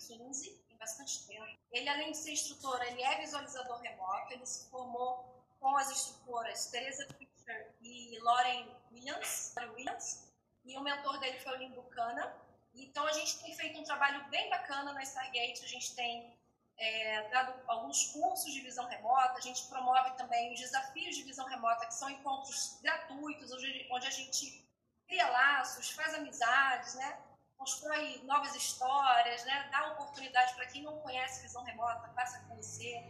2015, 0.00 0.64
tem 0.68 0.76
bastante 0.78 1.26
tempo. 1.26 1.46
Ele, 1.70 1.88
além 1.88 2.12
de 2.12 2.16
ser 2.16 2.32
instrutor, 2.32 2.80
ele 2.82 3.02
é 3.02 3.20
visualizador 3.20 3.78
remoto, 3.80 4.32
ele 4.32 4.46
se 4.46 4.70
formou 4.70 5.44
com 5.58 5.76
as 5.76 5.90
instrutoras 5.90 6.66
Teresa 6.66 7.06
Fischer 7.18 7.74
e 7.82 8.18
Lauren 8.20 8.74
Williams, 8.90 9.54
Williams, 9.74 10.32
e 10.64 10.76
o 10.76 10.82
mentor 10.82 11.18
dele 11.20 11.38
foi 11.40 11.52
o 11.52 11.58
Lynn 11.58 11.72
Buchanan. 11.72 12.32
Então, 12.74 13.06
a 13.06 13.12
gente 13.12 13.40
tem 13.42 13.54
feito 13.54 13.78
um 13.78 13.84
trabalho 13.84 14.24
bem 14.30 14.48
bacana 14.48 14.92
na 14.92 15.02
Stargate, 15.02 15.64
a 15.64 15.68
gente 15.68 15.94
tem 15.94 16.34
é, 16.78 17.28
dado 17.28 17.52
alguns 17.66 18.06
cursos 18.12 18.52
de 18.52 18.60
visão 18.60 18.86
remota, 18.86 19.34
a 19.36 19.40
gente 19.40 19.66
promove 19.68 20.12
também 20.16 20.52
os 20.54 20.60
desafios 20.60 21.16
de 21.16 21.24
visão 21.24 21.46
remota, 21.46 21.86
que 21.86 21.94
são 21.94 22.08
encontros 22.08 22.78
gratuitos, 22.82 23.52
onde, 23.52 23.88
onde 23.90 24.06
a 24.06 24.10
gente 24.10 24.64
cria 25.06 25.28
laços, 25.28 25.90
faz 25.90 26.14
amizades, 26.14 26.94
né? 26.94 27.18
Constrói 27.60 28.22
novas 28.24 28.54
histórias, 28.54 29.44
né? 29.44 29.68
dá 29.70 29.88
oportunidade 29.88 30.54
para 30.54 30.66
quem 30.66 30.82
não 30.82 30.98
conhece 31.00 31.42
visão 31.42 31.62
remota, 31.62 32.08
passa 32.08 32.38
a 32.38 32.40
conhecer. 32.44 33.04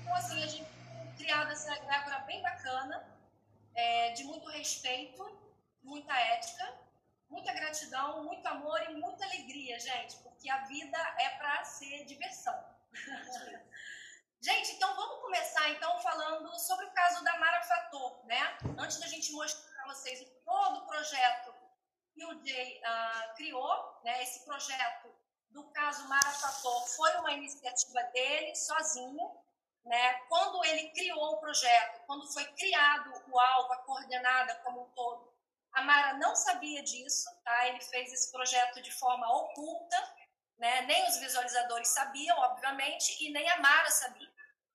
Então, 0.00 0.14
assim, 0.14 0.44
a 0.44 0.46
gente 0.46 0.64
tem 0.64 1.14
criado 1.16 1.50
essa 1.50 1.74
egrégora 1.74 2.20
bem 2.20 2.40
bacana, 2.40 3.04
é, 3.74 4.12
de 4.12 4.22
muito 4.22 4.48
respeito, 4.48 5.22
muita 5.82 6.16
ética, 6.16 6.72
muita 7.28 7.52
gratidão, 7.52 8.22
muito 8.22 8.46
amor 8.46 8.80
e 8.88 8.94
muita 8.94 9.24
alegria, 9.24 9.78
gente, 9.80 10.16
porque 10.18 10.48
a 10.48 10.58
vida 10.66 10.98
é 11.18 11.30
para 11.30 11.64
ser 11.64 12.04
diversão. 12.04 12.56
gente, 14.40 14.70
então 14.70 14.94
vamos 14.94 15.20
começar 15.20 15.68
então 15.70 15.98
falando 15.98 16.56
sobre 16.60 16.86
o 16.86 16.92
caso 16.92 17.24
da 17.24 17.36
Mara 17.40 17.60
Fator, 17.62 18.24
né? 18.24 18.56
Antes 18.78 19.00
da 19.00 19.08
gente 19.08 19.32
mostrar 19.32 19.74
para 19.74 19.92
vocês 19.92 20.24
todo 20.44 20.78
o 20.78 20.86
projeto 20.86 21.55
que 22.16 22.24
o 22.24 22.44
Jay 22.44 22.80
uh, 22.80 23.34
criou, 23.36 24.00
né? 24.02 24.22
Esse 24.22 24.44
projeto 24.44 25.14
do 25.50 25.62
caso 25.70 26.08
Mara 26.08 26.30
Fator 26.30 26.88
foi 26.88 27.14
uma 27.18 27.32
iniciativa 27.32 28.02
dele, 28.14 28.54
sozinho, 28.54 29.30
né? 29.84 30.14
Quando 30.28 30.64
ele 30.64 30.88
criou 30.90 31.34
o 31.34 31.40
projeto, 31.40 32.02
quando 32.06 32.32
foi 32.32 32.44
criado 32.54 33.12
o 33.28 33.38
alvo, 33.38 33.72
a 33.74 33.82
coordenada 33.82 34.54
como 34.64 34.82
um 34.82 34.90
todo, 34.90 35.32
a 35.74 35.82
Mara 35.82 36.14
não 36.14 36.34
sabia 36.34 36.82
disso, 36.82 37.28
tá? 37.44 37.68
Ele 37.68 37.80
fez 37.82 38.10
esse 38.12 38.32
projeto 38.32 38.80
de 38.80 38.90
forma 38.92 39.30
oculta, 39.30 40.14
né? 40.58 40.82
Nem 40.82 41.06
os 41.06 41.18
visualizadores 41.18 41.88
sabiam, 41.88 42.36
obviamente, 42.38 43.22
e 43.22 43.30
nem 43.30 43.46
a 43.50 43.60
Mara 43.60 43.90
sabia, 43.90 44.32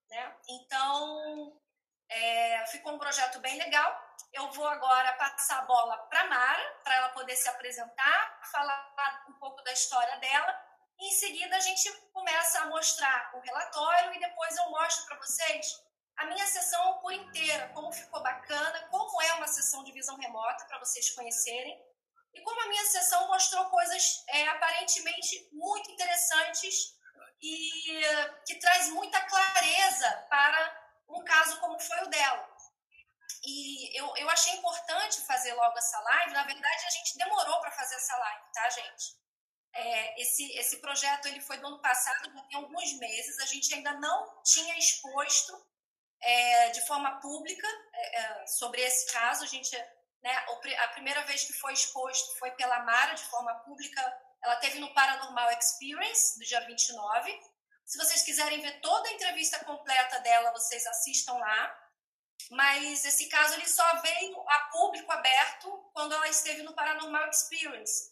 né? 0.10 0.38
Então, 0.48 1.60
é, 2.08 2.66
ficou 2.68 2.94
um 2.94 3.00
projeto 3.00 3.40
bem 3.40 3.58
legal. 3.58 4.01
Eu 4.34 4.50
vou 4.52 4.66
agora 4.66 5.12
passar 5.14 5.60
a 5.60 5.66
bola 5.66 5.98
para 6.10 6.26
Mara, 6.28 6.80
para 6.84 6.96
ela 6.96 7.10
poder 7.10 7.36
se 7.36 7.50
apresentar, 7.50 8.40
falar 8.52 9.26
um 9.30 9.34
pouco 9.34 9.62
da 9.64 9.74
história 9.74 10.18
dela. 10.20 10.58
E 10.98 11.10
em 11.10 11.12
seguida, 11.12 11.56
a 11.58 11.60
gente 11.60 11.92
começa 12.14 12.62
a 12.62 12.68
mostrar 12.68 13.32
o 13.36 13.40
relatório 13.40 14.14
e 14.14 14.20
depois 14.20 14.56
eu 14.56 14.70
mostro 14.70 15.06
para 15.06 15.18
vocês 15.18 15.66
a 16.18 16.26
minha 16.26 16.46
sessão 16.46 17.00
por 17.00 17.12
inteira, 17.12 17.70
como 17.74 17.92
ficou 17.92 18.22
bacana, 18.22 18.88
como 18.90 19.22
é 19.22 19.34
uma 19.34 19.48
sessão 19.48 19.84
de 19.84 19.92
visão 19.92 20.16
remota, 20.18 20.66
para 20.66 20.80
vocês 20.80 21.10
conhecerem. 21.12 21.78
E 22.34 22.42
como 22.42 22.62
a 22.62 22.68
minha 22.68 22.86
sessão 22.86 23.28
mostrou 23.28 23.66
coisas 23.66 24.24
é, 24.30 24.48
aparentemente 24.48 25.50
muito 25.52 25.92
interessantes 25.92 26.96
e 27.42 28.02
que 28.46 28.56
traz 28.60 28.90
muita 28.90 29.20
clareza 29.22 30.10
para 30.30 30.82
um 31.10 31.24
caso 31.26 31.60
como 31.60 31.80
foi 31.80 32.02
o 32.04 32.10
dela. 32.10 32.51
E 33.44 33.98
eu, 33.98 34.16
eu 34.18 34.30
achei 34.30 34.54
importante 34.54 35.22
fazer 35.22 35.54
logo 35.54 35.78
essa 35.78 36.00
live. 36.00 36.34
Na 36.34 36.44
verdade, 36.44 36.86
a 36.86 36.90
gente 36.90 37.18
demorou 37.18 37.60
para 37.62 37.72
fazer 37.72 37.96
essa 37.96 38.18
live, 38.18 38.44
tá, 38.54 38.70
gente? 38.70 39.22
É, 39.74 40.22
esse, 40.22 40.52
esse 40.58 40.82
projeto 40.82 41.28
ele 41.28 41.40
foi 41.42 41.58
do 41.58 41.68
ano 41.68 41.82
passado, 41.82 42.26
já 42.26 42.42
tem 42.44 42.58
alguns 42.58 42.94
meses. 43.00 43.40
A 43.40 43.46
gente 43.46 43.74
ainda 43.74 43.94
não 43.94 44.42
tinha 44.44 44.78
exposto 44.78 45.54
é, 46.22 46.70
de 46.70 46.86
forma 46.86 47.20
pública 47.20 47.68
é, 47.94 48.20
é 48.20 48.48
sobre 48.48 48.82
esse 48.82 49.12
caso. 49.12 49.44
A 49.44 49.48
gente 49.48 49.76
né? 50.24 50.32
A 50.84 50.88
primeira 50.90 51.24
vez 51.24 51.44
que 51.44 51.54
foi 51.54 51.74
exposto 51.74 52.38
foi 52.38 52.52
pela 52.52 52.84
Mara, 52.84 53.14
de 53.14 53.24
forma 53.24 53.54
pública. 53.62 54.02
Ela 54.44 54.56
teve 54.58 54.80
no 54.80 54.94
Paranormal 54.94 55.52
Experience, 55.52 56.38
do 56.38 56.46
dia 56.46 56.62
29. 56.62 57.40
Se 57.86 57.98
vocês 57.98 58.22
quiserem 58.22 58.62
ver 58.62 58.80
toda 58.82 59.10
a 59.10 59.14
entrevista 59.14 59.64
completa 59.66 60.20
dela, 60.20 60.52
vocês 60.52 60.86
assistam 60.86 61.34
lá. 61.34 61.81
Mas 62.50 63.06
esse 63.06 63.28
caso 63.30 63.54
ele 63.56 63.68
só 63.68 64.02
veio 64.02 64.40
a 64.50 64.60
público 64.72 65.12
aberto 65.12 65.70
quando 65.94 66.14
ela 66.14 66.28
esteve 66.28 66.64
no 66.64 66.74
Paranormal 66.74 67.30
Experience. 67.30 68.12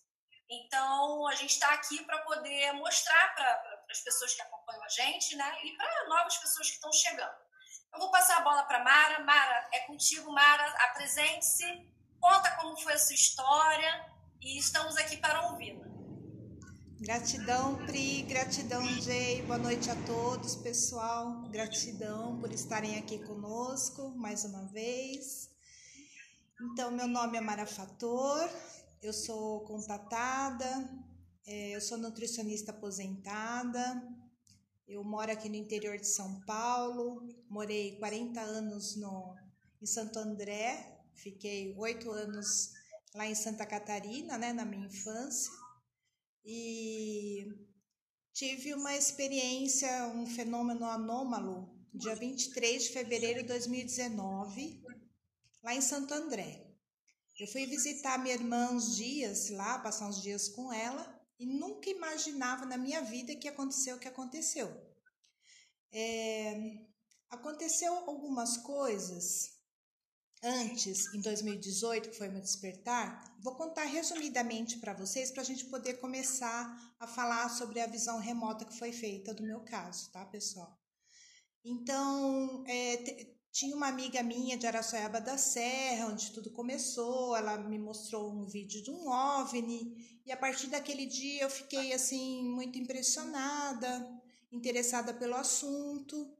Então, 0.50 1.28
a 1.28 1.35
gente 1.35 1.51
está 1.51 1.72
aqui 1.73 2.03
para 2.06 2.19
poder 2.19 2.73
mostrar 2.73 3.35
para 3.35 3.85
as 3.90 4.00
pessoas 4.01 4.34
que 4.34 4.41
acompanham 4.41 4.84
a 4.84 4.90
gente, 4.90 5.35
né? 5.35 5.57
E 5.63 5.78
para 5.78 6.07
novas 6.07 6.38
pessoas 6.38 6.67
que 6.67 6.75
estão 6.75 6.91
chegando. 6.91 7.38
Eu 7.94 8.00
vou 8.00 8.12
passar 8.12 8.38
a 8.38 8.41
bola 8.41 8.63
para 8.63 8.84
Mara. 8.84 9.19
Mara, 9.23 9.69
é 9.73 9.79
contigo, 9.81 10.31
Mara. 10.31 10.66
Apresente-se 10.85 11.90
Conta 12.19 12.51
como 12.57 12.78
foi 12.78 12.94
a 12.94 13.00
sua 13.00 13.16
história 13.16 14.06
e 14.41 14.57
estamos 14.57 14.97
aqui 14.97 15.17
para 15.17 15.47
ouvi-la. 15.47 15.89
Gratidão, 17.00 17.78
Pri, 17.86 18.24
gratidão, 18.24 18.86
Jay. 19.02 19.42
Boa 19.44 19.58
noite 19.58 19.90
a 19.90 19.96
todos, 20.06 20.56
pessoal. 20.58 21.50
Gratidão 21.50 22.40
por 22.40 22.52
estarem 22.52 22.98
aqui 22.98 23.20
conosco 23.20 24.10
mais 24.18 24.44
uma 24.44 24.66
vez. 24.68 25.50
Então, 26.62 26.92
meu 26.92 27.08
nome 27.08 27.38
é 27.38 27.42
Mara 27.42 27.66
Fator, 27.66 28.50
eu 29.02 29.14
sou 29.14 29.62
contatada, 29.62 30.90
é, 31.48 31.76
eu 31.76 31.82
sou 31.82 31.98
nutricionista 31.98 32.72
aposentada, 32.72 34.04
eu 34.88 35.04
moro 35.04 35.32
aqui 35.32 35.48
no 35.48 35.56
interior 35.56 35.98
de 35.98 36.08
São 36.08 36.42
Paulo, 36.42 37.28
morei 37.50 37.98
40 37.98 38.42
anos 38.42 38.98
no, 38.98 39.36
em 39.82 39.86
Santo 39.86 40.20
André, 40.20 41.00
Fiquei 41.22 41.76
oito 41.78 42.12
anos 42.12 42.72
lá 43.14 43.28
em 43.28 43.36
Santa 43.36 43.66
Catarina, 43.66 44.38
né, 44.38 44.54
na 44.54 44.64
minha 44.64 44.86
infância, 44.86 45.52
e 46.46 47.46
tive 48.34 48.74
uma 48.74 48.96
experiência, 48.96 50.08
um 50.16 50.26
fenômeno 50.26 50.86
anômalo, 50.86 51.70
dia 51.94 52.16
23 52.16 52.84
de 52.84 52.90
fevereiro 52.90 53.42
de 53.42 53.48
2019, 53.48 54.84
lá 55.64 55.76
em 55.76 55.82
Santo 55.82 56.14
André. 56.14 56.66
Eu 57.40 57.48
fui 57.48 57.66
visitar 57.66 58.18
minha 58.18 58.36
irmã 58.36 58.72
uns 58.72 58.96
dias 58.96 59.50
lá, 59.50 59.80
passar 59.80 60.08
uns 60.08 60.22
dias 60.22 60.50
com 60.50 60.74
ela, 60.74 61.18
e 61.40 61.46
nunca 61.46 61.90
imaginava 61.90 62.66
na 62.66 62.78
minha 62.78 63.02
vida 63.02 63.36
que 63.36 63.48
aconteceu 63.48 63.96
o 63.96 64.00
que 64.00 64.08
aconteceu. 64.08 64.70
É, 65.92 66.86
aconteceu 67.30 67.94
algumas 67.94 68.58
coisas 68.58 69.59
antes, 70.44 71.14
em 71.14 71.22
2018, 71.22 72.10
que 72.10 72.18
foi 72.18 72.30
meu 72.30 72.42
despertar, 72.42 73.36
vou 73.42 73.56
contar 73.56 73.84
resumidamente 73.84 74.78
para 74.78 74.94
vocês 74.94 75.32
para 75.32 75.42
a 75.42 75.46
gente 75.46 75.66
poder 75.66 75.96
começar 75.96 76.96
a 77.00 77.08
falar 77.08 77.50
sobre 77.50 77.80
a 77.80 77.88
visão 77.88 78.20
remota 78.20 78.66
que 78.66 78.78
foi 78.78 78.92
feita 78.92 79.34
do 79.34 79.44
meu 79.44 79.62
caso, 79.62 80.10
tá, 80.12 80.26
pessoal? 80.26 80.78
Então, 81.64 82.64
é, 82.68 83.28
tinha 83.52 83.76
uma 83.76 83.88
amiga 83.88 84.24
minha 84.24 84.58
de 84.58 84.66
Araçoiaba 84.66 85.20
da 85.20 85.38
Serra, 85.38 86.08
onde 86.08 86.32
tudo 86.32 86.52
começou, 86.52 87.36
ela 87.36 87.58
me 87.58 87.78
mostrou 87.78 88.32
um 88.32 88.46
vídeo 88.46 88.82
de 88.82 88.92
um 88.92 89.10
OVNI, 89.10 90.22
e 90.26 90.32
a 90.32 90.38
partir 90.38 90.68
daquele 90.68 91.06
dia 91.06 91.44
eu 91.44 91.50
fiquei, 91.50 91.92
assim, 91.92 92.44
muito 92.44 92.78
impressionada, 92.80 94.22
interessada 94.52 95.14
pelo 95.14 95.36
assunto, 95.36 96.34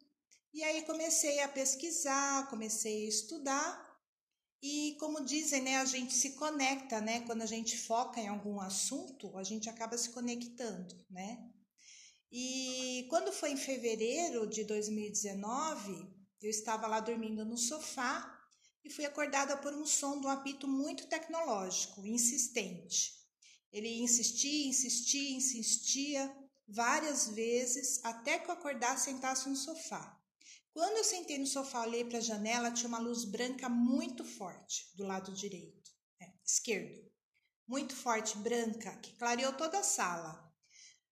e 0.54 0.64
aí 0.64 0.84
comecei 0.84 1.42
a 1.42 1.50
pesquisar, 1.50 2.50
comecei 2.50 3.06
a 3.06 3.10
estudar, 3.10 3.89
e 4.62 4.98
como 5.00 5.24
dizem, 5.24 5.62
né, 5.62 5.78
a 5.78 5.86
gente 5.86 6.14
se 6.14 6.32
conecta, 6.32 7.00
né? 7.00 7.22
Quando 7.22 7.42
a 7.42 7.46
gente 7.46 7.78
foca 7.78 8.20
em 8.20 8.28
algum 8.28 8.60
assunto, 8.60 9.38
a 9.38 9.44
gente 9.44 9.70
acaba 9.70 9.98
se 9.98 10.10
conectando, 10.10 10.96
né? 11.10 11.50
E 12.32 13.08
quando 13.10 13.32
foi 13.32 13.52
em 13.52 13.58
fevereiro 13.58 14.46
de 14.48 14.64
2019, 14.66 16.08
eu 16.42 16.50
estava 16.50 16.88
lá 16.88 17.00
dormindo 17.00 17.46
no 17.46 17.58
sofá 17.58 18.38
e 18.84 18.90
fui 18.90 19.06
acordada 19.06 19.58
por 19.58 19.74
um 19.74 19.86
som 19.86 20.20
de 20.20 20.28
um 20.28 20.30
apito 20.30 20.68
muito 20.68 21.08
tecnológico, 21.08 22.06
insistente. 22.06 23.14
Ele 23.72 24.02
insistia, 24.02 24.68
insistia, 24.68 25.38
insistia 25.38 26.38
várias 26.68 27.30
vezes 27.30 28.00
até 28.04 28.38
que 28.38 28.50
eu 28.50 28.54
acordasse 28.54 29.10
e 29.10 29.14
sentasse 29.14 29.48
no 29.50 29.56
sofá. 29.56 30.19
Quando 30.80 30.96
eu 30.96 31.04
sentei 31.04 31.38
no 31.38 31.46
sofá, 31.46 31.82
olhei 31.82 32.06
para 32.06 32.20
a 32.20 32.22
janela, 32.22 32.72
tinha 32.72 32.88
uma 32.88 33.00
luz 33.00 33.26
branca 33.26 33.68
muito 33.68 34.24
forte 34.24 34.90
do 34.96 35.06
lado 35.06 35.34
direito, 35.34 35.92
é, 36.22 36.32
esquerdo. 36.42 37.06
Muito 37.68 37.94
forte, 37.94 38.38
branca, 38.38 38.96
que 39.00 39.12
clareou 39.18 39.52
toda 39.52 39.78
a 39.78 39.84
sala. 39.84 40.42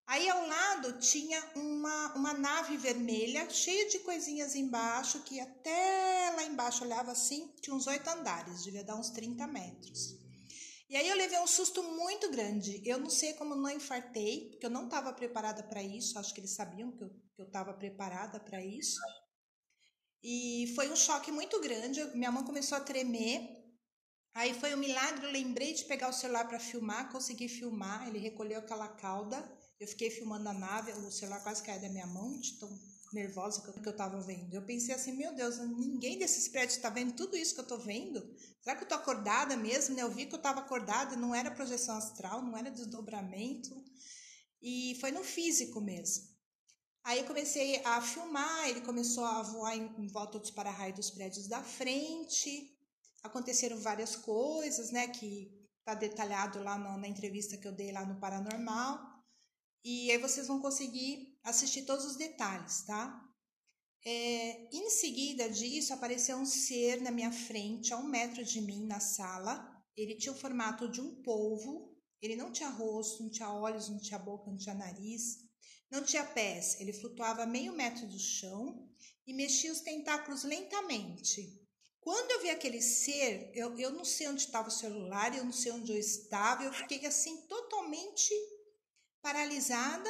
Aí 0.05 0.29
ao 0.29 0.47
lado 0.47 0.99
tinha 0.99 1.43
uma, 1.53 2.13
uma 2.15 2.33
nave 2.33 2.77
vermelha, 2.77 3.49
cheia 3.49 3.89
de 3.89 3.99
coisinhas 3.99 4.55
embaixo, 4.55 5.21
que 5.23 5.37
até 5.37 6.31
lá 6.33 6.45
embaixo 6.45 6.85
olhava 6.85 7.11
assim, 7.11 7.53
tinha 7.61 7.75
uns 7.75 7.87
oito 7.87 8.09
andares, 8.09 8.63
devia 8.63 8.85
dar 8.85 8.95
uns 8.95 9.09
30 9.09 9.45
metros. 9.47 10.15
E 10.89 10.95
aí 10.95 11.09
eu 11.09 11.17
levei 11.17 11.39
um 11.39 11.47
susto 11.47 11.83
muito 11.83 12.31
grande. 12.31 12.81
Eu 12.85 12.99
não 12.99 13.09
sei 13.09 13.33
como 13.33 13.53
não 13.53 13.69
infartei, 13.69 14.47
porque 14.49 14.65
eu 14.65 14.69
não 14.69 14.85
estava 14.85 15.11
preparada 15.11 15.61
para 15.61 15.83
isso. 15.83 16.17
Acho 16.17 16.33
que 16.33 16.39
eles 16.39 16.55
sabiam 16.55 16.93
que 16.93 17.03
eu 17.03 17.45
estava 17.45 17.73
preparada 17.73 18.39
para 18.39 18.63
isso. 18.63 18.97
E 20.23 20.73
foi 20.75 20.89
um 20.91 20.95
choque 20.95 21.31
muito 21.31 21.59
grande. 21.61 22.03
Minha 22.15 22.31
mão 22.31 22.43
começou 22.43 22.77
a 22.77 22.81
tremer. 22.81 23.57
Aí 24.33 24.53
foi 24.53 24.73
um 24.73 24.77
milagre. 24.77 25.25
Eu 25.25 25.31
lembrei 25.31 25.73
de 25.73 25.85
pegar 25.85 26.09
o 26.09 26.13
celular 26.13 26.47
para 26.47 26.59
filmar, 26.59 27.11
consegui 27.11 27.47
filmar. 27.47 28.07
Ele 28.07 28.19
recolheu 28.19 28.59
aquela 28.59 28.87
cauda. 28.87 29.43
Eu 29.79 29.87
fiquei 29.87 30.09
filmando 30.09 30.49
a 30.49 30.53
nave, 30.53 30.91
o 30.91 31.11
celular 31.11 31.41
quase 31.43 31.61
caiu 31.61 31.79
da 31.79 31.89
minha 31.89 32.07
mão, 32.07 32.39
de 32.39 32.57
tão 32.57 32.67
nervosa 33.13 33.61
que 33.61 33.69
eu, 33.69 33.73
que 33.73 33.87
eu 33.87 33.95
tava 33.95 34.19
vendo. 34.21 34.53
Eu 34.53 34.65
pensei 34.65 34.93
assim, 34.93 35.15
meu 35.15 35.33
Deus, 35.35 35.59
ninguém 35.59 36.17
desses 36.17 36.47
prédios 36.47 36.77
está 36.77 36.89
vendo 36.89 37.13
tudo 37.13 37.37
isso 37.37 37.53
que 37.53 37.59
eu 37.59 37.63
estou 37.63 37.79
vendo? 37.79 38.19
Será 38.61 38.75
que 38.75 38.83
eu 38.83 38.85
estou 38.85 38.97
acordada 38.97 39.55
mesmo? 39.55 39.95
Né? 39.95 40.01
Eu 40.01 40.11
vi 40.11 40.25
que 40.25 40.33
eu 40.33 40.37
estava 40.37 40.61
acordada, 40.61 41.15
não 41.15 41.33
era 41.33 41.51
projeção 41.51 41.95
astral, 41.95 42.41
não 42.41 42.57
era 42.57 42.71
desdobramento. 42.71 43.83
E 44.61 44.97
foi 44.99 45.11
no 45.11 45.23
físico 45.23 45.79
mesmo. 45.79 46.25
Aí 47.07 47.23
comecei 47.23 47.81
a 47.85 48.01
filmar, 48.01 48.67
ele 48.67 48.81
começou 48.81 49.23
a 49.23 49.41
voar 49.41 49.77
em, 49.77 49.85
em 49.97 50.07
volta 50.09 50.37
dos 50.37 50.51
para-raios 50.51 50.97
dos 50.97 51.09
prédios 51.09 51.47
da 51.47 51.63
frente. 51.63 52.77
Aconteceram 53.23 53.77
várias 53.77 54.17
coisas, 54.17 54.91
né, 54.91 55.07
que 55.07 55.49
está 55.79 55.93
detalhado 55.93 56.61
lá 56.61 56.77
no, 56.77 56.97
na 56.97 57.07
entrevista 57.07 57.55
que 57.55 57.65
eu 57.65 57.71
dei 57.71 57.93
lá 57.93 58.05
no 58.05 58.19
Paranormal. 58.19 58.99
E 59.85 60.11
aí 60.11 60.17
vocês 60.17 60.47
vão 60.47 60.59
conseguir 60.59 61.39
assistir 61.45 61.83
todos 61.83 62.03
os 62.03 62.17
detalhes, 62.17 62.81
tá? 62.81 63.25
É, 64.05 64.67
em 64.75 64.89
seguida 64.89 65.49
disso, 65.49 65.93
apareceu 65.93 66.35
um 66.35 66.45
ser 66.45 67.01
na 67.01 67.09
minha 67.09 67.31
frente, 67.31 67.93
a 67.93 67.97
um 67.97 68.03
metro 68.03 68.43
de 68.43 68.59
mim, 68.59 68.85
na 68.85 68.99
sala. 68.99 69.65
Ele 69.95 70.17
tinha 70.17 70.33
o 70.33 70.37
formato 70.37 70.89
de 70.89 70.99
um 70.99 71.21
polvo. 71.23 71.95
Ele 72.21 72.35
não 72.35 72.51
tinha 72.51 72.67
rosto, 72.67 73.23
não 73.23 73.29
tinha 73.29 73.49
olhos, 73.49 73.87
não 73.87 73.97
tinha 73.97 74.19
boca, 74.19 74.51
não 74.51 74.57
tinha 74.57 74.75
nariz, 74.75 75.46
não 75.89 76.03
tinha 76.03 76.23
pés. 76.23 76.79
Ele 76.79 76.93
flutuava 76.93 77.45
meio 77.45 77.73
metro 77.73 78.07
do 78.07 78.19
chão 78.19 78.87
e 79.25 79.33
mexia 79.33 79.71
os 79.71 79.81
tentáculos 79.81 80.43
lentamente. 80.43 81.61
Quando 81.99 82.31
eu 82.31 82.41
vi 82.41 82.49
aquele 82.49 82.81
ser, 82.81 83.51
eu, 83.53 83.77
eu 83.77 83.91
não 83.91 84.05
sei 84.05 84.29
onde 84.29 84.41
estava 84.41 84.69
o 84.69 84.71
celular, 84.71 85.35
eu 85.35 85.43
não 85.43 85.51
sei 85.51 85.73
onde 85.73 85.91
eu 85.91 85.97
estava, 85.97 86.63
eu 86.63 86.71
fiquei 86.71 87.05
assim 87.05 87.35
totalmente 87.47 88.33
paralisada, 89.21 90.09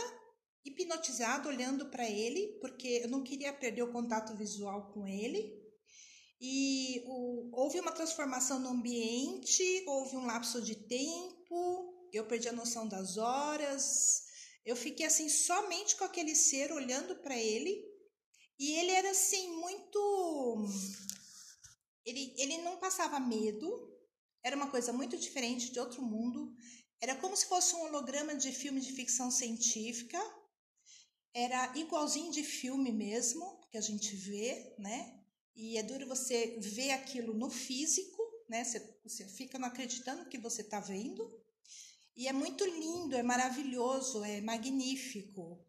hipnotizada, 0.63 1.49
olhando 1.49 1.89
para 1.89 2.07
ele, 2.07 2.59
porque 2.61 3.01
eu 3.03 3.09
não 3.09 3.23
queria 3.23 3.51
perder 3.51 3.81
o 3.81 3.91
contato 3.91 4.35
visual 4.37 4.91
com 4.93 5.07
ele. 5.07 5.57
E 6.39 7.01
o, 7.07 7.49
houve 7.51 7.79
uma 7.79 7.91
transformação 7.91 8.59
no 8.59 8.69
ambiente, 8.69 9.83
houve 9.87 10.15
um 10.17 10.27
lapso 10.27 10.61
de 10.61 10.75
tempo, 10.75 12.07
eu 12.13 12.27
perdi 12.27 12.47
a 12.47 12.53
noção 12.53 12.87
das 12.87 13.17
horas. 13.17 14.26
Eu 14.67 14.75
fiquei 14.75 15.05
assim 15.05 15.29
somente 15.29 15.95
com 15.95 16.03
aquele 16.03 16.35
ser 16.35 16.71
olhando 16.71 17.15
para 17.23 17.35
ele. 17.35 17.83
E 18.59 18.73
ele 18.73 18.91
era 18.91 19.09
assim 19.11 19.55
muito 19.55 20.67
ele, 22.07 22.33
ele 22.37 22.57
não 22.59 22.77
passava 22.77 23.19
medo, 23.19 23.69
era 24.41 24.55
uma 24.55 24.71
coisa 24.71 24.93
muito 24.93 25.17
diferente 25.17 25.71
de 25.71 25.79
outro 25.79 26.01
mundo. 26.01 26.55
Era 27.01 27.15
como 27.15 27.35
se 27.35 27.45
fosse 27.45 27.75
um 27.75 27.81
holograma 27.81 28.33
de 28.33 28.49
filme 28.53 28.79
de 28.79 28.93
ficção 28.93 29.29
científica. 29.29 30.17
Era 31.33 31.77
igualzinho 31.77 32.31
de 32.31 32.43
filme 32.43 32.93
mesmo, 32.93 33.59
que 33.69 33.77
a 33.77 33.81
gente 33.81 34.15
vê, 34.15 34.73
né? 34.79 35.21
E 35.53 35.77
é 35.77 35.83
duro 35.83 36.07
você 36.07 36.57
ver 36.61 36.91
aquilo 36.91 37.33
no 37.33 37.49
físico, 37.49 38.23
né? 38.47 38.63
Você, 38.63 38.99
você 39.03 39.25
fica 39.25 39.59
não 39.59 39.67
acreditando 39.67 40.29
que 40.29 40.37
você 40.37 40.61
está 40.61 40.79
vendo. 40.79 41.29
E 42.17 42.27
é 42.27 42.33
muito 42.33 42.65
lindo, 42.65 43.15
é 43.15 43.23
maravilhoso, 43.23 44.23
é 44.23 44.41
magnífico. 44.41 45.63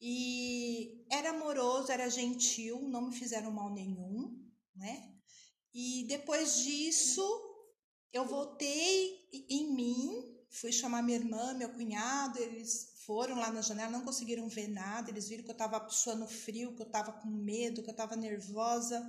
E 0.00 1.04
era 1.10 1.30
amoroso, 1.30 1.90
era 1.90 2.08
gentil, 2.08 2.82
não 2.82 3.08
me 3.08 3.16
fizeram 3.16 3.50
mal 3.50 3.72
nenhum, 3.72 4.46
né? 4.74 5.14
E 5.74 6.04
depois 6.06 6.58
disso, 6.62 7.22
eu 8.12 8.26
voltei 8.26 9.26
em 9.48 9.74
mim, 9.74 10.36
Fui 10.56 10.72
chamar 10.72 11.02
minha 11.02 11.18
irmã, 11.18 11.52
meu 11.52 11.68
cunhado, 11.68 12.38
eles 12.38 12.94
foram 13.04 13.36
lá 13.36 13.52
na 13.52 13.60
janela, 13.60 13.90
não 13.90 14.04
conseguiram 14.04 14.48
ver 14.48 14.68
nada, 14.68 15.10
eles 15.10 15.28
viram 15.28 15.44
que 15.44 15.50
eu 15.50 15.52
estava 15.52 15.86
suando 15.90 16.26
frio, 16.26 16.74
que 16.74 16.80
eu 16.80 16.86
estava 16.86 17.12
com 17.12 17.28
medo, 17.28 17.82
que 17.82 17.90
eu 17.90 17.92
estava 17.92 18.16
nervosa. 18.16 19.04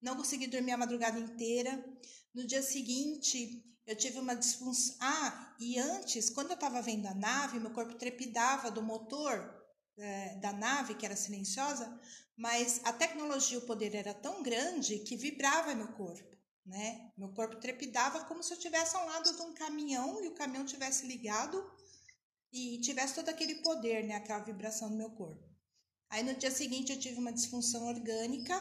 Não 0.00 0.16
consegui 0.16 0.46
dormir 0.46 0.72
a 0.72 0.78
madrugada 0.78 1.18
inteira. 1.18 1.84
No 2.32 2.46
dia 2.46 2.62
seguinte, 2.62 3.62
eu 3.86 3.96
tive 3.96 4.18
uma 4.18 4.34
disfunção. 4.34 4.96
Ah, 5.00 5.54
e 5.60 5.78
antes, 5.78 6.30
quando 6.30 6.50
eu 6.50 6.54
estava 6.54 6.82
vendo 6.82 7.06
a 7.06 7.14
nave, 7.14 7.60
meu 7.60 7.70
corpo 7.70 7.94
trepidava 7.94 8.70
do 8.70 8.82
motor 8.82 9.54
é, 9.98 10.36
da 10.36 10.52
nave, 10.52 10.94
que 10.94 11.06
era 11.06 11.16
silenciosa, 11.16 12.00
mas 12.36 12.80
a 12.84 12.92
tecnologia, 12.92 13.58
o 13.58 13.66
poder 13.66 13.94
era 13.94 14.12
tão 14.12 14.42
grande 14.42 14.98
que 15.00 15.16
vibrava 15.16 15.74
meu 15.74 15.88
corpo 15.92 16.36
né? 16.66 17.12
Meu 17.16 17.28
corpo 17.32 17.56
trepidava 17.56 18.24
como 18.24 18.42
se 18.42 18.52
eu 18.52 18.56
estivesse 18.56 18.96
ao 18.96 19.06
lado 19.06 19.34
de 19.34 19.42
um 19.42 19.54
caminhão 19.54 20.22
e 20.22 20.28
o 20.28 20.34
caminhão 20.34 20.66
tivesse 20.66 21.06
ligado 21.06 21.64
e 22.52 22.80
tivesse 22.80 23.14
todo 23.14 23.28
aquele 23.28 23.56
poder, 23.62 24.04
né? 24.04 24.16
Aquela 24.16 24.40
vibração 24.40 24.90
no 24.90 24.96
meu 24.96 25.10
corpo. 25.10 25.48
Aí 26.10 26.22
no 26.22 26.34
dia 26.34 26.50
seguinte 26.50 26.92
eu 26.92 26.98
tive 26.98 27.18
uma 27.18 27.32
disfunção 27.32 27.86
orgânica, 27.86 28.54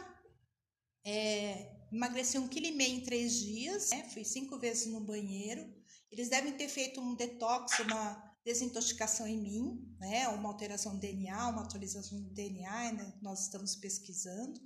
é, 1.04 1.75
emagreci 1.95 2.38
um 2.38 2.47
quilo 2.47 2.68
e 2.68 2.71
meio 2.71 2.97
em 2.97 3.03
três 3.03 3.33
dias, 3.33 3.89
né? 3.89 4.07
fui 4.09 4.24
cinco 4.24 4.57
vezes 4.57 4.88
no 4.88 5.00
banheiro. 5.00 5.74
Eles 6.12 6.30
devem 6.30 6.53
ter 6.53 6.69
feito 6.69 7.01
um 7.01 7.15
detox, 7.15 7.80
uma 7.80 8.36
desintoxicação 8.45 9.27
em 9.27 9.42
mim, 9.42 9.95
né? 10.00 10.27
Uma 10.30 10.50
alteração 10.50 10.94
do 10.94 11.00
DNA, 11.00 11.50
uma 11.50 11.63
atualização 11.63 12.21
do 12.21 12.30
DNA, 12.30 12.94
né? 12.94 13.13
nós 13.21 13.42
estamos 13.42 13.75
pesquisando. 13.75 14.62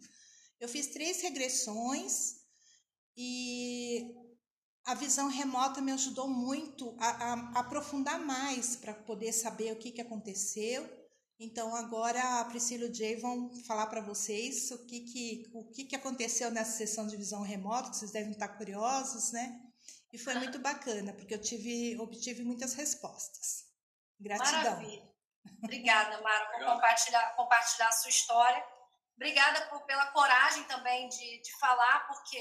Eu 0.59 0.67
fiz 0.67 0.87
três 0.87 1.21
regressões, 1.21 2.39
e 3.21 4.15
a 4.85 4.93
visão 4.93 5.27
remota 5.27 5.81
me 5.81 5.91
ajudou 5.91 6.29
muito 6.29 6.95
a, 6.97 7.33
a 7.33 7.59
aprofundar 7.59 8.17
mais 8.17 8.77
para 8.77 8.93
poder 8.93 9.33
saber 9.33 9.73
o 9.73 9.75
que, 9.75 9.91
que 9.91 9.99
aconteceu. 9.99 10.89
Então 11.39 11.74
agora 11.74 12.41
a 12.41 12.45
Priscila 12.45 12.86
e 12.86 12.89
o 12.89 12.94
Jay 12.94 13.15
vão 13.15 13.50
falar 13.65 13.88
para 13.88 14.01
vocês 14.01 14.71
o 14.71 14.86
que, 14.86 15.00
que, 15.01 15.50
o 15.53 15.63
que, 15.71 15.86
que 15.86 15.95
aconteceu 15.95 16.51
nessa 16.51 16.77
sessão 16.77 17.07
de 17.07 17.15
visão 17.15 17.41
remota, 17.41 17.89
que 17.89 17.95
vocês 17.95 18.12
devem 18.12 18.31
estar 18.31 18.50
curiosos, 18.50 19.31
né? 19.31 19.62
E 20.12 20.18
foi 20.18 20.36
muito 20.36 20.59
bacana, 20.59 21.13
porque 21.13 21.33
eu 21.33 21.41
tive, 21.41 21.97
obtive 22.00 22.44
muitas 22.44 22.74
respostas. 22.74 23.65
Gratidão. 24.19 24.75
Maravilha. 24.75 25.09
Obrigada, 25.63 26.21
Mara, 26.21 26.45
por 26.47 26.65
compartilhar, 26.65 27.36
compartilhar 27.36 27.88
a 27.88 27.94
sua 27.94 28.09
história. 28.09 28.65
Obrigada 29.15 29.67
por, 29.67 29.81
pela 29.86 30.08
coragem 30.08 30.63
também 30.63 31.08
de, 31.08 31.41
de 31.41 31.58
falar, 31.58 32.08
porque 32.08 32.38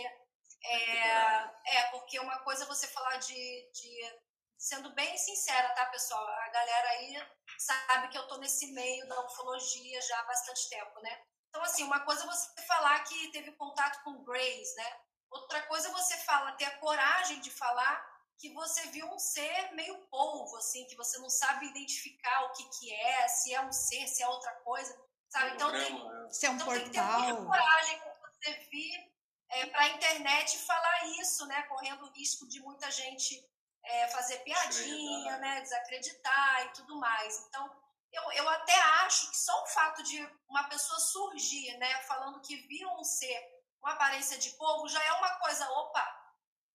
é, 0.65 1.77
é, 1.77 1.83
porque 1.91 2.19
uma 2.19 2.39
coisa 2.41 2.65
é 2.65 2.67
você 2.67 2.87
falar 2.89 3.17
de, 3.17 3.71
de. 3.73 4.28
Sendo 4.59 4.93
bem 4.93 5.17
sincera, 5.17 5.69
tá, 5.71 5.87
pessoal? 5.87 6.27
A 6.27 6.49
galera 6.49 6.89
aí 6.91 7.29
sabe 7.59 8.09
que 8.09 8.19
eu 8.19 8.27
tô 8.27 8.39
nesse 8.39 8.73
meio 8.73 9.07
da 9.09 9.25
ufologia 9.25 10.03
já 10.03 10.19
há 10.19 10.25
bastante 10.25 10.69
tempo, 10.69 11.01
né? 11.01 11.23
Então, 11.49 11.63
assim, 11.63 11.85
uma 11.85 12.01
coisa 12.01 12.25
é 12.25 12.27
você 12.27 12.63
falar 12.63 12.99
que 13.05 13.31
teve 13.31 13.53
contato 13.53 14.03
com 14.03 14.25
Grace, 14.25 14.75
né? 14.75 15.01
Outra 15.31 15.63
coisa 15.63 15.89
é 15.89 15.93
você 15.93 16.17
fala, 16.19 16.53
ter 16.53 16.65
a 16.65 16.79
coragem 16.79 17.41
de 17.41 17.51
falar 17.53 18.05
que 18.37 18.53
você 18.53 18.89
viu 18.89 19.07
um 19.07 19.19
ser 19.19 19.73
meio 19.73 19.97
polvo, 20.09 20.57
assim, 20.57 20.85
que 20.87 20.97
você 20.97 21.19
não 21.19 21.31
sabe 21.31 21.67
identificar 21.67 22.45
o 22.47 22.53
que, 22.53 22.65
que 22.79 22.93
é, 22.93 23.29
se 23.29 23.55
é 23.55 23.61
um 23.61 23.73
ser, 23.73 24.09
se 24.09 24.23
é 24.23 24.29
outra 24.29 24.53
coisa, 24.63 24.97
sabe? 25.29 25.55
Então, 25.55 25.71
tem, 25.71 25.93
né? 25.93 26.29
se 26.31 26.47
é 26.47 26.51
um 26.51 26.55
então 26.55 26.67
portal. 26.67 26.83
tem 26.83 26.91
que 26.91 27.01
ter 27.01 27.33
muita 27.33 27.47
coragem 27.47 27.99
para 28.01 28.31
você 28.33 28.53
vir 28.71 29.13
é, 29.51 29.67
para 29.67 29.81
a 29.81 29.89
internet 29.91 30.59
falar 30.59 31.07
isso, 31.21 31.47
né? 31.47 31.63
Correndo 31.63 32.05
o 32.05 32.13
risco 32.13 32.49
de 32.49 32.61
muita 32.61 32.91
gente 32.91 33.41
é, 33.89 34.09
fazer 34.09 34.39
piadinha, 34.39 35.39
né? 35.39 35.61
Desacreditar 35.63 36.67
e 36.67 36.69
tudo 36.71 36.97
mais. 36.97 37.47
Então, 37.47 37.71
eu, 38.13 38.33
eu 38.33 38.49
até 38.49 38.79
acho 39.05 39.31
que 39.31 39.37
só 39.37 39.63
o 39.63 39.67
fato 39.67 40.03
de 40.03 40.19
uma 40.49 40.65
pessoa 40.65 41.01
surgir, 41.01 41.77
né? 41.79 42.03
Falando 42.03 42.41
que 42.41 42.57
viu 42.69 42.89
um 42.91 43.05
ser 43.05 43.59
com 43.81 43.89
aparência 43.89 44.39
de 44.39 44.51
povo 44.51 44.89
já 44.89 45.03
é 45.05 45.13
uma 45.13 45.31
coisa, 45.39 45.69
opa, 45.71 46.19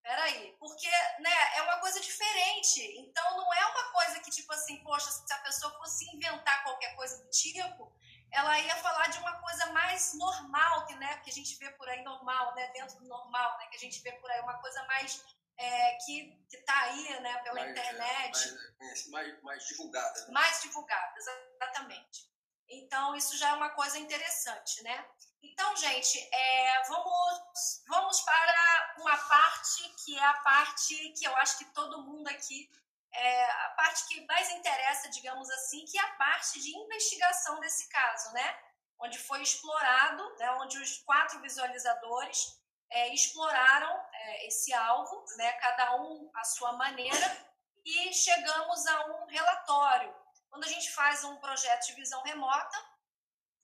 peraí, 0.02 0.56
porque 0.60 0.90
né, 1.20 1.58
é 1.58 1.62
uma 1.64 1.78
coisa 1.80 2.00
diferente. 2.00 2.82
Então 3.00 3.38
não 3.38 3.54
é 3.54 3.66
uma 3.68 3.92
coisa 3.92 4.20
que, 4.20 4.32
tipo 4.32 4.52
assim, 4.54 4.84
poxa, 4.84 5.12
se 5.12 5.34
a 5.34 5.38
pessoa 5.40 5.78
fosse 5.78 6.06
inventar 6.16 6.64
qualquer 6.64 6.96
coisa 6.96 7.24
do 7.24 7.30
tipo, 7.30 7.92
ela 8.32 8.60
ia 8.60 8.76
falar 8.78 9.08
de 9.08 9.20
uma 9.20 9.40
coisa 9.40 9.68
mais 9.68 10.14
normal, 10.16 10.86
que, 10.86 10.96
né, 10.96 11.18
que 11.18 11.30
a 11.30 11.34
gente 11.34 11.56
vê 11.56 11.70
por 11.72 11.88
aí 11.88 12.04
normal, 12.04 12.56
né, 12.56 12.68
dentro 12.74 12.98
do 12.98 13.06
normal, 13.06 13.58
né, 13.60 13.68
que 13.68 13.76
a 13.76 13.80
gente 13.80 14.02
vê 14.02 14.12
por 14.14 14.30
aí 14.32 14.42
uma 14.42 14.60
coisa 14.60 14.84
mais 14.86 15.24
é, 15.58 15.98
que 16.06 16.46
está 16.52 16.80
aí, 16.84 17.20
né, 17.22 17.38
pela 17.40 17.62
mais, 17.62 17.72
internet. 17.72 18.48
É, 18.80 18.86
mais, 18.86 19.08
mais, 19.08 19.44
mais 19.44 19.68
divulgada. 19.68 20.22
Né? 20.22 20.32
Mais 20.32 20.62
divulgada, 20.62 21.14
exatamente. 21.18 22.32
Então, 22.70 23.16
isso 23.16 23.38
já 23.38 23.50
é 23.50 23.54
uma 23.54 23.70
coisa 23.72 24.00
interessante, 24.00 24.82
né? 24.84 25.06
Então, 25.42 25.76
gente, 25.76 26.18
é, 26.34 26.84
vamos, 26.88 27.84
vamos 27.88 28.22
para 28.22 28.96
uma 28.98 29.18
parte 29.18 29.90
que 30.04 30.18
é 30.18 30.24
a 30.24 30.34
parte 30.36 30.96
que 31.12 31.26
eu 31.26 31.36
acho 31.38 31.58
que 31.58 31.66
todo 31.66 32.04
mundo 32.04 32.28
aqui, 32.30 32.70
é 33.14 33.52
a 33.66 33.70
parte 33.78 34.08
que 34.08 34.26
mais 34.26 34.50
interessa, 34.52 35.10
digamos 35.10 35.50
assim, 35.52 35.86
que 35.86 35.98
é 35.98 36.02
a 36.02 36.14
parte 36.16 36.60
de 36.60 36.76
investigação 36.76 37.60
desse 37.60 37.88
caso, 37.90 38.34
né? 38.34 38.60
Onde 39.00 39.20
foi 39.20 39.42
explorado, 39.42 40.36
né? 40.38 40.52
onde 40.54 40.78
os 40.80 40.98
quatro 41.00 41.40
visualizadores 41.42 42.58
é, 42.94 43.14
exploraram 43.14 44.00
é, 44.14 44.48
esse 44.48 44.74
alvo, 44.74 45.26
né? 45.38 45.52
Cada 45.54 45.96
um 45.96 46.30
à 46.34 46.44
sua 46.44 46.74
maneira, 46.74 47.54
e 47.84 48.14
chegamos 48.14 48.86
a 48.88 49.06
um 49.08 49.26
relatório. 49.26 50.14
Quando 50.50 50.64
a 50.64 50.68
gente 50.68 50.92
faz 50.92 51.24
um 51.24 51.36
projeto 51.38 51.88
de 51.88 51.94
visão 51.94 52.22
remota, 52.22 52.78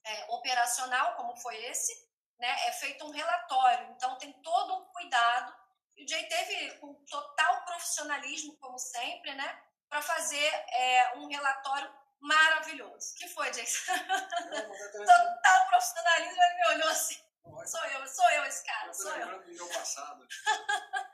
é, 0.04 0.26
operacional, 0.30 1.14
como 1.14 1.36
foi 1.36 1.56
esse, 1.66 1.92
né, 2.38 2.48
é 2.66 2.72
feito 2.72 3.04
um 3.04 3.10
relatório. 3.10 3.90
Então, 3.92 4.18
tem 4.18 4.32
todo 4.42 4.74
um 4.74 4.84
cuidado. 4.86 5.54
E 5.96 6.04
o 6.04 6.08
Jay 6.08 6.26
teve 6.26 6.78
com 6.78 6.94
total 7.04 7.64
profissionalismo, 7.64 8.56
como 8.56 8.78
sempre, 8.78 9.34
né, 9.34 9.62
para 9.88 10.02
fazer 10.02 10.44
é, 10.44 11.14
um 11.18 11.28
relatório 11.28 11.92
maravilhoso. 12.18 13.14
que 13.14 13.28
foi, 13.28 13.52
Jay? 13.52 13.64
total 15.06 15.66
profissionalismo, 15.68 16.42
ele 16.42 16.54
me 16.54 16.66
olhou 16.74 16.88
assim. 16.88 17.29
Sou 17.42 17.84
eu, 17.84 18.06
sou 18.06 18.30
eu 18.30 18.44
esse 18.44 18.64
cara, 18.64 18.92
sou 18.92 19.16
eu. 19.16 19.44
do 19.44 19.52
meu 19.52 19.68
passado. 19.68 20.26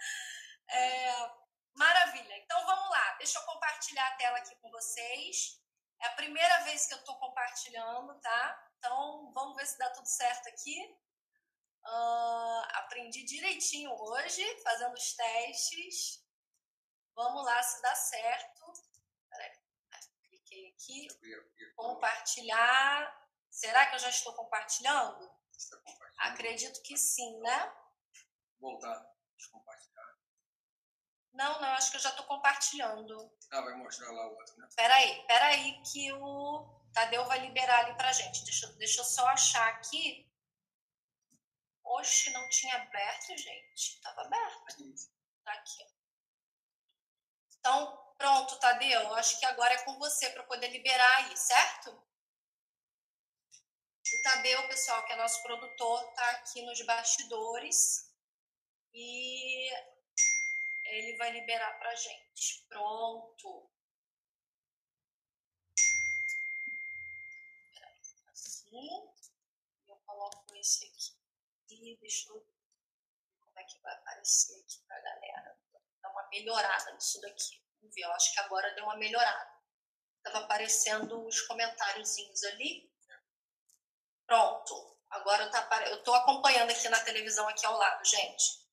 é, 0.68 1.30
maravilha. 1.74 2.36
Então, 2.38 2.64
vamos 2.64 2.90
lá. 2.90 3.14
Deixa 3.18 3.38
eu 3.38 3.44
compartilhar 3.44 4.06
a 4.06 4.16
tela 4.16 4.38
aqui 4.38 4.54
com 4.56 4.70
vocês. 4.70 5.60
É 6.00 6.06
a 6.06 6.14
primeira 6.14 6.64
vez 6.64 6.86
que 6.86 6.94
eu 6.94 6.98
estou 6.98 7.18
compartilhando, 7.18 8.18
tá? 8.20 8.70
Então, 8.78 9.32
vamos 9.32 9.56
ver 9.56 9.66
se 9.66 9.78
dá 9.78 9.90
tudo 9.90 10.06
certo 10.06 10.48
aqui. 10.48 10.98
Uh, 11.84 12.62
aprendi 12.74 13.22
direitinho 13.22 13.90
hoje, 13.92 14.62
fazendo 14.62 14.94
os 14.94 15.14
testes. 15.14 16.24
Vamos 17.14 17.44
lá 17.44 17.62
se 17.62 17.80
dá 17.80 17.94
certo. 17.94 18.72
Peraí, 19.30 19.52
cliquei 20.24 20.68
aqui. 20.68 21.08
Compartilhar. 21.74 23.26
Será 23.50 23.86
que 23.86 23.94
eu 23.94 24.00
já 24.00 24.10
estou 24.10 24.34
compartilhando? 24.34 25.30
Acredito 26.18 26.82
que 26.82 26.96
sim, 26.96 27.38
né? 27.40 27.72
Voltar, 28.58 29.06
compartilhar. 29.50 30.16
Não, 31.32 31.60
não, 31.60 31.68
acho 31.74 31.90
que 31.90 31.96
eu 31.98 32.00
já 32.00 32.10
estou 32.10 32.24
compartilhando. 32.24 33.30
Ah, 33.50 33.60
vai 33.60 33.74
mostrar 33.74 34.10
lá 34.10 34.26
o 34.26 34.36
outro, 34.36 34.56
né? 34.58 34.68
Peraí, 34.74 35.26
peraí, 35.26 35.82
que 35.82 36.10
o 36.14 36.80
Tadeu 36.94 37.26
vai 37.26 37.40
liberar 37.40 37.84
ali 37.84 37.94
pra 37.94 38.12
gente. 38.12 38.42
Deixa, 38.44 38.66
deixa 38.74 39.00
eu 39.02 39.04
só 39.04 39.26
achar 39.28 39.68
aqui. 39.74 40.26
Oxe, 41.84 42.32
não 42.32 42.48
tinha 42.48 42.74
aberto, 42.76 43.36
gente. 43.36 44.00
Tava 44.00 44.22
aberto. 44.22 44.76
Tá 45.44 45.52
aqui. 45.52 45.84
Então, 47.58 48.14
pronto, 48.16 48.58
Tadeu. 48.58 49.14
Acho 49.14 49.38
que 49.38 49.44
agora 49.44 49.74
é 49.74 49.84
com 49.84 49.98
você 49.98 50.30
para 50.30 50.42
poder 50.44 50.68
liberar 50.68 51.16
aí, 51.18 51.36
certo? 51.36 52.02
Tadeu, 54.26 54.66
pessoal, 54.66 55.06
que 55.06 55.12
é 55.12 55.16
nosso 55.16 55.40
produtor, 55.40 56.12
tá 56.14 56.30
aqui 56.32 56.60
nos 56.62 56.84
bastidores. 56.84 58.12
E 58.92 59.70
ele 60.86 61.16
vai 61.16 61.30
liberar 61.30 61.78
pra 61.78 61.94
gente. 61.94 62.66
Pronto. 62.68 63.70
aqui. 68.66 68.90
Eu 69.86 69.94
coloco 70.04 70.56
esse 70.56 70.86
aqui. 70.86 71.16
E 71.70 71.96
deixa 71.98 72.28
eu 72.30 72.40
ver 72.40 72.46
como 73.44 73.60
é 73.60 73.62
que 73.62 73.80
vai 73.80 73.94
aparecer 73.94 74.60
aqui 74.60 74.84
pra 74.88 75.00
galera. 75.02 75.56
Dá 76.02 76.10
uma 76.10 76.28
melhorada 76.30 76.92
nisso 76.94 77.20
daqui. 77.20 77.62
Vamos 77.80 77.94
ver, 77.94 78.02
eu 78.02 78.10
acho 78.10 78.32
que 78.34 78.40
agora 78.40 78.74
deu 78.74 78.86
uma 78.86 78.96
melhorada. 78.96 79.54
Tava 80.24 80.40
aparecendo 80.40 81.24
os 81.24 81.42
comentáriozinhos 81.42 82.42
ali. 82.42 82.95
Pronto. 84.26 84.96
Agora 85.10 85.48
tá, 85.50 85.86
eu 85.86 86.02
tô 86.02 86.12
acompanhando 86.14 86.70
aqui 86.70 86.88
na 86.88 87.00
televisão 87.00 87.48
aqui 87.48 87.64
ao 87.64 87.76
lado, 87.76 88.04
gente. 88.04 88.66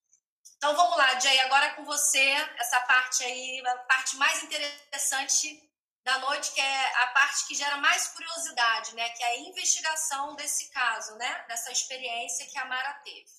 Então 0.58 0.76
vamos 0.76 0.98
lá, 0.98 1.20
Jay, 1.20 1.40
agora 1.42 1.66
é 1.68 1.76
com 1.76 1.84
você, 1.84 2.32
essa 2.58 2.80
parte 2.82 3.24
aí, 3.24 3.62
a 3.66 3.78
parte 3.80 4.16
mais 4.16 4.42
interessante 4.44 5.70
da 6.04 6.20
noite, 6.20 6.54
que 6.54 6.60
é 6.60 7.04
a 7.04 7.08
parte 7.08 7.48
que 7.48 7.56
gera 7.56 7.78
mais 7.78 8.08
curiosidade, 8.10 8.96
né? 8.96 9.10
Que 9.12 9.24
é 9.24 9.28
a 9.28 9.38
investigação 9.40 10.36
desse 10.36 10.70
caso, 10.72 11.16
né? 11.16 11.46
Dessa 11.48 11.72
experiência 11.72 12.46
que 12.48 12.58
a 12.58 12.66
Mara 12.66 12.94
teve. 13.06 13.32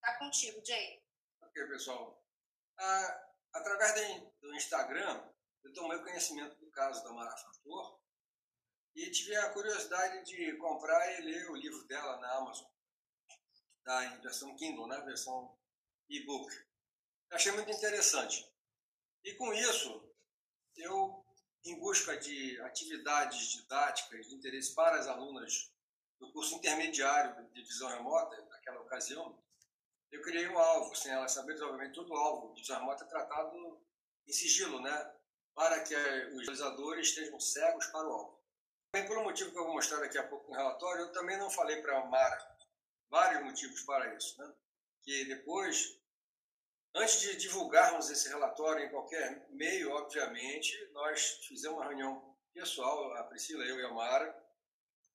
Tá 0.00 0.18
contigo, 0.18 0.64
Jay. 0.64 1.02
Ok, 1.42 1.66
pessoal. 1.68 2.20
Ah, 2.78 3.26
através 3.52 3.94
do 4.40 4.54
Instagram, 4.54 5.22
eu 5.62 5.72
tomei 5.72 5.98
conhecimento 5.98 6.56
do 6.56 6.70
caso 6.70 7.04
da 7.04 7.12
Mara 7.12 7.36
Fator 7.36 7.99
e 8.94 9.10
tive 9.10 9.36
a 9.36 9.50
curiosidade 9.50 10.24
de 10.24 10.56
comprar 10.56 11.18
e 11.18 11.22
ler 11.22 11.50
o 11.50 11.56
livro 11.56 11.84
dela 11.86 12.18
na 12.18 12.36
Amazon, 12.36 12.66
da 13.84 14.04
em 14.06 14.20
versão 14.20 14.56
Kindle, 14.56 14.86
né? 14.86 15.00
Versão 15.00 15.56
e-book. 16.08 16.52
Achei 17.30 17.52
muito 17.52 17.70
interessante. 17.70 18.50
E 19.24 19.34
com 19.34 19.52
isso, 19.52 20.12
eu 20.76 21.24
em 21.64 21.78
busca 21.78 22.16
de 22.16 22.60
atividades 22.62 23.48
didáticas 23.48 24.26
de 24.26 24.34
interesse 24.34 24.74
para 24.74 24.98
as 24.98 25.06
alunas 25.06 25.70
do 26.18 26.32
curso 26.32 26.54
intermediário 26.54 27.48
de 27.50 27.62
visão 27.62 27.88
remota, 27.88 28.40
naquela 28.46 28.80
ocasião, 28.80 29.38
eu 30.10 30.22
criei 30.22 30.48
um 30.48 30.58
alvo, 30.58 30.94
sem 30.94 31.12
elas 31.12 31.32
saberem, 31.32 31.62
obviamente, 31.62 31.94
todo 31.94 32.14
alvo 32.14 32.52
de 32.54 32.62
visão 32.62 32.78
remota 32.78 33.04
é 33.04 33.08
tratado 33.08 33.80
em 34.26 34.32
sigilo, 34.32 34.80
né? 34.80 35.14
Para 35.54 35.82
que 35.82 35.94
os 35.94 36.42
realizadores 36.42 37.08
estejam 37.08 37.38
cegos 37.38 37.86
para 37.86 38.08
o 38.08 38.12
alvo. 38.12 38.39
Por 38.92 39.18
um 39.18 39.24
motivo 39.24 39.50
que 39.52 39.58
eu 39.58 39.64
vou 39.64 39.74
mostrar 39.74 40.00
daqui 40.00 40.18
a 40.18 40.26
pouco 40.26 40.50
no 40.50 40.56
relatório, 40.56 41.02
eu 41.02 41.12
também 41.12 41.38
não 41.38 41.50
falei 41.50 41.80
para 41.80 41.98
a 41.98 42.04
Mara 42.06 42.56
vários 43.08 43.42
motivos 43.42 43.82
para 43.82 44.14
isso, 44.14 44.40
né? 44.40 44.52
Que 45.02 45.24
depois 45.24 46.00
Antes 46.94 47.20
de 47.20 47.36
divulgarmos 47.36 48.10
esse 48.10 48.28
relatório 48.28 48.84
em 48.84 48.90
qualquer 48.90 49.46
meio, 49.50 49.92
obviamente, 49.92 50.76
nós 50.92 51.38
fizemos 51.46 51.78
uma 51.78 51.86
reunião 51.86 52.36
pessoal, 52.52 53.14
a 53.14 53.24
Priscila, 53.24 53.62
eu 53.64 53.78
e 53.78 53.84
a 53.84 53.90
Mara, 53.90 54.36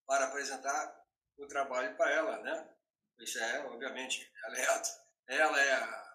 para 0.05 0.25
apresentar 0.25 1.05
o 1.37 1.45
trabalho 1.47 1.95
para 1.97 2.11
ela, 2.11 2.37
né? 2.41 2.69
Isso 3.19 3.37
é, 3.39 3.65
obviamente, 3.65 4.31
ela 4.45 4.57
é, 4.57 5.35
ela 5.35 5.61
é 5.61 5.73
a 5.73 6.05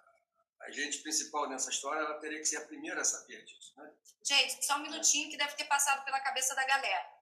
agente 0.63 0.99
principal 0.99 1.49
nessa 1.49 1.71
história, 1.71 2.01
ela 2.01 2.19
teria 2.21 2.39
que 2.39 2.47
ser 2.47 2.57
a 2.57 2.67
primeira 2.67 3.03
a 3.03 3.05
saber 3.05 3.45
disso, 3.45 3.75
né? 3.77 3.93
Gente, 4.23 4.65
só 4.65 4.77
um 4.77 4.83
minutinho 4.83 5.31
que 5.31 5.37
deve 5.37 5.55
ter 5.57 5.65
passado 5.65 6.05
pela 6.07 6.21
cabeça 6.21 6.55
da 6.55 6.65
galera. 6.65 7.20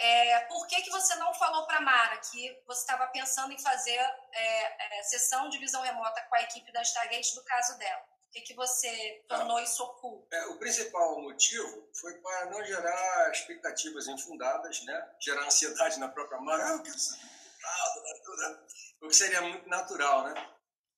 É, 0.00 0.40
por 0.46 0.66
que, 0.68 0.80
que 0.82 0.90
você 0.90 1.16
não 1.16 1.34
falou 1.34 1.66
para 1.66 1.80
Mara 1.80 2.18
que 2.18 2.62
você 2.66 2.80
estava 2.80 3.06
pensando 3.08 3.52
em 3.52 3.58
fazer 3.58 3.98
é, 4.32 4.98
é, 4.98 5.02
sessão 5.02 5.48
de 5.48 5.58
visão 5.58 5.82
remota 5.82 6.22
com 6.22 6.36
a 6.36 6.42
equipe 6.42 6.70
da 6.72 6.82
Stargate 6.82 7.34
do 7.34 7.44
caso 7.44 7.76
dela? 7.78 8.00
Por 8.22 8.30
que, 8.32 8.40
que 8.42 8.54
você 8.54 9.24
tornou 9.26 9.56
ah, 9.56 9.62
isso 9.62 9.82
oculto? 9.82 10.28
É, 10.32 10.46
o 10.46 10.58
principal 10.58 11.20
motivo 11.20 11.88
foi 11.98 12.14
para 12.20 12.46
não 12.46 12.64
gerar 12.64 13.32
expectativas 13.32 14.06
infundadas, 14.06 14.84
né? 14.84 15.16
gerar 15.20 15.44
ansiedade 15.46 15.98
na 15.98 16.08
própria 16.08 16.40
Mara, 16.40 16.64
ah, 16.64 16.76
eu 16.76 16.82
quero 16.82 16.98
saber 16.98 17.22
né? 17.22 18.58
o 19.00 19.08
que 19.08 19.16
seria 19.16 19.42
muito 19.42 19.68
natural. 19.68 20.24
Né? 20.24 20.50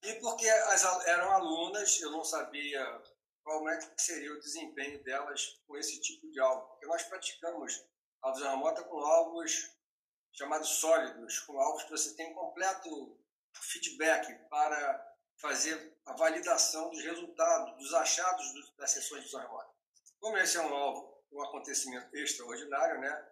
E 0.02 0.14
porque 0.14 0.49
as, 0.49 0.85
eram 1.07 1.30
alunas, 1.33 2.00
eu 2.00 2.11
não 2.11 2.25
sabia 2.25 2.85
qual 3.42 3.69
é 3.69 3.78
que 3.78 4.02
seria 4.02 4.33
o 4.33 4.40
desempenho 4.40 5.02
delas 5.02 5.59
com 5.66 5.76
esse 5.76 6.00
tipo 6.00 6.30
de 6.30 6.40
algo. 6.40 6.66
Porque 6.69 6.87
nós 6.87 7.02
praticamos 7.04 7.83
a 8.22 8.32
visão 8.32 8.50
remota 8.50 8.82
com 8.84 8.98
alvos 8.98 9.70
chamados 10.32 10.68
sólidos, 10.68 11.40
com 11.40 11.58
alvos 11.58 11.84
que 11.84 11.90
você 11.90 12.14
tem 12.14 12.32
completo 12.34 13.18
feedback 13.54 14.32
para 14.48 15.14
fazer 15.38 15.96
a 16.06 16.12
validação 16.14 16.90
dos 16.90 17.02
resultados, 17.02 17.76
dos 17.78 17.94
achados 17.94 18.74
das 18.76 18.90
sessões 18.90 19.24
de 19.24 19.36
remota. 19.36 19.70
Como 20.20 20.36
esse 20.36 20.56
é 20.56 20.60
um 20.60 20.74
alvo, 20.74 21.24
um 21.32 21.42
acontecimento 21.42 22.14
extraordinário, 22.14 23.00
né? 23.00 23.28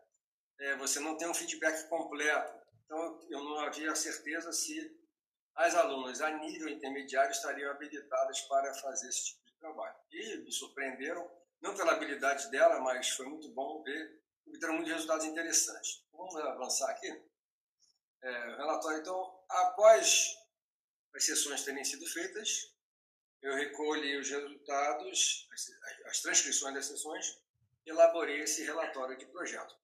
É, 0.61 0.77
você 0.77 0.99
não 1.01 1.17
tem 1.17 1.29
um 1.29 1.35
feedback 1.35 1.89
completo. 1.89 2.59
Então, 2.85 3.21
eu 3.31 3.45
não 3.45 3.61
havia 3.61 3.95
certeza 3.95 4.51
se 4.53 4.99
as 5.55 5.75
alunas 5.75 6.21
a 6.21 6.31
nível 6.31 6.69
intermediário 6.69 7.31
estariam 7.31 7.71
habilitadas 7.71 8.41
para 8.43 8.73
fazer 8.75 9.09
esse 9.09 9.27
tipo 9.27 9.45
de 9.45 9.59
trabalho. 9.59 9.97
E 10.11 10.37
me 10.39 10.51
surpreenderam, 10.51 11.31
não 11.61 11.75
pela 11.75 11.93
habilidade 11.93 12.51
dela, 12.51 12.81
mas 12.81 13.11
foi 13.11 13.27
muito 13.27 13.53
bom 13.53 13.83
ver 13.83 14.23
obterão 14.49 14.75
muitos 14.75 14.93
resultados 14.93 15.25
interessantes. 15.27 16.05
Vamos 16.13 16.37
avançar 16.37 16.91
aqui. 16.91 17.09
É, 18.23 18.31
relatório, 18.57 19.01
então, 19.01 19.45
após 19.49 20.37
as 21.15 21.25
sessões 21.25 21.65
terem 21.65 21.85
sido 21.85 22.07
feitas, 22.07 22.75
eu 23.41 23.55
recolhi 23.55 24.17
os 24.17 24.29
resultados, 24.29 25.49
as, 25.53 25.67
as 26.07 26.21
transcrições 26.21 26.75
das 26.75 26.87
sessões, 26.87 27.39
e 27.87 27.91
elaborei 27.91 28.41
esse 28.41 28.65
relatório 28.65 29.17
de 29.17 29.27
projeto. 29.27 29.75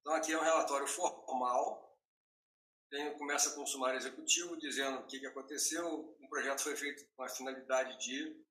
Então, 0.00 0.14
aqui 0.14 0.32
é 0.32 0.38
um 0.38 0.44
relatório 0.44 0.86
formal, 0.86 1.86
tem, 2.88 3.16
começa 3.18 3.50
com 3.54 3.62
o 3.62 3.66
sumário 3.66 3.98
executivo 3.98 4.56
dizendo 4.56 5.00
o 5.00 5.06
que, 5.06 5.18
que 5.18 5.26
aconteceu. 5.26 6.16
O 6.20 6.28
projeto 6.28 6.62
foi 6.62 6.76
feito 6.76 7.04
com 7.16 7.22
a 7.24 7.28
finalidade 7.28 7.98
de, 7.98 8.44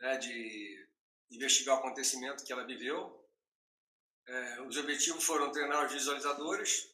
né, 0.00 0.16
de 0.16 0.88
investigar 1.30 1.76
o 1.76 1.78
acontecimento 1.80 2.44
que 2.44 2.52
ela 2.52 2.66
viveu. 2.66 3.23
É, 4.26 4.60
os 4.62 4.76
objetivos 4.76 5.24
foram 5.24 5.52
treinar 5.52 5.84
os 5.86 5.92
visualizadores, 5.92 6.90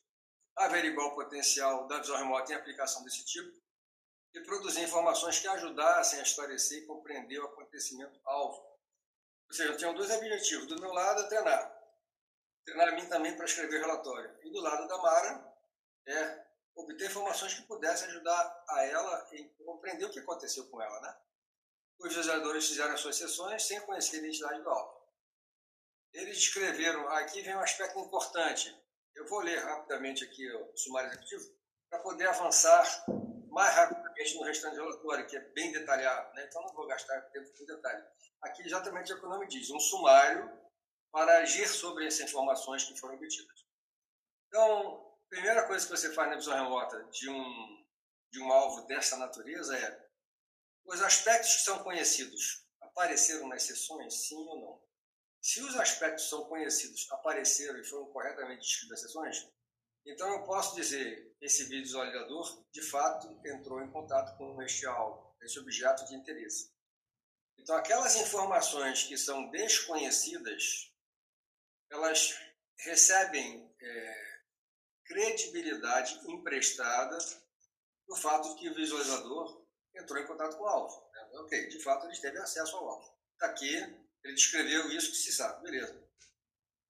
averiguar 0.57 1.07
o 1.07 1.15
potencial 1.15 1.87
da 1.87 1.99
visão 1.99 2.17
remota 2.17 2.53
em 2.53 2.57
aplicação 2.57 3.05
desse 3.05 3.25
tipo 3.25 3.61
e 4.35 4.41
produzir 4.41 4.83
informações 4.83 5.39
que 5.39 5.49
ajudassem 5.49 6.19
a 6.19 6.23
esclarecer 6.23 6.83
e 6.83 6.87
compreender 6.87 7.41
o 7.41 7.47
acontecimento 7.47 8.21
alvo. 8.25 8.71
Ou 9.49 9.55
seja, 9.55 9.73
eu 9.73 9.77
tinha 9.77 9.93
dois 9.93 10.11
objetivos. 10.11 10.67
Do 10.67 10.81
meu 10.81 10.93
lado, 10.93 11.23
é 11.23 11.29
treinar. 11.29 11.81
Treinar 12.65 12.89
a 12.89 12.93
mim 12.93 13.07
também 13.09 13.37
para 13.37 13.45
escrever 13.45 13.81
relatório. 13.81 14.37
E 14.43 14.51
do 14.51 14.61
lado 14.61 14.87
da 14.87 14.99
Mara, 14.99 15.57
é 16.07 16.47
obter 16.77 17.11
informações 17.11 17.55
que 17.55 17.63
pudessem 17.63 18.09
ajudar 18.09 18.65
a 18.69 18.85
ela 18.85 19.29
em 19.33 19.49
compreender 19.65 20.05
o 20.05 20.11
que 20.11 20.21
aconteceu 20.21 20.69
com 20.69 20.81
ela. 20.81 21.01
Né? 21.01 21.17
Os 21.99 22.15
visualizadores 22.15 22.69
fizeram 22.69 22.95
as 22.95 23.01
suas 23.01 23.17
sessões 23.17 23.63
sem 23.65 23.81
conhecer 23.81 24.17
a 24.17 24.19
identidade 24.21 24.63
do 24.63 24.71
alvo. 24.71 25.00
Eles 26.13 26.39
escreveram, 26.39 27.09
aqui 27.11 27.41
vem 27.43 27.55
um 27.55 27.61
aspecto 27.61 27.99
importante. 27.99 28.75
Eu 29.15 29.27
vou 29.29 29.41
ler 29.41 29.59
rapidamente 29.59 30.25
aqui 30.25 30.51
o 30.51 30.77
sumário 30.77 31.11
executivo 31.11 31.45
para 31.89 32.01
poder 32.01 32.29
avançar 32.29 33.05
mais 33.49 33.75
rapidamente 33.75 34.35
no 34.37 34.45
restante 34.45 34.77
do 34.77 34.83
relatório, 34.83 35.27
que 35.27 35.37
é 35.37 35.41
bem 35.41 35.73
detalhado, 35.73 36.33
né? 36.35 36.47
então 36.49 36.63
não 36.63 36.73
vou 36.73 36.87
gastar 36.87 37.21
tempo 37.33 37.51
com 37.57 37.65
detalhe. 37.65 38.05
Aqui 38.43 38.63
exatamente 38.63 39.11
é 39.11 39.15
o 39.15 39.21
que 39.21 39.27
o 39.27 39.29
nome 39.29 39.47
diz, 39.49 39.71
um 39.71 39.81
sumário 39.81 40.51
para 41.13 41.39
agir 41.39 41.69
sobre 41.69 42.07
essas 42.07 42.29
informações 42.29 42.85
que 42.85 42.99
foram 42.99 43.17
obtidas. 43.17 43.67
Então, 44.47 45.17
a 45.27 45.29
primeira 45.29 45.67
coisa 45.67 45.85
que 45.85 45.91
você 45.91 46.13
faz 46.13 46.31
na 46.31 46.37
visão 46.37 46.55
remota 46.55 47.03
de 47.11 47.29
um, 47.29 47.85
de 48.33 48.41
um 48.41 48.53
alvo 48.53 48.87
dessa 48.87 49.17
natureza 49.17 49.77
é 49.77 50.11
os 50.85 51.03
aspectos 51.03 51.57
que 51.57 51.63
são 51.63 51.83
conhecidos 51.83 52.65
apareceram 52.81 53.49
nas 53.49 53.63
sessões, 53.65 54.29
sim 54.29 54.49
ou 54.49 54.61
não? 54.61 54.90
Se 55.41 55.63
os 55.63 55.75
aspectos 55.77 56.29
são 56.29 56.45
conhecidos, 56.45 57.07
apareceram 57.11 57.79
e 57.81 57.85
foram 57.85 58.07
corretamente 58.13 58.61
descritos 58.61 58.91
nas 58.91 59.01
sessões, 59.01 59.51
então 60.07 60.29
eu 60.33 60.45
posso 60.45 60.75
dizer 60.75 61.37
esse 61.41 61.65
visualizador, 61.65 62.65
de 62.73 62.83
fato, 62.83 63.29
entrou 63.47 63.83
em 63.83 63.91
contato 63.91 64.37
com 64.37 64.61
este 64.63 64.87
alvo, 64.87 65.35
esse 65.43 65.59
objeto 65.59 66.05
de 66.07 66.15
interesse. 66.15 66.73
Então, 67.59 67.77
aquelas 67.77 68.17
informações 68.17 69.05
que 69.05 69.17
são 69.19 69.51
desconhecidas, 69.51 70.91
elas 71.91 72.35
recebem 72.79 73.75
é, 73.81 74.41
credibilidade 75.05 76.19
emprestada 76.31 77.19
do 78.07 78.17
fato 78.17 78.49
de 78.51 78.61
que 78.61 78.71
o 78.71 78.75
visualizador 78.75 79.67
entrou 79.95 80.23
em 80.23 80.27
contato 80.27 80.57
com 80.57 80.65
o 80.65 80.69
alvo. 80.69 81.11
Né? 81.13 81.31
Ok, 81.41 81.69
de 81.69 81.83
fato 81.83 82.07
ele 82.07 82.19
teve 82.19 82.39
acesso 82.39 82.77
ao 82.77 82.89
alvo. 82.89 83.19
Está 83.35 83.47
aqui, 83.47 83.77
ele 84.25 84.35
descreveu 84.35 84.91
isso 84.91 85.11
que 85.11 85.17
se 85.17 85.33
sabe, 85.33 85.63
beleza. 85.63 86.09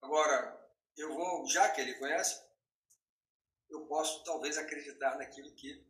Agora, 0.03 0.61
eu 0.97 1.15
vou, 1.15 1.47
já 1.47 1.69
que 1.71 1.81
ele 1.81 1.95
conhece, 1.95 2.43
eu 3.69 3.87
posso 3.87 4.25
talvez 4.25 4.59
acreditar 4.59 5.17
naquilo 5.17 5.55
que 5.55 5.87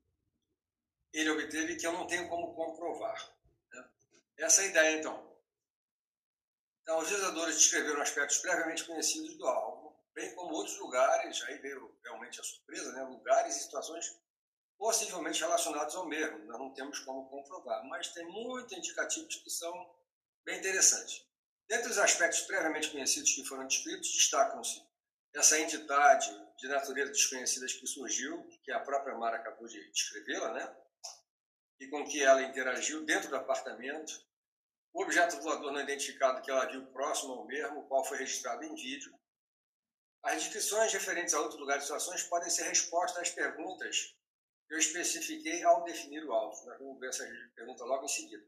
ele 1.12 1.30
obteve 1.30 1.76
que 1.76 1.86
eu 1.86 1.92
não 1.92 2.06
tenho 2.06 2.28
como 2.28 2.54
comprovar. 2.54 3.34
Né? 3.72 3.90
Essa 4.38 4.62
é 4.62 4.64
a 4.66 4.68
ideia, 4.68 4.98
então. 4.98 5.30
Então, 6.82 6.98
os 6.98 7.10
legisladores 7.10 7.56
descreveram 7.56 8.02
aspectos 8.02 8.38
previamente 8.38 8.84
conhecidos 8.84 9.36
do 9.36 9.46
alvo, 9.46 9.98
bem 10.12 10.34
como 10.34 10.54
outros 10.54 10.78
lugares, 10.78 11.42
aí 11.42 11.58
veio 11.58 11.98
realmente 12.02 12.40
a 12.40 12.44
surpresa, 12.44 12.92
né? 12.92 13.02
lugares 13.04 13.56
e 13.56 13.60
situações 13.60 14.18
possivelmente 14.76 15.40
relacionados 15.40 15.94
ao 15.94 16.06
mesmo. 16.06 16.38
Nós 16.46 16.58
não 16.58 16.72
temos 16.72 16.98
como 17.00 17.28
comprovar, 17.28 17.84
mas 17.86 18.12
tem 18.12 18.26
muitos 18.26 18.76
indicativos 18.76 19.36
que 19.36 19.50
são 19.50 19.94
bem 20.44 20.58
interessantes. 20.58 21.29
Dentre 21.70 21.88
os 21.88 21.98
aspectos 21.98 22.40
previamente 22.40 22.90
conhecidos 22.90 23.32
que 23.32 23.44
foram 23.44 23.64
descritos, 23.64 24.12
destacam-se 24.12 24.84
essa 25.32 25.56
entidade 25.56 26.28
de 26.58 26.66
natureza 26.66 27.12
desconhecida 27.12 27.64
que 27.64 27.86
surgiu, 27.86 28.44
que 28.64 28.72
a 28.72 28.80
própria 28.80 29.16
Mara 29.16 29.36
acabou 29.36 29.68
de 29.68 29.90
descrevê-la, 29.92 30.52
né? 30.52 30.76
E 31.78 31.86
com 31.86 32.04
que 32.04 32.20
ela 32.20 32.42
interagiu 32.42 33.04
dentro 33.04 33.30
do 33.30 33.36
apartamento. 33.36 34.12
O 34.92 35.04
objeto 35.04 35.40
voador 35.40 35.70
não 35.70 35.80
identificado 35.80 36.42
que 36.42 36.50
ela 36.50 36.66
viu 36.66 36.84
próximo 36.86 37.34
ao 37.34 37.46
mesmo, 37.46 37.78
o 37.78 37.86
qual 37.86 38.04
foi 38.04 38.18
registrado 38.18 38.64
em 38.64 38.74
vídeo. 38.74 39.16
As 40.24 40.42
descrições 40.42 40.92
referentes 40.92 41.34
a 41.34 41.40
outros 41.40 41.60
lugares 41.60 41.84
e 41.84 41.86
situações 41.86 42.24
podem 42.24 42.50
ser 42.50 42.64
respostas 42.64 43.22
às 43.22 43.30
perguntas 43.30 44.16
que 44.66 44.74
eu 44.74 44.78
especifiquei 44.78 45.62
ao 45.62 45.84
definir 45.84 46.24
o 46.24 46.32
alvo. 46.32 46.64
Vamos 46.80 46.98
ver 46.98 47.10
essa 47.10 47.24
pergunta 47.54 47.84
logo 47.84 48.06
em 48.06 48.08
seguida. 48.08 48.44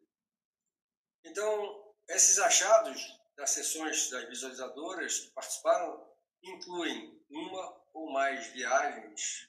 Então, 1.24 1.91
esses 2.08 2.38
achados 2.38 3.20
das 3.36 3.50
sessões 3.50 4.10
das 4.10 4.28
visualizadoras 4.28 5.20
que 5.20 5.30
participaram 5.30 6.12
incluem 6.42 7.20
uma 7.30 7.82
ou 7.92 8.10
mais 8.10 8.46
viagens 8.48 9.48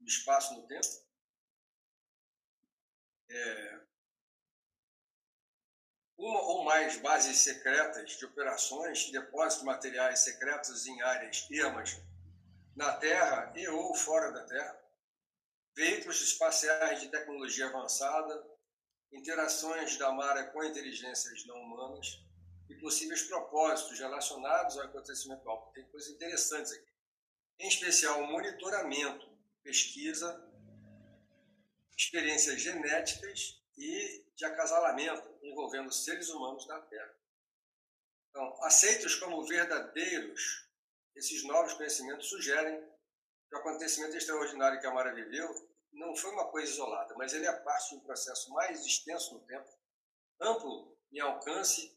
no 0.00 0.06
espaço 0.06 0.54
no 0.54 0.66
tempo, 0.66 0.86
é, 3.30 3.80
uma 6.18 6.40
ou 6.42 6.64
mais 6.64 6.96
bases 6.98 7.38
secretas 7.38 8.16
de 8.16 8.24
operações, 8.24 9.10
depósitos 9.10 9.60
de 9.60 9.66
materiais 9.66 10.20
secretos 10.20 10.86
em 10.86 11.00
áreas 11.02 11.46
ermas 11.50 12.00
na 12.74 12.96
Terra 12.96 13.52
e 13.56 13.66
ou 13.68 13.94
fora 13.94 14.32
da 14.32 14.44
Terra, 14.44 14.82
veículos 15.74 16.20
espaciais 16.22 17.00
de 17.00 17.08
tecnologia 17.08 17.66
avançada, 17.66 18.55
interações 19.12 19.96
da 19.96 20.12
Mara 20.12 20.44
com 20.44 20.64
inteligências 20.64 21.44
não 21.46 21.60
humanas, 21.62 22.26
e 22.68 22.74
possíveis 22.74 23.22
propósitos 23.22 23.98
relacionados 23.98 24.76
ao 24.76 24.86
acontecimento 24.86 25.48
alvo. 25.48 25.72
Tem 25.72 25.84
coisas 25.84 26.10
interessantes 26.10 26.72
aqui. 26.72 26.92
Em 27.58 27.68
especial, 27.68 28.26
monitoramento, 28.26 29.28
pesquisa, 29.62 30.44
experiências 31.96 32.60
genéticas 32.60 33.62
e 33.76 34.24
de 34.34 34.44
acasalamento 34.44 35.34
envolvendo 35.42 35.92
seres 35.92 36.28
humanos 36.28 36.66
na 36.66 36.80
Terra. 36.80 37.14
Então, 38.30 38.64
aceitos 38.64 39.14
como 39.14 39.46
verdadeiros, 39.46 40.66
esses 41.14 41.42
novos 41.44 41.72
conhecimentos 41.72 42.28
sugerem 42.28 42.84
que 43.48 43.54
o 43.54 43.58
acontecimento 43.58 44.16
extraordinário 44.16 44.80
que 44.80 44.86
a 44.86 44.92
Mara 44.92 45.14
viveu 45.14 45.70
não 45.96 46.14
foi 46.14 46.30
uma 46.30 46.48
coisa 46.50 46.70
isolada, 46.70 47.14
mas 47.16 47.32
ele 47.32 47.46
é 47.46 47.52
parte 47.52 47.90
de 47.90 47.96
um 47.96 48.00
processo 48.00 48.50
mais 48.52 48.84
extenso 48.84 49.34
no 49.34 49.40
tempo, 49.46 49.68
amplo 50.40 50.96
em 51.10 51.20
alcance 51.20 51.96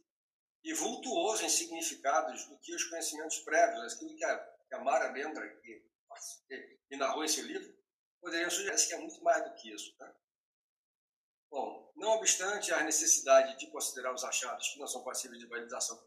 e 0.63 0.73
vultuoso 0.73 1.43
em 1.43 1.49
significados 1.49 2.45
do 2.45 2.57
que 2.59 2.73
os 2.73 2.83
conhecimentos 2.85 3.39
prévios, 3.39 3.93
aquilo 3.93 4.15
que 4.15 4.23
a, 4.23 4.37
que 4.67 4.75
a 4.75 4.79
Mara 4.79 5.11
lembra 5.11 5.47
que, 5.61 5.85
que 6.87 6.97
narrou 6.97 7.23
esse 7.23 7.41
livro, 7.41 7.77
poderiam 8.21 8.49
sugerir 8.49 8.87
que 8.87 8.93
é 8.93 8.97
muito 8.97 9.21
mais 9.23 9.43
do 9.43 9.55
que 9.55 9.73
isso. 9.73 9.95
Né? 9.99 10.15
Bom, 11.51 11.91
não 11.95 12.11
obstante 12.11 12.73
a 12.73 12.83
necessidade 12.83 13.57
de 13.57 13.67
considerar 13.67 14.13
os 14.13 14.23
achados 14.23 14.69
que 14.69 14.79
não 14.79 14.87
são 14.87 15.03
passíveis 15.03 15.39
de 15.39 15.47
validação 15.47 16.01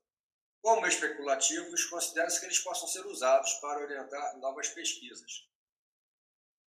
como 0.63 0.87
especulativos, 0.87 1.85
considera-se 1.87 2.39
que 2.39 2.47
eles 2.47 2.61
possam 2.61 2.87
ser 2.87 3.05
usados 3.07 3.53
para 3.55 3.81
orientar 3.81 4.39
novas 4.39 4.69
pesquisas. 4.69 5.49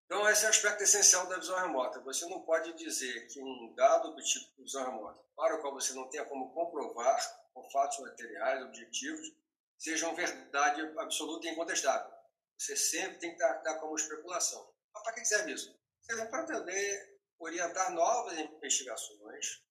Então, 0.06 0.30
esse 0.30 0.44
é 0.44 0.48
o 0.48 0.52
aspecto 0.52 0.84
essencial 0.84 1.28
da 1.28 1.38
visão 1.38 1.58
remota. 1.60 2.00
Você 2.02 2.26
não 2.28 2.42
pode 2.42 2.74
dizer 2.74 3.28
que 3.28 3.42
um 3.42 3.74
dado 3.76 4.10
obtido 4.10 4.46
por 4.56 4.64
visão 4.64 4.86
remota, 4.86 5.20
para 5.36 5.56
o 5.56 5.62
qual 5.62 5.74
você 5.74 5.94
não 5.94 6.08
tenha 6.10 6.26
como 6.26 6.54
comprovar 6.54 7.18
com 7.54 7.68
fatos 7.72 8.00
materiais, 8.00 8.64
objetivos, 8.64 9.34
sejam 9.78 10.16
verdade 10.16 10.82
absoluta 11.00 11.48
e 11.48 11.52
incontestável. 11.52 12.14
Você 12.58 12.76
sempre 12.76 13.18
tem 13.18 13.32
que 13.32 13.38
dar, 13.38 13.54
dar 13.64 13.80
como 13.80 13.96
especulação. 13.96 14.72
Mas 14.94 15.04
para 15.04 15.14
que 15.14 15.26
serve 15.26 15.54
isso? 15.54 15.76
Serve 16.02 16.28
para 16.28 16.46
poder 16.46 17.20
orientar 17.40 17.92
novas 17.92 18.38
investigações 18.38 19.64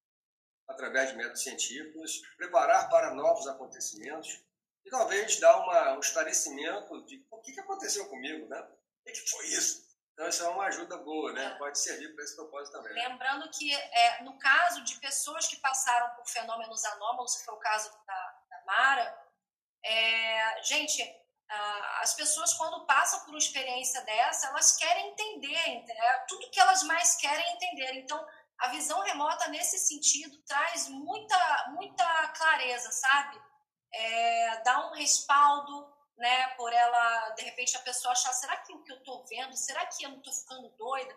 através 0.66 1.10
de 1.10 1.16
métodos 1.16 1.42
científicos, 1.42 2.22
preparar 2.36 2.88
para 2.90 3.14
novos 3.14 3.46
acontecimentos 3.46 4.42
e 4.84 4.90
talvez 4.90 5.38
dar 5.38 5.58
uma, 5.60 5.96
um 5.96 6.00
esclarecimento 6.00 7.04
de 7.06 7.24
o 7.30 7.40
que 7.40 7.58
aconteceu 7.60 8.06
comigo, 8.08 8.48
né? 8.48 8.60
O 8.60 9.12
que 9.12 9.30
foi 9.30 9.46
isso? 9.46 9.83
Então, 10.14 10.28
isso 10.28 10.44
é 10.44 10.48
uma 10.48 10.66
ajuda 10.66 10.96
boa, 10.98 11.32
né? 11.32 11.44
É. 11.44 11.58
Pode 11.58 11.78
servir 11.78 12.14
para 12.14 12.24
esse 12.24 12.36
propósito 12.36 12.72
também. 12.72 12.94
Lembrando 12.94 13.50
que, 13.50 13.74
é, 13.74 14.22
no 14.22 14.38
caso 14.38 14.82
de 14.84 14.94
pessoas 15.00 15.46
que 15.46 15.56
passaram 15.56 16.14
por 16.14 16.26
fenômenos 16.26 16.84
anômalos, 16.84 17.36
que 17.36 17.44
foi 17.44 17.54
o 17.54 17.58
caso 17.58 17.90
da, 18.06 18.34
da 18.48 18.64
Mara, 18.64 19.24
é, 19.84 20.62
gente, 20.62 21.02
as 22.00 22.14
pessoas, 22.14 22.54
quando 22.54 22.86
passam 22.86 23.20
por 23.20 23.30
uma 23.30 23.38
experiência 23.38 24.00
dessa, 24.02 24.48
elas 24.48 24.76
querem 24.76 25.10
entender, 25.10 25.84
é, 25.88 26.18
tudo 26.28 26.50
que 26.50 26.60
elas 26.60 26.82
mais 26.84 27.16
querem 27.16 27.52
entender. 27.52 27.94
Então, 27.94 28.24
a 28.58 28.68
visão 28.68 29.00
remota, 29.00 29.48
nesse 29.48 29.78
sentido, 29.78 30.40
traz 30.46 30.88
muita, 30.88 31.66
muita 31.70 32.28
clareza, 32.28 32.90
sabe? 32.92 33.40
É, 33.92 34.62
dá 34.62 34.88
um 34.88 34.94
respaldo, 34.94 35.93
né, 36.16 36.48
por 36.50 36.72
ela, 36.72 37.30
de 37.30 37.42
repente, 37.42 37.76
a 37.76 37.80
pessoa 37.80 38.12
achar, 38.12 38.32
será 38.32 38.56
que 38.58 38.72
o 38.72 38.82
que 38.82 38.92
eu 38.92 38.98
estou 38.98 39.24
vendo, 39.26 39.56
será 39.56 39.84
que 39.86 40.04
eu 40.04 40.10
não 40.10 40.18
estou 40.18 40.32
ficando 40.32 40.68
doida? 40.76 41.16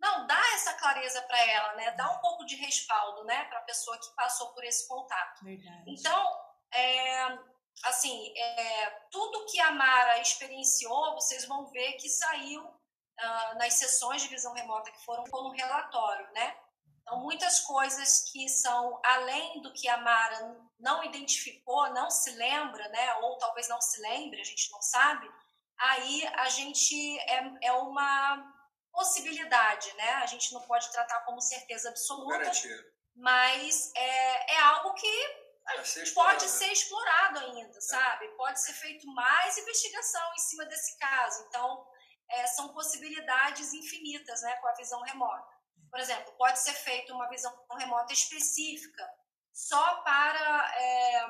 Não, 0.00 0.26
dá 0.26 0.40
essa 0.54 0.74
clareza 0.74 1.20
para 1.22 1.44
ela, 1.44 1.74
né? 1.74 1.90
Dá 1.92 2.08
um 2.10 2.20
pouco 2.20 2.44
de 2.44 2.54
respaldo, 2.54 3.24
né, 3.24 3.44
para 3.46 3.58
a 3.58 3.64
pessoa 3.64 3.98
que 3.98 4.14
passou 4.14 4.52
por 4.54 4.64
esse 4.64 4.86
contato. 4.86 5.44
Verdade. 5.44 5.84
Então, 5.88 6.40
é, 6.72 7.38
assim, 7.84 8.32
é, 8.36 8.90
tudo 9.10 9.46
que 9.46 9.60
a 9.60 9.72
Mara 9.72 10.20
experienciou, 10.20 11.14
vocês 11.14 11.44
vão 11.46 11.66
ver 11.66 11.94
que 11.94 12.08
saiu 12.08 12.64
uh, 12.64 13.58
nas 13.58 13.74
sessões 13.74 14.22
de 14.22 14.28
visão 14.28 14.52
remota 14.54 14.90
que 14.90 15.04
foram 15.04 15.24
no 15.24 15.50
relatório, 15.50 16.30
né? 16.32 16.56
Então, 17.02 17.20
muitas 17.20 17.60
coisas 17.60 18.30
que 18.30 18.48
são 18.48 19.00
além 19.04 19.62
do 19.62 19.72
que 19.72 19.88
a 19.88 19.96
Mara 19.96 20.67
não 20.78 21.02
identificou, 21.04 21.90
não 21.90 22.10
se 22.10 22.30
lembra, 22.32 22.88
né? 22.88 23.14
Ou 23.16 23.36
talvez 23.38 23.68
não 23.68 23.80
se 23.80 24.00
lembre, 24.00 24.40
a 24.40 24.44
gente 24.44 24.70
não 24.70 24.80
sabe. 24.80 25.28
Aí 25.76 26.26
a 26.34 26.48
gente 26.48 27.18
é, 27.20 27.52
é 27.62 27.72
uma 27.72 28.54
possibilidade, 28.92 29.92
né? 29.94 30.10
A 30.14 30.26
gente 30.26 30.52
não 30.52 30.62
pode 30.62 30.90
tratar 30.90 31.20
como 31.20 31.40
certeza 31.40 31.88
absoluta, 31.88 32.38
Garantia. 32.38 32.92
mas 33.14 33.92
é, 33.94 34.54
é 34.54 34.60
algo 34.60 34.94
que 34.94 35.48
Vai 35.64 35.84
ser 35.84 36.00
pode 36.14 36.44
explorado. 36.44 36.48
ser 36.48 36.72
explorado 36.72 37.38
ainda, 37.40 37.80
sabe? 37.80 38.28
Pode 38.36 38.60
ser 38.60 38.72
feito 38.72 39.06
mais 39.08 39.58
investigação 39.58 40.34
em 40.34 40.38
cima 40.38 40.64
desse 40.64 40.96
caso. 40.98 41.44
Então, 41.48 41.86
é, 42.30 42.46
são 42.48 42.68
possibilidades 42.72 43.72
infinitas, 43.72 44.42
né, 44.42 44.56
com 44.56 44.68
a 44.68 44.74
visão 44.74 45.00
remota. 45.02 45.56
Por 45.90 46.00
exemplo, 46.00 46.32
pode 46.36 46.58
ser 46.58 46.74
feita 46.74 47.14
uma 47.14 47.28
visão 47.28 47.52
remota 47.78 48.12
específica 48.12 49.17
só 49.58 50.02
para 50.02 50.72
é, 50.76 51.26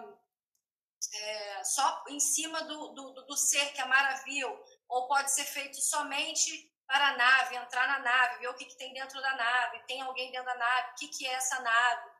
é, 1.14 1.64
só 1.64 2.05
em 2.09 2.21
cima 2.21 2.62
do, 2.64 2.88
do, 2.88 3.12
do 3.25 3.37
ser 3.38 3.73
que 3.73 3.81
a 3.81 3.87
Mara 3.87 4.23
viu, 4.25 4.49
ou 4.87 5.09
pode 5.09 5.31
ser 5.31 5.45
feito 5.45 5.81
somente 5.81 6.71
para 6.87 7.09
a 7.09 7.17
nave, 7.17 7.57
entrar 7.57 7.88
na 7.88 8.01
nave, 8.01 8.41
ver 8.41 8.49
o 8.49 8.55
que, 8.55 8.67
que 8.67 8.77
tem 8.77 8.93
dentro 8.93 9.19
da 9.23 9.35
nave, 9.35 9.83
tem 9.87 10.03
alguém 10.03 10.31
dentro 10.31 10.45
da 10.45 10.57
nave, 10.57 10.91
o 10.91 10.95
que, 10.97 11.09
que 11.09 11.27
é 11.27 11.33
essa 11.33 11.59
nave, 11.61 12.11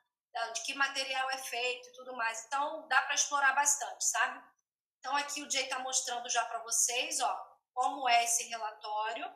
de 0.55 0.63
que 0.63 0.75
material 0.75 1.31
é 1.31 1.39
feito 1.39 1.89
e 1.89 1.93
tudo 1.93 2.17
mais. 2.17 2.43
Então, 2.47 2.89
dá 2.89 3.03
para 3.03 3.15
explorar 3.15 3.55
bastante, 3.55 4.05
sabe? 4.05 4.43
Então, 5.01 5.15
aqui 5.17 5.43
o 5.43 5.51
Jay 5.51 5.65
está 5.65 5.79
mostrando 5.79 6.29
já 6.31 6.45
para 6.47 6.63
vocês, 6.63 7.21
ó, 7.21 7.57
como 7.75 8.09
é 8.09 8.25
esse 8.25 8.49
relatório, 8.49 9.31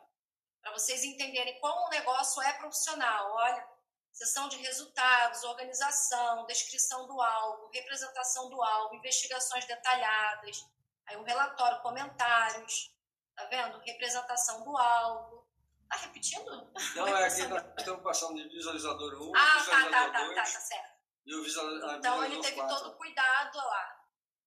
para 0.61 0.71
vocês 0.71 1.03
entenderem 1.03 1.59
como 1.59 1.85
o 1.85 1.89
negócio 1.89 2.41
é 2.41 2.53
profissional. 2.53 3.31
Olha, 3.31 3.72
sessão 4.13 4.47
de 4.47 4.57
resultados, 4.57 5.43
organização, 5.43 6.45
descrição 6.45 7.07
do 7.07 7.19
alvo, 7.19 7.69
representação 7.73 8.49
do 8.49 8.61
alvo, 8.61 8.95
investigações 8.95 9.65
detalhadas, 9.65 10.63
aí 11.07 11.17
um 11.17 11.23
relatório, 11.23 11.81
comentários, 11.81 12.95
tá 13.35 13.45
vendo? 13.45 13.79
Representação 13.79 14.63
do 14.63 14.77
alvo. 14.77 15.43
Tá 15.89 15.97
repetindo? 15.97 16.71
Não, 16.95 17.07
é 17.07 17.27
aqui 17.27 17.47
nós 17.47 17.63
estamos 17.77 18.03
passando 18.03 18.35
de 18.35 18.49
visualizador 18.49 19.21
1, 19.21 19.35
Ah, 19.35 19.39
tá, 19.39 19.57
visualizador 19.59 19.91
tá, 19.91 20.11
tá, 20.11 20.25
2 20.25 20.35
tá, 20.35 20.43
tá 20.43 20.59
certo. 20.61 20.99
e 21.25 21.35
o 21.35 21.43
visualizador 21.43 21.95
Então 21.97 22.23
ele 22.23 22.41
teve 22.41 22.55
4. 22.55 22.77
todo 22.77 22.97
cuidado 22.97 23.57
lá. 23.57 23.99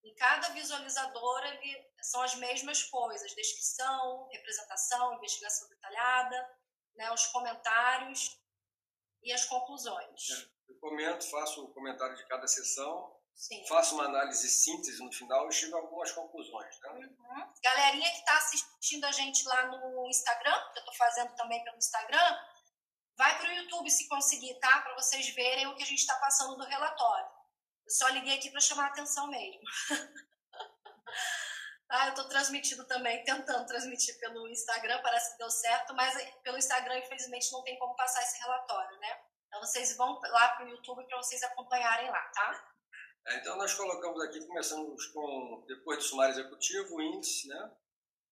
Em 0.05 0.15
cada 0.15 0.49
visualizador 0.51 1.45
ele, 1.45 1.91
são 2.01 2.23
as 2.23 2.37
mesmas 2.37 2.85
coisas: 2.85 3.35
descrição, 3.35 4.29
representação, 4.31 5.15
investigação 5.15 5.69
detalhada, 5.69 6.51
né, 6.95 7.13
os 7.13 7.27
comentários 7.27 8.41
e 9.23 9.33
as 9.33 9.45
conclusões. 9.45 10.31
É. 10.31 10.57
Eu 10.73 10.79
comento, 10.81 11.29
faço 11.31 11.65
o 11.65 11.73
comentário 11.73 12.17
de 12.17 12.27
cada 12.27 12.47
sessão, 12.47 13.17
Sim. 13.35 13.67
faço 13.67 13.95
uma 13.95 14.05
análise 14.05 14.49
síntese 14.49 15.03
no 15.03 15.13
final 15.13 15.49
e 15.49 15.53
chego 15.53 15.77
a 15.77 15.81
algumas 15.81 16.11
conclusões. 16.13 16.81
Né? 16.81 16.91
Uhum. 16.91 17.53
Galerinha 17.63 18.11
que 18.11 18.19
está 18.19 18.37
assistindo 18.39 19.05
a 19.05 19.13
gente 19.13 19.47
lá 19.47 19.67
no 19.67 20.07
Instagram, 20.09 20.59
que 20.73 20.79
eu 20.79 20.81
estou 20.81 20.95
fazendo 20.95 21.35
também 21.37 21.63
pelo 21.63 21.77
Instagram, 21.77 22.39
vai 23.17 23.39
para 23.39 23.49
o 23.49 23.53
YouTube 23.53 23.91
se 23.91 24.09
conseguir, 24.09 24.55
tá? 24.61 24.81
Para 24.81 24.95
vocês 24.95 25.29
verem 25.31 25.67
o 25.67 25.77
que 25.77 25.83
a 25.83 25.87
gente 25.87 26.01
está 26.01 26.17
passando 26.17 26.57
do 26.57 26.65
relatório. 26.65 27.29
Eu 27.85 27.91
só 27.91 28.09
liguei 28.09 28.37
aqui 28.37 28.51
para 28.51 28.61
chamar 28.61 28.85
a 28.85 28.89
atenção 28.89 29.29
mesmo. 29.29 29.61
ah, 31.89 32.07
eu 32.07 32.11
estou 32.11 32.29
transmitindo 32.29 32.85
também, 32.87 33.23
tentando 33.23 33.67
transmitir 33.67 34.19
pelo 34.19 34.49
Instagram, 34.49 35.01
parece 35.03 35.33
que 35.33 35.39
deu 35.39 35.51
certo, 35.51 35.95
mas 35.95 36.15
pelo 36.43 36.59
Instagram, 36.59 36.99
infelizmente, 36.99 37.53
não 37.53 37.63
tem 37.63 37.79
como 37.79 37.95
passar 37.95 38.23
esse 38.23 38.41
relatório, 38.41 38.99
né? 38.99 39.21
Então 39.47 39.61
vocês 39.61 39.97
vão 39.97 40.21
lá 40.21 40.49
para 40.49 40.67
o 40.67 40.69
YouTube 40.69 41.07
para 41.07 41.17
vocês 41.19 41.43
acompanharem 41.45 42.11
lá, 42.11 42.23
tá? 42.35 42.73
É, 43.27 43.37
então 43.37 43.57
nós 43.57 43.73
colocamos 43.75 44.23
aqui, 44.23 44.45
começamos 44.47 45.07
com, 45.07 45.65
depois 45.69 45.99
do 45.99 46.05
sumário 46.05 46.33
executivo, 46.33 46.97
o 46.97 47.03
índice, 47.03 47.49
né? 47.49 47.73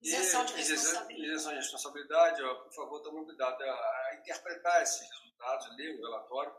Isenção 0.02 0.44
de 0.44 0.52
responsabilidade. 0.52 1.26
isenção 1.26 1.52
de 1.52 1.58
responsabilidade, 1.58 2.42
ó, 2.42 2.54
por 2.56 2.74
favor, 2.74 3.00
tomem 3.02 3.24
cuidado 3.24 3.62
a 3.62 4.16
interpretar 4.18 4.82
esses 4.82 5.00
resultados, 5.00 5.76
ler 5.76 5.96
o 5.96 6.02
relatório. 6.02 6.54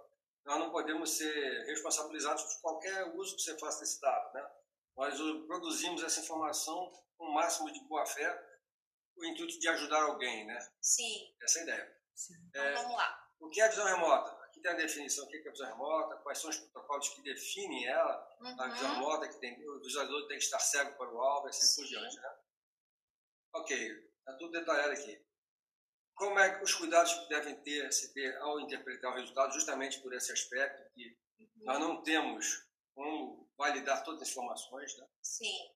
Nós 0.45 0.59
não 0.59 0.71
podemos 0.71 1.11
ser 1.11 1.65
responsabilizados 1.65 2.43
por 2.43 2.61
qualquer 2.61 3.03
uso 3.15 3.35
que 3.35 3.41
você 3.41 3.57
faça 3.59 3.81
desse 3.81 3.99
dado, 4.01 4.33
né? 4.33 4.49
Nós 4.95 5.17
produzimos 5.47 6.03
essa 6.03 6.21
informação 6.21 6.91
com 7.17 7.25
o 7.25 7.33
máximo 7.33 7.71
de 7.71 7.79
boa-fé, 7.87 8.33
com 9.13 9.21
o 9.21 9.25
intuito 9.25 9.59
de 9.59 9.67
ajudar 9.69 10.03
alguém, 10.03 10.45
né? 10.45 10.57
Sim, 10.81 11.35
Essa 11.41 11.59
é 11.59 11.61
a 11.61 11.63
ideia. 11.63 11.97
Sim. 12.15 12.33
então 12.49 12.63
É, 12.63 12.73
vamos 12.75 12.95
lá. 12.95 13.27
o 13.39 13.49
que 13.49 13.59
é 13.61 13.65
a 13.65 13.69
visão 13.69 13.85
remota? 13.85 14.31
Aqui 14.45 14.61
tem 14.61 14.71
a 14.71 14.75
definição, 14.75 15.25
o 15.25 15.27
que 15.27 15.37
é 15.37 15.47
a 15.47 15.51
visão 15.51 15.67
remota, 15.67 16.15
quais 16.17 16.37
são 16.39 16.49
os 16.49 16.57
protocolos 16.57 17.09
que 17.09 17.21
definem 17.23 17.85
ela, 17.87 18.27
a 18.59 18.67
visão 18.69 18.89
Uhum. 18.89 18.95
remota, 18.95 19.27
que 19.27 19.39
tem, 19.39 19.53
o 19.69 19.79
visualizador 19.81 20.27
tem 20.27 20.37
que 20.37 20.43
estar 20.45 20.59
cego 20.59 20.97
para 20.97 21.13
o 21.13 21.19
alvo, 21.21 21.47
assim 21.47 21.81
por 21.81 21.87
Sim. 21.87 21.93
diante. 21.93 22.15
Né? 22.17 22.35
Ok, 23.55 23.77
está 24.19 24.33
tudo 24.37 24.51
detalhado 24.51 24.91
aqui. 24.93 25.25
Como 26.15 26.39
é 26.39 26.57
que 26.57 26.63
os 26.63 26.73
cuidados 26.73 27.13
que 27.13 27.27
devem 27.27 27.61
ter, 27.63 27.91
se 27.91 28.13
ter 28.13 28.37
ao 28.37 28.59
interpretar 28.61 29.11
o 29.11 29.15
resultado, 29.15 29.53
justamente 29.53 29.99
por 30.01 30.13
esse 30.13 30.31
aspecto, 30.31 30.89
que 30.93 31.17
nós 31.57 31.79
não 31.79 32.01
temos 32.03 32.65
como 32.93 33.44
validar 33.57 34.03
todas 34.03 34.21
as 34.21 34.29
informações. 34.29 34.97
Né? 34.97 35.07
Sim, 35.21 35.71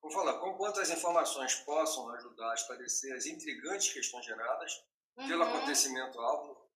Vou 0.00 0.12
falar, 0.12 0.38
conquanto 0.38 0.80
as 0.80 0.90
informações 0.90 1.54
possam 1.56 2.08
ajudar 2.10 2.52
a 2.52 2.54
esclarecer 2.54 3.14
as 3.16 3.26
intrigantes 3.26 3.92
questões 3.92 4.24
geradas 4.24 4.72
pelo 5.16 5.42
Uhum. 5.44 5.56
acontecimento 5.56 6.20
alvo, 6.20 6.70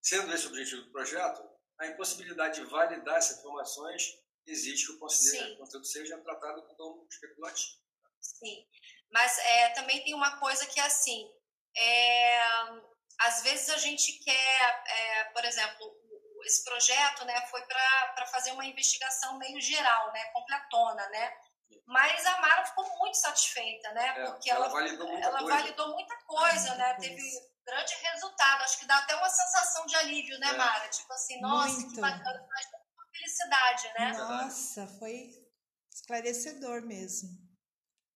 sendo 0.00 0.32
esse 0.32 0.46
o 0.46 0.50
objetivo 0.50 0.82
do 0.82 0.92
projeto, 0.92 1.42
a 1.78 1.86
impossibilidade 1.86 2.60
de 2.60 2.66
validar 2.66 3.16
essas 3.16 3.38
informações 3.38 4.18
exige 4.46 4.86
que 4.86 4.92
o 4.92 4.98
conteúdo 4.98 5.84
seja 5.84 6.18
tratado 6.18 6.62
como 6.76 7.06
especulativo. 7.10 7.78
Sim, 8.20 8.66
mas 9.10 9.38
é, 9.38 9.70
também 9.70 10.02
tem 10.04 10.14
uma 10.14 10.38
coisa 10.38 10.64
que 10.66 10.78
é 10.78 10.84
assim, 10.84 11.28
é, 11.76 12.38
às 13.20 13.42
vezes 13.42 13.68
a 13.70 13.78
gente 13.78 14.12
quer, 14.24 14.84
é, 14.86 15.24
por 15.24 15.44
exemplo, 15.44 16.07
esse 16.48 16.64
projeto, 16.64 17.24
né, 17.24 17.46
foi 17.46 17.62
para 17.66 18.26
fazer 18.26 18.50
uma 18.52 18.64
investigação 18.64 19.36
meio 19.38 19.60
geral, 19.60 20.12
né, 20.12 20.24
completona, 20.32 21.06
né, 21.10 21.32
mas 21.86 22.24
a 22.26 22.40
Mara 22.40 22.64
ficou 22.64 22.88
muito 22.98 23.16
satisfeita, 23.16 23.92
né, 23.92 24.08
É, 24.18 24.24
porque 24.26 24.50
ela 24.50 24.64
ela, 24.66 24.74
validou 24.74 25.06
muita 25.08 25.26
ela 25.26 25.38
coisa. 25.38 25.54
validou 25.56 25.88
muita 25.94 26.16
coisa, 26.24 26.74
né, 26.76 26.94
teve 26.94 27.22
grande 27.64 27.94
resultado, 27.96 28.62
acho 28.64 28.78
que 28.78 28.86
dá 28.86 28.96
até 28.98 29.14
uma 29.14 29.28
sensação 29.28 29.84
de 29.86 29.94
alívio, 29.96 30.38
né, 30.38 30.48
É. 30.48 30.56
Mara, 30.56 30.88
tipo 30.88 31.12
assim, 31.12 31.40
nossa, 31.40 31.76
que 31.76 31.82
Muito. 31.84 32.00
bacana, 32.00 32.46
traz 32.48 32.66
tanta 32.70 32.84
felicidade, 33.12 33.92
né, 33.98 34.12
Nossa, 34.12 34.86
foi 34.98 35.30
esclarecedor 35.92 36.82
mesmo. 36.82 37.28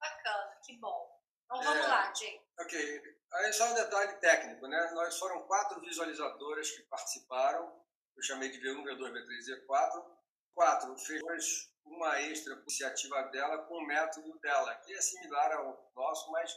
bacana, 0.01 0.57
que 0.65 0.79
bom. 0.79 1.13
Então 1.45 1.63
vamos 1.63 1.85
É. 1.85 1.89
lá, 1.89 2.13
Jay. 2.15 2.41
Ok, 2.61 3.03
aí 3.35 3.53
só 3.53 3.67
um 3.67 3.75
detalhe 3.75 4.15
técnico, 4.21 4.67
né? 4.67 4.91
Nós 4.93 5.19
foram 5.19 5.43
quatro 5.47 5.81
visualizadoras 5.81 6.71
que 6.71 6.83
participaram, 6.85 7.82
eu 8.17 8.23
chamei 8.23 8.51
de 8.51 8.59
V1, 8.61 8.83
V2, 8.83 9.13
V3 9.13 9.49
e 9.49 9.67
V4. 9.67 10.17
Quatro 10.55 10.99
fez 10.99 11.73
uma 11.85 12.21
extra 12.21 12.55
iniciativa 12.55 13.23
dela 13.31 13.65
com 13.65 13.75
o 13.75 13.87
método 13.87 14.39
dela, 14.41 14.75
que 14.77 14.93
é 14.93 15.01
similar 15.01 15.53
ao 15.53 15.91
nosso, 15.95 16.31
mas 16.31 16.53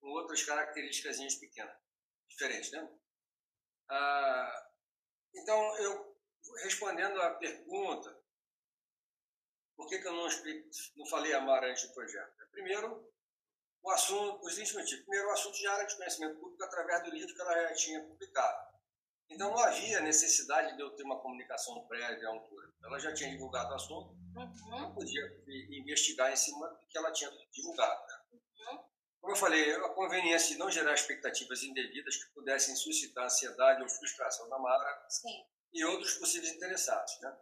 com 0.00 0.08
outras 0.10 0.42
características 0.44 1.18
pequenas, 1.36 1.76
diferentes, 2.28 2.70
né? 2.72 2.88
Ah, 3.88 4.70
então, 5.34 5.76
eu 5.78 6.18
respondendo 6.62 7.20
à 7.22 7.34
pergunta, 7.34 8.16
por 9.76 9.88
que, 9.88 9.98
que 9.98 10.08
eu 10.08 10.12
não, 10.12 10.26
explico, 10.26 10.68
não 10.96 11.06
falei 11.06 11.32
antes 11.70 11.88
do 11.88 11.94
projeto? 11.94 12.48
Primeiro, 12.50 13.12
o 13.82 13.90
assunto, 13.90 14.40
por 14.40 14.50
seguinte 14.50 14.74
motivo. 14.74 15.02
Primeiro, 15.02 15.28
o 15.28 15.32
assunto 15.32 15.56
já 15.56 15.74
era 15.74 15.84
de 15.84 15.96
conhecimento 15.96 16.40
público 16.40 16.64
através 16.64 17.02
do 17.04 17.10
livro 17.10 17.34
que 17.34 17.40
ela 17.40 17.68
já 17.68 17.74
tinha 17.74 18.04
publicado. 18.04 18.67
Então, 19.30 19.50
não 19.50 19.58
havia 19.58 20.00
necessidade 20.00 20.74
de 20.76 20.82
eu 20.82 20.90
ter 20.96 21.02
uma 21.02 21.20
comunicação 21.20 21.86
prévia 21.86 22.28
à 22.28 22.32
altura. 22.32 22.72
Ela 22.84 22.98
já 22.98 23.12
tinha 23.12 23.30
divulgado 23.30 23.70
o 23.72 23.74
assunto, 23.74 24.16
Uhum. 24.36 24.82
eu 24.84 24.94
podia 24.94 25.22
investigar 25.70 26.32
em 26.32 26.36
cima 26.36 26.68
do 26.68 26.86
que 26.88 26.96
ela 26.96 27.12
tinha 27.12 27.30
divulgado. 27.52 28.00
né? 28.06 28.14
Uhum. 28.32 28.84
Como 29.20 29.32
eu 29.32 29.36
falei, 29.36 29.74
a 29.74 29.88
conveniência 29.90 30.50
de 30.52 30.58
não 30.58 30.70
gerar 30.70 30.94
expectativas 30.94 31.62
indevidas 31.62 32.16
que 32.16 32.32
pudessem 32.32 32.74
suscitar 32.76 33.24
ansiedade 33.24 33.82
ou 33.82 33.88
frustração 33.88 34.48
na 34.48 34.58
Mara 34.58 35.06
Sim. 35.10 35.44
e 35.72 35.84
outros 35.84 36.14
possíveis 36.14 36.52
interessados. 36.52 37.18
Né? 37.20 37.36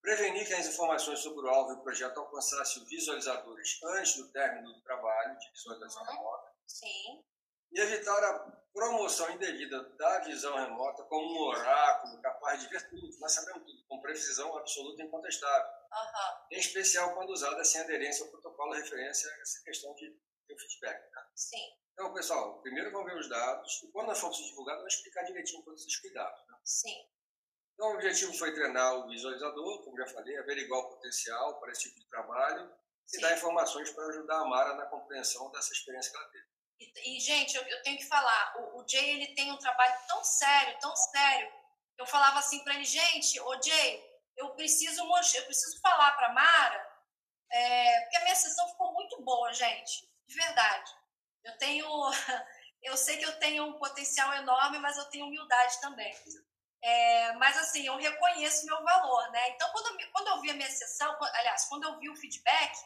prevenir 0.00 0.46
que 0.46 0.52
as 0.52 0.66
informações 0.66 1.20
sobre 1.20 1.46
o 1.46 1.48
alvo 1.48 1.70
e 1.72 1.74
o 1.76 1.82
projeto 1.82 2.18
alcançassem 2.20 2.84
visualizadores 2.84 3.78
antes 3.84 4.16
do 4.16 4.30
término 4.32 4.70
do 4.74 4.82
trabalho 4.82 5.38
de 5.38 5.50
visualização 5.50 6.02
Uhum. 6.02 6.08
remota, 6.12 6.52
Sim. 6.66 7.24
E 7.74 7.80
evitar 7.80 8.22
a 8.22 8.38
promoção 8.72 9.30
indevida 9.30 9.82
da 9.90 10.20
visão 10.20 10.56
remota 10.56 11.02
como 11.04 11.26
um 11.26 11.48
oráculo 11.48 12.20
capaz 12.22 12.60
de 12.60 12.68
ver 12.68 12.88
tudo, 12.88 13.08
nós 13.18 13.32
sabemos 13.32 13.64
tudo, 13.64 13.84
com 13.86 14.00
precisão 14.00 14.56
absoluta 14.56 15.02
e 15.02 15.06
incontestável, 15.06 15.70
Aham. 15.92 16.46
em 16.52 16.58
especial 16.58 17.14
quando 17.14 17.30
usada 17.30 17.64
sem 17.64 17.80
aderência 17.80 18.24
ao 18.24 18.30
protocolo 18.30 18.72
referência 18.74 19.30
a 19.30 19.40
essa 19.40 19.62
questão 19.64 19.94
de 19.94 20.08
o 20.50 20.58
feedback. 20.58 21.10
Tá? 21.10 21.30
Sim. 21.34 21.76
Então, 21.92 22.12
pessoal, 22.12 22.60
primeiro 22.60 22.92
vamos 22.92 23.12
ver 23.12 23.18
os 23.18 23.28
dados, 23.28 23.82
e 23.82 23.90
quando 23.90 24.08
nós 24.08 24.18
formos 24.18 24.36
divulgar, 24.38 24.76
vamos 24.76 24.94
explicar 24.94 25.24
direitinho 25.24 25.62
todos 25.64 25.80
esses 25.80 25.96
cuidados. 26.00 26.40
Né? 26.48 26.58
Sim. 26.64 27.08
Então, 27.74 27.88
o 27.88 27.94
objetivo 27.94 28.32
foi 28.34 28.54
treinar 28.54 28.94
o 28.94 29.08
visualizador, 29.08 29.84
como 29.84 29.96
já 29.96 30.06
falei, 30.06 30.36
averiguar 30.36 30.80
o 30.80 30.90
potencial 30.90 31.58
para 31.58 31.72
esse 31.72 31.82
tipo 31.88 31.98
de 31.98 32.08
trabalho 32.08 32.72
e 33.12 33.16
Sim. 33.16 33.20
dar 33.20 33.36
informações 33.36 33.90
para 33.90 34.06
ajudar 34.06 34.40
a 34.40 34.44
Mara 34.44 34.74
na 34.74 34.86
compreensão 34.86 35.50
dessa 35.50 35.72
experiência 35.72 36.12
que 36.12 36.18
ela 36.18 36.28
teve. 36.28 36.53
E, 37.04 37.16
e, 37.16 37.20
gente, 37.20 37.56
eu, 37.56 37.62
eu 37.62 37.82
tenho 37.82 37.98
que 37.98 38.06
falar, 38.06 38.54
o, 38.58 38.80
o 38.80 38.88
Jay 38.88 39.10
ele 39.10 39.34
tem 39.34 39.50
um 39.52 39.58
trabalho 39.58 39.94
tão 40.06 40.22
sério, 40.24 40.78
tão 40.80 40.94
sério. 40.96 41.52
Eu 41.96 42.06
falava 42.06 42.38
assim 42.38 42.62
para 42.64 42.74
ele, 42.74 42.84
gente, 42.84 43.40
ô 43.40 43.62
Jay, 43.62 44.04
eu 44.36 44.50
preciso 44.50 45.02
eu 45.02 45.44
preciso 45.44 45.80
falar 45.80 46.12
para 46.12 46.32
Mara, 46.32 46.94
é, 47.50 48.00
porque 48.00 48.16
a 48.16 48.22
minha 48.24 48.34
sessão 48.34 48.68
ficou 48.68 48.92
muito 48.92 49.22
boa, 49.22 49.52
gente, 49.52 50.08
de 50.26 50.34
verdade. 50.34 50.90
Eu 51.44 51.56
tenho, 51.58 51.86
eu 52.82 52.96
sei 52.96 53.16
que 53.16 53.24
eu 53.24 53.38
tenho 53.38 53.64
um 53.64 53.78
potencial 53.78 54.32
enorme, 54.34 54.78
mas 54.78 54.96
eu 54.98 55.04
tenho 55.06 55.26
humildade 55.26 55.80
também. 55.80 56.14
É, 56.82 57.32
mas 57.34 57.56
assim, 57.56 57.86
eu 57.86 57.96
reconheço 57.96 58.66
meu 58.66 58.82
valor, 58.82 59.30
né? 59.30 59.50
Então, 59.50 59.70
quando 59.72 60.00
eu, 60.00 60.10
quando 60.12 60.28
eu 60.28 60.40
vi 60.42 60.50
a 60.50 60.54
minha 60.54 60.70
sessão, 60.70 61.16
aliás, 61.22 61.64
quando 61.66 61.84
eu 61.84 61.98
vi 61.98 62.10
o 62.10 62.16
feedback, 62.16 62.76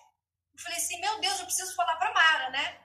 eu 0.55 0.63
falei 0.63 0.79
assim, 0.79 1.01
meu 1.01 1.21
Deus, 1.21 1.41
eu 1.41 1.47
preciso 1.47 1.75
falar 1.75 1.97
para 1.97 2.13
Mara, 2.13 2.51
né? 2.51 2.85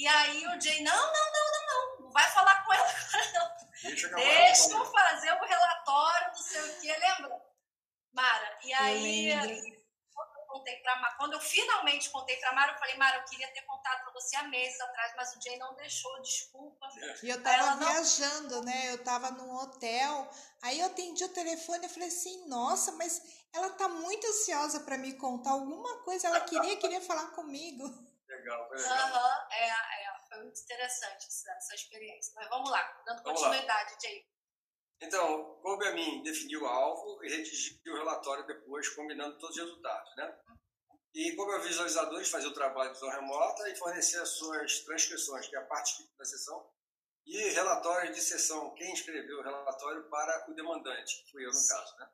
E 0.00 0.06
aí 0.08 0.46
o 0.46 0.58
Jay, 0.58 0.82
não, 0.82 0.96
não, 0.96 1.12
não, 1.12 1.50
não, 1.52 1.66
não, 1.66 2.04
não 2.06 2.10
vai 2.10 2.26
falar 2.30 2.64
com 2.64 2.72
ela 2.72 2.88
agora, 2.88 3.32
não. 3.34 3.50
Deixa, 3.82 4.08
Deixa 4.08 4.72
eu 4.72 4.84
fazer 4.86 5.30
o 5.32 5.44
relatório, 5.44 6.28
não 6.28 6.34
sei 6.42 6.62
o 6.62 6.80
que, 6.80 6.86
lembra? 6.86 7.42
Mara, 8.14 8.58
e 8.64 8.72
aí, 8.72 9.30
quando 10.14 10.36
eu 10.38 10.42
contei 10.48 10.76
pra 10.76 10.96
Mara, 10.96 11.14
quando 11.18 11.32
eu 11.34 11.40
finalmente 11.40 12.08
contei 12.08 12.34
pra 12.38 12.54
Mara, 12.54 12.72
eu 12.72 12.78
falei, 12.78 12.96
Mara, 12.96 13.18
eu 13.18 13.24
queria 13.24 13.52
ter 13.52 13.60
contado 13.66 14.02
pra 14.04 14.12
você 14.14 14.36
há 14.36 14.44
meses 14.44 14.80
atrás, 14.80 15.12
mas 15.18 15.36
o 15.36 15.42
Jay 15.42 15.58
não 15.58 15.74
deixou, 15.74 16.22
desculpa. 16.22 16.88
E 17.22 17.28
eu 17.28 17.34
Ela 17.36 17.42
tava 17.42 17.74
não- 17.76 17.86
viajando, 17.92 18.62
né? 18.62 18.92
Eu 18.92 19.04
tava 19.04 19.30
num 19.32 19.54
hotel. 19.54 20.30
Aí 20.62 20.80
eu 20.80 20.86
atendi 20.86 21.22
o 21.24 21.28
telefone 21.34 21.84
e 21.84 21.90
falei 21.90 22.08
assim: 22.08 22.48
"Nossa, 22.48 22.92
mas 22.92 23.20
ela 23.52 23.68
tá 23.70 23.86
muito 23.86 24.26
ansiosa 24.26 24.80
para 24.80 24.96
me 24.96 25.12
contar 25.18 25.50
alguma 25.50 25.98
coisa. 26.04 26.26
Ela 26.28 26.40
queria 26.40 26.76
queria 26.78 27.02
falar 27.02 27.26
comigo". 27.32 27.84
Legal, 28.50 28.68
foi 28.68 28.76
legal. 28.76 28.98
Aham, 28.98 29.48
é, 29.52 29.68
é, 29.68 30.20
foi 30.28 30.42
muito 30.42 30.60
interessante 30.60 31.26
essa, 31.26 31.52
essa 31.52 31.74
experiência. 31.74 32.32
Mas 32.34 32.48
vamos 32.48 32.70
lá, 32.70 33.02
dando 33.06 33.22
Vamos 33.22 33.40
continuidade, 33.40 33.96
Jay. 34.02 34.26
Então, 35.00 35.54
coube 35.62 35.86
a 35.86 35.92
mim 35.92 36.22
definir 36.22 36.58
o 36.58 36.66
alvo 36.66 37.24
e 37.24 37.30
redigir 37.30 37.80
o 37.86 37.96
relatório 37.96 38.46
depois, 38.46 38.88
combinando 38.90 39.38
todos 39.38 39.56
os 39.56 39.62
resultados, 39.62 40.16
né? 40.16 40.38
E 41.14 41.34
como 41.34 41.50
eu 41.52 41.62
visualizadores, 41.62 42.28
fazer 42.28 42.46
o 42.46 42.54
trabalho 42.54 42.90
de 42.90 42.94
visão 42.94 43.08
remota 43.08 43.68
e 43.68 43.74
fornecer 43.74 44.20
as 44.20 44.28
suas 44.28 44.80
transcrições, 44.80 45.48
que 45.48 45.56
é 45.56 45.58
a 45.58 45.64
parte 45.64 46.08
da 46.16 46.24
sessão, 46.24 46.70
e 47.26 47.36
relatórios 47.50 48.14
de 48.14 48.22
sessão, 48.22 48.74
quem 48.74 48.92
escreveu 48.92 49.38
o 49.38 49.42
relatório 49.42 50.08
para 50.08 50.50
o 50.50 50.54
demandante, 50.54 51.24
que 51.24 51.30
fui 51.32 51.44
eu 51.44 51.50
no 51.50 51.68
caso, 51.68 51.96
né? 51.98 52.10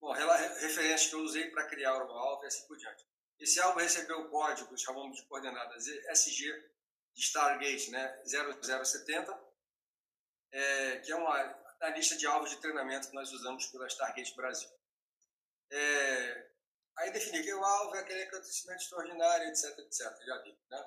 Bom, 0.00 0.12
referências 0.12 1.06
que 1.08 1.14
eu 1.14 1.20
usei 1.20 1.50
para 1.50 1.66
criar 1.66 1.96
o 1.96 2.10
alvo 2.10 2.44
e 2.44 2.46
assim 2.46 2.66
por 2.66 2.76
diante. 2.76 3.04
Esse 3.38 3.60
alvo 3.60 3.78
recebeu 3.78 4.20
o 4.20 4.28
código, 4.30 4.76
chamamos 4.78 5.16
de 5.16 5.26
coordenadas 5.26 5.86
SG 5.86 6.52
de 7.14 7.22
Stargate, 7.22 7.90
né? 7.90 8.22
0070, 8.24 9.38
é, 10.52 10.98
que 10.98 11.12
é 11.12 11.16
uma 11.16 11.66
a 11.80 11.90
lista 11.90 12.16
de 12.16 12.26
alvos 12.26 12.50
de 12.50 12.56
treinamento 12.56 13.08
que 13.08 13.14
nós 13.14 13.30
usamos 13.32 13.66
pela 13.66 13.86
Stargate 13.86 14.34
Brasil. 14.34 14.68
É, 15.70 16.50
aí 16.96 17.10
defini 17.10 17.42
que 17.42 17.52
o 17.52 17.64
alvo 17.64 17.96
é 17.96 18.00
aquele 18.00 18.22
acontecimento 18.22 18.80
extraordinário, 18.80 19.48
etc, 19.48 19.78
etc, 19.78 20.00
já 20.24 20.42
vi. 20.42 20.58
Né? 20.70 20.84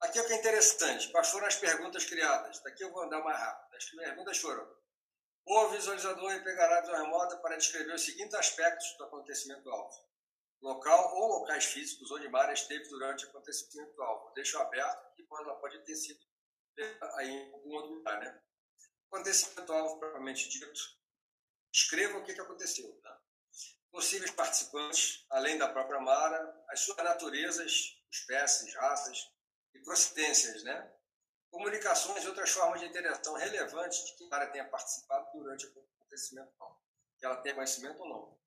Aqui 0.00 0.18
é 0.18 0.22
o 0.22 0.26
que 0.26 0.32
é 0.32 0.36
interessante, 0.36 1.10
quais 1.10 1.28
foram 1.28 1.46
as 1.46 1.56
perguntas 1.56 2.04
criadas? 2.04 2.60
Daqui 2.62 2.84
eu 2.84 2.92
vou 2.92 3.02
andar 3.02 3.22
mais 3.22 3.38
rápido. 3.38 3.76
As 3.76 3.84
perguntas 3.84 4.38
foram, 4.38 4.76
o 5.46 5.68
visualizador 5.68 6.32
empregará 6.32 6.78
a 6.78 6.80
visão 6.80 6.96
remota 6.96 7.36
para 7.38 7.56
descrever 7.56 7.94
os 7.94 8.04
seguintes 8.04 8.34
aspectos 8.34 8.96
do 8.96 9.04
acontecimento 9.04 9.70
alvo. 9.70 10.06
Local 10.62 11.14
ou 11.14 11.40
locais 11.40 11.66
físicos 11.66 12.10
onde 12.10 12.28
Mara 12.28 12.52
esteve 12.52 12.88
durante 12.88 13.26
o 13.26 13.28
acontecimento 13.28 14.02
alvo. 14.02 14.32
Deixo 14.34 14.58
aberto, 14.58 15.14
que 15.14 15.26
ela 15.30 15.54
pode 15.56 15.78
ter 15.84 15.94
sido 15.94 16.18
aí 17.14 17.30
em 17.30 17.52
algum 17.52 17.74
outro 17.74 17.92
lugar, 17.92 18.20
né? 18.20 18.42
acontecimento 19.10 19.72
alvo 19.72 19.98
propriamente 19.98 20.48
dito, 20.48 20.80
escreva 21.72 22.18
o 22.18 22.24
que, 22.24 22.32
aconteceu. 22.32 22.92
Tá? 23.02 23.20
Possíveis 23.90 24.30
participantes, 24.32 25.24
além 25.30 25.56
da 25.58 25.68
própria 25.68 26.00
Mara, 26.00 26.64
as 26.68 26.80
suas 26.80 26.96
naturezas, 26.98 27.96
espécies, 28.10 28.74
raças 28.74 29.32
e 29.74 29.78
procedências, 29.80 30.62
né? 30.64 30.92
comunicações 31.50 32.24
e 32.24 32.28
outras 32.28 32.50
formas 32.50 32.80
de 32.80 32.86
interação 32.86 33.34
relevantes 33.34 34.04
de 34.04 34.16
que 34.16 34.28
Mara 34.28 34.50
tenha 34.50 34.68
participado 34.68 35.26
durante 35.32 35.66
o 35.66 35.86
acontecimento 35.98 36.52
alvo, 36.58 36.82
que 37.18 37.24
ela 37.24 37.36
tenha 37.36 37.54
conhecimento 37.54 38.00
ou 38.00 38.08
não. 38.08 38.40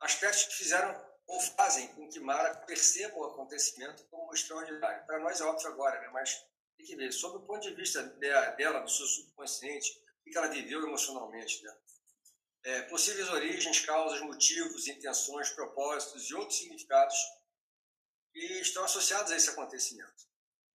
Aspectos 0.00 0.44
que 0.44 0.56
fizeram 0.56 1.11
ou 1.26 1.40
fazem 1.40 1.88
com 1.94 2.08
que 2.08 2.20
Mara 2.20 2.54
perceba 2.66 3.16
o 3.16 3.24
acontecimento 3.24 4.04
como 4.08 4.32
extraordinário. 4.34 5.06
Para 5.06 5.18
nós 5.20 5.40
é 5.40 5.44
óbvio 5.44 5.68
agora, 5.68 6.00
né? 6.00 6.08
mas 6.08 6.44
tem 6.76 6.86
que 6.86 6.96
ver, 6.96 7.12
sob 7.12 7.38
o 7.38 7.46
ponto 7.46 7.60
de 7.60 7.74
vista 7.74 8.02
de- 8.02 8.18
dela, 8.56 8.80
do 8.80 8.90
seu 8.90 9.06
subconsciente, 9.06 10.02
o 10.26 10.30
que 10.30 10.36
ela 10.36 10.48
viveu 10.48 10.82
emocionalmente. 10.82 11.62
Né? 11.62 11.76
É, 12.64 12.82
possíveis 12.82 13.28
origens, 13.28 13.80
causas, 13.80 14.20
motivos, 14.20 14.86
intenções, 14.86 15.50
propósitos 15.50 16.28
e 16.30 16.34
outros 16.34 16.58
significados 16.58 17.16
que 18.32 18.60
estão 18.60 18.84
associados 18.84 19.32
a 19.32 19.36
esse 19.36 19.50
acontecimento. 19.50 20.26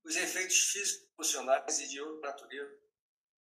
Os 0.04 0.16
efeitos 0.16 0.58
físicos, 0.72 1.08
emocionais 1.18 1.80
e 1.80 1.88
de 1.88 2.02
outra 2.02 2.30
natureza, 2.30 2.80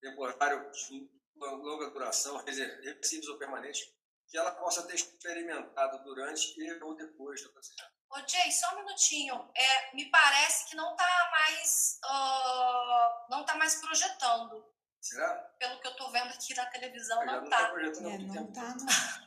temporário, 0.01 0.71
de 0.71 1.11
longa 1.37 1.91
duração, 1.91 2.37
reversivos 2.39 3.29
ou 3.29 3.39
permanentes, 3.39 3.93
que 4.29 4.37
ela 4.37 4.53
possa 4.53 4.87
ter 4.87 4.95
experimentado 4.95 6.03
durante 6.05 6.59
e 6.61 6.83
ou 6.83 6.95
depois 6.97 7.43
do 7.43 7.49
acontecimento. 7.51 7.93
Ô, 8.11 8.19
Jay, 8.29 8.51
só 8.53 8.73
um 8.75 8.77
minutinho. 8.79 9.51
É, 9.57 9.95
me 9.95 10.11
parece 10.11 10.69
que 10.69 10.77
não 10.77 10.95
tá 10.97 11.29
mais. 11.33 11.99
ah, 12.05 13.27
não 13.31 13.45
tá 13.45 13.55
mais 13.57 13.77
projetando. 13.77 14.65
Será? 15.01 15.35
Pelo 15.59 15.81
que 15.81 15.87
eu 15.87 15.97
tô 15.97 16.11
vendo 16.11 16.29
aqui 16.33 16.55
na 16.55 16.67
televisão, 16.67 17.21
Eu 17.21 17.27
não 17.27 17.35
não 17.37 17.45
está 17.45 17.59
tá. 17.59 17.69
projetando 17.71 18.09
É, 18.09 18.19
não 18.19 18.33
tempo. 18.35 18.53
tá 18.53 18.75
não. 18.75 19.27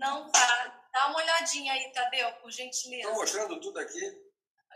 Não 0.00 0.30
tá. 0.30 0.88
Dá 0.92 1.06
uma 1.08 1.18
olhadinha 1.18 1.72
aí, 1.74 1.92
Tadeu, 1.92 2.26
por 2.36 2.48
Estou 2.48 2.50
gentileza. 2.52 3.10
mostrando 3.12 3.60
tudo 3.60 3.78
aqui. 3.78 4.00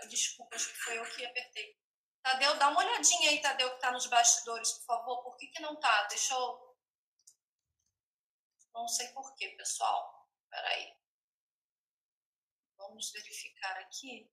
Desculpa, 0.08 0.54
acho 0.54 0.68
que 0.68 0.76
foi 0.80 0.98
eu 0.98 1.04
que 1.10 1.24
apertei. 1.24 1.76
Tadeu, 2.22 2.54
dá 2.56 2.68
uma 2.68 2.80
olhadinha 2.80 3.30
aí, 3.30 3.40
Tadeu, 3.40 3.70
que 3.70 3.80
tá 3.80 3.90
nos 3.90 4.06
bastidores, 4.06 4.70
por 4.72 4.84
favor. 4.86 5.22
Por 5.22 5.36
que, 5.38 5.46
que 5.46 5.62
não 5.62 5.76
tá? 5.80 6.02
Deixa 6.08 6.34
eu. 6.34 6.63
Não 8.74 8.88
sei 8.88 9.08
por 9.08 9.34
quê, 9.36 9.48
pessoal. 9.56 10.28
Peraí. 10.50 10.92
Vamos 12.76 13.10
verificar 13.12 13.76
aqui. 13.78 14.30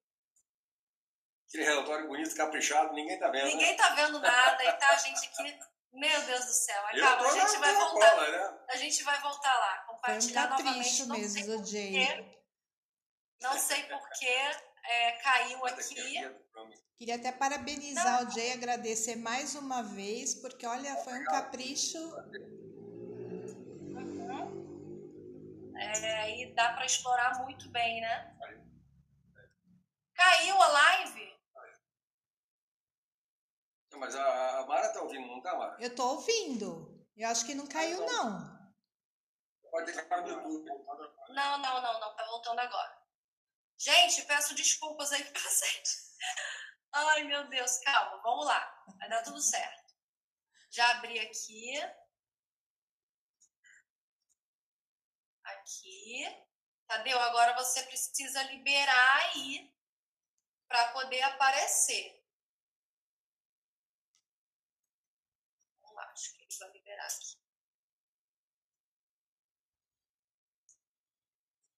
Aquele 1.47 1.63
relatório 1.65 2.07
bonito, 2.07 2.35
caprichado, 2.35 2.93
ninguém 2.93 3.15
está 3.15 3.29
vendo. 3.29 3.43
né? 3.45 3.51
Ninguém 3.51 3.75
tá 3.75 3.89
vendo 3.93 4.19
nada 4.19 4.63
e 4.63 4.73
tá 4.73 4.89
a 4.89 4.95
gente 4.97 5.25
aqui. 5.27 5.59
Meu 5.93 6.21
Deus 6.25 6.45
do 6.45 6.53
céu. 6.53 6.81
Tô 6.93 7.05
a 7.05 7.31
gente 7.33 7.57
vai 7.59 7.75
voltar. 7.75 8.15
cola, 8.15 8.31
né? 8.31 8.65
A 8.69 8.77
gente 8.77 9.03
vai 9.03 9.19
voltar 9.21 9.53
lá, 9.57 9.75
Foi 9.75 9.83
um 9.83 9.87
compartilhar 9.97 10.49
novamente. 10.49 10.73
capricho 10.75 11.05
Não 11.07 11.15
sei 11.15 11.23
mesmo 11.25 11.45
por 11.45 11.57
do 11.61 11.65
Jay. 11.67 11.91
quê. 11.91 12.41
Não 13.41 13.59
sei 13.59 13.83
por 13.83 14.09
que 14.11 14.27
é, 14.27 15.11
caiu 15.21 15.65
aqui. 15.65 15.95
Queria 16.97 17.15
até 17.15 17.31
parabenizar 17.31 18.25
o 18.25 18.31
Jay, 18.31 18.53
agradecer 18.53 19.15
mais 19.17 19.55
uma 19.55 19.81
vez, 19.81 20.35
porque 20.35 20.65
olha, 20.65 20.95
foi 20.97 21.19
um 21.19 21.25
capricho. 21.25 21.97
É, 25.81 26.41
e 26.41 26.53
dá 26.53 26.73
para 26.73 26.85
explorar 26.85 27.39
muito 27.39 27.69
bem, 27.69 28.01
né? 28.01 28.37
Caiu 30.13 30.61
a 30.61 30.67
live? 30.67 31.31
Mas 33.97 34.15
a, 34.15 34.59
a 34.59 34.65
Mara 34.67 34.87
está 34.87 35.01
ouvindo, 35.01 35.27
não 35.27 35.37
está, 35.37 35.55
Mara? 35.55 35.77
Eu 35.79 35.95
tô 35.95 36.07
ouvindo. 36.07 37.05
Eu 37.15 37.29
acho 37.29 37.45
que 37.45 37.53
não 37.53 37.67
caiu 37.67 38.05
não. 38.05 38.51
Pode 39.69 39.91
ter 39.91 40.01
ficado 40.01 40.27
no 40.27 40.51
YouTube. 40.51 40.85
Não, 41.29 41.57
não, 41.57 41.81
não, 41.81 41.99
não. 41.99 42.15
Tá 42.15 42.25
voltando 42.25 42.59
agora. 42.59 43.01
Gente, 43.77 44.23
peço 44.25 44.53
desculpas 44.53 45.11
aí 45.11 45.23
pra 45.31 45.41
vocês. 45.41 46.11
Ai, 46.93 47.23
meu 47.23 47.47
Deus, 47.47 47.79
calma, 47.79 48.21
vamos 48.21 48.45
lá. 48.45 48.83
Vai 48.99 49.09
dar 49.09 49.23
tudo 49.23 49.41
certo. 49.41 49.93
Já 50.71 50.89
abri 50.91 51.19
aqui. 51.19 51.73
Ai, 55.43 55.50
Aqui. 55.61 56.25
Tadeu, 56.87 57.19
agora 57.19 57.55
você 57.55 57.83
precisa 57.83 58.41
liberar 58.43 59.29
aí 59.29 59.71
para 60.67 60.91
poder 60.91 61.21
aparecer. 61.21 62.19
Vamos 65.81 65.95
lá, 65.95 66.11
acho 66.11 66.33
que 66.33 66.43
ele 66.43 66.57
vai 66.59 66.71
liberar 66.71 67.05
aqui. 67.05 67.37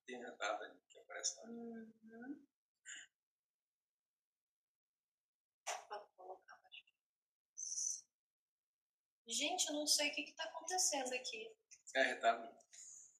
Tem 0.07 0.25
a 0.25 0.31
data 0.31 0.79
que 0.89 0.99
aparece 0.99 1.39
lá. 1.39 1.43
Uhum. 1.49 2.47
Gente, 9.27 9.67
eu 9.67 9.73
não 9.73 9.87
sei 9.87 10.09
o 10.09 10.13
que 10.13 10.21
está 10.21 10.43
acontecendo 10.43 11.13
aqui. 11.13 11.55
É, 11.95 12.03
retardo. 12.03 12.49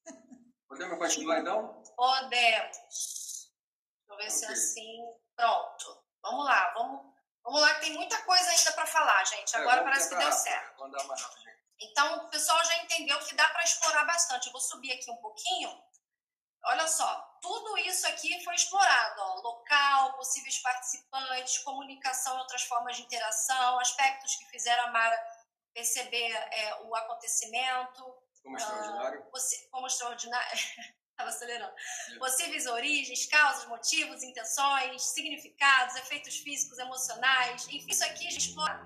Podemos 0.74 0.98
continuar 0.98 1.40
então? 1.40 1.84
Podemos. 1.96 2.78
Deixa 2.88 4.10
eu 4.10 4.18
ver 4.18 4.32
se 4.32 4.44
é 4.46 4.48
Ok. 4.48 4.58
assim. 4.58 5.06
Pronto. 5.36 6.04
Vamos 6.24 6.46
lá, 6.46 6.74
vamos, 6.74 7.14
vamos 7.44 7.62
lá, 7.62 7.74
que 7.76 7.82
tem 7.82 7.94
muita 7.94 8.22
coisa 8.24 8.50
ainda 8.50 8.72
para 8.74 8.86
falar, 8.88 9.24
gente. 9.26 9.56
É, 9.56 9.60
Agora 9.60 9.78
vamos 9.84 9.92
parece 9.92 10.10
que 10.10 10.16
deu 10.16 10.32
certo. 10.32 10.78
Vamos 10.78 10.98
rápido. 11.04 11.40
gente. 11.42 11.64
Então, 11.82 12.18
o 12.26 12.30
pessoal 12.30 12.64
já 12.66 12.78
entendeu 12.78 13.20
que 13.20 13.36
dá 13.36 13.48
para 13.50 13.64
explorar 13.64 14.06
bastante. 14.06 14.48
Eu 14.48 14.52
vou 14.54 14.62
subir 14.62 14.92
aqui 14.94 15.12
um 15.12 15.18
pouquinho. 15.18 15.84
Olha 16.66 16.88
só, 16.88 17.38
tudo 17.42 17.78
isso 17.80 18.08
aqui 18.08 18.42
foi 18.44 18.56
explorado. 18.56 19.22
Ó, 19.22 19.36
local, 19.42 20.14
possíveis 20.14 20.60
participantes, 20.60 21.58
comunicação 21.60 22.36
e 22.38 22.40
outras 22.40 22.64
formas 22.64 22.96
de 22.96 23.02
interação, 23.04 23.80
aspectos 23.80 24.36
que 24.38 24.46
fizeram 24.46 24.86
a 24.86 24.92
Mara 24.92 25.28
perceber 25.74 26.32
é, 26.32 26.76
o 26.84 26.96
acontecimento, 26.96 28.23
Como 28.44 28.58
extraordinário. 28.58 29.22
possi- 29.32 29.68
como 29.72 29.88
extraordinário. 29.88 30.52
Estava 31.14 31.30
acelerando. 31.30 31.74
É. 32.12 32.18
Possíveis 32.18 32.66
origens, 32.66 33.26
causas, 33.28 33.66
motivos, 33.68 34.24
intenções, 34.24 35.02
significados, 35.14 35.96
efeitos 35.98 36.38
físicos, 36.40 36.80
emocionais. 36.80 37.68
Enfim, 37.68 37.86
isso 37.88 38.04
aqui 38.04 38.28
a 38.28 38.32
gente 38.32 38.48
explora. 38.50 38.82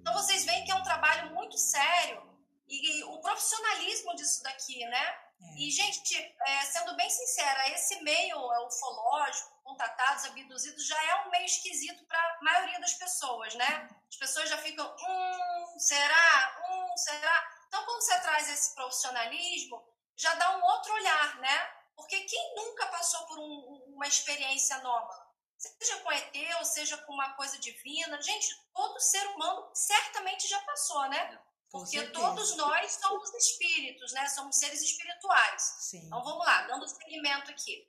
Então 0.00 0.12
vocês 0.14 0.44
veem 0.44 0.64
que 0.64 0.70
é 0.70 0.74
um 0.76 0.82
trabalho 0.82 1.34
muito 1.34 1.58
sério 1.58 2.22
e 2.68 3.02
o 3.04 3.20
profissionalismo 3.20 4.14
disso 4.14 4.42
daqui, 4.42 4.84
né? 4.86 5.18
E, 5.58 5.68
gente, 5.72 6.16
é, 6.46 6.60
sendo 6.66 6.94
bem 6.94 7.10
sincera, 7.10 7.68
esse 7.70 8.00
meio 8.02 8.36
é, 8.52 8.60
ufológico, 8.64 9.50
contatados, 9.64 10.24
abduzidos, 10.26 10.86
já 10.86 11.02
é 11.04 11.26
um 11.26 11.30
meio 11.30 11.44
esquisito 11.44 12.06
para 12.06 12.16
a 12.18 12.38
maioria 12.42 12.78
das 12.80 12.94
pessoas, 12.94 13.52
né? 13.56 13.88
As 14.08 14.16
pessoas 14.16 14.48
já 14.48 14.56
ficam, 14.58 14.86
hum, 14.86 15.78
será? 15.80 16.62
Hum, 16.70 16.96
será? 16.96 17.51
Então, 17.72 17.86
quando 17.86 18.02
você 18.02 18.20
traz 18.20 18.50
esse 18.50 18.74
profissionalismo, 18.74 19.82
já 20.14 20.34
dá 20.34 20.58
um 20.58 20.62
outro 20.62 20.92
olhar, 20.92 21.40
né? 21.40 21.70
Porque 21.96 22.20
quem 22.20 22.54
nunca 22.54 22.86
passou 22.88 23.24
por 23.26 23.38
um- 23.38 23.94
uma 23.94 24.06
experiência 24.06 24.76
anômala? 24.76 25.26
Seja 25.56 25.98
com 26.00 26.12
ET 26.12 26.54
ou 26.58 26.64
seja 26.66 26.98
com 26.98 27.14
uma 27.14 27.32
coisa 27.34 27.58
divina. 27.58 28.20
Gente, 28.20 28.46
todo 28.74 29.00
ser 29.00 29.26
humano 29.28 29.70
certamente 29.74 30.46
já 30.46 30.60
passou, 30.64 31.08
né? 31.08 31.42
Porque 31.70 32.08
todos 32.08 32.56
nós 32.56 32.92
somos 32.92 33.32
espíritos, 33.32 34.12
né? 34.12 34.28
Somos 34.28 34.58
seres 34.58 34.82
espirituais. 34.82 35.62
Sim. 35.80 36.04
Então 36.08 36.22
vamos 36.22 36.44
lá, 36.44 36.66
dando 36.66 36.86
seguimento 36.86 37.50
aqui. 37.50 37.88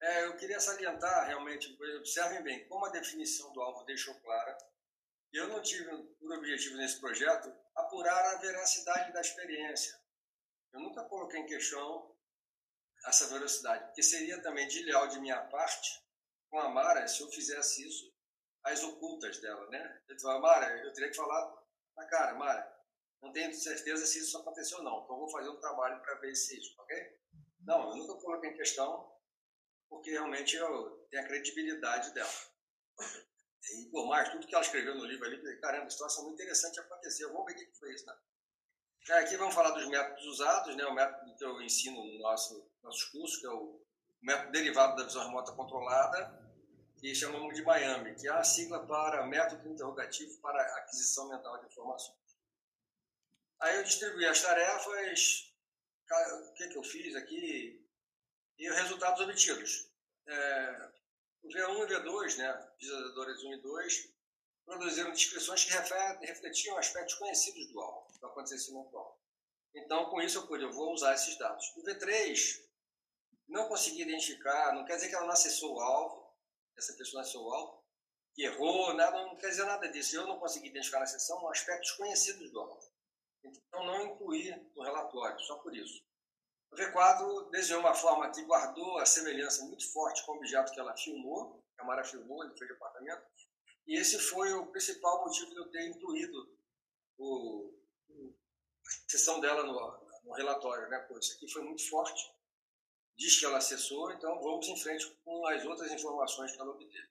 É, 0.00 0.26
eu 0.26 0.36
queria 0.36 0.60
salientar 0.60 1.26
realmente, 1.26 1.76
observem 1.98 2.40
bem, 2.44 2.68
como 2.68 2.86
a 2.86 2.90
definição 2.90 3.52
do 3.52 3.60
alvo 3.60 3.82
deixou 3.84 4.14
clara, 4.20 4.56
eu 5.32 5.48
não 5.48 5.62
tive 5.62 5.90
por 6.18 6.32
objetivo 6.32 6.76
nesse 6.76 7.00
projeto 7.00 7.52
apurar 7.74 8.34
a 8.34 8.38
veracidade 8.38 9.12
da 9.12 9.20
experiência. 9.20 9.98
Eu 10.72 10.80
nunca 10.80 11.04
coloquei 11.04 11.40
em 11.40 11.46
questão 11.46 12.14
essa 13.06 13.28
veracidade, 13.28 13.84
porque 13.86 14.02
seria 14.02 14.40
também 14.42 14.66
de 14.66 14.82
leal 14.82 15.08
de 15.08 15.20
minha 15.20 15.40
parte 15.48 16.02
com 16.50 16.58
a 16.58 16.68
Mara 16.68 17.06
se 17.06 17.20
eu 17.20 17.30
fizesse 17.30 17.86
isso 17.86 18.12
às 18.64 18.82
ocultas 18.82 19.38
dela, 19.40 19.68
né? 19.68 20.02
Eu 20.08 20.40
Mara, 20.40 20.84
eu 20.84 20.92
teria 20.92 21.10
que 21.10 21.16
falar 21.16 21.62
na 21.96 22.06
cara, 22.06 22.34
Mara, 22.34 22.76
não 23.22 23.32
tenho 23.32 23.52
certeza 23.54 24.06
se 24.06 24.18
isso 24.18 24.36
aconteceu 24.38 24.78
ou 24.78 24.84
não, 24.84 25.04
então 25.04 25.16
eu 25.16 25.20
vou 25.20 25.30
fazer 25.30 25.48
um 25.48 25.60
trabalho 25.60 26.00
para 26.02 26.14
ver 26.16 26.34
se 26.34 26.58
isso, 26.58 26.74
ok? 26.78 27.20
Não, 27.60 27.90
eu 27.90 27.96
nunca 27.96 28.20
coloquei 28.20 28.50
em 28.50 28.56
questão 28.56 29.12
porque 29.88 30.10
realmente 30.10 30.56
eu 30.56 31.06
tenho 31.10 31.22
a 31.22 31.26
credibilidade 31.26 32.12
dela. 32.12 32.30
E 33.68 33.90
por 33.90 34.06
mais 34.06 34.28
tudo 34.30 34.46
que 34.46 34.54
ela 34.54 34.64
escreveu 34.64 34.94
no 34.94 35.04
livro 35.04 35.26
ali, 35.26 35.38
falei, 35.38 35.56
caramba, 35.56 35.90
situação 35.90 36.24
muito 36.24 36.34
interessante 36.34 36.78
aconteceu. 36.80 37.32
Vamos 37.32 37.46
ver 37.46 37.52
o 37.52 37.56
que 37.56 37.78
foi 37.78 37.92
isso, 37.92 38.06
né? 38.06 38.16
É, 39.08 39.18
Aqui 39.18 39.36
vamos 39.36 39.54
falar 39.54 39.70
dos 39.70 39.88
métodos 39.88 40.24
usados, 40.24 40.76
né? 40.76 40.84
O 40.84 40.94
método 40.94 41.36
que 41.36 41.44
eu 41.44 41.60
ensino 41.62 42.04
no 42.04 42.18
nosso 42.18 42.68
nossos 42.82 43.04
cursos, 43.04 43.38
que 43.38 43.46
é 43.46 43.50
o 43.50 43.80
método 44.22 44.52
derivado 44.52 44.96
da 44.96 45.04
visão 45.04 45.24
remota 45.24 45.52
controlada, 45.52 46.46
que 46.98 47.14
chamamos 47.14 47.54
de 47.54 47.62
Miami, 47.62 48.14
que 48.14 48.28
é 48.28 48.30
a 48.30 48.44
sigla 48.44 48.86
para 48.86 49.26
método 49.26 49.68
interrogativo 49.68 50.40
para 50.40 50.60
aquisição 50.78 51.28
mental 51.28 51.58
de 51.58 51.66
informações. 51.66 52.18
Aí 53.60 53.76
eu 53.76 53.84
distribuí 53.84 54.26
as 54.26 54.40
tarefas, 54.42 55.52
o 56.10 56.52
que, 56.54 56.68
que 56.68 56.78
eu 56.78 56.82
fiz 56.82 57.14
aqui, 57.16 57.84
e 58.58 58.70
os 58.70 58.76
resultados 58.76 59.20
obtidos. 59.20 59.90
É, 60.26 60.92
o 61.46 61.48
V1 61.48 61.84
e 61.84 61.94
V2, 61.94 62.36
né, 62.38 62.72
visualizadores 62.78 63.42
1 63.44 63.54
e 63.54 63.62
2, 63.62 64.14
produziram 64.64 65.12
descrições 65.12 65.64
que 65.64 65.72
refletiam 66.26 66.76
aspectos 66.76 67.14
conhecidos 67.14 67.68
do 67.68 67.80
alvo, 67.80 68.18
do 68.18 68.26
acontecimento 68.26 68.96
alvo. 68.96 69.16
Então, 69.74 70.10
com 70.10 70.20
isso, 70.20 70.38
eu 70.38 70.46
pude, 70.46 70.64
eu 70.64 70.72
vou 70.72 70.92
usar 70.92 71.14
esses 71.14 71.38
dados. 71.38 71.64
O 71.76 71.82
V3 71.84 72.64
não 73.46 73.68
consegui 73.68 74.02
identificar, 74.02 74.74
não 74.74 74.84
quer 74.84 74.96
dizer 74.96 75.08
que 75.08 75.14
ela 75.14 75.26
não 75.26 75.32
acessou 75.32 75.76
o 75.76 75.80
alvo, 75.80 76.34
essa 76.76 76.92
pessoa 76.94 77.22
acessou 77.22 77.46
o 77.46 77.52
alvo, 77.52 77.84
que 78.34 78.42
errou, 78.42 78.92
nada, 78.94 79.22
não 79.24 79.36
quer 79.36 79.50
dizer 79.50 79.64
nada 79.64 79.88
disso. 79.88 80.16
Eu 80.16 80.26
não 80.26 80.40
consegui 80.40 80.68
identificar 80.68 80.98
na 80.98 81.06
sessão 81.06 81.48
aspectos 81.48 81.92
conhecidos 81.92 82.50
do 82.50 82.58
alvo. 82.58 82.92
Então, 83.44 83.86
não 83.86 84.06
incluí 84.06 84.50
no 84.74 84.82
relatório, 84.82 85.38
só 85.40 85.56
por 85.58 85.74
isso. 85.76 86.02
O 86.70 86.76
V4 86.76 87.50
desenhou 87.50 87.80
uma 87.80 87.94
forma 87.94 88.30
que 88.30 88.42
guardou 88.42 88.98
a 88.98 89.06
semelhança 89.06 89.64
muito 89.64 89.90
forte 89.92 90.24
com 90.24 90.32
o 90.32 90.36
objeto 90.36 90.72
que 90.72 90.80
ela 90.80 90.96
filmou, 90.96 91.64
a 91.78 91.84
Mara 91.84 92.04
filmou, 92.04 92.44
ele 92.44 92.56
fez 92.56 92.70
apartamento, 92.70 93.24
e 93.86 93.96
esse 93.96 94.18
foi 94.18 94.52
o 94.52 94.66
principal 94.66 95.24
motivo 95.24 95.50
de 95.50 95.56
eu 95.56 95.70
ter 95.70 95.86
incluído 95.88 96.58
o, 97.18 97.72
a 98.10 99.10
sessão 99.10 99.40
dela 99.40 99.62
no, 99.62 100.24
no 100.24 100.32
relatório, 100.34 100.88
né? 100.88 100.98
Pô, 101.00 101.18
isso 101.18 101.34
aqui 101.36 101.50
foi 101.50 101.62
muito 101.62 101.88
forte, 101.88 102.30
diz 103.16 103.38
que 103.38 103.46
ela 103.46 103.58
acessou, 103.58 104.10
então 104.12 104.40
vamos 104.42 104.66
em 104.66 104.76
frente 104.76 105.08
com 105.24 105.46
as 105.46 105.64
outras 105.64 105.90
informações 105.92 106.52
que 106.52 106.60
ela 106.60 106.72
obteve. 106.72 107.08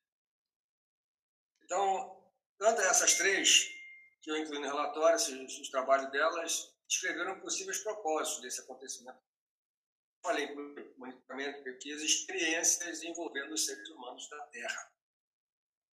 Então, 1.64 2.24
tanto 2.58 2.82
essas 2.82 3.16
três 3.16 3.68
que 4.22 4.30
eu 4.30 4.38
incluí 4.38 4.60
no 4.60 4.68
relatório, 4.68 5.16
esses, 5.16 5.60
os 5.60 5.70
trabalhos 5.70 6.12
delas, 6.12 6.74
descreveram 6.88 7.40
possíveis 7.40 7.80
propósitos 7.80 8.42
desse 8.42 8.62
acontecimento 8.62 9.20
falei 10.26 10.48
por 10.48 10.98
monitoramento, 10.98 11.64
pesquisa, 11.64 12.04
experiências 12.04 13.04
envolvendo 13.04 13.54
os 13.54 13.66
seres 13.66 13.88
humanos 13.90 14.28
da 14.28 14.42
Terra. 14.48 14.92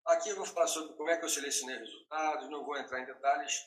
Aqui 0.07 0.31
eu 0.31 0.37
vou 0.37 0.47
falar 0.47 0.66
sobre 0.66 0.95
como 0.95 1.11
é 1.11 1.18
que 1.18 1.25
eu 1.25 1.29
selecionei 1.29 1.77
resultados, 1.79 2.49
não 2.51 2.64
vou 2.64 2.77
entrar 2.77 3.01
em 3.01 3.07
detalhes. 3.07 3.62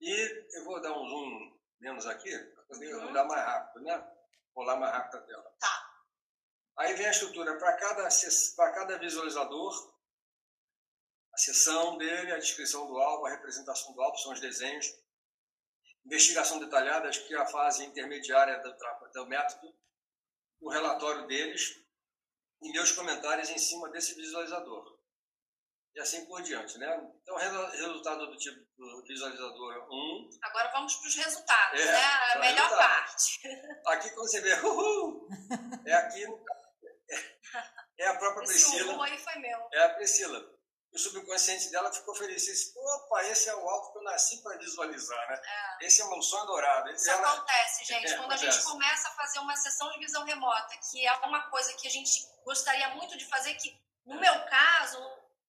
E 0.00 0.46
eu 0.58 0.64
vou 0.64 0.80
dar 0.80 0.92
um 0.92 1.08
zoom 1.08 1.58
menos 1.80 2.06
aqui, 2.06 2.30
para 2.38 2.62
poder 2.64 2.94
Uhum. 2.94 3.08
andar 3.08 3.24
mais 3.24 3.44
rápido, 3.44 3.82
né? 3.84 4.12
Rolar 4.54 4.76
mais 4.76 4.92
rápido 4.92 5.16
a 5.16 5.22
tela. 5.22 5.56
Tá. 5.58 6.04
Aí 6.78 6.94
vem 6.94 7.06
a 7.06 7.10
estrutura 7.10 7.58
para 7.58 7.76
cada, 7.76 8.08
cada 8.74 8.98
visualizador, 8.98 9.96
a 11.32 11.38
seção 11.38 11.96
dele, 11.96 12.32
a 12.32 12.38
descrição 12.38 12.86
do 12.86 12.98
alvo, 12.98 13.26
a 13.26 13.30
representação 13.30 13.92
do 13.94 14.02
alvo, 14.02 14.18
são 14.18 14.32
os 14.32 14.40
desenhos, 14.40 14.86
investigação 16.04 16.58
detalhada, 16.58 17.08
acho 17.08 17.26
que 17.26 17.34
é 17.34 17.38
a 17.38 17.46
fase 17.46 17.84
intermediária 17.84 18.58
do, 18.60 18.74
do 19.12 19.26
método, 19.26 19.72
o 20.60 20.70
relatório 20.70 21.26
deles 21.26 21.76
e 22.62 22.72
meus 22.72 22.92
comentários 22.92 23.50
em 23.50 23.58
cima 23.58 23.90
desse 23.90 24.14
visualizador. 24.14 25.00
E 25.94 26.00
assim 26.00 26.24
por 26.24 26.40
diante, 26.42 26.78
né? 26.78 26.88
Então, 27.22 27.36
resu- 27.36 27.70
resultado 27.72 28.26
do 28.26 28.36
tipo 28.38 28.58
do 28.78 29.02
visualizador 29.04 29.86
1, 29.90 30.30
Agora 30.42 30.70
vamos 30.72 30.96
para 30.96 31.06
os 31.08 31.14
resultados, 31.16 31.80
É, 31.80 31.84
né? 31.92 32.02
A 32.34 32.38
melhor 32.38 32.62
resultado. 32.62 32.88
parte. 32.88 33.40
aqui 33.88 34.10
quando 34.14 34.30
você 34.30 34.40
vê, 34.40 34.54
uhul, 34.54 35.28
é 35.86 35.92
aqui, 35.92 36.24
é 37.98 38.06
a 38.08 38.16
própria 38.16 38.44
Esse 38.44 38.52
Priscila. 38.70 38.92
uhul 38.94 39.02
aí 39.02 39.18
foi 39.18 39.34
meu. 39.36 39.68
É 39.72 39.82
a 39.84 39.88
Priscila. 39.94 40.51
O 40.92 40.98
subconsciente 40.98 41.70
dela 41.70 41.92
ficou 41.92 42.14
feliz. 42.14 42.44
Disse, 42.44 42.72
Opa, 42.76 43.22
esse 43.24 43.48
é 43.48 43.54
o 43.54 43.68
alvo 43.68 43.92
que 43.92 43.98
eu 43.98 44.02
nasci 44.02 44.42
para 44.42 44.58
visualizar, 44.58 45.28
né? 45.30 45.40
Esse 45.80 46.02
é 46.02 46.04
o 46.04 46.10
meu 46.10 46.20
sonho 46.20 46.44
dourado. 46.46 46.90
Isso 46.90 47.10
Ela, 47.10 47.32
acontece, 47.32 47.84
gente, 47.84 48.12
É, 48.12 48.16
quando 48.16 48.32
a 48.32 48.34
acontece. 48.34 48.58
gente 48.58 48.64
começa 48.64 49.08
a 49.08 49.12
fazer 49.12 49.38
uma 49.38 49.56
sessão 49.56 49.90
de 49.90 49.98
visão 49.98 50.24
remota, 50.24 50.76
que 50.90 51.06
é 51.06 51.12
uma 51.24 51.48
coisa 51.50 51.72
que 51.74 51.88
a 51.88 51.90
gente 51.90 52.10
gostaria 52.44 52.88
muito 52.90 53.16
de 53.16 53.24
fazer, 53.26 53.54
que 53.54 53.74
no 54.04 54.20
meu 54.20 54.44
caso, 54.46 54.98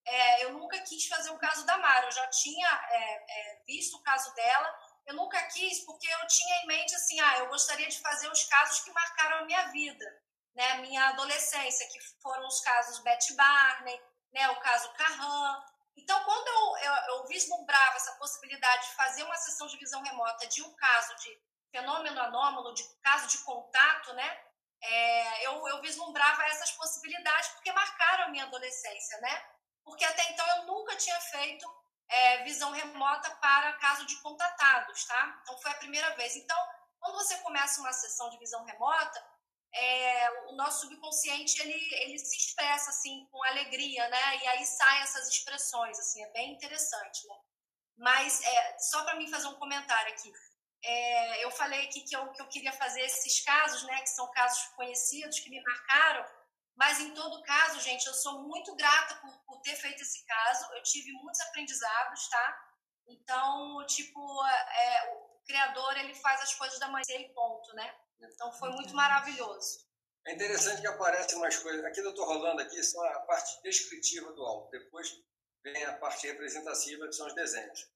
é, 0.05 0.45
eu 0.45 0.53
nunca 0.53 0.79
quis 0.81 1.07
fazer 1.07 1.29
o 1.31 1.37
caso 1.39 1.65
da 1.65 1.77
Mara, 1.77 2.05
eu 2.05 2.11
já 2.11 2.27
tinha 2.27 2.67
é, 2.91 3.15
é, 3.27 3.63
visto 3.67 3.97
o 3.97 4.03
caso 4.03 4.33
dela, 4.35 4.79
eu 5.07 5.15
nunca 5.15 5.41
quis 5.47 5.83
porque 5.85 6.07
eu 6.07 6.27
tinha 6.27 6.55
em 6.63 6.67
mente 6.67 6.95
assim, 6.95 7.19
ah, 7.19 7.39
eu 7.39 7.47
gostaria 7.47 7.89
de 7.89 7.99
fazer 7.99 8.29
os 8.31 8.43
casos 8.45 8.79
que 8.81 8.91
marcaram 8.91 9.39
a 9.39 9.45
minha 9.45 9.67
vida, 9.71 10.05
né, 10.55 10.75
minha 10.75 11.09
adolescência, 11.09 11.87
que 11.89 11.99
foram 12.21 12.47
os 12.47 12.61
casos 12.61 12.99
Betty 12.99 13.33
Barney, 13.33 13.99
né, 14.33 14.49
o 14.49 14.59
caso 14.59 14.91
Carran. 14.93 15.63
Então, 15.95 16.23
quando 16.23 16.47
eu, 16.47 16.77
eu, 16.77 16.93
eu 17.15 17.27
vislumbrava 17.27 17.97
essa 17.97 18.13
possibilidade 18.13 18.87
de 18.87 18.95
fazer 18.95 19.23
uma 19.23 19.35
sessão 19.35 19.67
de 19.67 19.77
visão 19.77 20.01
remota 20.01 20.47
de 20.47 20.61
um 20.63 20.75
caso 20.75 21.15
de 21.17 21.41
fenômeno 21.71 22.19
anômalo, 22.19 22.73
de 22.73 22.83
caso 23.01 23.27
de 23.27 23.37
contato, 23.39 24.13
né, 24.13 24.39
é, 24.81 25.47
eu, 25.47 25.67
eu 25.67 25.81
vislumbrava 25.81 26.43
essas 26.45 26.71
possibilidades 26.71 27.49
porque 27.49 27.71
marcaram 27.71 28.25
a 28.25 28.29
minha 28.29 28.43
adolescência, 28.43 29.19
né? 29.21 29.45
Porque 29.83 30.03
até 30.03 30.29
então 30.31 30.45
eu 30.57 30.65
nunca 30.65 30.95
tinha 30.97 31.19
feito 31.21 31.65
é, 32.09 32.43
visão 32.43 32.71
remota 32.71 33.29
para 33.35 33.73
caso 33.73 34.05
de 34.05 34.15
contatados, 34.21 35.05
tá? 35.05 35.39
Então 35.41 35.57
foi 35.59 35.71
a 35.71 35.75
primeira 35.75 36.09
vez. 36.15 36.35
Então, 36.35 36.57
quando 36.99 37.15
você 37.15 37.37
começa 37.37 37.79
uma 37.79 37.93
sessão 37.93 38.29
de 38.29 38.37
visão 38.37 38.63
remota, 38.65 39.25
é, 39.75 40.47
o 40.49 40.55
nosso 40.55 40.81
subconsciente 40.81 41.61
ele, 41.61 41.73
ele 42.03 42.19
se 42.19 42.37
expressa 42.37 42.89
assim 42.91 43.27
com 43.31 43.43
alegria, 43.43 44.07
né? 44.09 44.37
E 44.37 44.47
aí 44.47 44.65
saem 44.65 45.01
essas 45.01 45.27
expressões, 45.27 45.97
assim, 45.99 46.23
é 46.23 46.31
bem 46.31 46.53
interessante, 46.53 47.27
né? 47.27 47.35
Mas 47.97 48.41
é, 48.43 48.79
só 48.79 49.03
para 49.03 49.15
mim 49.15 49.29
fazer 49.29 49.47
um 49.47 49.59
comentário 49.59 50.13
aqui, 50.13 50.31
é, 50.83 51.45
eu 51.45 51.51
falei 51.51 51.85
aqui 51.85 52.01
que 52.01 52.15
eu, 52.15 52.31
que 52.33 52.41
eu 52.41 52.47
queria 52.49 52.73
fazer 52.73 53.01
esses 53.01 53.43
casos, 53.43 53.83
né? 53.83 54.01
Que 54.01 54.09
são 54.09 54.29
casos 54.31 54.63
conhecidos 54.75 55.39
que 55.39 55.49
me 55.49 55.61
marcaram. 55.61 56.25
Mas, 56.75 56.99
em 56.99 57.13
todo 57.13 57.43
caso, 57.43 57.79
gente, 57.81 58.05
eu 58.07 58.13
sou 58.13 58.43
muito 58.43 58.75
grata 58.75 59.15
por, 59.15 59.31
por 59.45 59.61
ter 59.61 59.75
feito 59.75 60.01
esse 60.01 60.25
caso. 60.25 60.73
Eu 60.73 60.83
tive 60.83 61.11
muitos 61.13 61.39
aprendizados, 61.41 62.27
tá? 62.29 62.67
Então, 63.07 63.85
tipo, 63.85 64.45
é, 64.45 65.13
o 65.13 65.39
criador, 65.45 65.97
ele 65.97 66.15
faz 66.15 66.41
as 66.41 66.53
coisas 66.55 66.79
da 66.79 66.87
maneira 66.87 67.21
e 67.23 67.33
ponto, 67.33 67.73
né? 67.75 67.95
Então, 68.23 68.51
foi 68.53 68.69
muito 68.71 68.93
maravilhoso. 68.93 69.85
É 70.25 70.33
interessante 70.33 70.81
que 70.81 70.87
aparecem 70.87 71.37
umas 71.37 71.57
coisas. 71.57 71.83
Aqui 71.83 71.99
eu 71.99 72.09
estou 72.09 72.25
rolando 72.25 72.61
aqui 72.61 72.81
são 72.81 73.03
a 73.03 73.19
parte 73.21 73.61
descritiva 73.61 74.31
do 74.33 74.41
álbum. 74.41 74.69
Depois 74.69 75.11
vem 75.63 75.83
a 75.85 75.97
parte 75.97 76.27
representativa, 76.27 77.07
que 77.07 77.13
são 77.13 77.27
os 77.27 77.35
desenhos. 77.35 77.91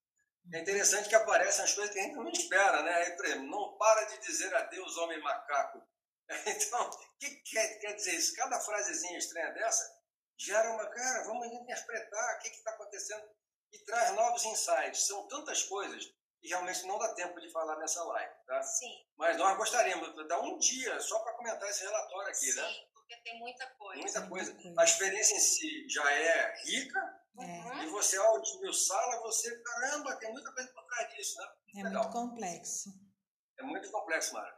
É 0.53 0.59
interessante 0.59 1.09
que 1.09 1.15
aparecem 1.15 1.63
as 1.63 1.73
coisas 1.73 1.93
que 1.93 1.99
a 1.99 2.03
gente 2.03 2.15
não 2.15 2.29
espera, 2.29 2.81
né? 2.83 2.93
Aí, 2.93 3.15
por 3.15 3.25
exemplo, 3.25 3.47
não 3.47 3.77
para 3.77 4.05
de 4.05 4.19
dizer 4.19 4.53
adeus, 4.55 4.97
homem 4.97 5.21
macaco. 5.21 5.81
Então, 6.45 6.89
o 6.89 7.17
que 7.17 7.29
quer, 7.37 7.79
quer 7.79 7.93
dizer 7.93 8.15
isso? 8.15 8.35
Cada 8.35 8.59
frasezinha 8.59 9.17
estranha 9.17 9.51
dessa 9.53 9.97
gera 10.37 10.69
uma, 10.71 10.85
cara, 10.89 11.23
vamos 11.23 11.47
interpretar 11.47 12.35
o 12.35 12.39
que 12.39 12.49
está 12.49 12.71
acontecendo 12.71 13.23
e 13.71 13.79
traz 13.85 14.13
novos 14.13 14.43
insights. 14.43 15.07
São 15.07 15.27
tantas 15.27 15.63
coisas 15.63 16.13
que 16.39 16.47
realmente 16.47 16.85
não 16.85 16.97
dá 16.99 17.13
tempo 17.13 17.39
de 17.39 17.51
falar 17.51 17.77
nessa 17.77 18.03
live, 18.03 18.33
tá? 18.45 18.61
Sim. 18.63 19.05
Mas 19.17 19.37
nós 19.37 19.57
gostaríamos 19.57 20.13
de 20.15 20.27
dar 20.27 20.39
um 20.39 20.57
dia 20.57 20.99
só 20.99 21.19
para 21.19 21.33
comentar 21.33 21.69
esse 21.69 21.83
relatório 21.83 22.29
aqui, 22.29 22.51
Sim, 22.51 22.55
né? 22.61 22.67
Sim, 22.67 22.87
porque 22.93 23.17
tem 23.23 23.39
muita 23.39 23.65
coisa. 23.71 24.01
Muita 24.01 24.27
coisa. 24.27 24.57
A 24.77 24.83
experiência 24.83 25.35
em 25.35 25.39
si 25.39 25.89
já 25.89 26.11
é 26.11 26.55
rica, 26.63 26.99
É. 27.39 27.83
e 27.83 27.87
você, 27.87 28.17
ao 28.17 28.43
sala 28.73 29.21
você, 29.21 29.61
caramba, 29.61 30.15
tem 30.17 30.31
muita 30.31 30.51
coisa 30.53 30.69
por 30.73 30.85
trás 30.85 31.13
disso, 31.13 31.37
né? 31.39 31.47
É 31.77 31.83
Legal. 31.83 32.03
muito 32.03 32.11
complexo. 32.13 32.89
É 33.59 33.63
muito 33.63 33.91
complexo, 33.91 34.33
Mara. 34.33 34.57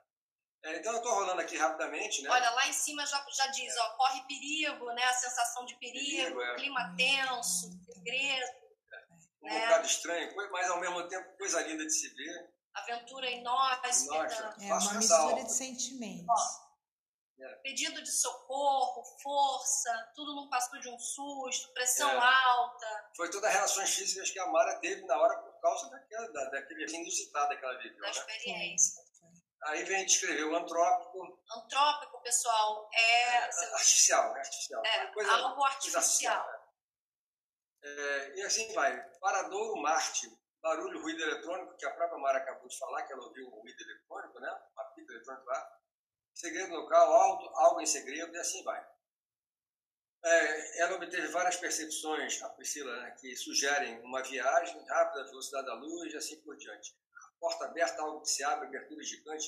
É, 0.61 0.75
então, 0.77 0.91
eu 0.91 0.97
estou 0.97 1.13
rolando 1.13 1.39
aqui 1.41 1.55
rapidamente, 1.57 2.21
né? 2.21 2.30
Olha, 2.30 2.49
lá 2.51 2.67
em 2.67 2.73
cima 2.73 3.05
já, 3.05 3.25
já 3.32 3.47
diz, 3.47 3.73
ó, 3.77 3.95
corre 3.95 4.21
perigo, 4.27 4.91
né? 4.91 5.03
A 5.05 5.13
sensação 5.13 5.63
de 5.65 5.73
perigo, 5.80 6.36
Perigo, 6.36 6.41
é. 6.41 6.55
clima 6.55 6.95
tenso, 6.97 7.69
segredo, 7.86 8.59
um 9.41 9.47
É. 9.49 9.59
bocado 9.67 9.85
estranho, 9.87 10.35
mas 10.51 10.69
ao 10.69 10.79
mesmo 10.79 11.07
tempo 11.07 11.37
coisa 11.37 11.61
linda 11.61 11.85
de 11.85 11.91
se 11.93 12.09
ver. 12.15 12.53
aventura 12.73 13.29
inóspita, 13.29 14.13
Nossa. 14.23 14.55
É 14.61 14.67
Faço 14.67 14.89
uma 14.89 14.93
mistura 14.99 15.43
de 15.43 15.51
sentimentos. 15.53 16.41
pedido 17.63 18.01
de 18.03 18.11
socorro, 18.11 19.03
força, 19.23 20.11
tudo 20.15 20.35
não 20.35 20.49
passou 20.49 20.79
de 20.79 20.89
um 20.89 20.99
susto, 20.99 21.71
pressão 21.73 22.09
É. 22.09 22.15
alta, 22.45 23.09
Foi 23.15 23.29
todas 23.31 23.49
as 23.49 23.55
reações 23.55 23.89
físicas 23.95 24.29
que 24.29 24.39
a 24.39 24.45
Mara 24.47 24.77
teve 24.79 25.05
na 25.05 25.17
hora 25.17 25.37
por 25.41 25.59
causa 25.61 25.89
daquela, 25.89 26.31
da, 26.31 26.45
daquele 26.51 26.85
inusitado 26.95 27.57
que 27.57 27.63
ela 27.65 27.77
viveu, 27.77 27.95
da 28.01 28.07
né? 28.07 28.11
experiência. 28.11 29.01
Aí 29.63 29.83
vem 29.83 30.05
descrever 30.05 30.43
o 30.45 30.55
antrópico, 30.55 31.41
Antrópico, 31.51 32.21
pessoal, 32.21 32.89
é, 32.93 33.37
artificial, 33.73 34.33
né? 34.33 34.39
Artificial. 34.39 34.85
é 34.85 35.07
Coisa- 35.07 35.31
algo 35.33 35.55
coisa 35.55 35.75
artificial. 35.75 36.45
É, 37.82 38.38
e 38.38 38.41
assim 38.43 38.71
vai. 38.73 39.01
Paradouro 39.19 39.82
Marte, 39.82 40.30
barulho, 40.61 41.01
ruído 41.01 41.21
eletrônico, 41.21 41.77
que 41.77 41.86
a 41.86 41.91
própria 41.91 42.19
Mara 42.19 42.39
acabou 42.39 42.67
de 42.67 42.77
falar, 42.77 43.03
que 43.03 43.13
ela 43.13 43.23
ouviu 43.23 43.47
o 43.47 43.61
ruído 43.61 43.82
eletrônico, 43.82 44.39
né? 44.39 44.61
Apito 44.75 45.11
eletrônico 45.11 45.45
lá. 45.45 45.80
Segredo 46.34 46.73
local, 46.73 47.13
algo, 47.13 47.49
algo 47.55 47.82
em 47.82 47.86
segredo, 47.86 48.34
e 48.34 48.39
assim 48.39 48.63
vai. 48.63 48.86
É, 50.23 50.82
ela 50.82 50.95
obteve 50.97 51.27
várias 51.27 51.55
percepções, 51.55 52.41
a 52.41 52.49
Priscila, 52.49 52.93
né, 53.01 53.15
que 53.19 53.36
sugerem 53.38 54.01
uma 54.01 54.21
viagem 54.21 54.86
rápida, 54.86 55.23
velocidade 55.25 55.67
da 55.67 55.73
luz 55.75 56.13
e 56.13 56.17
assim 56.17 56.41
por 56.41 56.57
diante. 56.57 56.93
Porta 57.39 57.65
aberta, 57.65 58.01
algo 58.01 58.21
que 58.21 58.30
se 58.30 58.43
abre, 58.43 58.67
abertura 58.67 59.01
gigante, 59.01 59.47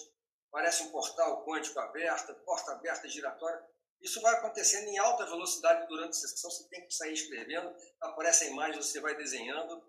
parece 0.50 0.84
um 0.84 0.92
portal 0.92 1.46
quântico 1.46 1.78
aberto, 1.80 2.34
porta 2.46 2.72
aberta 2.72 3.08
giratória. 3.10 3.62
Isso 4.02 4.20
vai 4.22 4.34
acontecendo 4.36 4.88
em 4.88 4.98
alta 4.98 5.26
velocidade 5.26 5.88
durante 5.88 6.12
a 6.12 6.14
sessão, 6.14 6.50
você 6.50 6.68
tem 6.70 6.86
que 6.86 6.94
sair 6.94 7.14
escrevendo, 7.14 7.74
aparece 8.02 8.46
a 8.46 8.48
imagem, 8.48 8.82
você 8.82 9.00
vai 9.00 9.16
desenhando, 9.16 9.84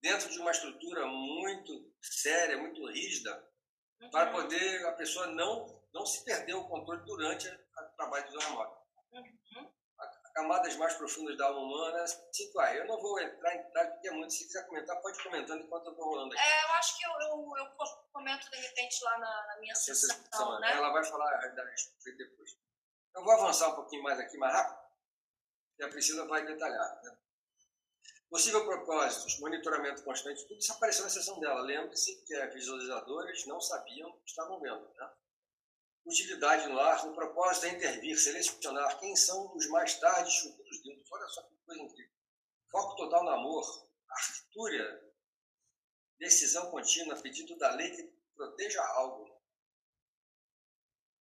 dentro 0.00 0.30
de 0.30 0.38
uma 0.38 0.52
estrutura 0.52 1.06
muito 1.06 1.92
séria, 2.00 2.58
muito 2.58 2.86
rígida, 2.86 3.44
para 4.12 4.30
Uhum. 4.30 4.42
poder 4.42 4.86
a 4.86 4.92
pessoa 4.92 5.26
não, 5.28 5.82
não 5.92 6.06
se 6.06 6.24
perder 6.24 6.54
o 6.54 6.68
controle 6.68 7.04
durante 7.04 7.48
o 7.48 7.96
trabalho 7.96 8.30
do 8.30 8.38
remoto. 8.38 8.76
Uhum. 9.12 9.76
Camadas 10.34 10.76
mais 10.76 10.92
profundas 10.92 11.34
da 11.38 11.46
alma 11.46 11.60
humana, 11.60 12.02
assim 12.02 12.52
vai. 12.52 12.78
Eu 12.78 12.86
não 12.86 13.00
vou 13.00 13.18
entrar 13.18 13.54
em 13.54 13.62
detalhe 13.62 13.90
porque 13.92 14.08
é 14.08 14.10
muito. 14.10 14.34
Se 14.34 14.44
quiser 14.44 14.66
comentar, 14.66 15.00
pode 15.00 15.22
comentando 15.22 15.64
enquanto 15.64 15.86
eu 15.86 15.92
estou 15.92 16.04
rolando 16.04 16.34
aqui. 16.34 16.42
É, 16.42 16.64
eu 16.64 16.74
acho 16.74 16.98
que 16.98 17.06
eu, 17.06 17.10
eu, 17.10 17.56
eu 17.56 17.76
comento 18.12 18.50
de 18.50 18.56
repente 18.58 19.02
lá 19.02 19.18
na, 19.18 19.46
na 19.46 19.60
minha 19.60 19.74
sessão, 19.74 20.14
sessão, 20.14 20.60
né? 20.60 20.72
Ela 20.72 20.92
vai 20.92 21.02
falar 21.02 21.42
a 21.42 21.48
da 21.48 21.64
respeito 21.64 22.18
depois. 22.18 22.50
Eu 23.16 23.24
vou 23.24 23.32
avançar 23.32 23.70
um 23.70 23.74
pouquinho 23.74 24.02
mais 24.02 24.20
aqui, 24.20 24.36
mais 24.36 24.52
rápido, 24.52 24.78
e 25.78 25.84
a 25.84 25.88
Priscila 25.88 26.26
vai 26.26 26.44
detalhar. 26.44 27.02
Né? 27.02 27.18
Possível 28.28 28.66
propósitos, 28.66 29.38
monitoramento 29.40 30.04
constante, 30.04 30.46
tudo 30.46 30.58
isso 30.58 30.72
apareceu 30.74 31.04
na 31.04 31.10
sessão 31.10 31.40
dela. 31.40 31.62
Lembre-se 31.62 32.14
que 32.26 32.34
as 32.34 32.52
visualizadoras 32.52 33.46
não 33.46 33.58
sabiam 33.58 34.12
que 34.18 34.28
estavam 34.28 34.60
vendo. 34.60 34.86
Né? 34.94 35.10
Utilidade 36.04 36.68
no 36.68 36.78
ar, 36.78 37.06
o 37.06 37.14
propósito 37.14 37.66
é 37.66 37.70
intervir, 37.70 38.18
selecionar 38.18 38.98
quem 39.00 39.16
são 39.16 39.56
os 39.56 39.66
mais 39.70 39.98
tarde 39.98 40.30
chupados 40.30 40.82
dedos. 40.82 41.10
Olha 41.10 41.28
só 41.28 41.42
que 41.44 41.56
coisa 41.64 41.82
incrível. 41.82 42.12
Foco 42.70 42.96
total 42.96 43.24
no 43.24 43.30
amor, 43.30 43.88
arquitetura, 44.10 45.14
decisão 46.18 46.70
contínua, 46.70 47.20
pedido 47.22 47.56
da 47.56 47.70
lei 47.70 47.96
que 47.96 48.02
proteja 48.34 48.84
algo. 48.88 49.40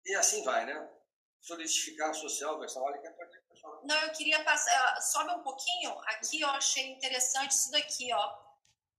E 0.07 0.14
assim 0.14 0.43
vai, 0.43 0.64
né? 0.64 1.02
Solidificar 1.43 2.14
social, 2.14 2.59
versão, 2.61 2.82
olha 2.84 2.99
que 3.01 3.07
é 3.09 3.11
pessoal. 3.11 3.80
Não, 3.84 3.97
eu 4.03 4.12
queria 4.12 4.45
passar. 4.45 5.01
Sobe 5.01 5.32
um 5.32 5.43
pouquinho. 5.43 5.99
Aqui 6.07 6.40
eu 6.40 6.49
achei 6.51 6.93
interessante 6.93 7.51
isso 7.51 7.70
daqui, 7.72 8.12
ó. 8.14 8.43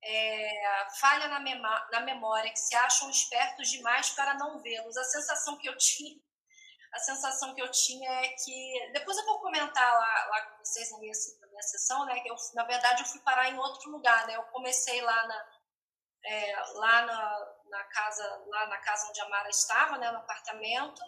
É, 0.04 0.88
falha 1.00 1.30
na, 1.30 1.40
mema- 1.40 1.88
na 1.90 2.02
memória, 2.02 2.52
que 2.52 2.60
se 2.60 2.76
acham 2.76 3.10
espertos 3.10 3.70
demais 3.72 4.10
para 4.10 4.34
não 4.34 4.60
vê-los. 4.60 4.98
A 4.98 5.04
sensação 5.06 5.58
que 5.58 5.70
eu 5.70 5.78
tinha. 5.78 6.20
A 6.92 7.00
sensação 7.00 7.56
que 7.56 7.62
eu 7.62 7.72
tinha 7.72 8.12
é 8.12 8.28
que. 8.28 8.92
Depois 8.92 9.18
eu 9.18 9.26
vou 9.26 9.40
comentar 9.40 9.94
lá, 9.94 10.26
lá 10.28 10.42
com 10.48 10.58
vocês 10.66 10.92
na 10.92 11.00
minha, 11.00 11.14
na 11.40 11.48
minha 11.48 11.62
sessão, 11.64 12.06
né? 12.06 12.20
Que 12.20 12.30
eu, 12.30 12.36
na 12.56 12.66
verdade, 12.66 13.04
eu 13.04 13.08
fui 13.08 13.22
parar 13.22 13.50
em 13.50 13.58
outro 13.58 13.90
lugar, 13.90 14.28
né? 14.28 14.36
Eu 14.36 14.44
comecei 14.44 15.02
lá 15.02 15.28
na, 15.28 15.50
é, 16.26 16.56
lá 16.74 17.02
na, 17.06 17.54
na 17.70 17.84
casa 17.86 18.44
lá 18.48 18.68
na 18.68 18.78
casa 18.80 19.08
onde 19.08 19.22
a 19.22 19.30
Mara 19.30 19.50
estava, 19.50 19.98
né? 19.98 20.12
No 20.12 20.18
apartamento. 20.18 21.02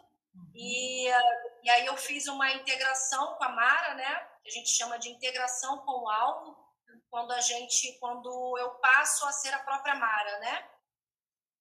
E, 0.54 1.08
eh, 1.08 1.60
e 1.64 1.70
aí 1.70 1.86
eu 1.86 1.98
fiz 1.98 2.28
uma 2.28 2.52
integração 2.52 3.36
com 3.36 3.44
a 3.44 3.50
Mara, 3.50 3.96
né? 3.96 4.16
Que 4.44 4.50
a 4.50 4.52
gente 4.52 4.70
chama 4.70 4.98
de 4.98 5.10
integração 5.10 5.80
com 5.80 6.04
o 6.04 6.10
alvo, 6.10 6.58
quando 7.10 7.32
a 7.32 7.40
gente, 7.42 7.98
quando 8.00 8.58
eu 8.58 8.72
passo 8.76 9.26
a 9.26 9.32
ser 9.32 9.54
a 9.54 9.64
própria 9.64 9.96
Mara, 9.96 10.40
né? 10.40 10.70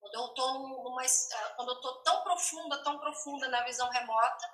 Quando 0.00 0.14
eu 0.14 0.34
tô 0.34 0.58
numa, 0.58 1.04
eh, 1.04 1.08
quando 1.56 1.70
eu 1.70 1.80
tô 1.80 2.02
tão 2.02 2.22
profunda, 2.22 2.82
tão 2.84 2.98
profunda 2.98 3.48
na 3.48 3.64
visão 3.64 3.88
remota, 3.90 4.50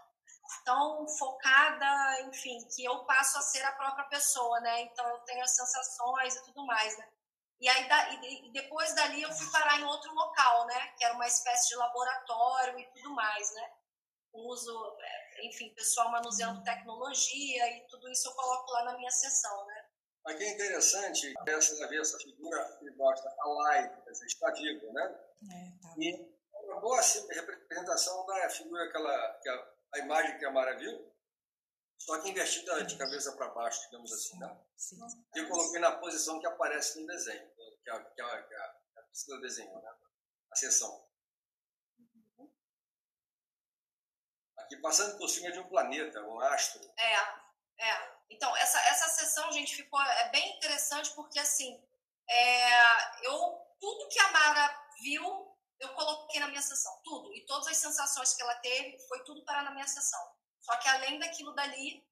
tão 0.64 1.06
focada, 1.18 2.22
enfim, 2.22 2.58
que 2.74 2.84
eu 2.84 3.04
passo 3.04 3.38
a 3.38 3.42
ser 3.42 3.62
a 3.64 3.72
própria 3.72 4.04
pessoa, 4.06 4.60
né? 4.60 4.82
Então 4.82 5.06
eu 5.08 5.18
tenho 5.20 5.42
as 5.42 5.54
sensações 5.54 6.36
e 6.36 6.44
tudo 6.44 6.64
mais, 6.66 6.96
né? 6.98 7.08
E 7.60 7.68
aí 7.68 7.88
e 8.46 8.52
depois 8.52 8.94
dali 8.94 9.22
eu 9.22 9.32
fui 9.32 9.50
parar 9.50 9.78
em 9.78 9.84
outro 9.84 10.12
local, 10.14 10.66
né? 10.66 10.88
Que 10.96 11.04
era 11.04 11.14
uma 11.14 11.26
espécie 11.26 11.68
de 11.68 11.76
laboratório 11.76 12.78
e 12.78 12.86
tudo 12.94 13.14
mais, 13.14 13.54
né? 13.54 13.70
Uso, 14.33 14.97
é, 15.01 15.47
enfim, 15.47 15.74
pessoal 15.74 16.11
manuseando 16.11 16.62
tecnologia 16.62 17.76
e 17.76 17.87
tudo 17.89 18.09
isso 18.11 18.28
eu 18.28 18.35
coloco 18.35 18.70
lá 18.72 18.85
na 18.85 18.97
minha 18.97 19.11
sessão, 19.11 19.66
né? 19.66 19.85
Aqui 20.26 20.45
é 20.45 20.55
interessante, 20.55 21.33
essa 21.47 21.89
vez 21.89 22.09
essa 22.09 22.18
figura 22.18 22.76
que 22.78 22.91
mostra 22.91 23.35
a 23.39 23.49
live, 23.49 23.95
está 24.26 24.51
vivo, 24.53 24.93
né? 24.93 25.18
É, 25.51 25.83
tá. 25.83 25.95
E 25.99 26.14
é 26.55 26.61
uma 26.66 26.81
boa 26.81 27.01
assim, 27.01 27.26
representação 27.28 28.26
da 28.26 28.51
figura 28.51 28.91
que, 28.91 28.97
ela, 28.97 29.41
que 29.43 29.49
a, 29.49 29.72
a 29.95 29.99
imagem 30.01 30.39
que 30.39 30.45
a 30.45 30.51
Mara 30.51 30.76
viu, 30.76 31.11
só 31.99 32.20
que 32.20 32.31
invertida 32.31 32.85
de 32.85 32.97
cabeça 32.97 33.33
para 33.33 33.49
baixo, 33.49 33.83
digamos 33.85 34.12
assim, 34.12 34.39
né? 34.39 34.59
Sim. 34.76 34.99
Eu 35.35 35.49
coloquei 35.49 35.81
na 35.81 35.93
posição 35.93 36.39
que 36.39 36.47
aparece 36.47 37.01
no 37.01 37.07
desenho, 37.07 37.51
que 37.83 37.91
a, 37.91 38.05
que 38.05 38.20
a, 38.20 38.43
que 38.43 38.55
a, 38.55 38.74
que 39.24 39.33
a 39.33 39.37
desenhou, 39.41 39.83
né? 39.83 39.91
A 40.51 40.57
sessão. 40.57 41.09
Aqui 44.70 44.76
passando 44.76 45.18
por 45.18 45.28
cima 45.28 45.50
de 45.50 45.58
um 45.58 45.66
planeta, 45.66 46.22
um 46.22 46.38
astro. 46.38 46.80
É, 46.96 47.14
é. 47.84 48.14
Então, 48.30 48.56
essa, 48.56 48.78
essa 48.82 49.08
sessão, 49.08 49.50
gente, 49.50 49.74
ficou 49.74 50.00
é 50.00 50.28
bem 50.28 50.56
interessante 50.56 51.10
porque, 51.10 51.40
assim, 51.40 51.82
é, 52.28 53.26
eu, 53.26 53.66
tudo 53.80 54.08
que 54.08 54.20
a 54.20 54.30
Mara 54.30 54.88
viu, 55.02 55.58
eu 55.80 55.88
coloquei 55.94 56.38
na 56.38 56.46
minha 56.46 56.62
sessão, 56.62 56.96
tudo. 57.02 57.34
E 57.34 57.44
todas 57.46 57.66
as 57.66 57.78
sensações 57.78 58.32
que 58.32 58.42
ela 58.42 58.54
teve, 58.60 58.96
foi 59.08 59.24
tudo 59.24 59.44
para 59.44 59.64
na 59.64 59.72
minha 59.72 59.88
sessão. 59.88 60.20
Só 60.60 60.76
que 60.76 60.88
além 60.88 61.18
daquilo 61.18 61.52
dali, 61.52 62.06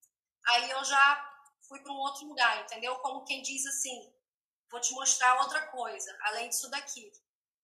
aí 0.48 0.68
eu 0.68 0.84
já 0.84 1.42
fui 1.68 1.78
para 1.80 1.92
um 1.92 1.98
outro 1.98 2.26
lugar, 2.26 2.60
entendeu? 2.62 2.96
Como 2.96 3.24
quem 3.24 3.40
diz 3.40 3.64
assim, 3.66 4.12
vou 4.68 4.80
te 4.80 4.92
mostrar 4.94 5.40
outra 5.42 5.68
coisa, 5.68 6.18
além 6.22 6.48
disso 6.48 6.68
daqui. 6.70 7.12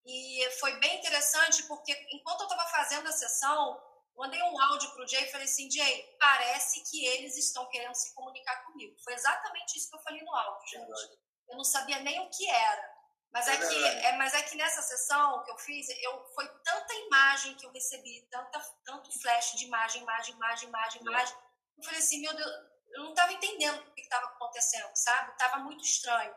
E 0.06 0.48
foi 0.60 0.78
bem 0.78 1.00
interessante 1.00 1.64
porque 1.64 1.92
enquanto 2.12 2.42
eu 2.42 2.46
estava 2.46 2.70
fazendo 2.70 3.08
a 3.08 3.12
sessão, 3.12 3.82
mandei 4.16 4.42
um 4.42 4.60
áudio 4.60 4.90
para 4.90 5.04
o 5.04 5.08
Jay 5.08 5.24
e 5.24 5.30
falei 5.30 5.46
assim, 5.46 5.70
Jay, 5.70 6.16
parece 6.18 6.82
que 6.90 7.04
eles 7.04 7.36
estão 7.36 7.68
querendo 7.68 7.94
se 7.94 8.14
comunicar 8.14 8.64
comigo. 8.64 8.96
Foi 9.02 9.14
exatamente 9.14 9.76
isso 9.76 9.90
que 9.90 9.96
eu 9.96 10.02
falei 10.02 10.22
no 10.22 10.34
áudio, 10.34 10.68
gente. 10.68 11.18
Eu 11.48 11.56
não 11.56 11.64
sabia 11.64 12.00
nem 12.00 12.20
o 12.20 12.30
que 12.30 12.48
era. 12.48 12.94
Mas 13.32 13.48
é, 13.48 13.54
é 13.54 13.68
que, 13.68 13.84
é, 13.84 14.16
mas 14.16 14.32
é 14.32 14.42
que 14.42 14.56
nessa 14.56 14.80
sessão 14.80 15.42
que 15.42 15.50
eu 15.50 15.58
fiz, 15.58 15.88
eu, 16.02 16.24
foi 16.34 16.48
tanta 16.62 16.94
imagem 16.94 17.56
que 17.56 17.66
eu 17.66 17.72
recebi, 17.72 18.22
tanta, 18.30 18.60
tanto 18.84 19.10
flash 19.20 19.54
de 19.56 19.64
imagem, 19.64 20.02
imagem, 20.02 20.34
imagem, 20.36 20.68
imagem, 20.68 21.00
é. 21.00 21.04
imagem. 21.04 21.36
Eu 21.76 21.84
falei 21.84 21.98
assim, 21.98 22.20
meu 22.20 22.32
Deus, 22.32 22.50
eu 22.92 23.02
não 23.02 23.10
estava 23.10 23.32
entendendo 23.32 23.80
o 23.80 23.92
que 23.92 24.02
estava 24.02 24.26
acontecendo, 24.26 24.88
sabe? 24.94 25.32
Estava 25.32 25.58
muito 25.58 25.82
estranho. 25.82 26.32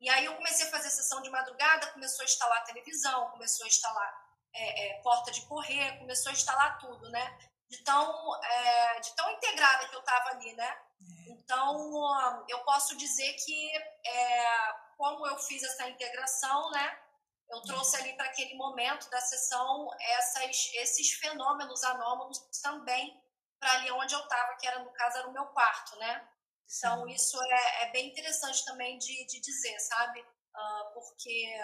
E 0.00 0.10
aí 0.10 0.24
eu 0.24 0.34
comecei 0.34 0.66
a 0.66 0.70
fazer 0.70 0.90
sessão 0.90 1.22
de 1.22 1.30
madrugada, 1.30 1.92
começou 1.92 2.22
a 2.22 2.24
instalar 2.24 2.64
televisão, 2.64 3.30
começou 3.30 3.64
a 3.64 3.68
instalar 3.68 4.21
é, 4.54 4.88
é, 4.88 5.02
porta 5.02 5.30
de 5.30 5.42
correr, 5.46 5.98
começou 5.98 6.30
a 6.30 6.32
instalar 6.32 6.78
tudo, 6.78 7.08
né? 7.10 7.38
De 7.68 7.82
tão, 7.84 8.44
é, 8.44 9.00
de 9.00 9.14
tão 9.16 9.30
integrada 9.30 9.88
que 9.88 9.94
eu 9.94 10.00
estava 10.00 10.30
ali, 10.30 10.52
né? 10.54 10.68
É. 10.68 11.30
Então, 11.30 12.44
eu 12.48 12.58
posso 12.64 12.96
dizer 12.96 13.32
que, 13.34 13.76
é, 14.06 14.72
como 14.96 15.26
eu 15.26 15.38
fiz 15.38 15.62
essa 15.62 15.88
integração, 15.88 16.70
né? 16.70 16.98
Eu 17.48 17.60
trouxe 17.62 17.96
ali 17.96 18.14
para 18.14 18.26
aquele 18.26 18.54
momento 18.54 19.10
da 19.10 19.20
sessão 19.20 19.88
essas, 20.00 20.70
esses 20.74 21.12
fenômenos 21.12 21.82
anômalos 21.84 22.38
também 22.62 23.20
para 23.60 23.72
ali 23.74 23.90
onde 23.92 24.14
eu 24.14 24.20
estava, 24.20 24.56
que 24.56 24.66
era, 24.66 24.80
no 24.80 24.92
caso, 24.92 25.18
era 25.18 25.28
o 25.28 25.32
meu 25.32 25.46
quarto, 25.46 25.96
né? 25.96 26.28
Então, 26.66 27.06
isso 27.08 27.40
é, 27.42 27.82
é 27.84 27.90
bem 27.92 28.08
interessante 28.08 28.64
também 28.64 28.98
de, 28.98 29.26
de 29.26 29.40
dizer, 29.40 29.78
sabe? 29.80 30.20
Uh, 30.20 30.92
porque 30.94 31.54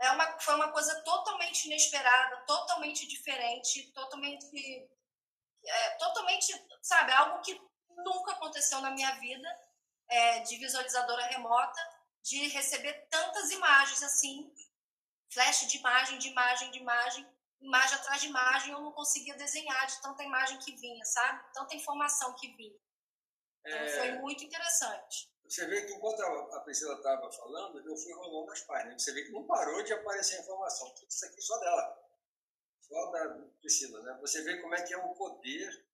é 0.00 0.10
uma, 0.10 0.40
foi 0.40 0.54
uma 0.54 0.72
coisa 0.72 0.94
totalmente 1.02 1.66
inesperada, 1.66 2.36
totalmente 2.46 3.06
diferente, 3.06 3.92
totalmente, 3.92 4.46
é, 5.64 5.90
totalmente, 5.96 6.52
sabe, 6.82 7.12
algo 7.12 7.40
que 7.42 7.60
nunca 7.96 8.32
aconteceu 8.32 8.80
na 8.80 8.90
minha 8.90 9.12
vida 9.20 9.48
é, 10.08 10.40
de 10.40 10.56
visualizadora 10.56 11.26
remota, 11.26 11.80
de 12.22 12.48
receber 12.48 13.06
tantas 13.10 13.50
imagens 13.50 14.02
assim, 14.02 14.52
flash 15.32 15.66
de 15.66 15.78
imagem, 15.78 16.18
de 16.18 16.28
imagem, 16.28 16.70
de 16.70 16.78
imagem, 16.78 17.26
imagem 17.60 17.94
atrás 17.96 18.20
de 18.20 18.28
imagem, 18.28 18.72
eu 18.72 18.80
não 18.80 18.92
conseguia 18.92 19.34
desenhar 19.36 19.86
de 19.86 20.00
tanta 20.02 20.22
imagem 20.22 20.58
que 20.58 20.76
vinha, 20.76 21.04
sabe? 21.04 21.42
Tanta 21.52 21.74
informação 21.74 22.34
que 22.34 22.48
vinha. 22.56 22.76
Então, 23.64 23.78
é... 23.78 23.98
foi 23.98 24.12
muito 24.18 24.44
interessante. 24.44 25.32
Você 25.44 25.66
vê 25.66 25.84
que 25.84 25.92
enquanto 25.92 26.22
a 26.22 26.60
Priscila 26.60 26.94
estava 26.94 27.30
falando, 27.30 27.78
eu 27.86 27.96
fui 27.96 28.12
rolando 28.14 28.50
as 28.52 28.62
páginas. 28.62 29.02
Você 29.02 29.12
vê 29.12 29.24
que 29.24 29.32
não 29.32 29.44
parou 29.44 29.82
de 29.82 29.92
aparecer 29.92 30.40
informação. 30.40 30.88
Tudo 30.94 31.10
isso 31.10 31.26
aqui 31.26 31.42
só 31.42 31.58
dela. 31.58 31.98
Só 32.80 33.10
da 33.10 33.28
Priscila, 33.60 34.00
né? 34.02 34.18
Você 34.20 34.42
vê 34.42 34.60
como 34.62 34.74
é 34.74 34.82
que 34.82 34.94
é 34.94 34.96
o 34.96 35.14
poder, 35.14 35.86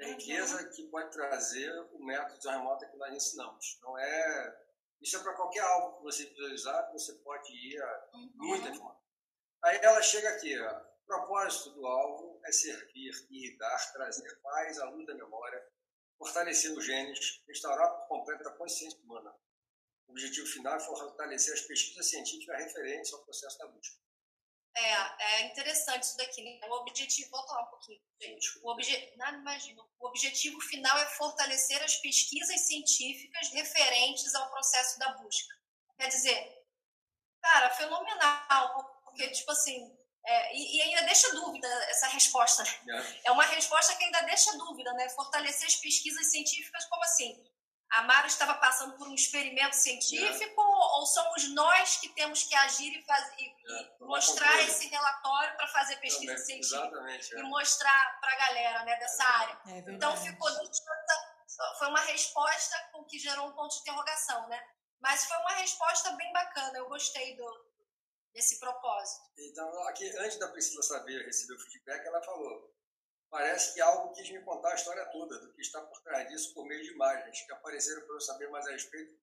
a 0.00 0.04
riqueza 0.04 0.62
uhum. 0.62 0.70
que 0.70 0.84
pode 0.84 1.10
trazer 1.10 1.72
o 1.92 2.04
método 2.04 2.38
de 2.38 2.48
remota 2.48 2.86
que 2.86 2.96
nós 2.96 3.14
ensinamos. 3.14 3.78
Não 3.82 3.98
é... 3.98 4.62
Isso 5.00 5.16
é 5.16 5.20
para 5.20 5.34
qualquer 5.34 5.64
alvo 5.64 5.96
que 5.96 6.04
você 6.04 6.26
visualizar, 6.26 6.92
você 6.92 7.12
pode 7.14 7.52
ir 7.52 7.82
a 7.82 8.08
uhum. 8.14 8.32
muita 8.36 8.68
informação. 8.68 9.02
Aí 9.64 9.78
ela 9.82 10.00
chega 10.00 10.28
aqui, 10.28 10.56
ó. 10.60 10.92
O 11.02 11.06
propósito 11.06 11.70
do 11.70 11.86
alvo 11.86 12.40
é 12.44 12.52
servir, 12.52 13.12
irritar, 13.30 13.92
trazer 13.92 14.40
paz 14.40 14.78
à 14.78 14.88
luz 14.88 15.06
da 15.06 15.14
memória, 15.14 15.68
fortalecer 16.22 16.72
os 16.72 16.84
genes, 16.86 17.42
restaurar 17.48 17.90
por 17.90 18.06
completo 18.08 18.48
a 18.48 18.56
consciência 18.56 18.98
humana. 19.00 19.34
O 20.06 20.12
objetivo 20.12 20.46
final 20.46 20.76
é 20.76 20.80
fortalecer 20.80 21.52
as 21.52 21.62
pesquisas 21.62 22.08
científicas 22.08 22.56
referentes 22.58 23.12
ao 23.12 23.24
processo 23.24 23.58
da 23.58 23.66
busca. 23.66 23.96
É, 24.74 25.34
é 25.34 25.46
interessante 25.46 26.04
isso 26.04 26.16
daqui, 26.16 26.42
né? 26.42 26.66
O 26.68 26.74
objetivo, 26.80 27.28
volta 27.30 27.52
lá 27.52 27.62
um 27.62 27.70
pouquinho, 27.70 28.00
gente. 28.20 28.58
O 28.62 28.70
obje, 28.70 29.12
não, 29.16 29.34
imagina. 29.40 29.82
O 29.98 30.06
objetivo 30.06 30.60
final 30.60 30.96
é 30.98 31.06
fortalecer 31.10 31.82
as 31.82 31.96
pesquisas 31.96 32.60
científicas 32.66 33.48
referentes 33.50 34.34
ao 34.34 34.50
processo 34.50 34.98
da 34.98 35.12
busca. 35.14 35.54
Quer 35.98 36.08
dizer, 36.08 36.64
cara, 37.42 37.68
fenomenal, 37.70 39.02
porque, 39.04 39.28
tipo 39.30 39.50
assim, 39.50 39.94
é, 40.24 40.56
e, 40.56 40.76
e, 40.76 40.82
ainda 40.82 41.02
deixa 41.02 41.34
dúvida 41.34 41.66
essa 41.88 42.06
resposta. 42.08 42.62
É. 42.62 43.28
é 43.28 43.30
uma 43.32 43.44
resposta 43.44 43.94
que 43.96 44.04
ainda 44.04 44.22
deixa 44.22 44.56
dúvida, 44.56 44.92
né? 44.94 45.08
Fortalecer 45.10 45.66
as 45.66 45.76
pesquisas 45.76 46.30
científicas, 46.30 46.84
como 46.86 47.02
assim? 47.02 47.44
A 47.90 48.02
Mara 48.04 48.26
estava 48.26 48.54
passando 48.54 48.96
por 48.96 49.06
um 49.06 49.14
experimento 49.14 49.76
científico 49.76 50.60
é. 50.60 50.64
ou 50.64 51.04
somos 51.04 51.52
nós 51.52 51.98
que 51.98 52.08
temos 52.10 52.44
que 52.44 52.54
agir 52.54 52.96
e, 52.96 53.04
fazer, 53.04 53.34
e, 53.36 53.44
é. 53.44 53.96
e 54.00 54.04
mostrar 54.04 54.62
esse 54.62 54.88
relatório 54.88 55.54
para 55.56 55.66
fazer 55.68 55.96
pesquisa 55.96 56.34
Também, 56.34 56.62
científica 56.62 57.36
é. 57.36 57.40
e 57.40 57.42
mostrar 57.42 58.18
para 58.18 58.32
a 58.32 58.36
galera 58.36 58.84
né, 58.84 58.96
dessa 58.96 59.24
área? 59.24 59.60
então 59.88 60.16
ficou 60.16 60.48
foi 61.78 61.88
uma 61.88 62.00
resposta 62.00 62.76
com 62.92 63.04
que 63.04 63.18
gerou 63.18 63.48
um 63.48 63.52
ponto 63.52 63.74
de 63.74 63.80
interrogação, 63.80 64.48
né? 64.48 64.60
Mas 65.00 65.24
foi 65.24 65.36
uma 65.38 65.54
resposta 65.54 66.12
bem 66.12 66.32
bacana. 66.32 66.78
Eu 66.78 66.88
gostei 66.88 67.36
do, 67.36 67.71
desse 68.32 68.58
propósito. 68.58 69.30
Então, 69.38 69.88
aqui, 69.88 70.08
antes 70.18 70.38
da 70.38 70.48
Priscila 70.48 70.82
saber 70.82 71.24
receber 71.24 71.54
o 71.54 71.60
feedback, 71.60 72.06
ela 72.06 72.22
falou: 72.22 72.74
parece 73.30 73.74
que 73.74 73.80
algo 73.80 74.12
quis 74.12 74.30
me 74.30 74.42
contar 74.42 74.72
a 74.72 74.74
história 74.74 75.04
toda, 75.06 75.38
do 75.38 75.52
que 75.54 75.62
está 75.62 75.80
por 75.80 76.00
trás 76.02 76.28
disso, 76.28 76.52
por 76.54 76.66
meio 76.66 76.82
de 76.82 76.92
imagens 76.92 77.42
que 77.42 77.52
apareceram 77.52 78.06
para 78.06 78.14
eu 78.16 78.20
saber 78.20 78.50
mais 78.50 78.66
a 78.66 78.72
respeito, 78.72 79.14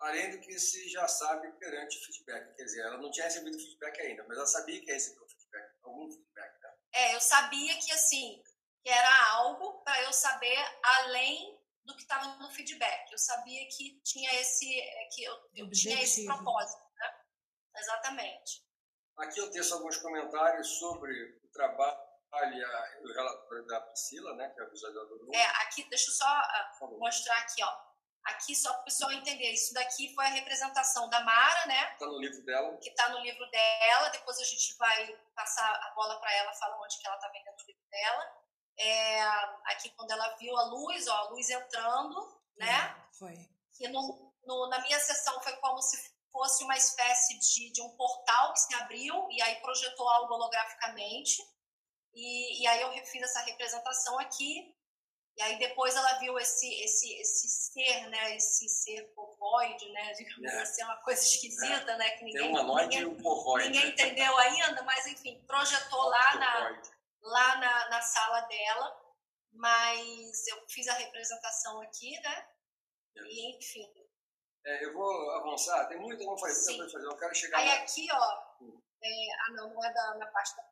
além 0.00 0.30
do 0.32 0.40
que 0.40 0.58
se 0.58 0.88
já 0.88 1.06
sabe 1.06 1.50
perante 1.52 1.98
o 1.98 2.04
feedback. 2.04 2.56
Quer 2.56 2.64
dizer, 2.64 2.80
ela 2.82 2.98
não 2.98 3.10
tinha 3.10 3.26
recebido 3.26 3.58
feedback 3.58 4.00
ainda, 4.00 4.24
mas 4.26 4.36
ela 4.36 4.46
sabia 4.46 4.80
que 4.80 4.86
ia 4.86 4.94
receber 4.94 5.20
o 5.20 5.28
feedback, 5.28 5.72
algum 5.82 6.10
feedback. 6.10 6.60
Né? 6.60 6.70
É, 6.94 7.14
eu 7.14 7.20
sabia 7.20 7.78
que 7.78 7.92
assim, 7.92 8.42
que 8.82 8.90
era 8.90 9.30
algo 9.30 9.82
para 9.82 10.02
eu 10.02 10.12
saber 10.12 10.58
além 10.82 11.60
do 11.84 11.96
que 11.96 12.02
estava 12.02 12.36
no 12.36 12.50
feedback. 12.50 13.10
Eu 13.10 13.18
sabia 13.18 13.66
que 13.68 14.00
tinha 14.02 14.32
esse, 14.40 14.66
que 15.14 15.24
eu, 15.24 15.34
eu 15.54 15.70
tinha 15.70 16.00
esse 16.02 16.24
propósito. 16.24 16.82
Exatamente. 17.76 18.64
Aqui 19.18 19.38
eu 19.38 19.50
tenho 19.50 19.74
alguns 19.74 19.96
comentários 19.98 20.78
sobre 20.78 21.12
o 21.44 21.48
trabalho 21.52 22.02
do 23.02 23.12
relatório 23.12 23.66
da 23.66 23.80
Priscila, 23.80 24.34
né, 24.36 24.48
que 24.50 24.60
é 24.60 24.64
a 24.64 24.68
visualizadora. 24.68 25.20
É, 25.34 25.46
aqui, 25.62 25.88
deixa 25.90 26.10
eu 26.10 26.14
só 26.14 26.86
uh, 26.86 26.98
mostrar 26.98 27.38
aqui, 27.38 27.62
ó. 27.62 27.92
Aqui, 28.24 28.54
só 28.54 28.72
para 28.72 28.82
o 28.82 28.84
pessoal 28.84 29.12
entender, 29.12 29.50
isso 29.50 29.74
daqui 29.74 30.14
foi 30.14 30.24
a 30.24 30.28
representação 30.28 31.08
da 31.10 31.20
Mara, 31.24 31.66
né? 31.66 31.92
Está 31.92 32.06
no 32.06 32.20
livro 32.20 32.40
dela. 32.44 32.78
Que 32.78 32.90
está 32.90 33.08
no 33.08 33.18
livro 33.18 33.44
dela. 33.50 34.08
Depois 34.10 34.38
a 34.38 34.44
gente 34.44 34.76
vai 34.78 35.12
passar 35.34 35.68
a 35.68 35.92
bola 35.94 36.20
para 36.20 36.32
ela, 36.34 36.54
falar 36.54 36.80
onde 36.80 36.98
que 37.00 37.06
ela 37.06 37.16
está 37.16 37.28
vendo 37.28 37.48
o 37.48 37.66
livro 37.66 37.82
dela. 37.90 38.42
É, 38.78 39.22
aqui, 39.72 39.90
quando 39.90 40.12
ela 40.12 40.36
viu 40.36 40.56
a 40.56 40.64
luz, 40.66 41.08
ó, 41.08 41.16
a 41.16 41.30
luz 41.30 41.50
entrando, 41.50 42.40
né? 42.56 42.96
Foi. 43.18 43.34
Que 43.72 43.88
no, 43.88 44.32
no, 44.44 44.68
na 44.68 44.80
minha 44.82 45.00
sessão 45.00 45.40
foi 45.42 45.56
como 45.56 45.82
se 45.82 46.11
fosse 46.32 46.64
uma 46.64 46.76
espécie 46.76 47.38
de, 47.38 47.70
de 47.70 47.82
um 47.82 47.90
portal 47.90 48.52
que 48.54 48.60
se 48.60 48.74
abriu 48.74 49.28
e 49.30 49.40
aí 49.42 49.56
projetou 49.56 50.08
algo 50.08 50.34
holograficamente. 50.34 51.40
E, 52.14 52.62
e 52.62 52.66
aí 52.66 52.80
eu 52.80 53.06
fiz 53.06 53.22
essa 53.22 53.42
representação 53.42 54.18
aqui. 54.18 54.74
E 55.36 55.42
aí 55.42 55.58
depois 55.58 55.94
ela 55.94 56.18
viu 56.18 56.38
esse 56.38 56.68
esse 56.82 57.10
esse 57.14 57.48
ser, 57.48 58.06
né, 58.10 58.36
esse 58.36 58.68
ser 58.68 59.02
povoide, 59.14 59.90
né, 59.90 60.12
digamos 60.12 60.52
é. 60.52 60.60
assim, 60.60 60.84
uma 60.84 60.98
coisa 60.98 61.22
esquisita, 61.22 61.90
é. 61.90 61.96
né, 61.96 62.10
que 62.10 62.24
ninguém 62.24 62.52
ninguém, 62.52 63.06
um 63.06 63.22
povoide, 63.22 63.70
ninguém 63.70 63.90
entendeu 63.92 64.36
ainda, 64.36 64.82
mas 64.82 65.06
enfim, 65.06 65.42
projetou 65.46 66.02
lá 66.02 66.34
na 66.36 66.82
lá 67.22 67.56
na, 67.56 67.88
na 67.88 68.02
sala 68.02 68.40
dela. 68.42 69.02
Mas 69.54 70.46
eu 70.46 70.66
fiz 70.68 70.88
a 70.88 70.94
representação 70.94 71.80
aqui, 71.82 72.10
né? 72.20 72.48
É. 73.16 73.22
E 73.22 73.56
enfim, 73.56 73.86
É, 74.64 74.84
eu 74.84 74.92
vou 74.92 75.30
avançar, 75.32 75.88
tem 75.88 75.98
muito 75.98 76.24
como 76.24 76.38
fazer, 76.38 76.76
fazer, 76.76 77.04
eu 77.04 77.16
quero 77.16 77.34
chegar 77.34 77.58
Aí 77.58 77.68
lá. 77.68 77.74
aqui, 77.74 78.06
ó, 78.12 78.42
é, 79.02 79.34
ah 79.40 79.50
não, 79.54 79.74
não 79.74 79.84
é 79.84 79.92
da, 79.92 80.14
na 80.14 80.26
parte 80.26 80.54
da 80.56 80.62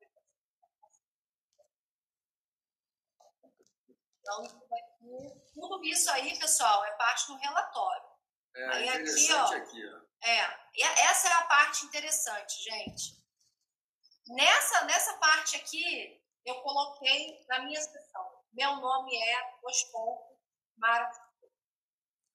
Então, 4.20 4.45
tudo 5.55 5.84
isso 5.84 6.09
aí, 6.11 6.38
pessoal, 6.38 6.84
é 6.84 6.93
parte 6.93 7.26
do 7.26 7.36
relatório. 7.36 8.11
É 8.55 8.66
aí 8.66 8.88
aqui, 8.88 8.99
interessante 9.01 9.55
ó. 9.55 9.57
aqui, 9.57 9.86
ó. 9.86 10.01
É, 10.22 11.01
essa 11.07 11.28
é 11.28 11.32
a 11.32 11.47
parte 11.47 11.86
interessante, 11.86 12.62
gente. 12.62 13.20
Nessa, 14.28 14.84
nessa 14.84 15.18
parte 15.18 15.57
aqui, 15.57 16.22
eu 16.45 16.61
coloquei 16.62 17.45
na 17.49 17.61
minha 17.61 17.80
sessão. 17.80 18.45
Meu 18.53 18.76
nome 18.76 19.16
é, 19.16 19.43
pontos, 19.91 20.38
Mara 20.76 21.11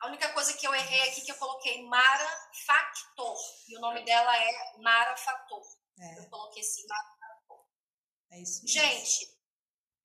A 0.02 0.08
única 0.08 0.32
coisa 0.34 0.54
que 0.54 0.68
eu 0.68 0.74
errei 0.76 1.10
aqui 1.10 1.22
que 1.22 1.32
eu 1.32 1.38
coloquei 1.38 1.84
Mara 1.84 2.50
Factor. 2.66 3.38
E 3.68 3.78
o 3.78 3.80
nome 3.80 4.04
dela 4.04 4.36
é 4.38 4.78
Mara 4.80 5.16
Fator. 5.18 5.64
É, 6.00 6.20
Eu 6.20 6.30
coloquei 6.30 6.62
assim, 6.62 6.86
Mara 6.88 7.16
Fator. 7.20 7.66
é 8.32 8.40
isso 8.42 8.64
mesmo. 8.64 8.68
Gente, 8.82 9.36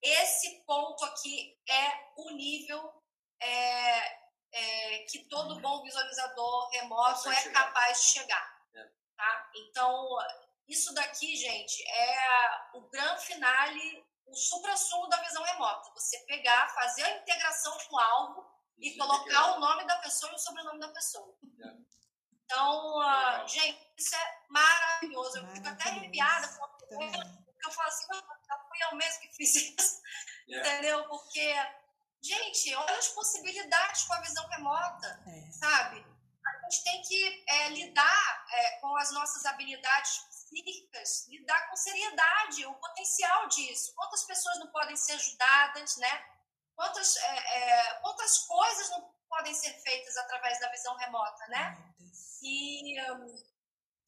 esse 0.03 0.65
ponto 0.65 1.05
aqui 1.05 1.61
é 1.69 2.13
o 2.17 2.31
nível 2.31 3.03
é, 3.41 4.21
é, 4.53 4.99
que 5.11 5.29
todo 5.29 5.61
bom 5.61 5.83
visualizador 5.83 6.71
remoto 6.71 7.31
é 7.31 7.35
chegar. 7.43 7.65
capaz 7.65 8.01
de 8.01 8.07
chegar. 8.09 8.61
É. 8.75 8.85
Tá? 9.17 9.51
Então, 9.57 10.17
isso 10.69 10.95
daqui, 10.95 11.37
gente, 11.37 11.83
é 11.89 12.61
o 12.75 12.83
grande 12.89 13.25
finale, 13.27 14.07
o 14.27 14.35
supra-sumo 14.35 15.09
da 15.09 15.21
visão 15.23 15.43
remota. 15.43 15.91
Você 15.95 16.19
pegar, 16.21 16.69
fazer 16.75 17.03
a 17.03 17.19
integração 17.19 17.77
com 17.89 17.97
o 17.97 17.99
alvo 17.99 18.60
e 18.81 18.97
colocar 18.97 19.57
o 19.57 19.61
nome 19.61 19.85
da 19.87 19.99
pessoa 19.99 20.33
e 20.33 20.35
o 20.35 20.39
sobrenome 20.39 20.81
da 20.81 20.89
pessoa. 20.89 21.37
Então, 22.45 22.99
Legal. 22.99 23.49
gente, 23.49 23.93
isso 23.97 24.15
é 24.17 24.39
maravilhoso. 24.49 25.39
Eu 25.39 25.47
fico 25.49 25.69
até 25.69 25.91
arrepiada 25.91 26.49
quando 26.59 26.89
Também. 26.89 27.13
eu 27.65 27.71
falo 27.71 27.89
assim, 27.89 28.07
"Não, 28.11 28.21
fui 28.69 28.79
eu 28.91 28.97
mesmo 28.97 29.21
que 29.21 29.29
fiz 29.35 29.55
isso, 29.55 30.01
É. 30.51 30.59
entendeu? 30.59 31.07
Porque, 31.09 31.55
gente, 32.23 32.75
olha 32.75 32.99
as 32.99 33.09
possibilidades 33.09 34.03
com 34.05 34.15
a 34.15 34.21
visão 34.21 34.47
remota, 34.49 35.23
É. 35.27 35.53
sabe? 35.53 36.05
A 36.45 36.71
gente 36.71 36.85
tem 36.85 37.03
que 37.03 37.45
é, 37.49 37.69
lidar 37.69 38.47
é, 38.53 38.81
com 38.81 38.97
as 38.97 39.13
nossas 39.13 39.45
habilidades 39.47 40.19
psíquicas, 40.31 41.29
lidar 41.29 41.69
com 41.69 41.77
seriedade, 41.77 42.67
o 42.67 42.75
potencial 42.75 43.47
disso. 43.49 43.95
Quantas 43.95 44.25
pessoas 44.25 44.59
não 44.59 44.67
podem 44.69 44.97
ser 44.97 45.13
ajudadas, 45.13 45.97
né? 45.99 46.25
Quantas, 46.81 47.15
é, 47.19 47.59
é, 47.59 47.95
quantas 48.01 48.39
coisas 48.39 48.89
não 48.89 49.15
podem 49.29 49.53
ser 49.53 49.71
feitas 49.83 50.17
através 50.17 50.59
da 50.61 50.71
visão 50.71 50.97
remota, 50.97 51.47
né? 51.49 51.77
E, 52.43 52.99
hum, 53.13 53.45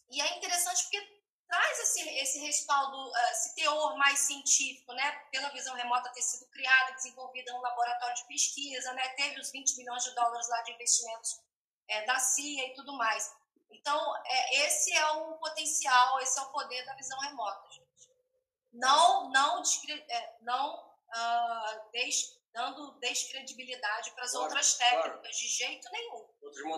e 0.08 0.22
é 0.22 0.38
interessante 0.38 0.82
porque 0.84 1.22
traz 1.46 1.80
esse, 1.80 2.00
esse 2.00 2.38
respaldo, 2.38 3.14
ah, 3.14 3.30
esse 3.32 3.54
teor 3.56 3.98
mais 3.98 4.20
científico, 4.20 4.90
né? 4.94 5.12
Pela 5.30 5.50
visão 5.50 5.74
remota 5.74 6.14
ter 6.14 6.22
sido 6.22 6.48
criada, 6.50 6.94
desenvolvida 6.94 7.52
no 7.52 7.60
laboratório 7.60 8.16
de 8.16 8.24
pesquisa, 8.26 8.90
né? 8.94 9.06
Teve 9.10 9.38
os 9.38 9.50
20 9.50 9.76
milhões 9.76 10.02
de 10.02 10.14
dólares 10.14 10.48
lá 10.48 10.62
de 10.62 10.72
investimentos 10.72 11.42
eh, 11.88 12.06
da 12.06 12.18
CIA 12.18 12.68
e 12.68 12.74
tudo 12.74 12.94
mais. 12.96 13.36
Então, 13.70 14.16
é, 14.24 14.66
esse 14.66 14.94
é 14.94 15.10
o 15.10 15.34
potencial, 15.34 16.18
esse 16.20 16.38
é 16.38 16.42
o 16.42 16.52
poder 16.52 16.86
da 16.86 16.94
visão 16.94 17.20
remota, 17.20 17.70
gente. 17.70 18.10
Não, 18.72 19.28
não, 19.28 19.62
eh, 20.08 20.36
não 20.40 20.90
ah, 21.10 21.88
des- 21.92 22.40
dando 22.52 22.92
descredibilidade 23.00 24.10
para 24.12 24.24
as 24.24 24.30
Claro, 24.32 24.44
outras 24.46 24.74
claro. 24.76 25.02
técnicas, 25.02 25.36
de 25.36 25.48
jeito 25.48 25.88
nenhum. 25.90 26.28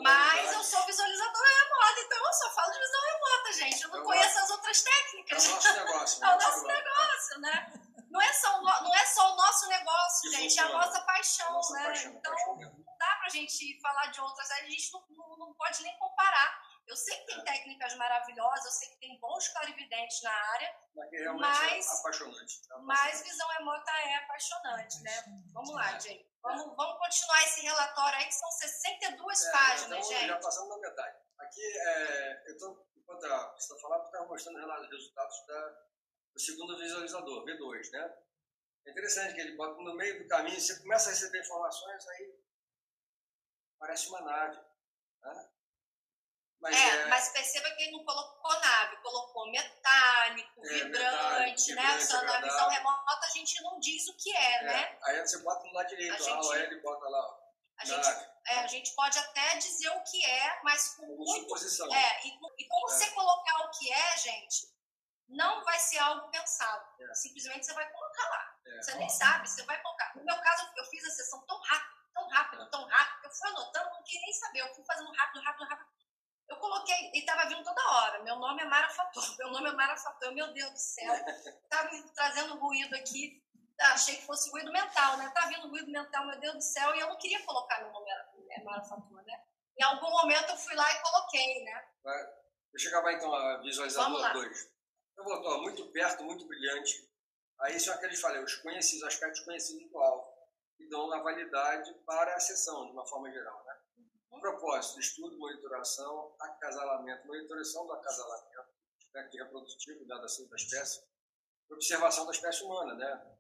Mas 0.03 0.53
eu 0.53 0.63
sou 0.63 0.85
visualizadora 0.87 1.49
remota, 1.49 2.01
então 2.01 2.27
eu 2.27 2.33
só 2.33 2.51
falo 2.51 2.73
de 2.73 2.79
visão 2.79 3.01
remota, 3.01 3.53
gente. 3.53 3.83
Eu 3.83 3.89
não 3.91 3.99
Eu 3.99 4.05
conheço 4.05 4.39
as 4.39 4.51
outras 4.51 4.81
É 4.87 4.91
técnicas. 4.91 5.45
o 5.47 5.51
nosso 5.51 5.73
negócio. 5.75 6.25
É 6.25 6.29
o 6.29 6.39
nosso 6.39 6.67
negócio, 6.67 7.41
né? 7.41 7.73
Não 8.11 8.21
é 8.23 8.33
só 8.33 8.61
não 8.63 8.95
é 8.95 9.07
só 9.07 9.33
o 9.33 9.37
nosso 9.37 9.67
negócio, 9.69 10.31
Que 10.31 10.37
gente, 10.37 10.59
é 10.61 10.63
a 10.63 10.69
nossa 10.69 11.01
paixão, 11.03 11.53
Nossa 11.53 11.73
né? 11.75 11.85
paixão, 11.87 12.13
então, 12.13 12.33
paixão 12.33 12.57
não 12.57 12.97
dá 12.97 13.17
pra 13.19 13.29
gente 13.29 13.81
falar 13.83 14.07
de 14.07 14.21
outras, 14.21 14.51
a 14.53 14.63
gente 14.63 14.93
não, 14.93 15.05
não, 15.11 15.37
não 15.39 15.55
pode 15.55 15.83
nem 15.83 15.99
comparar. 15.99 16.63
Eu 16.87 16.95
sei 16.97 17.17
que 17.17 17.27
tem 17.27 17.41
É. 17.41 17.43
técnicas 17.43 17.95
maravilhosas, 17.97 18.65
eu 18.67 18.71
sei 18.71 18.89
que 18.91 19.01
tem 19.01 19.19
bons 19.19 19.49
clarividentes 19.49 19.74
na 20.23 20.33
área, 20.53 20.79
Mas 20.95 21.11
que 21.11 21.17
realmente 21.17 21.41
Mas- 21.43 21.87
é 21.89 21.99
apaixonante. 22.01 22.61
É 22.71 22.77
mas 22.79 22.99
apaixonante. 22.99 23.31
visão 23.31 23.49
remota 23.49 23.91
é 23.93 24.15
apaixonante, 24.17 25.03
né? 25.03 25.11
Apaixonante. 25.19 25.53
Vamos 25.53 25.75
lá, 25.75 25.99
gente. 25.99 26.31
Vamos, 26.43 26.77
vamos 26.77 26.99
continuar 26.99 27.43
esse 27.45 27.61
relatório 27.63 28.19
aí, 28.19 28.25
que 28.27 28.33
são 28.35 28.51
62 28.53 29.45
É, 29.45 29.53
páginas, 29.53 29.99
então, 29.99 30.19
gente. 30.19 30.27
Já 30.29 30.39
passamos 30.39 30.69
na 30.71 30.89
metade. 30.89 31.19
Aqui, 31.39 31.79
é, 31.79 32.51
eu 32.51 32.59
tô, 32.59 32.87
enquanto 32.97 33.25
a- 33.25 33.53
você 33.55 33.73
está 33.73 33.77
falando, 33.81 34.01
eu 34.01 34.07
estava 34.07 34.27
mostrando 34.27 34.59
os 34.83 34.91
resultados 34.91 35.47
da, 35.47 35.69
do 36.35 36.41
segundo 36.41 36.77
visualizador, 36.79 37.45
V2, 37.45 37.91
né? 37.93 38.19
É 38.87 38.91
interessante 38.91 39.35
que 39.35 39.41
ele 39.41 39.57
bota 39.57 39.81
no 39.81 39.95
meio 39.95 40.23
do 40.23 40.29
caminho, 40.29 40.61
você 40.61 40.79
começa 40.81 41.09
a 41.09 41.13
receber 41.13 41.41
informações, 41.41 42.07
aí 42.09 42.39
parece 43.79 44.09
uma 44.09 44.21
nave. 44.21 44.61
Né? 45.23 45.51
Mas 46.65 46.75
É, 46.77 46.89
é, 47.03 47.05
mas 47.09 47.29
perceba 47.29 47.71
que 47.73 47.83
ele 47.83 47.93
não 47.93 48.05
colocou 48.05 48.59
nave, 48.61 48.97
colocou 49.03 49.51
metálico, 49.51 50.65
É, 50.65 50.69
vibrante, 50.69 51.75
metálico, 51.75 51.99
né? 51.99 52.01
Só 52.07 52.23
na 52.23 52.41
visão 52.41 52.69
remota 52.71 53.27
a 53.27 53.31
gente 53.31 53.63
não 53.63 53.79
diz 53.79 54.09
o 54.09 54.17
que 54.17 54.35
é, 54.35 54.55
é, 54.57 54.63
né? 54.65 54.99
aí 55.03 55.21
você 55.21 55.39
bota 55.43 55.63
no 55.67 55.73
lado 55.75 55.89
direito, 55.89 56.13
A 56.13 56.17
a, 56.17 56.19
gente- 56.21 56.55
ele 56.57 56.81
bota 56.81 57.07
lá, 57.09 57.19
ó, 57.21 57.39
A 57.79 57.85
gente, 57.85 58.09
é, 58.47 58.55
a 58.61 58.67
gente 58.67 58.95
pode 58.95 59.19
até 59.19 59.57
dizer 59.59 59.91
o 59.91 60.03
que 60.05 60.25
é, 60.25 60.61
mas 60.63 60.95
com 60.97 61.07
com 61.07 61.17
muito. 61.17 61.43
suposição. 61.43 61.87
É, 61.95 62.27
e, 62.27 62.29
e 62.59 62.69
como 62.69 62.89
É. 62.89 62.93
você 62.95 63.11
colocar 63.11 63.59
o 63.67 63.71
que 63.71 63.93
é, 63.93 64.17
gente, 64.19 64.73
não 65.29 65.63
vai 65.65 65.79
ser 65.79 65.99
algo 65.99 66.29
pensado. 66.31 66.87
É. 67.01 67.15
Simplesmente 67.15 67.67
você 67.67 67.75
vai 67.75 67.91
colocar 67.91 68.29
lá. 68.31 68.57
É. 68.67 68.77
Você 68.83 68.95
nem 68.95 69.09
sabe, 69.11 69.49
você 69.51 69.63
vai 69.65 69.81
colocar. 69.83 70.13
No 70.17 70.25
meu 70.25 70.37
caso, 70.41 70.71
eu 70.77 70.85
fiz 70.87 71.05
a 71.05 71.11
sessão 71.11 71.45
tão 71.47 71.61
rápido, 71.61 71.95
tão 72.15 72.29
rápido, 72.29 72.63
É. 72.63 72.67
tão 72.71 72.87
rápido, 72.87 73.25
eu 73.25 73.31
fui 73.31 73.49
anotando, 73.51 73.91
não 73.91 74.03
queria 74.03 74.21
nem 74.23 74.33
saber. 74.33 74.61
Eu 74.61 74.75
fui 74.75 74.85
fazendo 74.87 75.13
rápido, 75.13 75.43
rápido, 75.43 75.65
rápido. 75.69 75.89
Eu 76.49 76.57
coloquei, 76.57 77.11
e 77.15 77.25
tava 77.25 77.49
vindo 77.49 77.65
toda 77.65 77.91
hora. 77.91 78.23
Meu 78.23 78.37
nome 78.37 78.63
é 78.63 78.67
Mara 78.67 78.89
Fator, 78.91 79.37
meu 79.39 79.51
nome 79.51 79.71
é 79.71 79.73
Mara 79.73 79.97
Fator, 79.97 80.33
meu 80.33 80.53
Deus 80.53 80.71
do 80.73 80.79
céu. 80.79 81.15
Tá 81.71 81.91
me 81.91 82.03
trazendo 82.15 82.59
ruído 82.59 82.95
aqui. 82.95 83.43
Ah, 83.81 83.95
Achei 83.95 84.17
que 84.17 84.27
fosse 84.27 84.51
ruído 84.51 84.71
mental, 84.71 85.17
né? 85.17 85.31
Tá 85.35 85.47
vindo 85.47 85.69
ruído 85.69 85.91
mental, 85.91 86.27
meu 86.27 86.39
Deus 86.39 86.55
do 86.55 86.63
céu, 86.63 86.95
e 86.95 87.01
eu 87.01 87.09
não 87.09 87.19
queria 87.19 87.43
colocar 87.45 87.81
meu 87.81 87.93
nome 87.93 88.11
é 88.51 88.63
Mara 88.63 88.83
Fator, 88.85 89.23
né? 89.25 89.43
Em 89.77 89.83
algum 89.83 90.11
momento 90.11 90.51
eu 90.51 90.57
fui 90.57 90.75
lá 90.75 90.93
e 90.93 91.03
coloquei, 91.03 91.65
né? 91.65 91.89
Eu 92.73 92.79
chegava 92.79 93.13
então 93.13 93.33
a 93.35 93.53
Vamos 93.55 93.67
visualizador 93.67 94.21
lá. 94.21 94.33
2. 94.33 94.75
Eu 95.17 95.25
botou 95.25 95.53
ó, 95.53 95.63
muito 95.63 95.91
perto, 95.93 96.25
muito 96.25 96.47
brilhante. 96.47 97.09
Aí 97.61 97.79
são 97.79 97.95
aqueles 97.95 98.21
falei, 98.21 98.43
os 98.43 98.57
conhecidos, 98.57 99.05
aspectos 99.05 99.41
conhecidos 99.41 99.89
do 99.91 99.99
alvo, 99.99 100.29
que 100.77 100.89
dão 100.89 101.13
a 101.13 101.23
validade 101.23 101.93
para 102.05 102.35
a 102.35 102.41
sessão, 102.41 102.87
de 102.87 102.93
uma 102.93 103.07
forma 103.07 103.31
geral. 103.31 103.65
Né? 103.65 103.77
Propósito, 104.41 105.01
estudo, 105.01 105.39
monitoração, 105.39 106.35
acasalamento, 106.41 107.27
monitoração 107.27 107.87
do 107.87 107.93
acasalamento, 107.93 108.69
né, 109.15 109.29
que 109.31 109.39
é 109.39 109.45
reprodutivo, 109.45 110.07
dada 110.07 110.25
a 110.25 110.29
ser 110.29 110.47
da 110.49 110.57
espécie, 110.57 111.03
observação 111.71 112.27
da 112.27 112.33
espécie 112.33 112.63
humana. 112.63 112.95
Né? 112.95 113.37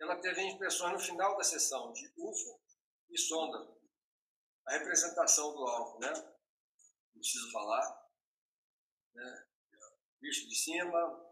Ela 0.00 0.16
teve 0.20 0.42
impressões 0.42 0.92
no 0.92 0.98
final 1.00 1.36
da 1.36 1.44
sessão 1.44 1.92
de 1.92 2.12
UFO 2.16 2.60
e 3.10 3.18
sonda. 3.18 3.76
A 4.66 4.72
representação 4.72 5.54
do 5.54 5.64
alvo, 5.64 5.98
né? 6.00 6.12
Não 6.12 7.20
preciso 7.20 7.52
falar 7.52 8.06
né? 9.14 9.46
visto 10.20 10.48
de 10.48 10.54
cima. 10.54 11.26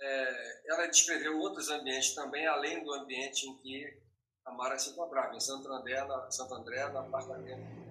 É, 0.00 0.70
ela 0.70 0.86
descreveu 0.86 1.38
outros 1.38 1.68
ambientes 1.68 2.14
também, 2.14 2.46
além 2.46 2.84
do 2.84 2.92
ambiente 2.92 3.48
em 3.48 3.56
que 3.58 4.02
a 4.44 4.52
Mara 4.52 4.78
se 4.78 4.90
encontrava, 4.90 5.34
em 5.34 5.40
Santo 5.40 5.68
André, 5.72 6.04
na, 6.04 6.30
Santo 6.30 6.54
André, 6.54 6.88
no 6.88 6.98
apartamento 6.98 7.81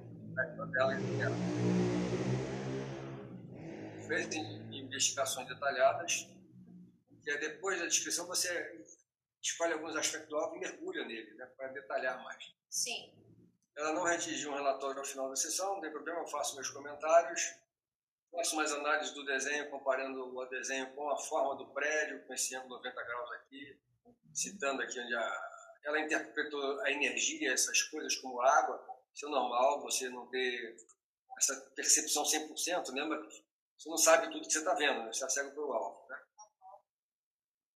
da 0.46 0.66
dela 0.66 1.00
e 1.00 1.18
dela. 1.18 1.36
Fez 4.08 4.34
in- 4.36 4.76
investigações 4.78 5.48
detalhadas, 5.48 6.28
que 7.24 7.32
é 7.32 7.38
depois 7.38 7.80
da 7.80 7.86
descrição 7.86 8.28
você 8.28 8.84
escolhe 9.42 9.74
alguns 9.74 9.96
aspectos 9.96 10.30
do 10.30 10.38
alvo 10.38 10.56
e 10.58 10.60
mergulha 10.60 11.06
nele, 11.06 11.34
né, 11.36 11.46
para 11.58 11.70
detalhar 11.70 12.22
mais. 12.24 12.54
Sim. 12.70 13.14
Ela 13.76 13.94
não 13.94 14.04
redigiu 14.04 14.52
um 14.52 14.56
relatório 14.56 15.00
ao 15.00 15.06
final 15.06 15.30
da 15.30 15.36
sessão, 15.36 15.76
não 15.76 15.82
tem 15.82 15.92
problema, 15.92 16.20
eu 16.20 16.28
faço 16.28 16.56
meus 16.56 16.70
comentários, 16.70 17.54
faço 18.32 18.56
mais 18.56 18.72
análises 18.72 19.14
do 19.14 19.26
desenho, 19.26 19.70
comparando 19.70 20.36
o 20.38 20.46
desenho 20.46 20.92
com 20.94 21.10
a 21.10 21.18
forma 21.18 21.56
do 21.56 21.68
prédio, 21.74 22.24
com 22.26 22.34
esse 22.34 22.56
ângulo 22.56 22.76
90 22.78 23.04
graus 23.04 23.32
aqui, 23.32 23.80
citando 24.34 24.82
aqui 24.82 25.00
onde 25.00 25.16
a, 25.16 25.50
ela 25.86 26.00
interpretou 26.00 26.82
a 26.82 26.92
energia, 26.92 27.54
essas 27.54 27.82
coisas 27.84 28.16
como 28.18 28.42
água, 28.42 28.78
isso 29.14 29.26
é 29.26 29.30
normal, 29.30 29.82
você 29.82 30.10
não 30.10 30.28
ter 30.28 30.76
essa 31.38 31.56
percepção 31.76 32.24
100%, 32.24 32.94
lembra? 32.94 33.22
Você 33.78 33.90
não 33.90 33.98
sabe 33.98 34.32
tudo 34.32 34.46
que 34.46 34.54
você 34.54 34.60
está 34.60 34.74
vendo, 34.76 35.04
né? 35.04 35.12
você 35.12 35.26
é 35.26 35.30
cego 35.30 35.52
pelo 35.52 35.74
alvo. 35.74 36.08
Né? 36.08 36.18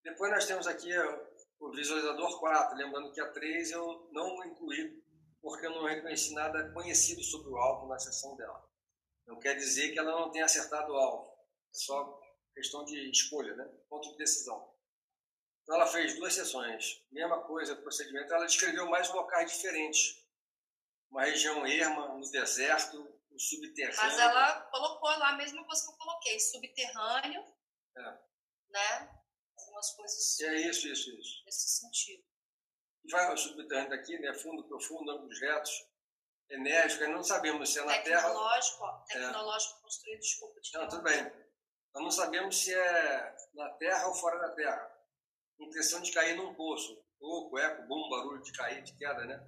Depois 0.04 0.32
nós 0.32 0.46
temos 0.46 0.68
aqui 0.68 0.92
o 1.60 1.72
visualizador 1.72 2.40
4, 2.40 2.78
lembrando 2.78 3.12
que 3.12 3.20
a 3.20 3.32
3 3.32 3.72
eu 3.72 4.10
não 4.12 4.46
incluí 4.46 5.04
porque 5.42 5.66
eu 5.66 5.72
não 5.72 5.86
reconheci 5.86 6.34
nada 6.34 6.72
conhecido 6.74 7.24
sobre 7.24 7.50
o 7.50 7.58
alvo 7.58 7.88
na 7.88 8.00
sessão 8.00 8.36
dela. 8.36 8.68
Não 9.28 9.40
quer 9.40 9.56
dizer 9.56 9.92
que 9.92 10.00
ela 10.00 10.12
não 10.12 10.32
tenha 10.32 10.46
acertado 10.46 10.92
o 10.92 10.96
alvo, 10.96 11.32
é 11.72 11.78
só 11.78 12.20
questão 12.54 12.86
de 12.86 13.10
escolha, 13.10 13.56
né? 13.56 13.66
ponto 13.90 14.12
de 14.12 14.18
decisão. 14.18 14.74
Então 15.64 15.76
ela 15.76 15.88
fez 15.88 16.16
duas 16.16 16.34
sessões, 16.34 17.04
mesma 17.12 17.42
coisa, 17.44 17.76
procedimento, 17.76 18.32
ela 18.34 18.46
descreveu 18.46 18.88
mais 18.88 19.12
locais 19.12 19.52
diferentes. 19.52 20.24
Uma 21.10 21.24
região 21.24 21.66
erma, 21.66 22.08
no 22.10 22.30
deserto, 22.32 22.98
subterrâneo. 23.38 23.98
Mas 23.98 24.20
ela 24.20 24.62
colocou 24.72 25.10
lá 25.10 25.30
a 25.30 25.38
mesma 25.38 25.64
coisa 25.66 25.84
que 25.86 25.92
eu 25.92 25.98
coloquei, 25.98 26.40
subterrâneo, 26.40 27.46
é. 27.98 28.20
né? 28.70 29.22
Algumas 29.58 29.92
coisas. 29.92 30.40
É 30.42 30.56
isso, 30.70 30.88
isso, 30.88 31.10
isso. 31.12 31.44
Nesse 31.46 31.70
sentido. 31.80 32.24
E 33.04 33.12
vai 33.12 33.34
o 33.34 33.38
subterrâneo 33.38 33.90
daqui, 33.90 34.18
né? 34.20 34.34
Fundo, 34.34 34.68
profundo, 34.68 35.12
ângulos 35.12 35.40
retos, 35.40 35.72
enérgico, 36.50 37.08
não 37.08 37.24
sabemos 37.24 37.72
se 37.72 37.80
é 37.80 37.86
na 37.86 38.02
Terra. 38.02 38.22
Tecnológico, 38.22 38.84
ó, 38.84 39.04
tecnológico 39.06 39.78
é. 39.78 39.82
construído, 39.82 40.20
desculpa. 40.20 40.62
Te 40.62 40.74
não, 40.74 40.88
tudo 40.88 41.04
bem. 41.04 41.24
Nós 41.94 42.04
não 42.04 42.12
sabemos 42.12 42.58
se 42.58 42.74
é 42.74 43.36
na 43.54 43.70
Terra 43.74 44.08
ou 44.08 44.16
fora 44.16 44.40
da 44.40 44.54
Terra 44.54 44.96
impressão 45.60 46.02
de 46.02 46.12
cair 46.12 46.36
num 46.36 46.54
poço. 46.54 47.04
Oco, 47.20 47.58
eco, 47.58 47.88
bum, 47.88 48.10
barulho 48.10 48.42
de 48.42 48.52
cair, 48.52 48.84
de 48.84 48.96
queda, 48.98 49.26
né? 49.26 49.48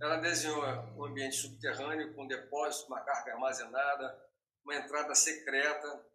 Ela 0.00 0.16
desenhou 0.16 0.62
um 0.96 1.04
ambiente 1.04 1.36
subterrâneo 1.36 2.14
com 2.14 2.26
depósito, 2.26 2.86
uma 2.86 3.00
carga 3.00 3.32
armazenada, 3.32 4.30
uma 4.62 4.74
entrada 4.74 5.14
secreta, 5.14 6.06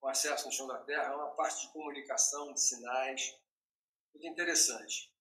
com 0.00 0.08
acesso 0.08 0.46
no 0.46 0.52
chão 0.52 0.66
da 0.66 0.78
terra, 0.78 1.14
uma 1.14 1.30
parte 1.30 1.66
de 1.66 1.72
comunicação, 1.72 2.52
de 2.52 2.60
sinais. 2.60 3.38
Muito 4.12 4.26
interessante. 4.26 5.12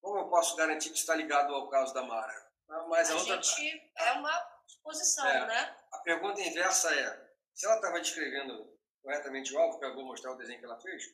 Como 0.00 0.18
eu 0.18 0.28
posso 0.28 0.54
garantir 0.54 0.90
que 0.90 0.98
está 0.98 1.14
ligado 1.14 1.52
ao 1.54 1.68
caso 1.68 1.92
da 1.92 2.02
Mara? 2.02 2.46
Mas 2.88 3.10
a, 3.10 3.14
a 3.14 3.16
outra... 3.16 3.42
gente 3.42 3.92
é 3.96 4.12
uma 4.12 4.62
suposição, 4.66 5.26
é, 5.26 5.46
né? 5.46 5.76
A 5.92 5.98
pergunta 5.98 6.40
inversa 6.40 6.94
é, 6.94 7.30
se 7.54 7.66
ela 7.66 7.76
estava 7.76 8.00
descrevendo 8.00 8.76
corretamente 9.02 9.54
o 9.54 9.58
alvo, 9.58 9.78
que 9.78 9.84
eu 9.84 9.94
vou 9.94 10.04
mostrar 10.04 10.32
o 10.32 10.36
desenho 10.36 10.58
que 10.58 10.64
ela 10.64 10.80
fez, 10.80 11.04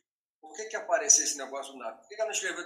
por 0.43 0.57
que, 0.57 0.65
que 0.65 0.77
apareceu 0.77 1.25
esse 1.25 1.39
negócio 1.39 1.73
do 1.73 1.79
nada? 1.79 1.97
Por 1.99 2.09
que, 2.09 2.17
que 2.17 2.21
ela 2.21 2.29
não 2.29 2.35
escreveu, 2.35 2.65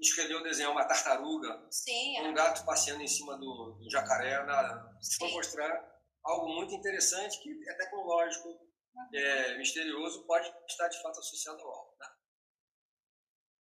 escolheu 0.00 0.42
desenhar 0.42 0.72
uma 0.72 0.84
tartaruga, 0.84 1.64
Sim, 1.70 2.18
é. 2.18 2.22
um 2.22 2.34
gato 2.34 2.64
passeando 2.66 3.00
em 3.00 3.06
cima 3.06 3.38
do, 3.38 3.78
do 3.80 3.88
jacaré? 3.88 4.44
Nada. 4.44 4.92
Foi 5.20 5.30
mostrar 5.30 5.88
algo 6.24 6.48
muito 6.48 6.74
interessante 6.74 7.38
que 7.38 7.70
é 7.70 7.74
tecnológico, 7.74 8.48
uhum. 8.48 9.08
é 9.14 9.56
misterioso, 9.56 10.26
pode 10.26 10.52
estar 10.68 10.88
de 10.88 11.00
fato 11.00 11.20
associado 11.20 11.62
ao 11.62 11.70
alvo. 11.70 11.96
Né? 12.00 12.06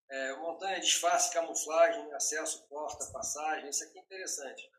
É, 0.10 0.36
montanha, 0.38 0.80
disfarce, 0.80 1.32
camuflagem, 1.32 2.12
acesso, 2.14 2.68
porta, 2.68 3.06
passagem, 3.14 3.70
isso 3.70 3.84
aqui 3.84 4.00
é 4.00 4.02
interessante. 4.02 4.70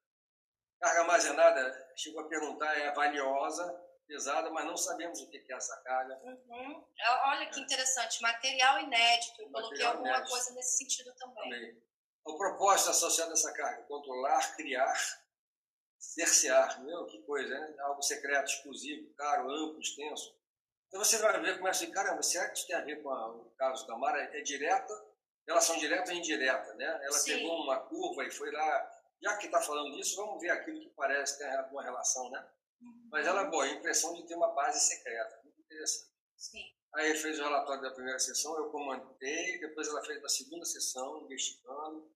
Carga 0.81 1.03
armazenada, 1.03 1.93
chegou 1.97 2.21
a 2.23 2.29
perguntar, 2.29 2.77
é 2.77 2.93
valiosa, 2.93 3.81
pesada, 4.07 4.51
mas 4.51 4.65
não 4.67 4.77
sabemos 4.77 5.21
o 5.21 5.29
que 5.29 5.39
é 5.39 5.57
essa 5.57 5.77
carga. 5.83 6.21
Uhum. 6.25 6.85
Olha 7.27 7.49
que 7.49 7.61
interessante, 7.61 8.21
material 8.23 8.81
inédito. 8.81 9.43
Eu 9.43 9.51
material 9.51 9.63
coloquei 9.63 9.87
alguma 9.87 10.09
inédito. 10.09 10.31
coisa 10.31 10.55
nesse 10.55 10.79
sentido 10.79 11.15
também. 11.15 11.43
também. 11.51 11.83
O 12.25 12.37
propósito 12.37 12.91
associado 12.91 13.31
a 13.31 13.35
essa 13.35 13.53
carga, 13.53 13.83
controlar, 13.85 14.55
criar, 14.55 14.95
cercear. 15.99 16.83
Meu, 16.85 17.07
que 17.07 17.23
coisa, 17.23 17.49
né? 17.49 17.75
Algo 17.81 18.03
secreto, 18.03 18.51
exclusivo, 18.51 19.13
caro, 19.15 19.51
amplo, 19.51 19.81
extenso. 19.81 20.37
Então 20.89 21.03
você 21.03 21.17
vai 21.19 21.41
ver, 21.41 21.59
começa 21.59 21.83
a 21.83 21.87
dizer, 21.87 21.95
caramba, 21.95 22.23
será 22.23 22.49
que 22.51 22.59
isso 22.59 22.67
tem 22.67 22.77
a 22.77 22.85
ver 22.85 23.03
com 23.03 23.11
a, 23.11 23.29
o 23.29 23.51
caso 23.57 23.87
da 23.87 23.97
Mara? 23.97 24.23
É 24.37 24.43
direta, 24.43 24.93
relação 25.47 25.79
direta 25.79 26.11
ou 26.11 26.17
indireta, 26.17 26.75
né? 26.75 27.01
Ela 27.03 27.19
Sim. 27.19 27.39
pegou 27.39 27.63
uma 27.63 27.81
curva 27.81 28.25
e 28.25 28.31
foi 28.31 28.51
lá, 28.51 29.01
já 29.23 29.37
que 29.39 29.47
está 29.47 29.61
falando 29.61 29.97
disso, 29.97 30.17
vamos 30.17 30.41
ver 30.41 30.51
aquilo 30.51 30.81
que 30.81 30.91
parece 30.91 31.39
ter 31.39 31.49
alguma 31.57 31.83
relação, 31.83 32.31
né? 32.31 32.47
Mas 33.13 33.27
ela, 33.27 33.45
boa, 33.45 33.65
a 33.65 33.69
impressão 33.69 34.15
de 34.15 34.27
ter 34.27 34.35
uma 34.35 34.55
base 34.55 34.81
secreta, 34.81 35.39
muito 35.45 35.61
interessante. 35.61 36.11
Sim. 36.35 36.65
Aí 36.95 37.15
fez 37.15 37.39
o 37.39 37.43
relatório 37.43 37.83
da 37.83 37.91
primeira 37.91 38.19
sessão, 38.19 38.57
eu 38.57 38.71
comandei, 38.71 39.61
depois 39.61 39.87
ela 39.87 40.03
fez 40.03 40.21
da 40.23 40.29
segunda 40.31 40.65
sessão, 40.65 41.21
investigando. 41.21 42.11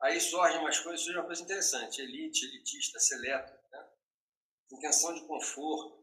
Aí 0.00 0.18
surgem 0.18 0.58
umas 0.58 0.78
coisas, 0.78 1.02
surge 1.02 1.18
uma 1.18 1.26
coisa 1.26 1.42
interessante, 1.42 2.00
elite, 2.00 2.46
elitista, 2.46 2.98
seleto, 2.98 3.52
né? 3.70 3.90
intenção 4.72 5.12
de 5.12 5.26
conforto, 5.26 6.02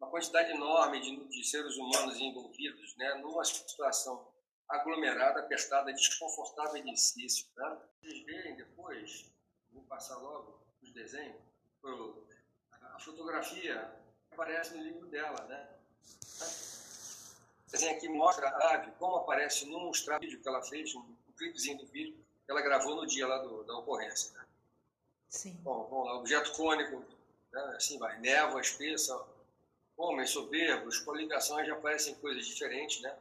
uma 0.00 0.10
quantidade 0.10 0.50
enorme 0.52 1.00
de, 1.00 1.28
de 1.28 1.44
seres 1.44 1.76
humanos 1.76 2.18
envolvidos, 2.18 2.96
né? 2.96 3.14
numa 3.16 3.44
situação 3.44 4.32
aglomerada, 4.66 5.40
apertada, 5.40 5.92
desconfortável 5.92 6.76
e 6.78 6.84
difícil. 6.84 7.46
Né? 7.54 7.82
Vocês 8.00 8.24
veem 8.24 8.56
depois, 8.56 9.30
vou 9.70 9.84
passar 9.84 10.16
logo 10.16 10.66
os 10.82 10.92
desenhos, 10.92 11.42
a 11.82 12.33
fotografia 13.04 13.92
aparece 14.32 14.74
no 14.74 14.82
livro 14.82 15.06
dela, 15.06 15.44
né? 15.44 15.68
Desenho 17.70 17.96
aqui 17.96 18.08
mostra 18.08 18.48
a 18.48 18.74
ave, 18.74 18.90
como 18.98 19.16
aparece 19.16 19.66
num 19.66 19.90
vídeo 20.20 20.40
que 20.40 20.48
ela 20.48 20.62
fez, 20.62 20.94
um, 20.94 21.04
clipezinho 21.36 21.78
do 21.78 21.86
vídeo 21.86 22.14
que 22.44 22.50
ela 22.50 22.62
gravou 22.62 22.94
no 22.94 23.06
dia 23.06 23.26
lá 23.26 23.38
do, 23.38 23.64
da 23.64 23.76
ocorrência. 23.76 24.32
Né? 24.38 24.44
Sim. 25.28 25.58
Bom, 25.62 25.88
vamos 25.90 26.06
lá, 26.06 26.14
objeto 26.18 26.52
cônico, 26.52 27.04
né? 27.52 27.74
assim 27.76 27.98
vai, 27.98 28.18
névoa 28.20 28.60
espessa, 28.60 29.20
homens 29.96 30.30
soberbos, 30.30 30.98
coligações 31.00 31.66
já 31.66 31.74
aparecem 31.74 32.14
coisas 32.16 32.46
diferentes, 32.46 33.00
né? 33.00 33.16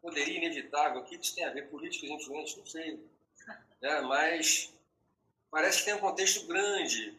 Poderia 0.00 0.36
inevitável, 0.36 1.00
o 1.00 1.04
que 1.04 1.16
isso 1.16 1.34
tem 1.34 1.44
a 1.44 1.50
ver? 1.50 1.68
Políticos 1.68 2.08
influentes, 2.08 2.56
não 2.56 2.66
sei. 2.66 3.02
Né? 3.80 4.00
Mas 4.02 4.72
parece 5.50 5.78
que 5.78 5.84
tem 5.86 5.94
um 5.94 5.98
contexto 5.98 6.46
grande 6.46 7.18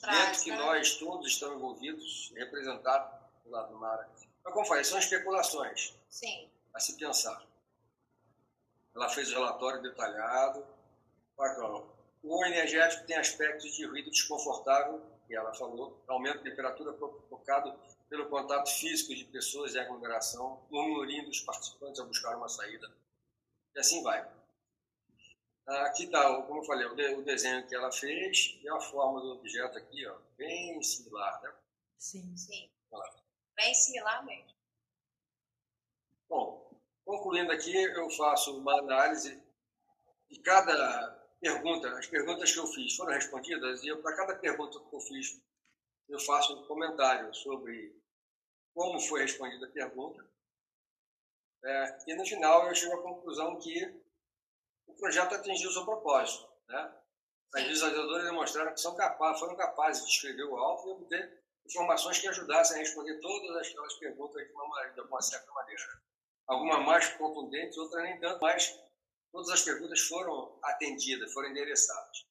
trás, 0.00 0.42
que 0.42 0.50
né? 0.50 0.56
nós 0.56 0.94
todos 0.96 1.26
estamos 1.26 1.56
envolvidos, 1.56 2.32
representados 2.34 3.20
do 3.44 3.50
lado 3.50 3.72
do 3.72 3.78
mar. 3.78 4.08
Mas 4.44 4.52
como 4.52 4.66
falei, 4.66 4.84
são 4.84 4.98
especulações. 4.98 5.94
Sim. 6.08 6.50
A 6.74 6.80
se 6.80 6.96
pensar. 6.96 7.44
Ela 8.94 9.08
fez 9.08 9.30
o 9.30 9.34
relatório 9.34 9.82
detalhado. 9.82 10.66
O 12.22 12.44
energético 12.44 13.06
tem 13.06 13.16
aspectos 13.16 13.74
de 13.74 13.86
ruído 13.86 14.10
desconfortável, 14.10 15.02
que 15.26 15.34
ela 15.34 15.54
falou, 15.54 16.02
aumento 16.08 16.38
de 16.38 16.50
temperatura 16.50 16.92
provocado 16.92 17.74
pelo 18.08 18.28
contato 18.28 18.68
físico 18.68 19.14
de 19.14 19.24
pessoas 19.24 19.74
em 19.74 19.78
aglomeração, 19.78 20.60
murmurindo 20.70 21.30
os 21.30 21.40
participantes 21.40 22.00
a 22.00 22.04
buscar 22.04 22.36
uma 22.36 22.48
saída. 22.48 22.92
E 23.74 23.78
assim 23.78 24.02
vai. 24.02 24.28
Aqui 25.70 26.04
está, 26.04 26.42
como 26.42 26.60
eu 26.60 26.64
falei, 26.64 26.84
o 26.86 27.22
desenho 27.22 27.64
que 27.68 27.76
ela 27.76 27.92
fez 27.92 28.58
e 28.60 28.68
a 28.68 28.80
forma 28.80 29.20
do 29.20 29.34
objeto 29.34 29.78
aqui, 29.78 30.04
ó, 30.04 30.18
bem 30.36 30.82
similar, 30.82 31.40
né? 31.42 31.54
Sim. 31.96 32.36
Sim. 32.36 32.68
Bem 33.54 33.72
similar 33.72 34.24
mesmo. 34.24 34.50
Bom, 36.28 36.76
concluindo 37.04 37.52
aqui, 37.52 37.72
eu 37.72 38.10
faço 38.10 38.58
uma 38.58 38.80
análise 38.80 39.40
de 40.28 40.40
cada 40.40 41.10
pergunta. 41.40 41.96
As 41.96 42.06
perguntas 42.08 42.50
que 42.50 42.58
eu 42.58 42.66
fiz 42.66 42.96
foram 42.96 43.12
respondidas 43.12 43.84
e 43.84 43.94
para 43.96 44.16
cada 44.16 44.34
pergunta 44.34 44.80
que 44.80 44.96
eu 44.96 45.00
fiz, 45.00 45.40
eu 46.08 46.18
faço 46.18 46.52
um 46.58 46.66
comentário 46.66 47.32
sobre 47.32 47.94
como 48.74 48.98
foi 48.98 49.20
respondida 49.20 49.66
a 49.66 49.70
pergunta. 49.70 50.28
É, 51.62 51.98
e 52.08 52.14
no 52.16 52.26
final 52.26 52.66
eu 52.66 52.74
chego 52.74 52.94
à 52.94 53.02
conclusão 53.02 53.56
que 53.60 54.09
o 54.90 54.96
projeto 54.96 55.34
atingiu 55.34 55.70
seu 55.70 55.84
propósito. 55.84 56.48
Né? 56.68 56.94
As 57.54 57.64
visualizadoras 57.64 58.24
demonstraram 58.24 58.72
que 58.72 58.80
são 58.80 58.94
capazes, 58.94 59.40
foram 59.40 59.56
capazes 59.56 60.04
de 60.04 60.10
escrever 60.10 60.44
o 60.44 60.56
alvo 60.56 60.88
e 60.88 60.92
obter 60.92 61.40
informações 61.66 62.18
que 62.18 62.28
ajudassem 62.28 62.76
a 62.76 62.80
responder 62.80 63.18
todas 63.20 63.68
aquelas 63.68 63.94
perguntas 63.94 64.46
de 64.46 64.52
uma, 64.52 64.86
de 64.88 65.00
uma 65.00 65.20
certa 65.20 65.50
maneira. 65.52 65.82
Algumas 66.46 66.84
mais 66.84 67.08
contundentes, 67.14 67.76
outras 67.78 68.02
nem 68.02 68.18
tanto, 68.18 68.40
mas 68.40 68.76
todas 69.32 69.50
as 69.50 69.62
perguntas 69.62 70.00
foram 70.00 70.58
atendidas, 70.62 71.32
foram 71.32 71.50
endereçadas. 71.50 72.26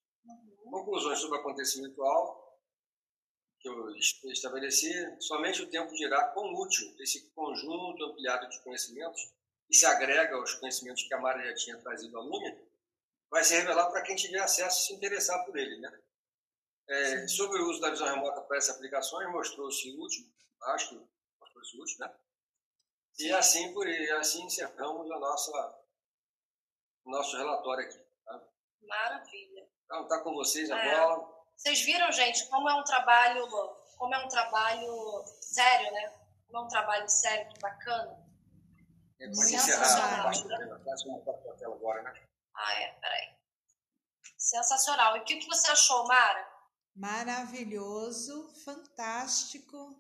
Conclusões 0.70 1.20
sobre 1.20 1.38
o 1.38 1.40
acontecimento 1.40 2.04
alvo 2.04 2.50
que 3.60 3.68
eu 3.68 3.90
estabeleci, 4.32 4.92
somente 5.20 5.62
o 5.62 5.70
tempo 5.70 5.94
dirá 5.94 6.30
quão 6.30 6.54
útil 6.54 6.96
esse 7.00 7.30
conjunto 7.32 8.06
ampliado 8.06 8.48
de 8.48 8.62
conhecimentos 8.62 9.22
e 9.70 9.76
se 9.76 9.86
agrega 9.86 10.36
aos 10.36 10.56
conhecimentos 10.56 11.04
que 11.04 11.14
a 11.14 11.20
Mara 11.20 11.44
já 11.48 11.54
tinha 11.56 11.78
trazido 11.78 12.18
à 12.18 12.22
Lume, 12.22 12.68
vai 13.30 13.44
se 13.44 13.56
revelar 13.56 13.90
para 13.92 14.02
quem 14.02 14.16
tiver 14.16 14.40
acesso 14.40 14.80
e 14.80 14.88
se 14.88 14.94
interessar 14.94 15.46
por 15.46 15.58
ele. 15.58 15.80
Né? 15.80 16.00
É, 16.88 17.28
sobre 17.28 17.62
o 17.62 17.70
uso 17.70 17.80
da 17.80 17.92
visão 17.92 18.08
remota 18.08 18.42
para 18.42 18.58
essas 18.58 18.76
aplicações, 18.76 19.30
mostrou-se 19.30 19.96
útil, 20.00 20.26
acho 20.64 20.90
que 20.90 21.08
mostrou-se 21.40 21.80
útil, 21.80 21.98
né? 22.00 22.16
E 23.20 23.32
assim, 23.34 23.74
por, 23.74 23.88
e 23.88 24.12
assim 24.14 24.44
encerramos 24.46 25.12
a 25.12 25.20
nossa, 25.20 25.52
o 27.06 27.12
nosso 27.12 27.38
relatório 27.38 27.86
aqui. 27.86 28.00
Tá? 28.26 28.42
Maravilha. 28.82 29.68
Então, 29.86 30.04
está 30.04 30.20
com 30.22 30.34
vocês 30.34 30.72
a 30.72 30.78
é. 30.78 31.00
bola. 31.00 31.40
Vocês 31.56 31.82
viram, 31.82 32.12
gente, 32.12 32.48
como 32.48 32.70
é 32.70 32.74
um 32.76 32.84
trabalho, 32.84 33.46
como 33.98 34.16
é 34.16 34.26
um 34.26 34.30
trabalho 34.30 35.24
sério, 35.42 35.92
né? 35.92 36.14
Como 36.48 36.60
é 36.60 36.62
um 36.66 36.68
trabalho 36.70 37.10
sério, 37.10 37.50
que 37.50 37.60
bacana. 39.28 39.36
Pode 39.36 39.56
encerrar 39.56 40.20
a 40.20 40.24
parte 40.24 40.48
da 40.48 41.54
tela 41.58 41.76
agora, 41.76 42.02
né? 42.04 42.28
Ah, 42.56 42.74
é, 42.74 42.92
peraí. 43.00 43.40
Sensacional. 44.38 45.18
E 45.18 45.20
o 45.20 45.24
que, 45.24 45.38
que 45.38 45.48
você 45.48 45.72
achou, 45.72 46.08
Mara? 46.08 46.48
Maravilhoso, 46.96 48.54
fantástico. 48.64 49.96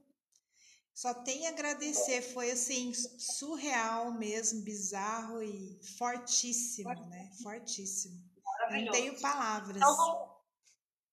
Só 0.93 1.13
tenho 1.13 1.45
a 1.45 1.49
agradecer, 1.49 2.21
foi 2.21 2.51
assim, 2.51 2.93
surreal 2.93 4.11
mesmo, 4.11 4.63
bizarro 4.63 5.41
e 5.41 5.79
fortíssimo, 5.97 6.93
né? 7.07 7.31
Fortíssimo. 7.41 8.21
Não 8.69 8.91
tenho 8.91 9.19
palavras. 9.21 9.77
Então, 9.77 9.95
vamos... 9.95 10.29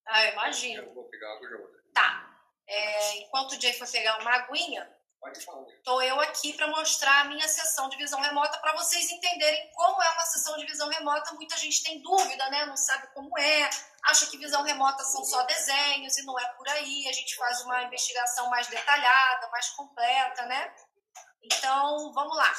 Ah, 0.06 0.24
imagino. 0.26 0.82
Eu 0.82 0.94
vou 0.94 1.04
pegar 1.04 1.32
água 1.34 1.48
já 1.48 1.56
vou. 1.56 1.68
Tá. 1.94 2.36
É, 2.66 3.18
enquanto 3.18 3.52
o 3.52 3.60
Jay 3.60 3.72
foi 3.74 3.86
pegar 3.86 4.20
uma 4.20 4.34
aguinha, 4.34 4.95
Estou 5.24 6.02
eu 6.02 6.20
aqui 6.20 6.52
para 6.52 6.68
mostrar 6.68 7.22
a 7.22 7.24
minha 7.24 7.48
sessão 7.48 7.88
de 7.88 7.96
visão 7.96 8.20
remota 8.20 8.58
para 8.58 8.74
vocês 8.74 9.10
entenderem 9.10 9.70
como 9.72 10.00
é 10.02 10.10
uma 10.10 10.26
sessão 10.26 10.56
de 10.56 10.66
visão 10.66 10.88
remota. 10.88 11.34
Muita 11.34 11.56
gente 11.56 11.82
tem 11.82 12.00
dúvida, 12.00 12.48
né? 12.50 12.64
Não 12.66 12.76
sabe 12.76 13.08
como 13.08 13.36
é, 13.38 13.68
acha 14.04 14.26
que 14.26 14.38
visão 14.38 14.62
remota 14.62 15.02
são 15.04 15.24
só 15.24 15.42
desenhos 15.42 16.16
e 16.18 16.24
não 16.24 16.38
é 16.38 16.48
por 16.54 16.68
aí. 16.68 17.08
A 17.08 17.12
gente 17.12 17.34
faz 17.36 17.60
uma 17.62 17.82
investigação 17.82 18.48
mais 18.50 18.66
detalhada, 18.68 19.48
mais 19.48 19.68
completa, 19.70 20.46
né? 20.46 20.74
Então, 21.42 22.12
vamos 22.12 22.36
lá. 22.36 22.52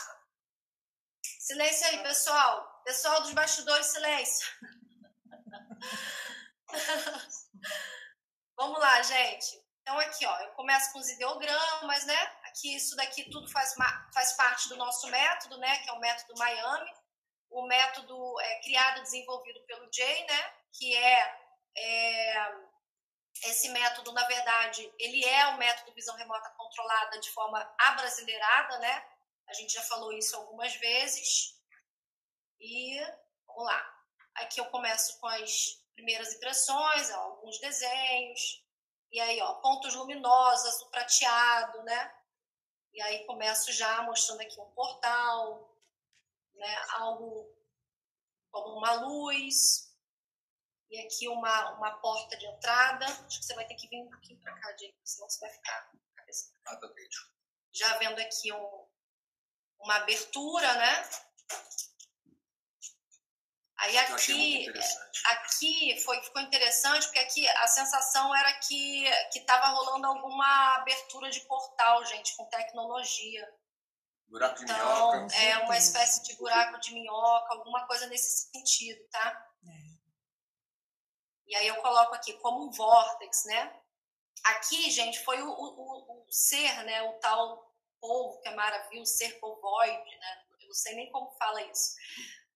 Silêncio 1.39 1.88
aí, 1.88 2.03
pessoal. 2.03 2.82
Pessoal 2.84 3.22
dos 3.22 3.34
bastidores, 3.34 3.86
silêncio. 3.88 4.47
vamos 8.55 8.80
lá, 8.80 9.01
gente. 9.01 9.66
Então, 9.82 9.97
aqui, 9.99 10.26
ó, 10.26 10.39
eu 10.41 10.51
começo 10.51 10.91
com 10.91 10.99
os 10.99 11.10
ideogramas, 11.10 12.05
né? 12.05 12.38
Que 12.60 12.76
isso 12.76 12.95
daqui 12.95 13.30
tudo 13.30 13.47
faz, 13.49 13.76
faz 14.14 14.34
parte 14.34 14.70
do 14.70 14.78
nosso 14.78 15.08
método, 15.08 15.58
né, 15.58 15.78
que 15.80 15.89
é 15.89 15.93
o 15.93 15.99
método 15.99 16.38
Miami, 16.38 16.91
o 17.49 17.66
método 17.68 18.39
é, 18.41 18.62
criado 18.62 18.99
e 18.99 19.03
desenvolvido 19.03 19.62
pelo 19.66 19.91
Jay, 19.91 20.26
né, 20.26 20.53
que 20.74 20.95
é, 20.95 21.51
é, 21.78 22.55
esse 23.45 23.70
método, 23.70 24.12
na 24.12 24.26
verdade, 24.28 24.91
ele 24.99 25.24
é 25.24 25.47
o 25.47 25.58
método 25.58 25.93
visão 25.93 26.16
remota 26.16 26.49
controlada 26.58 27.20
de 27.20 27.32
forma 27.32 27.76
abrasileirada, 27.80 28.80
né, 28.80 29.05
a 29.47 29.53
gente 29.53 29.74
já 29.74 29.82
falou 29.84 30.12
isso 30.12 30.36
algumas 30.36 30.76
vezes, 30.76 31.55
e 32.60 32.99
vamos 33.45 33.66
lá, 33.66 34.03
aqui 34.36 34.60
eu 34.60 34.66
começo 34.66 35.20
com 35.20 35.28
as 35.28 35.82
primeiras 35.95 36.34
impressões, 36.34 37.10
ó, 37.12 37.18
alguns 37.18 37.60
desenhos, 37.60 38.64
e 39.12 39.20
aí, 39.20 39.41
ó, 39.41 39.53
pontos 39.55 39.95
luminosos, 39.95 40.82
o 40.82 40.89
prateado, 40.89 41.82
né? 41.84 42.16
E 42.97 43.01
aí 43.03 43.25
começo 43.27 43.71
já 43.71 44.01
mostrando 44.01 44.41
aqui 44.41 44.59
um 44.59 44.71
portal, 44.71 45.71
né, 46.55 46.75
algo 46.93 47.47
como 48.49 48.79
uma 48.79 48.91
luz, 48.93 49.95
e 50.89 50.99
aqui 51.01 51.27
uma, 51.27 51.73
uma 51.75 51.91
porta 51.99 52.35
de 52.35 52.47
entrada. 52.47 53.05
Acho 53.05 53.39
que 53.39 53.45
você 53.45 53.53
vai 53.53 53.67
ter 53.67 53.75
que 53.75 53.87
vir 53.87 54.01
um 54.01 54.09
pouquinho 54.09 54.41
para 54.41 54.59
cá, 54.59 54.71
Diego, 54.71 54.97
senão 55.03 55.29
você 55.29 55.39
vai 55.41 55.51
ficar 55.51 55.91
com 55.91 55.97
a 55.97 56.15
cabeça. 56.15 56.51
Ah, 56.65 56.75
tá 56.75 56.87
Já 57.71 57.97
vendo 57.99 58.19
aqui 58.19 58.51
um, 58.51 58.87
uma 59.79 59.97
abertura, 59.97 60.73
né? 60.73 61.09
Aí 63.80 63.95
aqui, 63.97 64.65
aqui 65.25 66.01
foi, 66.03 66.19
ficou 66.23 66.41
interessante, 66.41 67.05
porque 67.05 67.19
aqui 67.19 67.47
a 67.47 67.67
sensação 67.67 68.36
era 68.36 68.53
que 68.53 69.05
estava 69.36 69.67
rolando 69.67 70.07
alguma 70.07 70.75
abertura 70.78 71.30
de 71.30 71.41
portal, 71.41 72.03
gente, 72.05 72.36
com 72.36 72.45
tecnologia. 72.45 73.47
Buraco 74.28 74.63
então, 74.63 74.75
de 74.75 74.84
minhoca. 74.84 75.36
É 75.36 75.57
uma 75.59 75.78
espécie 75.78 76.23
de 76.23 76.36
buraco 76.38 76.80
de 76.80 76.93
minhoca, 76.93 77.53
alguma 77.53 77.86
coisa 77.86 78.07
nesse 78.07 78.49
sentido, 78.49 79.07
tá? 79.09 79.47
É. 79.63 79.97
E 81.45 81.55
aí 81.55 81.67
eu 81.67 81.75
coloco 81.75 82.15
aqui 82.15 82.34
como 82.39 82.65
um 82.65 82.71
vórtex, 82.71 83.45
né? 83.45 83.80
Aqui, 84.43 84.89
gente, 84.89 85.23
foi 85.23 85.41
o, 85.41 85.49
o, 85.49 86.25
o 86.25 86.32
ser, 86.32 86.84
né? 86.84 87.03
O 87.03 87.13
tal 87.19 87.73
povo 88.01 88.39
que 88.41 88.49
é 88.49 88.55
maravilhoso, 88.55 89.11
o 89.11 89.15
ser 89.15 89.39
povoide, 89.39 90.17
né? 90.17 90.43
Eu 90.61 90.67
não 90.67 90.73
sei 90.73 90.95
nem 90.95 91.11
como 91.11 91.32
fala 91.38 91.61
isso. 91.63 91.95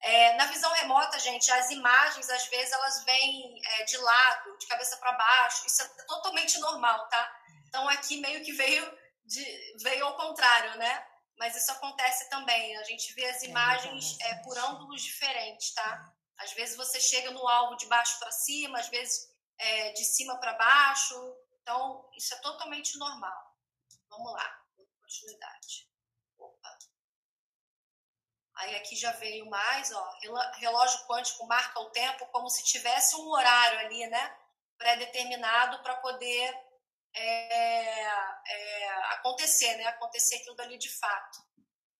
É, 0.02 0.34
na 0.34 0.47
visão 0.47 0.72
remota, 0.74 1.20
gente, 1.20 1.52
as 1.52 1.70
imagens, 1.70 2.30
às 2.30 2.47
vezes, 2.47 2.72
elas 2.72 3.04
vêm 3.04 3.62
é, 3.64 3.84
de 3.84 3.97
lado, 3.97 4.58
de 4.58 4.66
cabeça 4.66 4.97
para 4.97 5.12
baixo. 5.12 5.66
Isso 5.68 5.82
é 5.84 5.88
totalmente 6.06 6.60
normal, 6.60 7.08
tá? 7.08 7.41
Então, 7.68 7.88
aqui 7.88 8.20
meio 8.20 8.43
que 8.43 8.52
veio, 8.52 8.97
de, 9.24 9.78
veio 9.82 10.06
ao 10.06 10.18
contrário, 10.18 10.78
né? 10.78 11.08
Mas 11.38 11.56
isso 11.56 11.72
acontece 11.72 12.30
também. 12.30 12.76
A 12.78 12.84
gente 12.84 13.14
vê 13.14 13.26
as 13.26 13.43
é 13.43 13.47
imagens 13.47 14.18
é, 14.22 14.36
por 14.43 14.58
ângulos 14.58 15.04
diferentes, 15.04 15.72
tá? 15.74 16.14
Às 16.38 16.52
vezes 16.54 16.76
você 16.76 16.99
chega 16.99 17.30
no 17.32 17.47
alvo 17.47 17.76
de 17.78 17.86
baixo 17.86 18.18
para 18.18 18.32
cima, 18.32 18.80
às 18.80 18.89
vezes 18.89 19.32
é, 19.60 19.91
de 19.91 20.04
cima 20.04 20.39
para 20.39 20.54
baixo. 20.54 21.16
Então, 21.62 22.10
isso 22.18 22.34
é 22.34 22.38
totalmente 22.39 22.97
normal. 22.97 23.56
Vamos 24.10 24.34
lá, 24.34 24.62
continuidade. 24.99 25.90
Aí 28.62 28.76
aqui 28.76 28.95
já 28.95 29.12
veio 29.14 29.49
mais, 29.49 29.91
ó, 29.91 30.18
relógio 30.59 31.05
quântico 31.07 31.47
marca 31.47 31.80
o 31.80 31.89
tempo 31.89 32.28
como 32.28 32.49
se 32.49 32.64
tivesse 32.64 33.16
um 33.16 33.28
horário 33.30 33.80
ali, 33.80 34.05
né, 34.07 34.38
pré-determinado 34.78 35.82
para 35.82 35.95
poder 35.95 36.55
é, 37.16 38.03
é, 38.05 38.89
acontecer, 39.14 39.76
né, 39.78 39.86
acontecer 39.88 40.36
aquilo 40.38 40.55
dali 40.55 40.78
de 40.78 40.89
fato. 40.89 41.39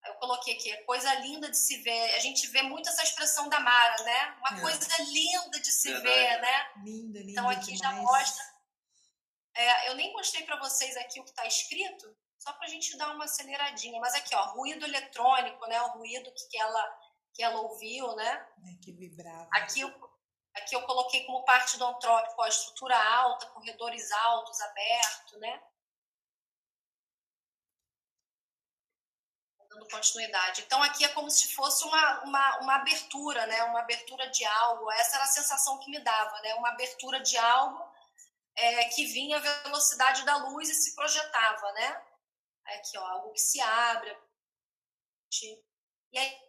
Eu 0.06 0.16
coloquei 0.16 0.56
aqui, 0.56 0.72
é 0.72 0.84
coisa 0.84 1.14
linda 1.16 1.50
de 1.50 1.58
se 1.58 1.78
ver. 1.78 2.16
A 2.16 2.20
gente 2.20 2.48
vê 2.48 2.64
muito 2.64 2.90
essa 2.90 3.04
expressão 3.04 3.48
da 3.50 3.60
Mara, 3.60 4.04
né? 4.04 4.36
Uma 4.40 4.58
é. 4.58 4.62
coisa 4.62 5.04
linda 5.04 5.60
de 5.60 5.72
se 5.72 5.92
Verdade. 5.92 6.10
ver, 6.10 6.42
né? 6.42 6.72
Linda, 6.84 7.20
linda 7.20 7.32
Então 7.32 7.50
aqui 7.50 7.74
demais. 7.74 7.80
já 7.80 7.92
mostra. 7.94 8.44
É, 9.56 9.90
eu 9.90 9.96
nem 9.96 10.12
mostrei 10.14 10.44
para 10.44 10.58
vocês 10.58 10.98
aqui 10.98 11.20
o 11.20 11.24
que 11.24 11.30
está 11.30 11.46
escrito, 11.46 12.18
só 12.42 12.52
para 12.54 12.66
a 12.66 12.70
gente 12.70 12.98
dar 12.98 13.14
uma 13.14 13.26
aceleradinha. 13.26 14.00
Mas 14.02 14.16
aqui, 14.16 14.34
ó, 14.36 14.44
ruído 14.54 14.84
eletrônico, 14.84 15.64
né? 15.68 15.80
O 15.84 16.00
ruído 16.00 16.34
que 16.34 16.58
ela, 16.58 17.00
que 17.34 17.44
ela 17.44 17.62
ouviu, 17.62 18.16
né? 18.16 18.48
É, 18.68 18.84
que 18.84 18.92
vibrava. 18.92 19.48
Aqui 19.54 19.82
eu, 19.82 19.90
aqui 20.56 20.76
eu 20.76 20.82
coloquei 20.82 21.24
como 21.26 21.46
parte 21.46 21.78
do 21.78 21.86
antrópico 21.86 22.42
a 22.42 22.50
estrutura 22.50 22.98
alta, 22.98 23.46
corredores 23.48 24.12
altos, 24.12 24.60
aberto, 24.60 25.38
né? 25.38 25.62
Dando 29.70 29.88
continuidade. 29.88 30.64
Então, 30.64 30.82
aqui 30.82 31.06
é 31.06 31.10
como 31.10 31.30
se 31.30 31.54
fosse 31.54 31.86
uma, 31.86 32.24
uma, 32.24 32.60
uma 32.60 32.76
abertura, 32.78 33.46
né? 33.46 33.64
Uma 33.66 33.82
abertura 33.82 34.28
de 34.32 34.44
algo. 34.44 34.92
Essa 34.94 35.18
era 35.18 35.26
a 35.26 35.28
sensação 35.28 35.78
que 35.80 35.92
me 35.92 36.00
dava, 36.00 36.42
né? 36.42 36.56
Uma 36.56 36.70
abertura 36.70 37.20
de 37.22 37.38
algo 37.38 37.88
é, 38.56 38.86
que 38.86 39.06
vinha 39.06 39.38
a 39.38 39.64
velocidade 39.64 40.26
da 40.26 40.38
luz 40.38 40.70
e 40.70 40.74
se 40.74 40.96
projetava, 40.96 41.72
né? 41.74 42.11
Aqui, 42.66 42.98
ó, 42.98 43.06
algo 43.06 43.34
que 43.34 43.40
se 43.40 43.60
abre. 43.60 44.18
E 46.12 46.18
aí, 46.18 46.42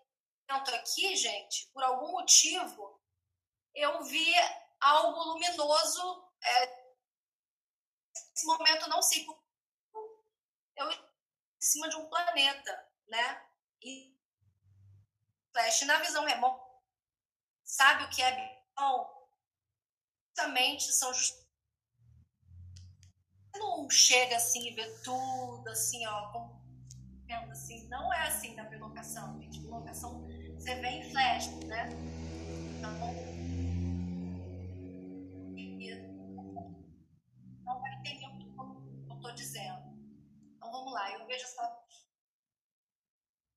dentro 0.46 0.74
aqui, 0.74 1.14
gente, 1.16 1.70
por 1.72 1.82
algum 1.82 2.12
motivo, 2.12 3.00
eu 3.74 4.02
vi 4.04 4.34
algo 4.80 5.22
luminoso. 5.22 6.28
É, 6.42 6.66
nesse 8.30 8.46
momento, 8.46 8.88
não 8.88 9.00
sei 9.02 9.24
eu 10.76 10.90
em 10.90 11.00
cima 11.60 11.88
de 11.88 11.96
um 11.96 12.08
planeta, 12.08 12.92
né? 13.06 13.48
E 13.80 14.16
flash 15.52 15.82
na 15.82 15.98
visão 16.00 16.24
remota. 16.24 16.72
Sabe 17.64 18.04
o 18.04 18.10
que 18.10 18.22
é 18.22 18.30
visão? 18.76 19.28
Justamente 20.28 20.92
são 20.92 21.12
just 21.14 21.41
não 23.54 23.88
chega 23.90 24.36
assim 24.36 24.68
e 24.68 24.74
vê 24.74 24.88
tudo, 25.02 25.68
assim, 25.68 26.06
ó, 26.06 26.32
com, 26.32 26.62
assim, 27.50 27.88
não 27.88 28.12
é 28.12 28.26
assim 28.26 28.54
na 28.54 28.64
bilocação, 28.64 29.40
gente. 29.40 29.60
Bilocação 29.60 30.26
você 30.54 30.74
vê 30.76 30.88
em 30.88 31.10
flash, 31.10 31.48
né? 31.66 31.88
Então, 32.78 32.92
não 37.64 37.80
vai 37.80 37.94
entender 37.98 38.26
o 38.26 38.38
que 38.38 39.10
eu 39.10 39.16
estou 39.16 39.34
dizendo. 39.34 39.92
Então 40.56 40.70
vamos 40.70 40.92
lá, 40.92 41.10
eu 41.12 41.26
vejo 41.26 41.44
essa. 41.44 41.82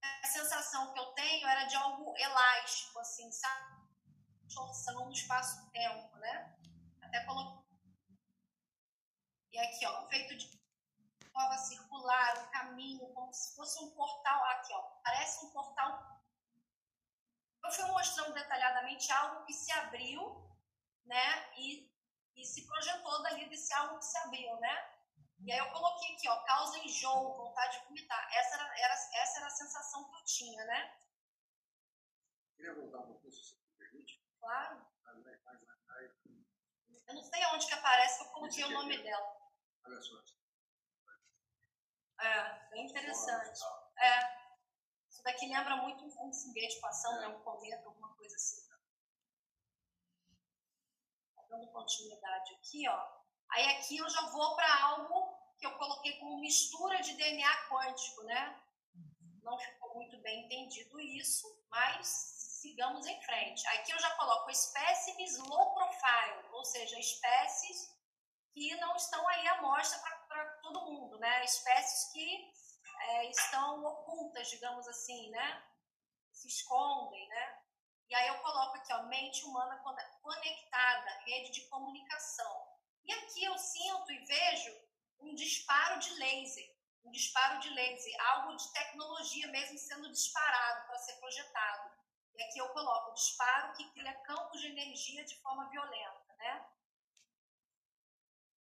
A 0.04 0.28
sensação 0.28 0.94
que 0.94 1.00
eu 1.00 1.06
tenho 1.14 1.48
era 1.48 1.66
de 1.66 1.76
algo 1.76 2.14
elástico, 2.18 3.00
assim, 3.00 3.32
sabe? 3.32 3.76
Torção 4.54 5.06
no 5.06 5.12
espaço-tempo, 5.12 6.16
né? 6.18 6.56
Até 7.02 7.24
coloquei 7.26 7.65
e 9.56 9.60
aqui, 9.60 9.86
ó, 9.86 10.06
feito 10.10 10.36
de 10.36 10.50
prova 11.32 11.58
circular, 11.58 12.44
um 12.44 12.52
caminho, 12.52 13.14
como 13.14 13.32
se 13.32 13.56
fosse 13.56 13.82
um 13.82 13.90
portal. 13.92 14.44
Aqui, 14.52 14.74
ó, 14.74 14.82
parece 15.02 15.46
um 15.46 15.52
portal. 15.52 16.22
Eu 17.64 17.72
fui 17.72 17.86
mostrando 17.86 18.34
detalhadamente 18.34 19.10
algo 19.14 19.46
que 19.46 19.54
se 19.54 19.72
abriu, 19.72 20.46
né? 21.06 21.54
E, 21.58 21.90
e 22.36 22.44
se 22.44 22.68
projetou 22.68 23.24
dali 23.24 23.48
desse 23.48 23.74
algo 23.74 23.98
que 23.98 24.04
se 24.04 24.18
abriu, 24.18 24.60
né? 24.60 24.94
E 25.40 25.52
aí 25.54 25.58
eu 25.58 25.72
coloquei 25.72 26.16
aqui, 26.16 26.28
ó, 26.28 26.44
causa 26.44 26.78
enjoo, 26.80 27.38
vontade 27.38 27.80
de 27.80 27.86
vomitar. 27.86 28.30
Essa 28.34 28.56
era, 28.56 28.80
era, 28.80 28.94
essa 28.94 29.38
era 29.38 29.48
a 29.48 29.52
sensação 29.52 30.10
que 30.10 30.16
eu 30.18 30.26
tinha, 30.26 30.66
né? 30.66 31.00
Queria 32.58 32.76
voltar 32.76 32.98
um 33.00 33.08
pouquinho, 33.08 33.32
se 33.32 33.42
você 33.42 33.56
permite? 33.78 34.22
Claro. 34.38 34.86
Eu 37.08 37.14
não 37.14 37.24
sei 37.24 37.42
aonde 37.44 37.68
que 37.68 37.74
aparece, 37.74 38.18
que 38.18 38.26
eu 38.26 38.34
coloquei 38.34 38.64
o 38.66 38.72
nome 38.72 39.02
dela. 39.02 39.45
Olha 39.86 40.02
só. 40.02 40.16
É, 42.22 42.70
bem 42.70 42.86
interessante. 42.88 43.60
É. 43.98 44.46
Isso 45.10 45.24
daqui 45.24 45.48
lembra 45.48 45.78
muito 45.78 46.04
um 46.06 46.34
foguete 46.34 46.80
passando, 46.80 47.22
né? 47.22 47.28
um 47.28 47.42
cometa, 47.42 47.88
alguma 47.88 48.16
coisa 48.16 48.36
assim. 48.36 48.68
Tá 51.36 51.44
dando 51.50 51.72
continuidade 51.72 52.54
aqui, 52.56 52.88
ó. 52.90 53.16
Aí 53.52 53.78
aqui 53.78 53.98
eu 53.98 54.10
já 54.10 54.22
vou 54.30 54.56
para 54.56 54.86
algo 54.86 55.38
que 55.58 55.66
eu 55.66 55.78
coloquei 55.78 56.20
como 56.20 56.40
mistura 56.40 57.00
de 57.02 57.14
DNA 57.14 57.70
quântico, 57.70 58.24
né? 58.24 58.62
Não 59.44 59.58
ficou 59.60 59.94
muito 59.94 60.20
bem 60.22 60.46
entendido 60.46 61.00
isso, 61.00 61.64
mas 61.70 62.08
sigamos 62.08 63.06
em 63.06 63.22
frente. 63.22 63.68
Aqui 63.68 63.92
eu 63.92 64.00
já 64.00 64.10
coloco 64.16 64.50
espécimes 64.50 65.38
low 65.38 65.74
profile, 65.76 66.50
ou 66.52 66.66
seja, 66.66 67.00
espécies 67.00 67.95
que 68.56 68.74
não 68.78 68.96
estão 68.96 69.28
aí 69.28 69.48
à 69.50 69.62
mostra 69.62 70.00
para 70.30 70.46
todo 70.64 70.86
mundo, 70.86 71.20
né? 71.20 71.44
Espécies 71.44 72.14
que 72.14 72.54
é, 73.02 73.30
estão 73.30 73.84
ocultas, 73.84 74.50
digamos 74.50 74.88
assim, 74.88 75.30
né? 75.30 75.62
Se 76.32 76.48
escondem, 76.48 77.28
né? 77.28 77.60
E 78.08 78.16
aí 78.16 78.28
eu 78.30 78.40
coloco 78.40 78.78
aqui, 78.78 78.94
ó, 78.94 79.04
mente 79.04 79.44
humana 79.44 79.84
conectada, 80.22 81.20
rede 81.26 81.52
de 81.52 81.68
comunicação. 81.68 82.66
E 83.04 83.12
aqui 83.12 83.44
eu 83.44 83.58
sinto 83.58 84.12
e 84.12 84.26
vejo 84.26 84.74
um 85.20 85.36
disparo 85.36 86.00
de 86.00 86.12
laser, 86.12 86.78
um 87.04 87.12
disparo 87.12 87.60
de 87.60 87.70
laser, 87.72 88.22
algo 88.28 88.56
de 88.56 88.72
tecnologia 88.72 89.48
mesmo 89.48 89.78
sendo 89.78 90.10
disparado 90.12 90.88
para 90.88 91.00
ser 91.00 91.20
projetado. 91.20 91.92
E 92.36 92.44
aqui 92.44 92.60
eu 92.60 92.70
coloco 92.70 93.14
disparo 93.16 93.74
que 93.74 93.92
cria 93.92 94.14
campos 94.22 94.62
de 94.62 94.68
energia 94.68 95.26
de 95.26 95.36
forma 95.42 95.70
violenta, 95.70 96.36
né? 96.38 96.66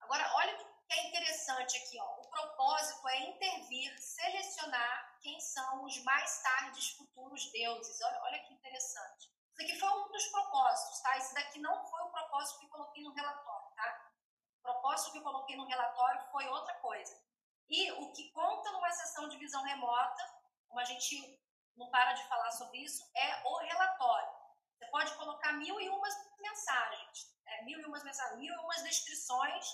Agora, 0.06 0.32
olha 0.36 0.54
o 0.54 0.58
que 0.58 1.00
é 1.00 1.08
interessante 1.08 1.78
aqui, 1.78 2.00
ó. 2.00 2.22
O 2.22 2.30
propósito 2.30 3.08
é 3.08 3.20
intervir, 3.22 3.98
selecionar 4.00 5.18
quem 5.20 5.40
são 5.40 5.84
os 5.84 5.98
mais 6.04 6.44
tardes 6.44 6.92
futuros 6.92 7.52
deuses. 7.52 8.00
Olha, 8.02 8.22
olha 8.22 8.40
que 8.44 8.54
interessante. 8.54 9.34
Isso 9.52 9.64
aqui 9.64 9.80
foi 9.80 9.90
um 9.90 10.08
dos 10.12 10.28
propósitos, 10.28 11.02
tá? 11.02 11.18
Esse 11.18 11.34
daqui 11.34 11.60
não 11.60 11.84
foi 11.88 12.02
o 12.04 12.12
propósito 12.12 12.60
que 12.60 12.68
coloquei 12.68 13.04
no 13.04 13.14
relatório, 13.14 13.72
tá? 13.76 14.12
O 14.60 14.62
propósito 14.62 15.12
que 15.12 15.18
eu 15.18 15.24
coloquei 15.24 15.56
no 15.56 15.66
relatório 15.66 16.22
foi 16.32 16.48
outra 16.50 16.76
coisa. 16.76 17.20
E 17.68 17.92
o 17.94 18.14
que 18.14 18.32
conta 18.32 18.72
numa 18.74 18.92
sessão 18.92 19.28
de 19.28 19.40
visão 19.40 19.64
remota, 19.64 20.22
como 20.68 20.82
a 20.82 20.86
gente 20.86 21.42
não 21.76 21.90
para 21.90 22.14
de 22.14 22.24
falar 22.28 22.52
sobre 22.52 22.78
isso, 22.78 23.04
é 23.16 23.42
o 23.44 23.58
relatório. 23.58 24.30
Você 24.78 24.86
pode 24.92 25.16
colocar 25.16 25.54
mil 25.54 25.82
e 25.82 25.90
umas 25.90 26.14
mensagens, 26.40 27.34
é, 27.48 27.64
mil 27.64 27.80
e 27.80 27.86
umas 27.86 28.04
mensagens, 28.04 28.40
mil 28.40 28.54
e 28.54 28.58
umas 28.58 28.84
descrições, 28.84 29.66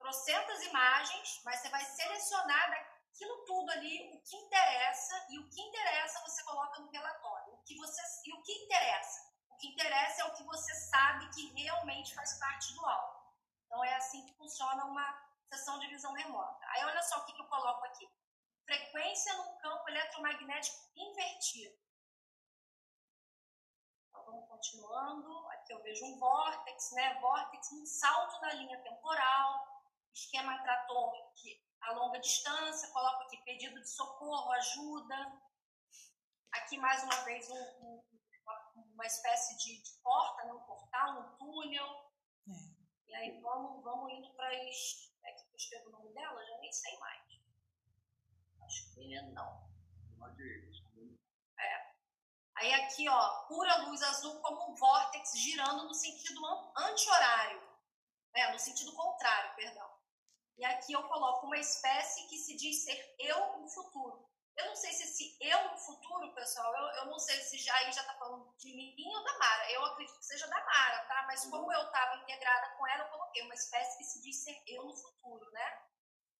trocentas 0.00 0.62
imagens, 0.62 1.42
mas 1.44 1.60
você 1.60 1.68
vai 1.68 1.84
selecionar 1.84 2.70
daquilo 2.70 3.44
tudo 3.44 3.70
ali 3.70 4.10
o 4.16 4.22
que 4.22 4.36
interessa 4.36 5.26
e 5.28 5.38
o 5.38 5.48
que 5.48 5.60
interessa 5.60 6.22
você 6.22 6.42
coloca 6.42 6.80
no 6.80 6.90
relatório. 6.90 7.52
O 7.52 7.62
que 7.62 7.76
você 7.76 8.00
e 8.24 8.32
o 8.32 8.42
que 8.42 8.52
interessa? 8.64 9.30
O 9.50 9.56
que 9.56 9.68
interessa 9.68 10.22
é 10.22 10.24
o 10.24 10.34
que 10.34 10.42
você 10.44 10.74
sabe 10.74 11.28
que 11.30 11.62
realmente 11.62 12.14
faz 12.14 12.38
parte 12.38 12.74
do 12.74 12.86
alvo. 12.86 13.20
Então 13.66 13.84
é 13.84 13.94
assim 13.94 14.24
que 14.24 14.34
funciona 14.36 14.86
uma 14.86 15.30
sessão 15.52 15.78
de 15.78 15.88
visão 15.88 16.12
remota. 16.14 16.66
Aí 16.70 16.84
olha 16.84 17.02
só 17.02 17.18
o 17.18 17.24
que, 17.26 17.34
que 17.34 17.42
eu 17.42 17.48
coloco 17.48 17.84
aqui 17.84 18.10
frequência 18.64 19.36
num 19.36 19.58
campo 19.58 19.88
eletromagnético 19.88 20.78
invertido. 20.96 21.76
Então, 24.08 24.24
vamos 24.24 24.48
continuando. 24.48 25.48
Aqui 25.48 25.72
eu 25.74 25.82
vejo 25.82 26.04
um 26.06 26.18
vórtex, 26.18 26.92
né? 26.92 27.20
Vórtex, 27.20 27.72
um 27.72 27.84
salto 27.84 28.40
na 28.40 28.54
linha 28.54 28.80
temporal, 28.82 29.79
esquema 30.12 30.62
trator 30.62 31.32
que 31.34 31.60
a 31.80 31.92
longa 31.92 32.20
distância, 32.20 32.90
coloco 32.92 33.24
aqui 33.24 33.38
pedido 33.38 33.80
de 33.80 33.88
socorro, 33.88 34.52
ajuda. 34.52 35.42
Aqui 36.52 36.76
mais 36.78 37.02
uma 37.04 37.24
vez 37.24 37.48
um, 37.48 37.62
um, 37.80 38.04
uma 38.94 39.06
espécie 39.06 39.56
de, 39.58 39.82
de, 39.82 39.92
porta, 40.02 40.44
né? 40.44 40.52
um 40.52 40.60
portal, 40.60 41.20
um 41.20 41.36
túnel. 41.36 41.86
É. 42.48 42.80
E 43.08 43.14
aí 43.14 43.40
vamos, 43.40 43.82
vamos 43.82 44.12
indo 44.12 44.32
para 44.34 44.48
as. 44.48 45.10
É 45.24 45.32
que 45.32 45.52
eu 45.52 45.56
escrevo 45.56 45.88
o 45.88 45.92
nome 45.92 46.12
dela, 46.12 46.44
já 46.44 46.58
nem 46.58 46.72
sei 46.72 46.98
mais. 46.98 47.20
Acho 48.62 48.94
que 48.94 49.22
não. 49.32 49.70
É. 51.58 51.94
Aí 52.56 52.72
aqui, 52.74 53.08
ó, 53.08 53.46
pura 53.46 53.84
luz 53.84 54.02
azul 54.02 54.40
como 54.40 54.70
um 54.70 54.74
vórtex 54.74 55.32
girando 55.38 55.84
no 55.84 55.94
sentido 55.94 56.40
anti-horário. 56.76 57.68
É, 58.34 58.52
no 58.52 58.58
sentido 58.58 58.94
contrário, 58.94 59.56
perdão. 59.56 59.89
E 60.60 60.64
aqui 60.66 60.92
eu 60.92 61.02
coloco 61.08 61.46
uma 61.46 61.56
espécie 61.56 62.28
que 62.28 62.36
se 62.36 62.54
diz 62.54 62.84
ser 62.84 63.16
eu 63.18 63.56
no 63.56 63.66
futuro. 63.66 64.28
Eu 64.54 64.66
não 64.66 64.76
sei 64.76 64.92
se 64.92 65.04
esse 65.04 65.38
eu 65.40 65.70
no 65.70 65.78
futuro, 65.78 66.34
pessoal, 66.34 66.70
eu, 66.76 66.84
eu 67.00 67.06
não 67.06 67.18
sei 67.18 67.40
se 67.40 67.56
já 67.56 67.74
aí 67.76 67.90
já 67.90 68.04
tá 68.04 68.12
falando 68.18 68.54
de 68.58 68.68
mim 68.76 69.14
ou 69.16 69.24
da 69.24 69.38
Mara. 69.38 69.72
Eu 69.72 69.82
acredito 69.86 70.18
que 70.18 70.26
seja 70.26 70.46
da 70.48 70.62
Mara, 70.62 71.06
tá? 71.06 71.24
Mas 71.26 71.46
como 71.46 71.72
eu 71.72 71.82
estava 71.86 72.16
integrada 72.16 72.76
com 72.76 72.86
ela, 72.88 73.04
eu 73.04 73.08
coloquei 73.08 73.42
uma 73.42 73.54
espécie 73.54 73.96
que 73.96 74.04
se 74.04 74.20
diz 74.20 74.44
ser 74.44 74.62
eu 74.66 74.84
no 74.84 74.94
futuro, 74.94 75.50
né? 75.50 75.82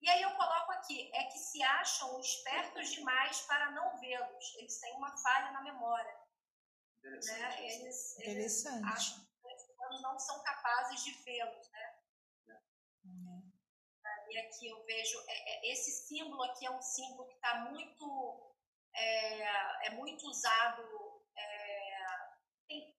E 0.03 0.11
aí 0.11 0.21
eu 0.21 0.37
coloco 0.37 0.73
aqui, 0.73 1.11
é 1.15 1.25
que 1.25 1.39
se 1.39 1.63
acham 1.63 2.21
espertos 2.21 2.91
demais 2.91 3.41
para 3.47 3.71
não 3.71 3.99
vê-los. 4.01 4.55
Eles 4.57 4.79
têm 4.81 4.97
uma 4.97 5.17
falha 5.17 5.51
na 5.53 5.63
memória. 5.63 6.15
Interessante. 6.99 7.41
Né? 7.41 7.69
Eles, 7.71 8.19
Interessante. 8.19 8.77
Eles 8.77 8.93
acham 8.93 9.25
que 9.25 9.55
os 9.55 9.71
humanos 9.71 10.03
não 10.03 10.19
são 10.19 10.43
capazes 10.43 11.03
de 11.05 11.13
vê-los, 11.23 11.71
né? 11.71 11.90
E 14.31 14.39
aqui 14.39 14.69
eu 14.69 14.85
vejo, 14.85 15.19
é, 15.27 15.69
é, 15.69 15.73
esse 15.73 15.91
símbolo 16.07 16.43
aqui 16.45 16.65
é 16.65 16.71
um 16.71 16.81
símbolo 16.81 17.27
que 17.29 17.35
está 17.35 17.69
muito, 17.69 18.55
é, 18.95 19.87
é, 19.87 19.91
muito 19.91 20.25
usado, 20.29 20.83
é, 21.37 22.07
tem, 22.69 22.97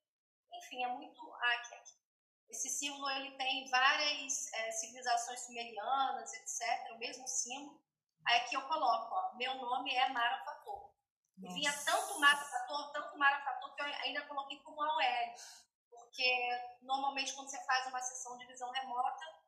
enfim, 0.54 0.84
é 0.84 0.88
muito, 0.88 1.34
ah, 1.34 1.54
aqui, 1.54 1.76
aqui, 1.76 2.02
esse 2.50 2.70
símbolo 2.70 3.10
ele 3.12 3.32
tem 3.38 3.70
várias 3.70 4.54
é, 4.54 4.72
civilizações 4.72 5.40
sumerianas, 5.46 6.34
etc., 6.34 6.92
o 6.92 6.98
mesmo 6.98 7.26
símbolo. 7.26 7.82
Aí 8.28 8.42
aqui 8.42 8.56
eu 8.56 8.68
coloco, 8.68 9.16
ó, 9.16 9.36
meu 9.36 9.56
nome 9.56 9.96
é 9.96 10.10
Mara 10.10 10.44
Fator. 10.44 10.92
Vinha 11.38 11.74
tanto 11.86 12.20
Mara 12.20 12.38
Fator, 12.38 12.92
tanto 12.92 13.18
Mara 13.18 13.42
Fator, 13.42 13.74
que 13.74 13.82
eu 13.82 13.86
ainda 13.86 14.28
coloquei 14.28 14.60
como 14.60 14.82
AOL. 14.82 15.36
Porque 15.90 16.78
normalmente 16.82 17.34
quando 17.34 17.50
você 17.50 17.64
faz 17.66 17.88
uma 17.88 18.02
sessão 18.02 18.38
de 18.38 18.46
visão 18.46 18.70
remota, 18.72 19.41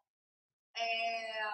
é, 0.75 1.45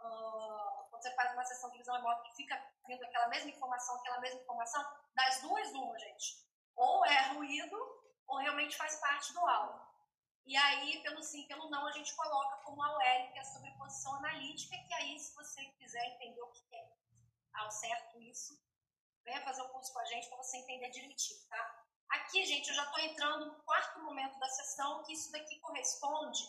uh, 0.00 0.88
quando 0.90 1.02
você 1.02 1.14
faz 1.14 1.32
uma 1.32 1.44
sessão 1.44 1.70
de 1.70 1.78
visão 1.78 1.96
remota 1.96 2.22
que 2.22 2.36
fica 2.36 2.72
vindo 2.86 3.04
aquela 3.04 3.28
mesma 3.28 3.50
informação, 3.50 3.96
aquela 3.96 4.20
mesma 4.20 4.40
informação, 4.40 4.84
das 5.14 5.40
duas, 5.40 5.72
uma, 5.72 5.98
gente. 5.98 6.46
Ou 6.76 7.04
é 7.04 7.32
ruído, 7.32 7.76
ou 8.26 8.38
realmente 8.38 8.76
faz 8.76 8.96
parte 9.00 9.32
do 9.32 9.46
alvo. 9.46 9.92
E 10.44 10.56
aí, 10.56 11.02
pelo 11.02 11.22
sim, 11.22 11.46
pelo 11.46 11.70
não, 11.70 11.86
a 11.86 11.92
gente 11.92 12.14
coloca 12.16 12.56
como 12.64 12.82
a 12.82 12.90
UL, 12.90 13.32
que 13.32 13.38
é 13.38 13.40
a 13.40 13.44
sobreposição 13.44 14.14
analítica, 14.16 14.76
que 14.76 14.94
aí, 14.94 15.18
se 15.18 15.34
você 15.34 15.64
quiser 15.78 16.04
entender 16.14 16.42
o 16.42 16.50
que 16.50 16.74
é 16.74 16.92
ao 17.54 17.70
certo 17.70 18.18
isso, 18.20 18.58
venha 19.24 19.44
fazer 19.44 19.62
o 19.62 19.68
curso 19.68 19.92
com 19.92 20.00
a 20.00 20.04
gente 20.06 20.28
para 20.28 20.38
você 20.38 20.56
entender 20.56 20.90
direitinho, 20.90 21.46
tá? 21.48 21.84
Aqui, 22.10 22.44
gente, 22.44 22.68
eu 22.68 22.74
já 22.74 22.84
estou 22.84 23.00
entrando 23.00 23.46
no 23.46 23.62
quarto 23.62 24.00
momento 24.00 24.38
da 24.38 24.48
sessão, 24.48 25.02
que 25.04 25.12
isso 25.12 25.30
daqui 25.30 25.58
corresponde 25.60 26.42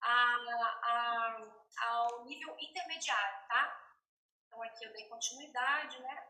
a, 0.00 0.36
a, 0.82 1.86
ao 1.88 2.24
nível 2.24 2.56
intermediário, 2.58 3.48
tá? 3.48 3.86
Então, 4.46 4.62
aqui 4.62 4.84
eu 4.84 4.92
dei 4.92 5.08
continuidade, 5.08 6.00
né? 6.00 6.28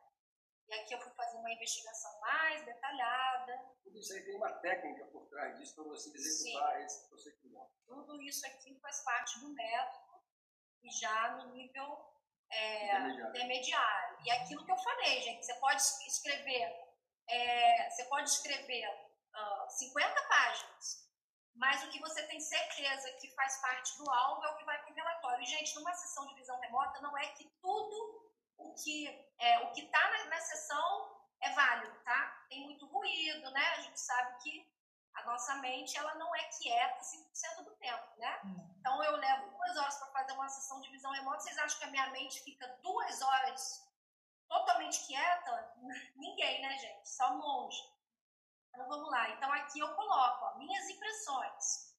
E 0.69 0.75
aqui 0.75 0.95
eu 0.95 1.01
fui 1.01 1.13
fazer 1.13 1.37
uma 1.37 1.53
investigação 1.53 2.21
mais 2.21 2.65
detalhada. 2.65 3.57
Tudo 3.85 3.99
isso 3.99 4.13
aí 4.13 4.25
tem 4.25 4.35
uma 4.35 4.53
técnica 4.55 5.07
por 5.07 5.29
trás 5.29 5.57
disso 5.59 5.77
para 5.77 5.85
você 5.85 6.11
executar 6.11 6.77
Sim. 6.77 6.85
esse 6.85 7.09
procedimento. 7.09 7.71
Tudo 7.87 8.21
isso 8.23 8.45
aqui 8.47 8.77
faz 8.81 9.05
parte 9.05 9.39
do 9.41 9.55
método 9.55 10.25
e 10.83 10.91
já 10.91 11.37
no 11.37 11.53
nível 11.53 12.17
é, 12.51 12.87
intermediário. 12.87 13.29
intermediário. 13.29 14.19
E 14.25 14.31
aquilo 14.33 14.65
que 14.65 14.73
eu 14.73 14.79
falei, 14.79 15.21
gente, 15.21 15.45
você 15.45 15.55
pode 15.55 15.81
escrever, 15.81 16.95
é, 17.29 17.91
você 17.91 18.05
pode 18.07 18.29
escrever 18.29 18.89
uh, 18.89 19.71
50 19.71 20.23
páginas, 20.29 21.06
mas 21.57 21.83
o 21.85 21.89
que 21.89 22.01
você 22.01 22.23
tem 22.25 22.39
certeza 22.41 23.11
que 23.13 23.35
faz 23.35 23.61
parte 23.61 23.97
do 23.99 24.11
alvo 24.11 24.45
é 24.45 24.51
o 24.51 24.57
que 24.57 24.65
vai 24.65 24.79
para 24.83 24.93
o 24.93 24.95
relatório. 24.95 25.43
E, 25.43 25.47
gente, 25.47 25.75
numa 25.75 25.93
sessão 25.95 26.27
de 26.27 26.35
visão 26.35 26.59
remota, 26.61 27.01
não 27.01 27.17
é 27.17 27.27
que 27.29 27.45
tudo 27.61 28.27
o 28.59 28.75
que 28.75 29.09
é, 29.39 29.59
o 29.61 29.73
que 29.73 29.83
está 29.83 30.11
na, 30.11 30.25
na 30.27 30.41
sessão 30.41 31.17
é 31.41 31.51
válido, 31.51 31.99
tá? 32.05 32.47
Tem 32.49 32.65
muito 32.65 32.87
ruído, 32.87 33.51
né? 33.51 33.69
A 33.77 33.81
gente 33.81 34.01
sabe 34.01 34.43
que 34.43 34.77
a 35.15 35.25
nossa 35.25 35.55
mente 35.57 35.97
ela 35.97 36.15
não 36.17 36.35
é 36.35 36.45
quieta 36.61 37.01
5% 37.01 37.65
do 37.65 37.75
tempo, 37.77 38.19
né? 38.19 38.41
Hum. 38.45 38.75
Então 38.79 39.03
eu 39.05 39.17
levo 39.17 39.51
duas 39.51 39.77
horas 39.77 39.97
para 39.97 40.13
fazer 40.13 40.33
uma 40.33 40.49
sessão 40.49 40.81
de 40.81 40.91
visão 40.91 41.11
remota. 41.13 41.41
Vocês 41.41 41.59
acham 41.59 41.79
que 41.79 41.85
a 41.85 41.91
minha 41.91 42.11
mente 42.11 42.43
fica 42.43 42.67
duas 42.83 43.23
horas 43.23 43.91
totalmente 44.49 45.07
quieta? 45.07 45.75
Ninguém, 46.17 46.63
né, 46.63 46.79
gente? 46.79 47.09
Só 47.09 47.33
um 47.33 47.39
monge. 47.39 47.96
Lá. 49.17 49.31
Então 49.31 49.51
aqui 49.51 49.79
eu 49.79 49.95
coloco 49.95 50.45
ó, 50.45 50.59
minhas 50.59 50.91
impressões. 50.91 51.97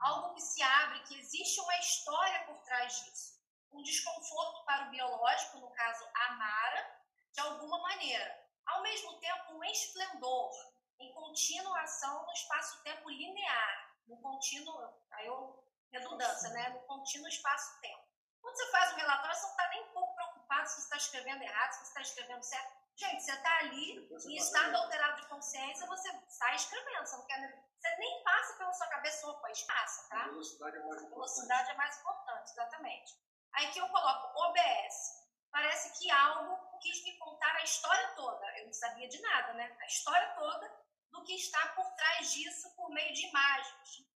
algo 0.00 0.32
que 0.34 0.40
se 0.40 0.62
abre, 0.62 1.00
que 1.00 1.18
existe 1.18 1.60
uma 1.60 1.76
história 1.76 2.44
por 2.46 2.56
trás 2.62 3.04
disso. 3.04 3.38
Um 3.70 3.82
desconforto 3.82 4.64
para 4.64 4.86
o 4.86 4.90
biológico, 4.90 5.58
no 5.58 5.70
caso 5.72 6.08
a 6.14 6.32
Mara, 6.32 7.02
de 7.30 7.40
alguma 7.40 7.78
maneira. 7.82 8.48
Ao 8.64 8.80
mesmo 8.82 9.18
tempo, 9.20 9.52
um 9.52 9.64
esplendor 9.64 10.50
em 10.98 11.12
continuação 11.12 12.24
no 12.24 12.32
espaço-tempo 12.32 13.10
linear, 13.10 13.94
no 14.06 14.16
contínuo, 14.22 15.02
aí 15.12 15.26
eu, 15.26 15.62
redundância, 15.92 16.48
né? 16.50 16.70
no 16.70 16.80
contínuo 16.86 17.28
espaço-tempo. 17.28 18.08
Quando 18.40 18.56
você 18.56 18.70
faz 18.70 18.92
um 18.94 18.96
relatório, 18.96 19.36
você 19.36 19.42
não 19.42 19.50
está 19.50 19.68
nem 19.68 19.84
um 19.84 19.92
pouco 19.92 20.14
preocupado 20.14 20.68
se 20.68 20.74
você 20.76 20.80
está 20.80 20.96
escrevendo 20.96 21.42
errado, 21.42 21.72
se 21.72 21.78
você 21.78 21.88
está 21.88 22.00
escrevendo 22.00 22.42
certo. 22.42 22.77
Gente, 22.98 23.22
você 23.22 23.32
está 23.32 23.58
ali 23.58 24.08
em 24.10 24.36
estado 24.36 24.76
alterado 24.76 25.20
de 25.20 25.28
consciência, 25.28 25.86
você 25.86 26.10
sai 26.28 26.56
escrevendo, 26.56 27.06
você 27.06 27.16
não 27.16 27.26
quer 27.26 27.38
você 27.78 27.96
nem 27.96 28.24
passa 28.24 28.58
pela 28.58 28.72
sua 28.72 28.88
cabeça, 28.88 29.28
opa, 29.28 29.48
passa, 29.68 30.08
tá? 30.08 30.24
A 30.24 30.28
velocidade 30.28 30.76
é 30.76 30.80
mais 30.80 31.02
importante. 31.02 31.14
velocidade 31.14 31.70
é 31.70 31.74
mais 31.74 32.00
importante, 32.00 32.50
exatamente. 32.50 33.14
Aí 33.52 33.70
que 33.70 33.78
eu 33.78 33.88
coloco 33.88 34.36
OBS. 34.42 35.28
Parece 35.52 35.96
que 35.96 36.10
algo 36.10 36.78
quis 36.80 37.04
me 37.04 37.16
contar 37.18 37.54
a 37.54 37.62
história 37.62 38.14
toda. 38.16 38.58
Eu 38.58 38.66
não 38.66 38.72
sabia 38.72 39.08
de 39.08 39.20
nada, 39.22 39.52
né? 39.54 39.76
A 39.80 39.86
história 39.86 40.34
toda 40.34 40.84
do 41.12 41.22
que 41.22 41.36
está 41.36 41.68
por 41.68 41.88
trás 41.94 42.32
disso 42.32 42.74
por 42.74 42.90
meio 42.90 43.14
de 43.14 43.26
imagens. 43.28 44.06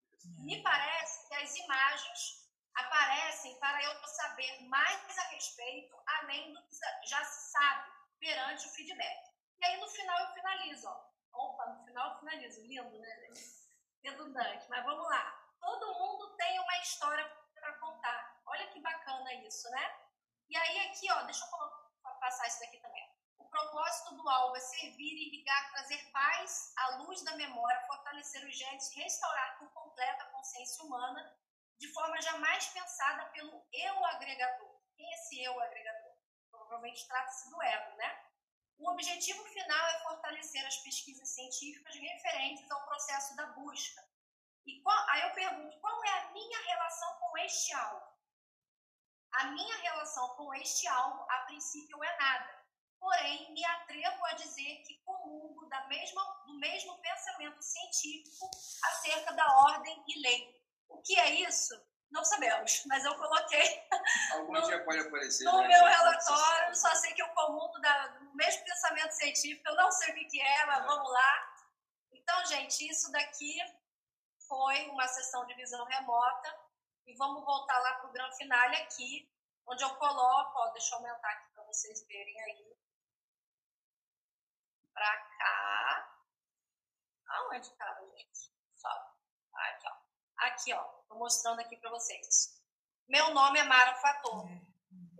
Me 0.40 0.60
parece 0.60 1.28
que 1.28 1.34
as 1.36 1.54
imagens 1.54 2.50
aparecem 2.74 3.56
para 3.60 3.80
eu 3.84 4.06
saber 4.08 4.60
mais 4.68 5.18
a 5.18 5.22
respeito, 5.28 6.02
além 6.18 6.52
do 6.52 6.62
que 6.66 7.06
já 7.06 7.24
se 7.24 7.52
sabe 7.52 7.91
perante 8.22 8.68
o 8.68 8.70
feedback. 8.70 9.20
E 9.60 9.64
aí 9.66 9.80
no 9.80 9.88
final 9.88 10.18
eu 10.20 10.32
finalizo, 10.32 10.88
ó. 10.88 11.12
Opa, 11.34 11.66
no 11.66 11.84
final 11.84 12.12
eu 12.12 12.18
finalizo. 12.20 12.62
Lindo, 12.62 12.98
né? 13.00 13.28
Redundante. 14.04 14.70
Mas 14.70 14.84
vamos 14.84 15.08
lá. 15.08 15.24
Todo 15.60 15.94
mundo 15.98 16.36
tem 16.36 16.58
uma 16.60 16.78
história 16.78 17.24
para 17.54 17.72
contar. 17.80 18.40
Olha 18.46 18.68
que 18.68 18.80
bacana 18.80 19.34
isso, 19.34 19.68
né? 19.70 20.00
E 20.48 20.56
aí 20.56 20.88
aqui, 20.88 21.10
ó, 21.10 21.22
deixa 21.22 21.44
eu 21.44 22.14
passar 22.20 22.46
isso 22.46 22.60
daqui 22.60 22.78
também. 22.78 23.02
O 23.38 23.48
propósito 23.48 24.14
do 24.14 24.28
alvo 24.28 24.56
é 24.56 24.60
servir, 24.60 25.26
irrigar, 25.26 25.70
trazer 25.72 26.10
paz 26.12 26.72
à 26.78 26.96
luz 26.98 27.24
da 27.24 27.36
memória, 27.36 27.86
fortalecer 27.86 28.44
os 28.46 28.56
genes, 28.56 28.94
restaurar 28.94 29.58
por 29.58 29.70
completo 29.72 30.22
a 30.22 30.30
consciência 30.30 30.84
humana 30.84 31.36
de 31.78 31.88
forma 31.92 32.20
jamais 32.20 32.66
pensada 32.68 33.24
pelo 33.30 33.66
eu 33.72 34.04
agregador. 34.06 34.80
Quem 34.94 35.06
é 35.06 35.14
esse 35.14 35.42
eu 35.42 35.60
agregador? 35.60 35.81
Provavelmente 36.72 37.06
trata-se 37.06 37.50
do 37.50 37.62
ego, 37.62 37.96
né? 37.96 38.24
O 38.78 38.90
objetivo 38.92 39.44
final 39.44 39.86
é 39.88 40.02
fortalecer 40.04 40.66
as 40.66 40.78
pesquisas 40.78 41.28
científicas 41.28 41.94
referentes 41.94 42.70
ao 42.70 42.86
processo 42.86 43.36
da 43.36 43.44
busca. 43.48 44.02
E 44.64 44.80
qual, 44.80 45.10
aí 45.10 45.20
eu 45.20 45.34
pergunto, 45.34 45.78
qual 45.80 46.02
é 46.02 46.08
a 46.08 46.32
minha 46.32 46.58
relação 46.62 47.14
com 47.18 47.38
este 47.40 47.74
algo? 47.74 48.06
A 49.32 49.44
minha 49.48 49.76
relação 49.82 50.34
com 50.34 50.54
este 50.54 50.88
algo, 50.88 51.30
a 51.30 51.38
princípio, 51.40 52.02
é 52.02 52.16
nada. 52.16 52.64
Porém, 52.98 53.52
me 53.52 53.62
atrevo 53.66 54.24
a 54.24 54.32
dizer 54.32 54.82
que 54.86 55.02
comungo 55.04 55.66
da 55.66 55.86
mesma, 55.88 56.24
do 56.46 56.58
mesmo 56.58 56.98
pensamento 57.02 57.60
científico 57.60 58.48
acerca 58.84 59.30
da 59.34 59.46
ordem 59.66 60.02
e 60.08 60.22
lei. 60.22 60.62
O 60.88 61.02
que 61.02 61.18
é 61.18 61.34
isso? 61.34 61.74
Não 62.12 62.22
sabemos, 62.24 62.84
mas 62.86 63.04
eu 63.04 63.14
coloquei. 63.16 63.88
Algum 64.34 64.52
no, 64.52 64.62
dia 64.62 64.84
pode 64.84 65.00
aparecer. 65.00 65.44
No 65.44 65.62
né? 65.62 65.68
meu 65.68 65.84
relatório, 65.84 66.76
só 66.76 66.94
sei 66.96 67.14
que 67.14 67.22
eu 67.22 67.28
comungo 67.30 67.78
da, 67.80 68.08
do 68.08 68.34
mesmo 68.34 68.64
pensamento 68.64 69.12
científico, 69.12 69.66
eu 69.66 69.76
não 69.76 69.90
sei 69.90 70.12
o 70.12 70.28
que, 70.28 70.40
é, 70.40 70.66
mas 70.66 70.84
é. 70.84 70.86
vamos 70.86 71.10
lá. 71.10 71.54
Então, 72.12 72.44
gente, 72.46 72.86
isso 72.86 73.10
daqui 73.10 73.56
foi 74.46 74.88
uma 74.90 75.08
sessão 75.08 75.46
de 75.46 75.54
visão 75.54 75.84
remota. 75.86 76.54
E 77.06 77.16
vamos 77.16 77.44
voltar 77.44 77.78
lá 77.78 77.94
para 77.94 78.10
o 78.10 78.12
grande 78.12 78.36
finale 78.36 78.76
aqui, 78.76 79.28
onde 79.66 79.82
eu 79.82 79.96
coloco, 79.96 80.58
ó, 80.58 80.70
deixa 80.70 80.94
eu 80.94 80.98
aumentar 80.98 81.30
aqui 81.30 81.52
para 81.54 81.64
vocês 81.64 82.06
verem 82.06 82.40
aí. 82.42 82.76
Para 84.92 85.16
cá. 85.38 86.18
Aonde, 87.26 87.74
cara, 87.74 88.06
gente? 88.06 88.52
Só. 88.76 88.88
Aqui, 89.54 89.86
ó. 89.88 90.01
Aqui, 90.42 90.72
ó. 90.72 90.84
Estou 91.02 91.18
mostrando 91.18 91.60
aqui 91.60 91.76
para 91.76 91.90
vocês. 91.90 92.60
Meu 93.08 93.32
nome 93.32 93.60
é 93.60 93.62
Mara 93.62 93.94
Fator. 93.94 94.48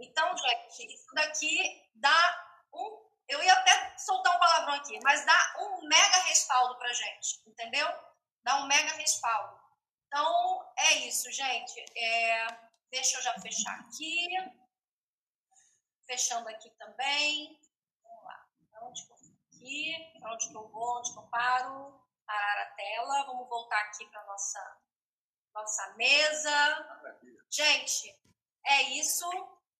Então, 0.01 0.37
gente, 0.37 0.93
isso 0.93 1.15
daqui 1.15 1.91
dá 1.95 2.67
um. 2.75 3.09
Eu 3.29 3.41
ia 3.41 3.53
até 3.53 3.97
soltar 3.99 4.35
um 4.35 4.41
palavrão 4.41 4.75
aqui, 4.75 4.99
mas 5.05 5.25
dá 5.25 5.55
um 5.61 5.87
mega 5.87 6.17
respaldo 6.25 6.77
pra 6.77 6.93
gente, 6.93 7.41
entendeu? 7.47 7.87
Dá 8.43 8.57
um 8.63 8.67
mega 8.67 8.95
respaldo. 8.95 9.61
Então, 10.09 10.75
é 10.77 10.95
isso, 11.07 11.31
gente. 11.31 11.85
É, 11.97 12.47
deixa 12.91 13.19
eu 13.19 13.23
já 13.23 13.35
fechar 13.41 13.79
aqui. 13.79 14.27
Fechando 16.05 16.49
aqui 16.49 16.69
também. 16.71 17.61
Vamos 18.03 18.25
lá. 18.25 18.47
Onde 18.83 19.07
que 19.07 19.13
eu 19.13 19.17
aqui? 19.17 20.19
Para 20.19 20.35
onde 20.35 20.49
que 20.49 20.57
eu 20.57 20.69
vou? 20.69 20.99
Onde 20.99 21.13
que 21.13 21.19
eu 21.19 21.29
paro? 21.29 22.03
Parar 22.27 22.63
a 22.63 22.75
tela. 22.75 23.25
Vamos 23.27 23.49
voltar 23.49 23.79
aqui 23.83 24.05
para 24.11 24.27
nossa 24.27 24.83
nossa 25.55 25.95
mesa. 25.97 27.17
Gente, 27.51 28.15
é 28.67 28.83
isso. 28.99 29.29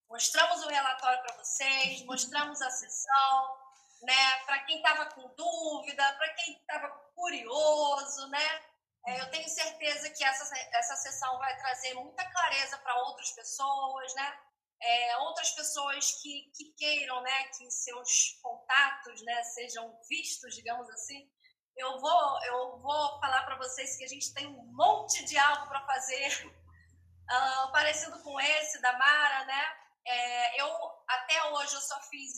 Mostramos 0.09 0.63
o 0.63 0.69
relatório 0.69 1.21
para 1.23 1.37
vocês, 1.37 2.03
mostramos 2.05 2.61
a 2.61 2.69
sessão, 2.69 3.57
né? 4.03 4.39
Para 4.45 4.59
quem 4.65 4.77
estava 4.77 5.05
com 5.07 5.27
dúvida, 5.35 6.13
para 6.13 6.33
quem 6.35 6.55
estava 6.55 6.89
curioso, 7.15 8.27
né? 8.27 8.63
É, 9.05 9.19
eu 9.19 9.31
tenho 9.31 9.49
certeza 9.49 10.09
que 10.11 10.23
essa, 10.23 10.57
essa 10.73 10.95
sessão 10.97 11.37
vai 11.37 11.57
trazer 11.57 11.93
muita 11.95 12.23
clareza 12.31 12.77
para 12.77 12.95
outras 13.03 13.31
pessoas, 13.31 14.13
né? 14.15 14.39
É, 14.81 15.17
outras 15.17 15.51
pessoas 15.51 16.21
que, 16.21 16.51
que 16.55 16.73
queiram, 16.73 17.21
né, 17.21 17.43
que 17.57 17.71
seus 17.71 18.37
contatos, 18.41 19.21
né, 19.21 19.41
sejam 19.43 19.97
vistos, 20.09 20.55
digamos 20.55 20.89
assim, 20.89 21.31
eu 21.75 21.99
vou, 21.99 22.43
eu 22.45 22.77
vou 22.79 23.19
falar 23.19 23.43
para 23.43 23.57
vocês 23.57 23.97
que 23.97 24.03
a 24.03 24.07
gente 24.07 24.33
tem 24.33 24.47
um 24.47 24.63
monte 24.73 25.23
de 25.25 25.37
algo 25.37 25.67
para 25.67 25.85
fazer, 25.85 26.45
uh, 26.45 27.71
parecido 27.73 28.21
com 28.21 28.39
esse 28.39 28.81
da 28.81 28.97
Mara, 28.97 29.45
né? 29.45 29.77
É, 30.05 30.61
eu 30.61 30.67
até 31.07 31.43
hoje 31.51 31.73
eu 31.75 31.81
só 31.81 31.99
fiz 32.01 32.33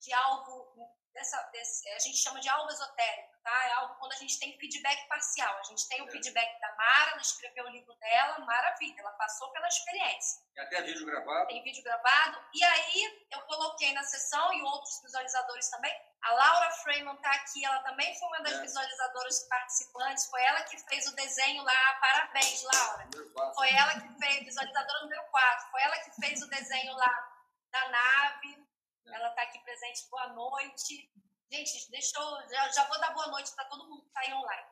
de 0.00 0.12
algo 0.14 0.90
dessa, 1.12 1.40
desse, 1.52 1.88
a 1.90 1.98
gente 1.98 2.16
chama 2.16 2.40
de 2.40 2.48
algo 2.48 2.70
esotérico, 2.70 3.31
tá? 3.42 3.68
É 3.68 3.72
algo 3.72 3.94
quando 3.96 4.12
a 4.12 4.16
gente 4.16 4.38
tem 4.38 4.58
feedback 4.58 5.08
parcial. 5.08 5.58
A 5.58 5.62
gente 5.64 5.88
tem 5.88 6.02
o 6.02 6.08
é. 6.08 6.10
feedback 6.10 6.60
da 6.60 6.74
Mara, 6.74 7.10
ela 7.12 7.20
escreveu 7.20 7.64
o 7.64 7.70
livro 7.70 7.94
dela, 7.94 8.38
maravilha, 8.40 9.00
ela 9.00 9.12
passou 9.12 9.50
pela 9.52 9.68
experiência. 9.68 10.42
E 10.56 10.60
até 10.60 10.82
vídeo 10.82 11.06
gravado. 11.06 11.46
Tem 11.48 11.62
vídeo 11.62 11.82
gravado. 11.82 12.44
E 12.54 12.64
aí 12.64 13.26
eu 13.30 13.40
coloquei 13.42 13.92
na 13.92 14.02
sessão 14.02 14.52
e 14.52 14.62
outros 14.62 15.00
visualizadores 15.02 15.68
também 15.70 15.92
a 16.22 16.34
Laura 16.34 16.70
Freeman 16.70 17.14
está 17.16 17.30
aqui, 17.32 17.64
ela 17.64 17.80
também 17.80 18.16
foi 18.16 18.28
uma 18.28 18.42
das 18.42 18.52
é. 18.52 18.62
visualizadoras 18.62 19.40
participantes, 19.48 20.26
foi 20.26 20.40
ela 20.44 20.62
que 20.62 20.78
fez 20.78 21.06
o 21.08 21.16
desenho 21.16 21.62
lá, 21.64 21.94
parabéns, 22.00 22.62
Laura. 22.62 23.08
Foi 23.54 23.68
ela 23.72 24.00
que 24.00 24.08
fez, 24.20 24.44
visualizadora 24.44 25.00
número 25.02 25.22
4, 25.30 25.70
foi 25.70 25.82
ela 25.82 25.98
que 25.98 26.12
fez 26.20 26.42
o 26.42 26.48
desenho 26.48 26.92
lá 26.94 27.28
da 27.72 27.88
nave, 27.88 28.68
é. 29.06 29.14
ela 29.16 29.30
está 29.30 29.42
aqui 29.42 29.58
presente, 29.64 30.08
boa 30.10 30.28
noite. 30.28 31.10
Gente, 31.52 31.90
deixa 31.90 32.18
eu, 32.18 32.48
já, 32.48 32.68
já 32.70 32.88
vou 32.88 32.98
dar 32.98 33.12
boa 33.12 33.26
noite 33.26 33.54
para 33.54 33.66
todo 33.66 33.86
mundo 33.86 34.00
que 34.00 34.08
está 34.08 34.20
aí 34.20 34.32
online. 34.32 34.68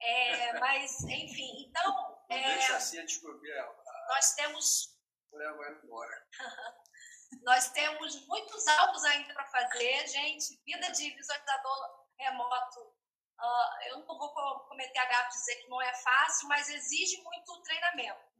É, 0.00 0.52
mas, 0.58 1.00
enfim, 1.04 1.66
então... 1.68 2.24
É, 2.28 2.54
deixa 2.54 2.76
assim, 2.76 3.06
descobrir 3.06 3.52
ela. 3.52 3.72
Nós 4.08 4.34
temos... 4.34 4.98
Leva 5.32 5.70
embora. 5.70 6.26
Nós 7.42 7.70
temos 7.70 8.26
muitos 8.26 8.66
alvos 8.66 9.04
ainda 9.04 9.32
para 9.32 9.46
fazer, 9.46 10.08
gente. 10.08 10.60
Vida 10.64 10.90
de 10.90 11.10
visualizador 11.14 12.04
remoto. 12.18 12.80
Uh, 12.80 13.82
eu 13.86 13.98
não 13.98 14.06
vou 14.06 14.60
cometer 14.68 14.98
a 14.98 15.06
gafe 15.06 15.30
dizer 15.30 15.56
que 15.56 15.68
não 15.68 15.80
é 15.82 15.94
fácil, 15.94 16.48
mas 16.48 16.68
exige 16.68 17.22
muito 17.22 17.62
treinamento. 17.62 18.33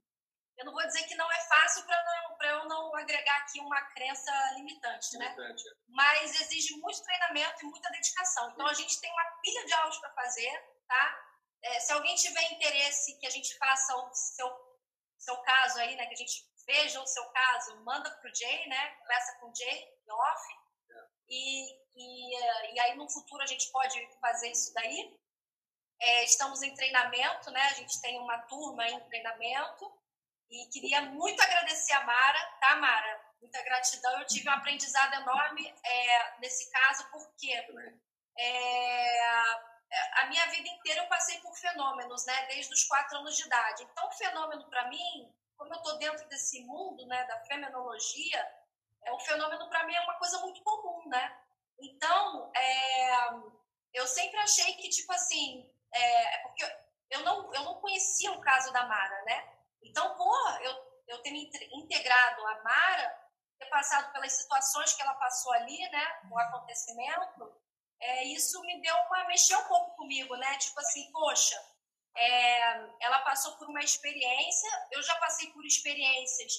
Eu 0.56 0.64
não 0.66 0.72
vou 0.72 0.86
dizer 0.86 1.02
que 1.05 1.14
não 1.16 1.31
é 1.31 1.40
fácil 1.48 1.85
para 1.85 2.48
eu 2.48 2.68
não 2.68 2.94
agregar 2.97 3.36
aqui 3.39 3.60
uma 3.60 3.81
crença 3.93 4.31
limitante, 4.55 5.18
né? 5.18 5.28
Limitante. 5.31 5.64
Mas 5.89 6.40
exige 6.40 6.76
muito 6.76 7.02
treinamento 7.02 7.64
e 7.64 7.68
muita 7.68 7.90
dedicação. 7.90 8.51
Então, 8.51 8.66
a 8.66 8.74
gente 8.74 9.01
tem 9.01 9.10
uma 9.10 9.24
pilha 9.43 9.66
de 9.66 9.72
aulas 9.72 9.98
para 9.98 10.14
fazer, 10.14 10.51
tá? 10.86 11.24
É, 11.62 11.81
se 11.81 11.93
alguém 11.93 12.14
tiver 12.14 12.52
interesse 12.52 13.18
que 13.18 13.26
a 13.26 13.31
gente 13.31 13.56
faça 13.56 13.97
o 13.97 14.14
seu, 14.14 14.78
seu 15.18 15.36
caso 15.39 15.78
aí, 15.81 15.97
né? 15.97 16.06
Que 16.06 16.14
a 16.14 16.18
gente 16.18 16.47
veja 16.66 17.01
o 17.01 17.06
seu 17.06 17.24
caso, 17.31 17.85
manda 17.85 18.10
para 18.10 18.31
o 18.31 18.35
Jay, 18.35 18.68
né? 18.68 18.94
Conversa 18.97 19.39
com 19.40 19.51
o 19.51 19.55
Jay, 19.55 19.94
off. 20.09 20.64
E, 21.28 21.72
e, 21.97 22.74
e 22.74 22.81
aí 22.81 22.94
no 22.97 23.10
futuro 23.10 23.43
a 23.43 23.47
gente 23.47 23.70
pode 23.70 23.98
fazer 24.20 24.51
isso 24.51 24.72
daí. 24.74 25.18
É, 26.01 26.24
estamos 26.24 26.62
em 26.62 26.74
treinamento, 26.74 27.51
né? 27.51 27.62
A 27.62 27.74
gente 27.74 28.01
tem 28.01 28.18
uma 28.18 28.39
turma 28.43 28.86
em 28.89 29.01
treinamento. 29.09 30.03
E 30.51 30.66
queria 30.71 31.03
muito 31.03 31.41
agradecer 31.43 31.93
a 31.95 32.05
Mara, 32.05 32.45
tá, 32.61 32.77
Mara? 32.77 33.21
Muita 33.41 33.62
gratidão. 33.62 34.19
Eu 34.19 34.27
tive 34.27 34.49
um 34.49 34.53
aprendizado 34.53 35.15
enorme 35.15 35.75
é, 35.85 36.41
nesse 36.41 36.71
caso, 36.71 37.09
porque 37.11 37.53
é, 38.39 39.45
é, 39.95 40.21
a 40.21 40.27
minha 40.27 40.47
vida 40.47 40.69
inteira 40.69 41.03
eu 41.03 41.09
passei 41.09 41.39
por 41.41 41.55
fenômenos, 41.57 42.25
né? 42.27 42.47
Desde 42.47 42.73
os 42.73 42.85
quatro 42.85 43.19
anos 43.19 43.37
de 43.37 43.45
idade. 43.45 43.83
Então, 43.85 44.09
o 44.09 44.12
fenômeno 44.12 44.69
para 44.69 44.89
mim, 44.89 45.33
como 45.57 45.73
eu 45.73 45.79
estou 45.79 45.99
dentro 45.99 46.29
desse 46.29 46.65
mundo, 46.65 47.07
né, 47.07 47.25
da 47.25 47.41
fenomenologia, 47.45 48.47
é 49.05 49.12
o 49.12 49.21
fenômeno 49.21 49.69
para 49.69 49.85
mim 49.85 49.95
é 49.95 50.01
uma 50.01 50.19
coisa 50.19 50.39
muito 50.41 50.62
comum, 50.62 51.09
né? 51.09 51.39
Então, 51.79 52.51
é, 52.57 53.29
eu 53.93 54.07
sempre 54.07 54.39
achei 54.39 54.75
que 54.75 54.89
tipo 54.89 55.12
assim, 55.12 55.71
é, 55.93 56.39
porque 56.39 56.65
eu 57.11 57.21
não 57.21 57.53
eu 57.55 57.62
não 57.65 57.81
conhecia 57.81 58.33
o 58.33 58.41
caso 58.41 58.73
da 58.73 58.87
Mara, 58.87 59.23
né? 59.25 59.53
Então, 59.85 60.16
por 60.16 60.62
eu 60.62 60.94
eu 61.06 61.23
ter 61.23 61.31
me 61.31 61.51
integrado 61.74 62.47
a 62.47 62.62
Mara, 62.62 63.24
ter 63.59 63.66
passado 63.66 64.11
pelas 64.12 64.32
situações 64.32 64.94
que 64.94 65.02
ela 65.02 65.15
passou 65.15 65.52
ali, 65.52 65.78
né, 65.90 66.20
o 66.31 66.39
acontecimento, 66.39 67.55
é, 68.01 68.24
isso 68.24 68.61
me 68.62 68.81
deu 68.81 68.94
uma 68.94 69.24
mexeu 69.27 69.59
um 69.59 69.69
pouco 69.69 69.97
comigo, 69.97 70.35
né? 70.36 70.59
Tipo 70.59 70.81
assim, 70.81 71.11
poxa, 71.12 71.56
é, 72.16 72.61
ela 73.01 73.20
passou 73.20 73.56
por 73.56 73.69
uma 73.69 73.81
experiência, 73.81 74.89
eu 74.93 75.02
já 75.02 75.15
passei 75.16 75.51
por 75.52 75.65
experiências 75.65 76.52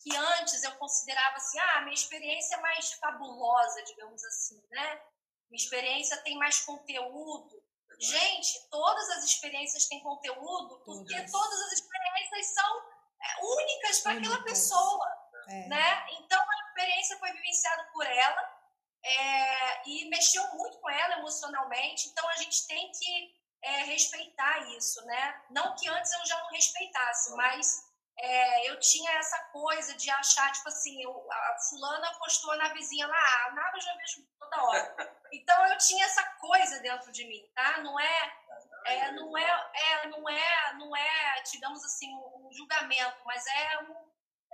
que 0.00 0.14
antes 0.16 0.62
eu 0.62 0.76
considerava 0.76 1.36
assim, 1.36 1.58
ah, 1.58 1.80
minha 1.82 1.94
experiência 1.94 2.56
é 2.56 2.60
mais 2.60 2.92
fabulosa, 2.94 3.82
digamos 3.84 4.22
assim, 4.24 4.62
né? 4.70 5.02
Minha 5.50 5.62
experiência 5.62 6.16
tem 6.22 6.36
mais 6.36 6.60
conteúdo. 6.60 7.61
Gente, 8.02 8.68
todas 8.68 9.08
as 9.10 9.24
experiências 9.24 9.86
têm 9.86 10.00
conteúdo, 10.00 10.82
porque 10.84 11.14
todas, 11.14 11.30
todas 11.30 11.60
as 11.66 11.72
experiências 11.74 12.46
são 12.46 12.78
é, 13.20 13.44
únicas 13.44 14.00
para 14.00 14.12
aquela 14.14 14.42
pessoa, 14.42 15.06
é. 15.48 15.68
né? 15.68 16.06
Então 16.18 16.40
a 16.40 16.68
experiência 16.68 17.18
foi 17.18 17.32
vivenciada 17.32 17.84
por 17.92 18.04
ela 18.04 18.62
é, 19.04 19.88
e 19.88 20.08
mexeu 20.08 20.42
muito 20.54 20.78
com 20.78 20.90
ela 20.90 21.18
emocionalmente. 21.18 22.08
Então 22.08 22.28
a 22.28 22.36
gente 22.36 22.66
tem 22.66 22.90
que 22.90 23.34
é, 23.62 23.84
respeitar 23.84 24.68
isso, 24.76 25.04
né? 25.06 25.42
Não 25.50 25.74
que 25.76 25.88
antes 25.88 26.12
eu 26.12 26.26
já 26.26 26.38
não 26.42 26.50
respeitasse, 26.50 27.34
mas 27.36 27.91
é, 28.22 28.70
eu 28.70 28.78
tinha 28.78 29.10
essa 29.18 29.36
coisa 29.46 29.94
de 29.96 30.08
achar, 30.08 30.52
tipo 30.52 30.68
assim, 30.68 31.02
eu, 31.02 31.32
a 31.32 31.56
fulana 31.68 32.14
postou 32.20 32.56
na 32.56 32.72
vizinha 32.72 33.04
lá, 33.08 33.16
a 33.16 33.46
ah, 33.46 33.50
Nava 33.52 33.76
eu 33.76 33.80
já 33.80 33.94
vejo 33.96 34.26
toda 34.38 34.62
hora. 34.62 34.96
Então 35.34 35.66
eu 35.66 35.78
tinha 35.78 36.04
essa 36.04 36.22
coisa 36.34 36.78
dentro 36.80 37.10
de 37.10 37.24
mim, 37.24 37.42
tá? 37.54 37.80
Não 37.80 37.98
é, 37.98 38.36
é 38.84 39.10
não 39.12 39.38
é, 39.38 39.70
é, 39.74 40.06
não 40.08 40.28
é, 40.28 40.74
não 40.74 40.94
é, 40.94 41.42
digamos 41.50 41.82
assim, 41.82 42.14
um, 42.14 42.52
julgamento, 42.52 43.16
mas 43.24 43.46
é 43.46 43.78
um, 43.78 43.94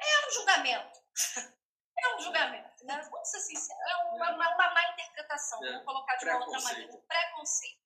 é 0.00 0.26
um 0.26 0.30
julgamento. 0.32 1.00
É 2.00 2.14
um 2.14 2.20
julgamento, 2.20 2.86
né? 2.86 2.96
Vamos 3.10 3.28
ser 3.28 3.40
sinceros, 3.40 3.82
é 3.90 3.96
uma, 3.96 4.30
uma, 4.30 4.54
uma 4.54 4.70
má 4.70 4.88
interpretação, 4.92 5.58
é. 5.64 5.72
vamos 5.72 5.84
colocar 5.84 6.14
de 6.14 6.26
uma 6.26 6.38
outra 6.38 6.60
maneira, 6.60 6.94
um 6.94 7.00
preconceito. 7.00 7.82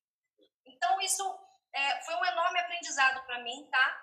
Então, 0.67 1.01
isso 1.01 1.39
é, 1.73 2.01
foi 2.03 2.13
um 2.17 2.25
enorme 2.25 2.59
aprendizado 2.59 3.25
para 3.25 3.39
mim, 3.39 3.67
tá? 3.71 4.02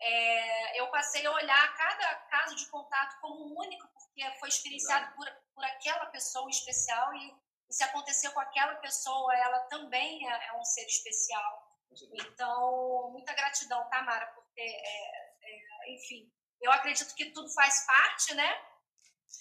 É, 0.00 0.80
eu 0.80 0.90
passei 0.90 1.24
a 1.24 1.32
olhar 1.32 1.76
cada 1.76 2.14
caso 2.26 2.54
de 2.54 2.66
contato 2.66 3.18
como 3.20 3.58
único, 3.58 3.88
porque 3.88 4.38
foi 4.38 4.48
experienciado 4.48 5.14
por, 5.14 5.26
por 5.54 5.64
aquela 5.64 6.06
pessoa 6.06 6.48
especial 6.50 7.14
e, 7.14 7.34
e, 7.68 7.72
se 7.72 7.82
aconteceu 7.82 8.30
com 8.32 8.40
aquela 8.40 8.74
pessoa, 8.76 9.34
ela 9.36 9.60
também 9.60 10.28
é, 10.28 10.48
é 10.48 10.52
um 10.58 10.64
ser 10.64 10.86
especial. 10.86 11.66
Então, 12.12 13.10
muita 13.12 13.32
gratidão, 13.32 13.88
Tamara, 13.88 14.26
tá, 14.26 14.32
porque, 14.32 14.60
é, 14.60 15.16
é, 15.42 15.94
enfim, 15.94 16.30
eu 16.60 16.70
acredito 16.72 17.14
que 17.14 17.30
tudo 17.30 17.48
faz 17.54 17.86
parte, 17.86 18.34
né? 18.34 18.60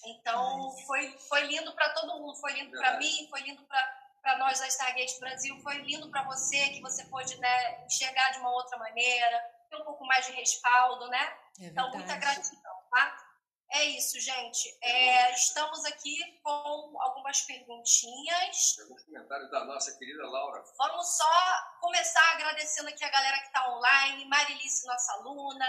Então, 0.05 0.71
foi, 0.85 1.17
foi 1.27 1.41
lindo 1.41 1.73
para 1.73 1.93
todo 1.93 2.19
mundo, 2.19 2.39
foi 2.39 2.53
lindo 2.53 2.71
para 2.77 2.97
mim, 2.97 3.27
foi 3.29 3.41
lindo 3.41 3.65
para 3.65 4.37
nós 4.37 4.59
da 4.59 4.67
Stargate 4.67 5.19
Brasil, 5.19 5.59
foi 5.61 5.77
lindo 5.79 6.09
para 6.09 6.23
você, 6.23 6.69
que 6.69 6.81
você 6.81 7.03
pôde 7.05 7.37
né, 7.39 7.85
enxergar 7.85 8.31
de 8.31 8.39
uma 8.39 8.51
outra 8.51 8.77
maneira, 8.77 9.54
ter 9.69 9.75
um 9.75 9.85
pouco 9.85 10.05
mais 10.05 10.25
de 10.25 10.33
respaldo, 10.33 11.07
né? 11.09 11.37
É 11.59 11.65
então, 11.65 11.89
muita 11.91 12.15
gratidão, 12.15 12.73
tá? 12.91 13.25
É 13.71 13.83
isso, 13.85 14.19
gente. 14.19 14.77
É, 14.81 15.33
estamos 15.33 15.83
aqui 15.85 16.39
com 16.43 16.95
algumas 17.01 17.41
perguntinhas. 17.41 18.77
Alguns 18.81 19.03
comentários 19.03 19.51
da 19.51 19.65
nossa 19.65 19.97
querida 19.97 20.25
Laura. 20.27 20.63
Vamos 20.77 21.17
só 21.17 21.79
começar 21.81 22.33
agradecendo 22.33 22.89
aqui 22.89 23.03
a 23.03 23.09
galera 23.09 23.37
que 23.39 23.47
está 23.47 23.69
online. 23.69 24.25
Marilice, 24.25 24.85
nossa 24.87 25.13
aluna. 25.13 25.67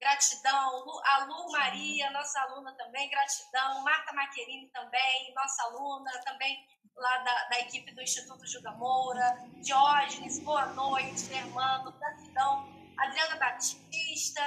Gratidão. 0.00 1.00
A 1.04 1.24
Lu 1.24 1.52
Maria, 1.52 2.10
nossa 2.10 2.40
aluna 2.40 2.72
também, 2.76 3.08
gratidão. 3.08 3.82
Marta 3.82 4.12
Maquerini 4.12 4.68
também, 4.70 5.32
nossa 5.34 5.62
aluna, 5.64 6.10
também 6.24 6.66
lá 6.96 7.18
da, 7.18 7.44
da 7.48 7.60
equipe 7.60 7.92
do 7.92 8.02
Instituto 8.02 8.46
Juga 8.46 8.72
Moura. 8.72 9.38
Diógenes, 9.62 10.38
boa 10.40 10.66
noite. 10.66 11.32
Hermano, 11.32 11.92
gratidão. 11.92 12.65
Adriana 12.98 13.36
Batista, 13.36 14.42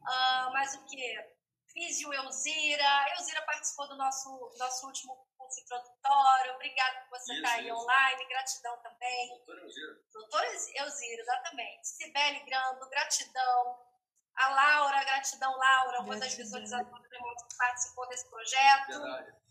uh, 0.00 0.52
mais 0.52 0.74
o 0.74 0.84
que? 0.86 1.32
Físio 1.72 2.12
Elzira. 2.12 3.06
Elzira 3.16 3.42
participou 3.42 3.88
do 3.88 3.96
nosso, 3.96 4.50
nosso 4.58 4.86
último 4.86 5.16
curso 5.38 5.60
introdutório. 5.60 6.54
Obrigada 6.54 7.00
por 7.00 7.18
você 7.18 7.34
estar 7.34 7.52
aí 7.52 7.66
isso. 7.66 7.74
online. 7.74 8.28
Gratidão 8.28 8.76
também. 8.82 9.28
Doutora 9.28 9.62
Elzira. 9.62 10.00
Doutora 10.12 10.46
Elzira, 10.46 11.22
exatamente. 11.22 11.88
Sibeli 11.88 12.44
Grando, 12.44 12.88
gratidão. 12.90 13.92
A 14.34 14.48
Laura, 14.48 15.04
gratidão, 15.04 15.54
Laura, 15.56 16.00
uma 16.00 16.16
das 16.16 16.34
visualizadoras 16.34 17.06
que 17.08 17.56
participou 17.58 18.08
desse 18.08 18.28
projeto. 18.30 18.86
Verdade. 18.88 19.42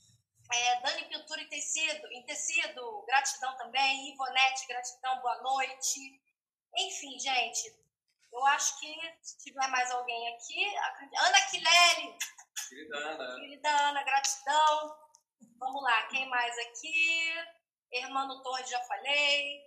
É, 0.54 0.82
Dani 0.82 1.06
Pintura 1.06 1.42
em 1.42 1.48
tecido, 1.48 2.08
em 2.12 2.26
tecido, 2.26 3.04
gratidão 3.06 3.56
também. 3.58 4.12
Ivonete, 4.12 4.68
gratidão, 4.68 5.22
boa 5.22 5.42
noite. 5.42 6.20
Enfim, 6.76 7.18
gente, 7.20 7.81
eu 8.32 8.46
acho 8.48 8.80
que 8.80 8.94
se 9.22 9.38
tiver 9.44 9.68
mais 9.68 9.92
alguém 9.92 10.36
aqui. 10.36 10.76
Ana 11.18 11.42
Quileli. 11.50 12.18
Querida 12.70 12.98
Ana. 12.98 13.36
Querida 13.36 13.70
Ana, 13.70 14.04
gratidão. 14.04 14.96
Vamos 15.60 15.84
lá, 15.84 16.08
quem 16.08 16.30
mais 16.30 16.58
aqui? 16.58 17.34
Hermano 17.92 18.42
Torres, 18.42 18.70
já 18.70 18.80
falei. 18.82 19.62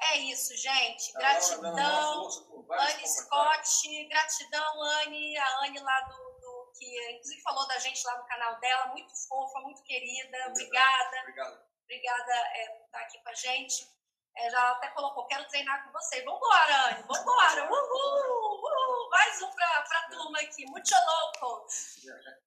É 0.00 0.16
isso, 0.18 0.56
gente. 0.56 1.12
Gratidão. 1.12 2.28
Anne 2.70 3.08
Scott, 3.08 4.08
gratidão, 4.08 4.82
Anne. 4.82 5.36
A 5.36 5.64
Anne 5.64 5.80
lá 5.80 6.00
do, 6.02 6.38
do, 6.40 6.72
que 6.78 7.12
inclusive 7.12 7.42
falou 7.42 7.66
da 7.66 7.78
gente 7.78 8.06
lá 8.06 8.16
no 8.18 8.26
canal 8.26 8.60
dela. 8.60 8.86
Muito 8.88 9.12
fofa, 9.28 9.60
muito 9.60 9.82
querida. 9.82 10.38
Obrigada. 10.48 11.20
Obrigado. 11.22 11.68
Obrigada 11.82 12.32
é, 12.32 12.68
por 12.68 12.84
estar 12.84 13.00
aqui 13.00 13.22
com 13.22 13.28
a 13.30 13.34
gente. 13.34 13.97
É, 14.38 14.50
já 14.50 14.70
até 14.70 14.88
colocou, 14.90 15.26
quero 15.26 15.48
treinar 15.48 15.84
com 15.84 15.90
você. 15.90 16.22
Vambora, 16.22 16.86
Anne, 16.86 17.02
vambora. 17.02 17.68
Uhul, 17.68 18.60
uhul. 18.62 19.10
Mais 19.10 19.42
um 19.42 19.50
para 19.50 19.98
a 19.98 20.10
turma 20.10 20.38
aqui. 20.38 20.64
Muito 20.66 20.94
louco. 20.94 21.66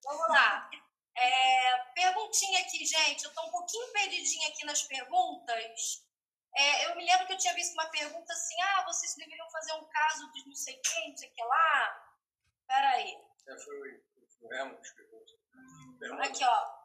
Vamos 0.06 0.28
lá. 0.30 0.70
É, 1.18 1.78
perguntinha 1.94 2.62
aqui, 2.62 2.86
gente. 2.86 3.26
Eu 3.26 3.30
estou 3.30 3.46
um 3.46 3.52
pouquinho 3.52 3.92
perdidinha 3.92 4.48
aqui 4.48 4.66
nas 4.66 4.84
perguntas. 4.84 6.08
É, 6.56 6.86
eu 6.86 6.96
me 6.96 7.06
lembro 7.06 7.28
que 7.28 7.34
eu 7.34 7.38
tinha 7.38 7.54
visto 7.54 7.74
uma 7.74 7.90
pergunta 7.90 8.32
assim: 8.32 8.56
ah, 8.62 8.86
vocês 8.86 9.14
deveriam 9.16 9.50
fazer 9.50 9.74
um 9.74 9.86
caso 9.86 10.32
de 10.32 10.48
não 10.48 10.56
sei 10.56 10.80
quem, 10.82 11.10
não 11.10 11.18
sei 11.18 11.30
o 11.30 11.34
que 11.34 11.44
lá. 11.44 12.16
Peraí. 12.68 13.18
É, 13.48 13.58
foi. 13.58 14.04
Aqui, 16.24 16.46
ó. 16.46 16.81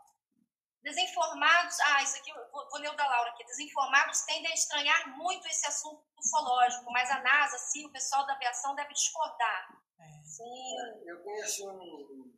Desinformados. 0.87 1.81
Ah, 1.81 2.03
isso 2.03 2.17
aqui, 2.17 2.33
vou, 2.33 2.69
vou 2.71 2.81
ler 2.81 2.91
o 2.91 2.97
da 2.97 3.07
Laura 3.07 3.31
aqui. 3.31 3.45
Desinformados 3.45 4.21
tendem 4.23 4.51
a 4.51 4.55
estranhar 4.55 5.19
muito 5.19 5.47
esse 5.49 5.67
assunto 5.67 6.03
ufológico, 6.17 6.91
mas 6.93 7.11
a 7.11 7.21
NASA, 7.21 7.59
sim, 7.59 7.85
o 7.87 7.93
pessoal 7.93 8.25
da 8.27 8.35
aviação 8.35 8.75
deve 8.75 8.93
discordar. 8.95 9.83
É. 9.99 10.25
Sim. 10.25 10.79
É, 10.79 11.11
eu 11.11 11.23
conheci 11.23 11.63
um, 11.67 12.33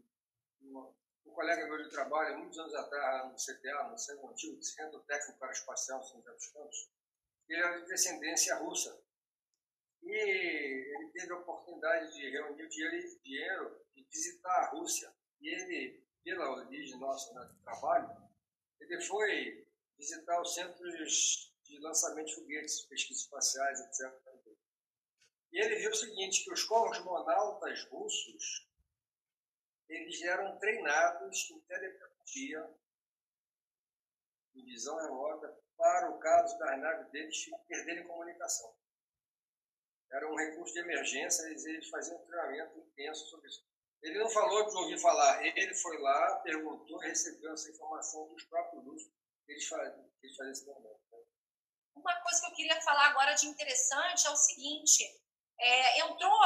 um, 0.63 0.95
um, 1.27 1.33
colega 1.33 1.67
meu 1.67 1.83
de 1.83 1.91
trabalho, 1.91 2.39
muitos 2.39 2.59
anos 2.59 2.75
atrás, 2.75 3.31
no 3.31 3.37
CTA, 3.37 3.89
no 3.91 3.99
Centro 3.99 4.31
Antigo, 4.31 4.63
Centro 4.63 5.01
Técnico 5.01 5.39
para 5.39 5.53
Espacial, 5.53 6.03
São 6.03 6.19
José 6.19 6.33
dos 6.33 6.47
Campos 6.49 6.99
ele 7.49 7.63
era 7.63 7.81
de 7.81 7.87
descendência 7.87 8.57
russa. 8.57 9.01
E 10.03 10.13
ele 10.13 11.11
teve 11.13 11.33
a 11.33 11.39
oportunidade 11.39 12.13
de 12.13 12.31
reunir 12.31 12.69
dinheiro 12.69 13.85
e 13.97 14.05
visitar 14.05 14.51
a 14.51 14.71
Rússia. 14.71 15.13
E 15.41 15.49
ele, 15.49 16.05
pela 16.23 16.51
origem 16.51 16.99
nossa 16.99 17.33
né, 17.35 17.47
de 17.47 17.59
trabalho, 17.63 18.28
ele 18.81 19.01
foi 19.03 19.67
visitar 19.97 20.41
os 20.41 20.55
centros 20.55 21.53
de 21.65 21.79
lançamento 21.81 22.27
de 22.27 22.35
foguetes, 22.35 22.87
pesquisas 22.87 23.23
espaciais, 23.23 23.81
etc. 23.81 24.29
E 25.53 25.61
ele 25.61 25.77
viu 25.77 25.91
o 25.91 25.95
seguinte, 25.95 26.45
que 26.45 26.53
os 26.53 26.65
cosmonautas 26.65 27.85
russos, 27.85 28.69
eles 29.89 30.21
eram 30.23 30.59
treinados 30.59 31.51
em 31.51 31.61
telepatia, 31.61 32.75
em 34.55 34.65
visão 34.65 34.97
remota, 34.97 35.59
para 35.77 36.11
o 36.11 36.19
caso 36.19 36.59
das 36.59 36.79
naves 36.81 37.11
deles 37.11 37.51
perderem 37.67 38.07
comunicação. 38.07 38.75
Era 40.11 40.31
um 40.31 40.37
recurso 40.37 40.75
de 40.75 40.81
emergência, 40.81 41.43
eles, 41.47 41.65
eles 41.65 41.89
faziam 41.89 42.21
um 42.21 42.27
treinamento 42.27 42.79
intenso 42.79 43.27
sobre 43.27 43.49
isso. 43.49 43.65
Ele 44.03 44.19
não 44.19 44.31
falou 44.31 44.67
de 44.69 44.77
ouvir 44.77 44.99
falar, 44.99 45.45
ele 45.45 45.75
foi 45.75 45.99
lá, 45.99 46.37
perguntou, 46.37 46.99
recebeu 46.99 47.53
essa 47.53 47.71
informação 47.71 48.29
dos 48.29 48.45
próprios 48.45 48.85
russos, 48.85 49.11
faziam, 49.69 50.11
eles 50.23 50.37
faziam 50.37 50.53
esse 50.53 50.65
treinamento. 50.65 51.01
Né? 51.13 51.19
uma 51.99 52.15
coisa 52.21 52.41
que 52.41 52.47
eu 52.47 52.55
queria 52.55 52.81
falar 52.81 53.07
agora 53.09 53.35
de 53.35 53.47
interessante 53.47 54.27
é 54.27 54.31
o 54.31 54.37
seguinte: 54.37 55.05
é, 55.59 56.01
entrou, 56.01 56.41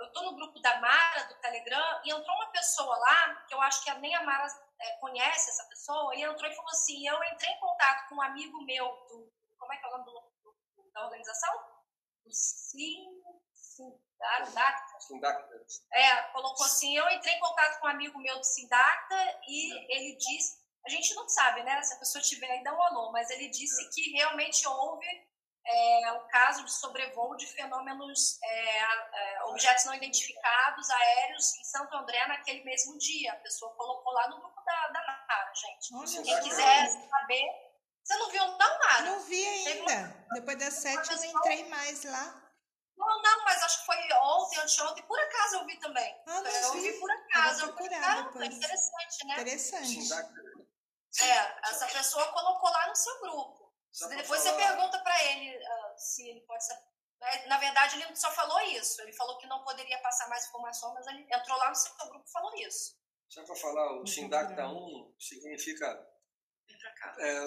eu 0.00 0.06
estou 0.06 0.24
no 0.24 0.36
grupo 0.36 0.58
da 0.60 0.80
Mara, 0.80 1.24
do 1.24 1.34
Telegram, 1.40 2.00
e 2.04 2.10
entrou 2.10 2.36
uma 2.36 2.50
pessoa 2.50 2.96
lá, 2.96 3.44
que 3.46 3.54
eu 3.54 3.60
acho 3.60 3.84
que 3.84 3.92
nem 3.94 4.14
a 4.14 4.22
Mara 4.22 4.46
é, 4.80 4.96
conhece 4.96 5.50
essa 5.50 5.64
pessoa, 5.68 6.14
e 6.14 6.22
entrou 6.22 6.50
e 6.50 6.54
falou 6.54 6.70
assim: 6.70 7.06
eu 7.06 7.22
entrei 7.24 7.50
em 7.50 7.60
contato 7.60 8.08
com 8.08 8.16
um 8.16 8.22
amigo 8.22 8.64
meu, 8.64 8.86
do, 9.08 9.32
como 9.58 9.72
é 9.72 9.76
que 9.76 9.84
é 9.84 9.88
o 9.88 9.92
nome 9.92 10.04
do, 10.04 10.56
do, 10.76 10.90
da 10.92 11.04
organização? 11.04 11.52
Do 12.24 12.32
Sim. 12.32 13.22
Sindacta. 13.74 15.00
Sindacta. 15.00 15.66
É, 15.92 16.22
colocou 16.32 16.64
assim: 16.66 16.96
eu 16.96 17.08
entrei 17.10 17.34
em 17.34 17.40
contato 17.40 17.80
com 17.80 17.86
um 17.86 17.90
amigo 17.90 18.18
meu 18.18 18.38
do 18.38 18.44
Sindacta 18.44 19.40
e 19.48 19.96
ele 19.96 20.16
disse. 20.16 20.62
A 20.86 20.90
gente 20.90 21.14
não 21.14 21.26
sabe, 21.26 21.62
né? 21.62 21.82
Se 21.82 21.94
a 21.94 21.98
pessoa 21.98 22.22
tiver 22.22 22.50
aí, 22.50 22.62
dá 22.62 22.74
um 22.74 22.82
alô, 22.82 23.10
mas 23.10 23.30
ele 23.30 23.48
disse 23.48 23.82
é. 23.82 23.88
que 23.90 24.10
realmente 24.10 24.68
houve 24.68 25.06
é, 25.66 26.12
o 26.12 26.20
caso 26.28 26.62
de 26.62 26.72
sobrevoo 26.72 27.36
de 27.36 27.46
fenômenos, 27.46 28.38
é, 28.42 28.80
é, 28.80 29.44
objetos 29.44 29.86
não 29.86 29.94
identificados, 29.94 30.90
aéreos, 30.90 31.56
em 31.58 31.64
Santo 31.64 31.96
André 31.96 32.26
naquele 32.26 32.62
mesmo 32.64 32.98
dia. 32.98 33.32
A 33.32 33.36
pessoa 33.36 33.74
colocou 33.74 34.12
lá 34.12 34.28
no 34.28 34.40
grupo 34.40 34.62
da, 34.62 34.88
da 34.88 35.00
NARA, 35.00 35.52
gente. 35.54 36.22
Quem 36.22 36.40
quiser 36.42 36.88
saber. 36.88 37.44
Você 38.04 38.16
não 38.18 38.30
viu, 38.30 38.46
não, 38.46 38.58
Nara? 38.58 39.02
Não 39.02 39.20
vi 39.20 39.46
ainda. 39.46 40.26
Depois 40.34 40.58
das 40.58 40.74
sete 40.74 41.10
eu 41.10 41.16
não 41.16 41.24
entrei 41.24 41.68
mais 41.70 42.04
lá. 42.04 42.43
Não, 42.96 43.22
não, 43.22 43.44
mas 43.44 43.62
acho 43.62 43.80
que 43.80 43.86
foi 43.86 43.96
ontem, 44.12 44.60
anteontem. 44.60 45.04
Por 45.04 45.18
acaso 45.18 45.56
eu 45.56 45.66
vi 45.66 45.78
também. 45.78 46.22
Ah, 46.26 46.40
não 46.40 46.50
eu 46.50 46.72
vi. 46.74 46.92
por 47.00 47.10
acaso. 47.10 47.62
Eu 47.62 47.66
vou 47.66 47.76
procurar 47.76 48.18
eu 48.18 48.24
depois. 48.24 48.54
interessante, 48.54 49.26
né? 49.26 49.34
Interessante. 49.34 49.98
É, 51.22 51.68
essa 51.68 51.86
pessoa 51.86 52.32
colocou 52.32 52.70
lá 52.70 52.88
no 52.88 52.96
seu 52.96 53.20
grupo. 53.20 53.72
Depois 54.08 54.42
falar... 54.42 54.56
você 54.56 54.66
pergunta 54.66 54.98
para 55.00 55.24
ele 55.24 55.56
uh, 55.56 55.98
se 55.98 56.28
ele 56.28 56.40
pode 56.40 56.66
saber. 56.66 56.82
Né? 57.20 57.46
Na 57.46 57.58
verdade, 57.58 58.00
ele 58.00 58.16
só 58.16 58.30
falou 58.32 58.60
isso. 58.62 59.00
Ele 59.02 59.12
falou 59.12 59.38
que 59.38 59.46
não 59.46 59.62
poderia 59.62 59.98
passar 59.98 60.28
mais 60.28 60.46
informação, 60.46 60.92
mas 60.94 61.06
ele 61.06 61.26
entrou 61.30 61.56
lá 61.58 61.68
no 61.68 61.76
seu 61.76 61.92
grupo 62.08 62.24
e 62.26 62.32
falou 62.32 62.54
isso. 62.56 62.98
Só 63.28 63.44
para 63.44 63.56
falar, 63.56 64.00
o 64.00 64.06
SINDACTA 64.06 64.66
1 64.66 65.14
significa 65.18 65.86
é, 67.18 67.40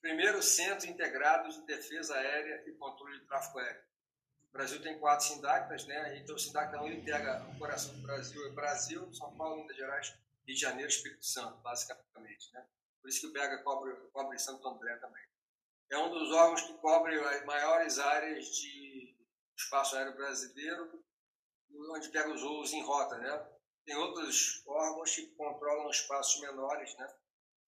primeiro 0.00 0.42
Centro 0.42 0.88
Integrado 0.88 1.48
de 1.48 1.64
Defesa 1.66 2.16
Aérea 2.16 2.62
e 2.66 2.72
Controle 2.72 3.20
de 3.20 3.26
Tráfego 3.26 3.58
Aéreo. 3.58 3.84
O 4.54 4.58
Brasil 4.58 4.80
tem 4.80 4.98
quatro 5.00 5.26
SINDACTAs, 5.26 5.84
né? 5.86 6.18
então 6.18 6.36
o 6.36 6.38
SINDACTA 6.38 6.80
1 6.80 6.86
ele 6.86 7.02
pega 7.02 7.44
o 7.50 7.58
coração 7.58 7.92
do 7.94 8.02
Brasil, 8.02 8.46
é 8.46 8.50
Brasil, 8.50 9.12
São 9.12 9.36
Paulo, 9.36 9.62
Minas 9.62 9.76
Gerais, 9.76 10.14
Rio 10.46 10.54
de 10.54 10.60
Janeiro 10.60 10.88
Espírito 10.88 11.26
Santo, 11.26 11.58
basicamente. 11.58 12.52
Né? 12.52 12.64
Por 13.02 13.08
isso 13.08 13.20
que 13.20 13.26
o 13.26 13.32
BH 13.32 13.64
cobre, 13.64 13.92
cobre 14.12 14.38
Santo 14.38 14.66
André 14.68 14.96
também 14.96 15.24
é 15.90 15.98
um 15.98 16.10
dos 16.10 16.30
órgãos 16.32 16.62
que 16.62 16.74
cobre 16.74 17.18
as 17.18 17.44
maiores 17.44 17.98
áreas 17.98 18.46
de 18.56 19.14
espaço 19.56 19.96
aéreo 19.96 20.14
brasileiro, 20.14 21.04
onde 21.90 22.08
pega 22.08 22.32
os 22.32 22.42
voos 22.42 22.72
em 22.72 22.82
rota, 22.82 23.16
né? 23.18 23.48
Tem 23.84 23.96
outros 23.96 24.62
órgãos 24.66 25.14
que 25.14 25.26
controlam 25.34 25.90
espaços 25.90 26.40
menores, 26.40 26.96
né? 26.96 27.14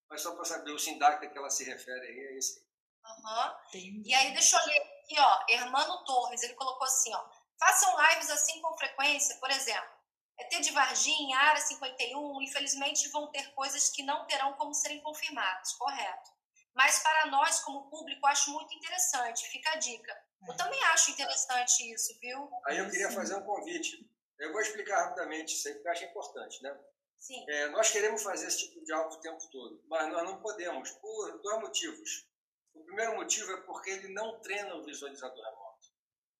Mas 0.09 0.21
só 0.21 0.33
para 0.35 0.45
saber 0.45 0.71
o 0.71 0.79
SINDAC 0.79 1.25
a 1.25 1.29
que 1.29 1.37
ela 1.37 1.49
se 1.49 1.63
refere 1.63 2.07
aí, 2.07 2.19
é 2.19 2.37
esse. 2.37 2.64
Uhum. 3.05 4.03
E 4.03 4.13
aí, 4.13 4.33
deixa 4.33 4.57
eu 4.57 4.65
ler 4.65 4.81
aqui, 5.03 5.19
ó, 5.19 5.45
Hermano 5.49 6.03
Torres, 6.05 6.43
ele 6.43 6.55
colocou 6.55 6.85
assim, 6.85 7.13
ó, 7.13 7.25
façam 7.59 7.95
lives 8.01 8.29
assim 8.29 8.61
com 8.61 8.77
frequência, 8.77 9.35
por 9.37 9.49
exemplo, 9.51 9.95
ET 10.37 10.61
de 10.61 10.71
Varginha, 10.71 11.37
Área 11.37 11.61
51, 11.61 12.41
infelizmente 12.41 13.09
vão 13.09 13.31
ter 13.31 13.53
coisas 13.53 13.89
que 13.89 14.03
não 14.03 14.25
terão 14.27 14.53
como 14.53 14.73
serem 14.73 15.01
confirmadas, 15.01 15.73
correto. 15.73 16.35
Mas 16.75 16.99
para 16.99 17.27
nós, 17.27 17.61
como 17.61 17.89
público, 17.89 18.27
acho 18.27 18.51
muito 18.51 18.73
interessante. 18.75 19.47
Fica 19.47 19.71
a 19.71 19.75
dica. 19.77 20.13
Eu 20.45 20.53
é. 20.53 20.57
também 20.57 20.83
acho 20.85 21.11
interessante 21.11 21.89
isso, 21.93 22.19
viu? 22.19 22.49
Aí 22.65 22.77
eu 22.77 22.89
queria 22.89 23.09
fazer 23.11 23.35
um 23.35 23.45
convite. 23.45 24.05
Eu 24.37 24.51
vou 24.51 24.59
explicar 24.59 25.05
rapidamente 25.05 25.55
isso 25.55 25.67
aí, 25.69 25.73
porque 25.73 25.87
eu 25.87 25.91
acho 25.93 26.03
importante, 26.03 26.61
né? 26.61 26.77
Sim. 27.17 27.45
É, 27.49 27.67
nós 27.69 27.89
queremos 27.89 28.21
fazer 28.21 28.47
esse 28.47 28.67
tipo 28.67 28.83
de 28.83 28.91
algo 28.91 29.15
o 29.15 29.19
tempo 29.21 29.39
todo, 29.49 29.81
mas 29.87 30.11
nós 30.11 30.23
não 30.23 30.41
podemos, 30.41 30.91
por 30.91 31.41
dois 31.41 31.61
motivos. 31.61 32.27
O 32.75 32.83
primeiro 32.83 33.15
motivo 33.15 33.51
é 33.51 33.61
porque 33.61 33.89
ele 33.89 34.09
não 34.09 34.39
treina 34.41 34.75
o 34.75 34.83
visualizador 34.83 35.43
remoto. 35.43 35.87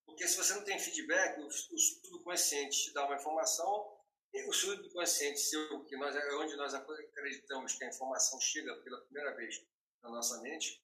Porque 0.06 0.28
se 0.28 0.38
você 0.38 0.54
não 0.54 0.64
tem 0.64 0.78
feedback, 0.80 1.40
o, 1.40 1.48
o 1.48 1.78
subconsciente 1.80 2.84
te 2.84 2.94
dá 2.94 3.06
uma 3.06 3.16
informação, 3.16 3.96
e 4.34 4.48
o 4.48 4.54
subconsciente 4.54 5.40
seu, 5.40 5.84
que 5.86 5.96
nós, 5.96 6.16
é 6.16 6.36
onde 6.36 6.56
nós 6.58 6.74
acreditamos 6.74 7.74
que 7.74 7.86
a 7.86 7.88
informação 7.88 8.40
chega 8.40 8.76
pela 8.84 9.02
primeira 9.06 9.34
vez, 9.36 9.66
na 10.04 10.10
nossa 10.10 10.42
mente, 10.42 10.84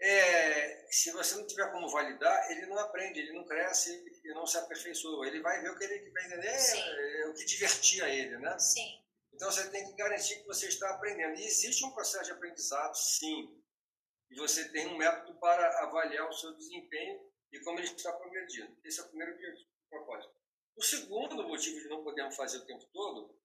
é, 0.00 0.86
se 0.90 1.10
você 1.10 1.34
não 1.34 1.46
tiver 1.46 1.70
como 1.70 1.88
validar, 1.90 2.50
ele 2.50 2.64
não 2.66 2.78
aprende, 2.78 3.20
ele 3.20 3.34
não 3.34 3.44
cresce, 3.44 3.92
ele 4.24 4.34
não 4.34 4.46
se 4.46 4.56
aperfeiçoa. 4.56 5.26
Ele 5.26 5.40
vai 5.42 5.60
ver 5.60 5.70
o 5.70 5.78
que 5.78 5.84
ele 5.84 6.10
vai 6.10 6.24
entender, 6.24 6.48
é, 6.48 7.20
é, 7.20 7.26
o 7.28 7.34
que 7.34 7.44
divertia 7.44 8.08
ele, 8.08 8.38
né? 8.38 8.58
Sim. 8.58 8.98
Então 9.34 9.50
você 9.50 9.68
tem 9.68 9.84
que 9.84 9.92
garantir 9.96 10.40
que 10.40 10.46
você 10.46 10.68
está 10.68 10.88
aprendendo. 10.90 11.38
E 11.38 11.44
existe 11.44 11.84
um 11.84 11.90
processo 11.90 12.24
de 12.24 12.32
aprendizado, 12.32 12.94
sim. 12.94 13.59
E 14.30 14.36
você 14.36 14.68
tem 14.70 14.86
um 14.86 14.96
método 14.96 15.38
para 15.38 15.82
avaliar 15.82 16.28
o 16.28 16.32
seu 16.32 16.54
desempenho 16.56 17.20
e 17.52 17.60
como 17.60 17.78
ele 17.78 17.86
está 17.86 18.12
progredindo. 18.12 18.76
Esse 18.84 19.00
é 19.00 19.02
o 19.02 19.08
primeiro 19.08 19.36
propósito. 19.88 20.32
O 20.76 20.82
segundo 20.82 21.42
motivo 21.42 21.80
de 21.80 21.88
não 21.88 22.04
podermos 22.04 22.36
fazer 22.36 22.58
o 22.58 22.66
tempo 22.66 22.86
todo 22.92 23.36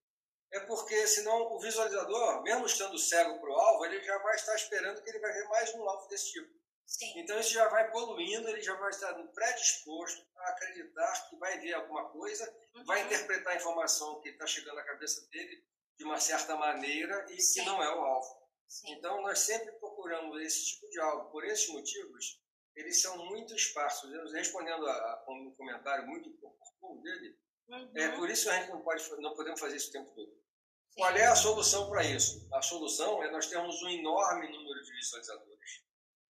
é 0.51 0.59
porque 0.61 1.07
senão 1.07 1.53
o 1.53 1.59
visualizador, 1.59 2.43
mesmo 2.43 2.65
estando 2.65 2.97
cego 2.97 3.39
para 3.39 3.49
o 3.49 3.59
alvo, 3.59 3.85
ele 3.85 4.01
já 4.03 4.17
vai 4.19 4.35
estar 4.35 4.55
esperando 4.55 5.03
que 5.03 5.09
ele 5.09 5.19
vai 5.19 5.33
ver 5.33 5.47
mais 5.49 5.73
um 5.73 5.89
alvo 5.89 6.07
desse 6.07 6.31
tipo. 6.31 6.53
Sim. 6.85 7.19
Então 7.19 7.39
isso 7.39 7.51
já 7.51 7.67
vai 7.67 7.91
poluindo, 7.91 8.47
ele 8.47 8.61
já 8.61 8.75
vai 8.75 8.91
estar 8.91 9.13
predisposto 9.33 10.25
a 10.37 10.49
acreditar 10.49 11.29
que 11.29 11.35
vai 11.37 11.59
ver 11.59 11.73
alguma 11.73 12.09
coisa, 12.09 12.55
uhum. 12.75 12.85
vai 12.85 13.01
interpretar 13.01 13.53
a 13.53 13.55
informação 13.55 14.21
que 14.21 14.29
está 14.29 14.45
chegando 14.45 14.75
na 14.75 14.83
cabeça 14.83 15.27
dele 15.29 15.65
de 15.97 16.05
uma 16.05 16.19
certa 16.19 16.55
maneira 16.55 17.25
e 17.31 17.41
Sim. 17.41 17.61
que 17.61 17.65
não 17.65 17.81
é 17.81 17.89
o 17.89 17.99
alvo. 17.99 18.44
Sim. 18.67 18.93
Então 18.93 19.21
nós 19.21 19.39
sempre 19.39 19.71
procuramos 19.73 20.41
esse 20.41 20.65
tipo 20.65 20.89
de 20.89 20.99
alvo. 20.99 21.31
Por 21.31 21.43
esses 21.45 21.69
motivos, 21.69 22.41
eles 22.75 23.01
são 23.01 23.25
muito 23.25 23.55
esparsos. 23.55 24.11
Respondendo 24.33 24.87
a, 24.87 25.23
a 25.27 25.31
um 25.31 25.53
comentário 25.55 26.07
muito 26.07 26.29
oportuno 26.41 27.01
dele, 27.01 27.37
Uhum. 27.67 27.91
É 27.95 28.09
por 28.15 28.29
isso 28.29 28.43
que 28.43 28.49
a 28.49 28.59
gente 28.59 28.69
não, 28.69 28.81
pode, 28.81 29.21
não 29.21 29.35
podemos 29.35 29.59
fazer 29.59 29.75
isso 29.75 29.89
o 29.89 29.91
tempo 29.91 30.11
todo. 30.13 30.31
Sim. 30.31 31.01
Qual 31.01 31.11
é 31.15 31.25
a 31.25 31.35
solução 31.35 31.89
para 31.89 32.03
isso? 32.03 32.47
A 32.53 32.61
solução 32.61 33.23
é 33.23 33.31
nós 33.31 33.47
termos 33.47 33.81
um 33.81 33.89
enorme 33.89 34.49
número 34.49 34.83
de 34.83 34.93
visualizadores, 34.93 35.83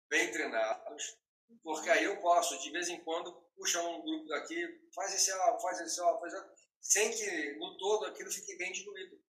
bem 0.08 0.30
treinados, 0.30 1.16
porque 1.62 1.90
aí 1.90 2.04
eu 2.04 2.20
posso, 2.20 2.58
de 2.58 2.70
vez 2.70 2.88
em 2.88 3.02
quando, 3.02 3.32
puxar 3.56 3.82
um 3.82 4.02
grupo 4.02 4.28
daqui, 4.28 4.56
faz 4.94 5.14
esse 5.14 5.30
alvo, 5.32 5.60
faz 5.60 5.80
esse 5.80 6.00
alvo, 6.00 6.20
faz 6.20 6.34
esse 6.34 6.62
sem 6.80 7.12
que 7.12 7.52
no 7.58 7.76
todo 7.78 8.06
aquilo 8.06 8.30
fique 8.30 8.56
bem 8.56 8.72
diluído, 8.72 9.20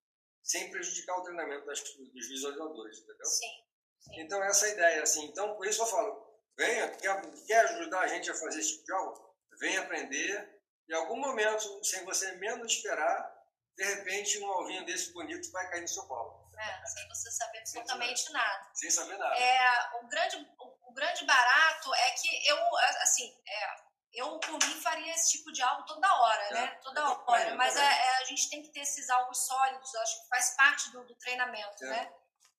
sem 0.43 0.69
prejudicar 0.69 1.17
o 1.17 1.23
treinamento 1.23 1.65
das, 1.65 1.81
dos 1.81 2.27
visualizadores, 2.27 2.99
entendeu? 2.99 3.25
Sim. 3.25 3.63
Sim. 3.99 4.19
Então, 4.19 4.43
essa 4.43 4.67
é 4.67 4.69
a 4.69 4.73
ideia, 4.73 5.03
assim. 5.03 5.25
Então, 5.25 5.55
por 5.55 5.65
isso 5.65 5.81
eu 5.81 5.85
falo, 5.87 6.37
venha, 6.57 6.89
quer, 6.89 7.21
quer 7.45 7.65
ajudar 7.65 8.01
a 8.01 8.07
gente 8.07 8.29
a 8.29 8.35
fazer 8.35 8.59
esse 8.59 8.73
tipo 8.73 8.85
de 8.85 8.93
algo? 8.93 9.33
Venha 9.59 9.81
aprender, 9.81 10.61
em 10.89 10.93
algum 10.93 11.15
momento, 11.15 11.83
sem 11.85 12.03
você 12.03 12.33
menos 12.33 12.73
esperar, 12.73 13.33
de 13.77 13.83
repente 13.85 14.39
um 14.39 14.51
alvinho 14.51 14.85
desse 14.85 15.13
bonito 15.13 15.49
vai 15.51 15.69
cair 15.69 15.81
no 15.81 15.87
seu 15.87 16.03
colo. 16.03 16.43
É, 16.57 16.85
sem 16.85 17.07
você 17.07 17.31
saber 17.31 17.59
absolutamente 17.59 18.31
nada. 18.31 18.69
Sem 18.73 18.91
saber 18.91 19.17
nada. 19.17 19.35
É, 19.35 19.97
o, 19.97 20.07
grande, 20.07 20.37
o, 20.59 20.89
o 20.89 20.93
grande 20.93 21.25
barato 21.25 21.93
é 21.95 22.11
que 22.11 22.49
eu, 22.49 22.57
assim, 23.01 23.33
é, 23.47 23.75
eu 24.13 24.39
por 24.39 24.53
mim 24.53 24.81
faria 24.81 25.13
esse 25.13 25.37
tipo 25.37 25.51
de 25.51 25.61
algo 25.61 25.83
toda 25.85 26.21
hora, 26.21 26.43
é, 26.43 26.53
né? 26.53 26.67
Toda 26.83 27.09
hora. 27.09 27.55
Mas 27.55 27.75
é, 27.75 27.83
é, 27.83 28.17
a 28.17 28.25
gente 28.25 28.49
tem 28.49 28.61
que 28.61 28.69
ter 28.69 28.81
esses 28.81 29.09
alvos 29.09 29.45
sólidos, 29.45 29.95
acho 29.95 30.21
que 30.21 30.29
faz 30.29 30.55
parte 30.55 30.91
do, 30.91 31.03
do 31.05 31.15
treinamento, 31.15 31.83
é. 31.85 31.87
né? 31.87 32.13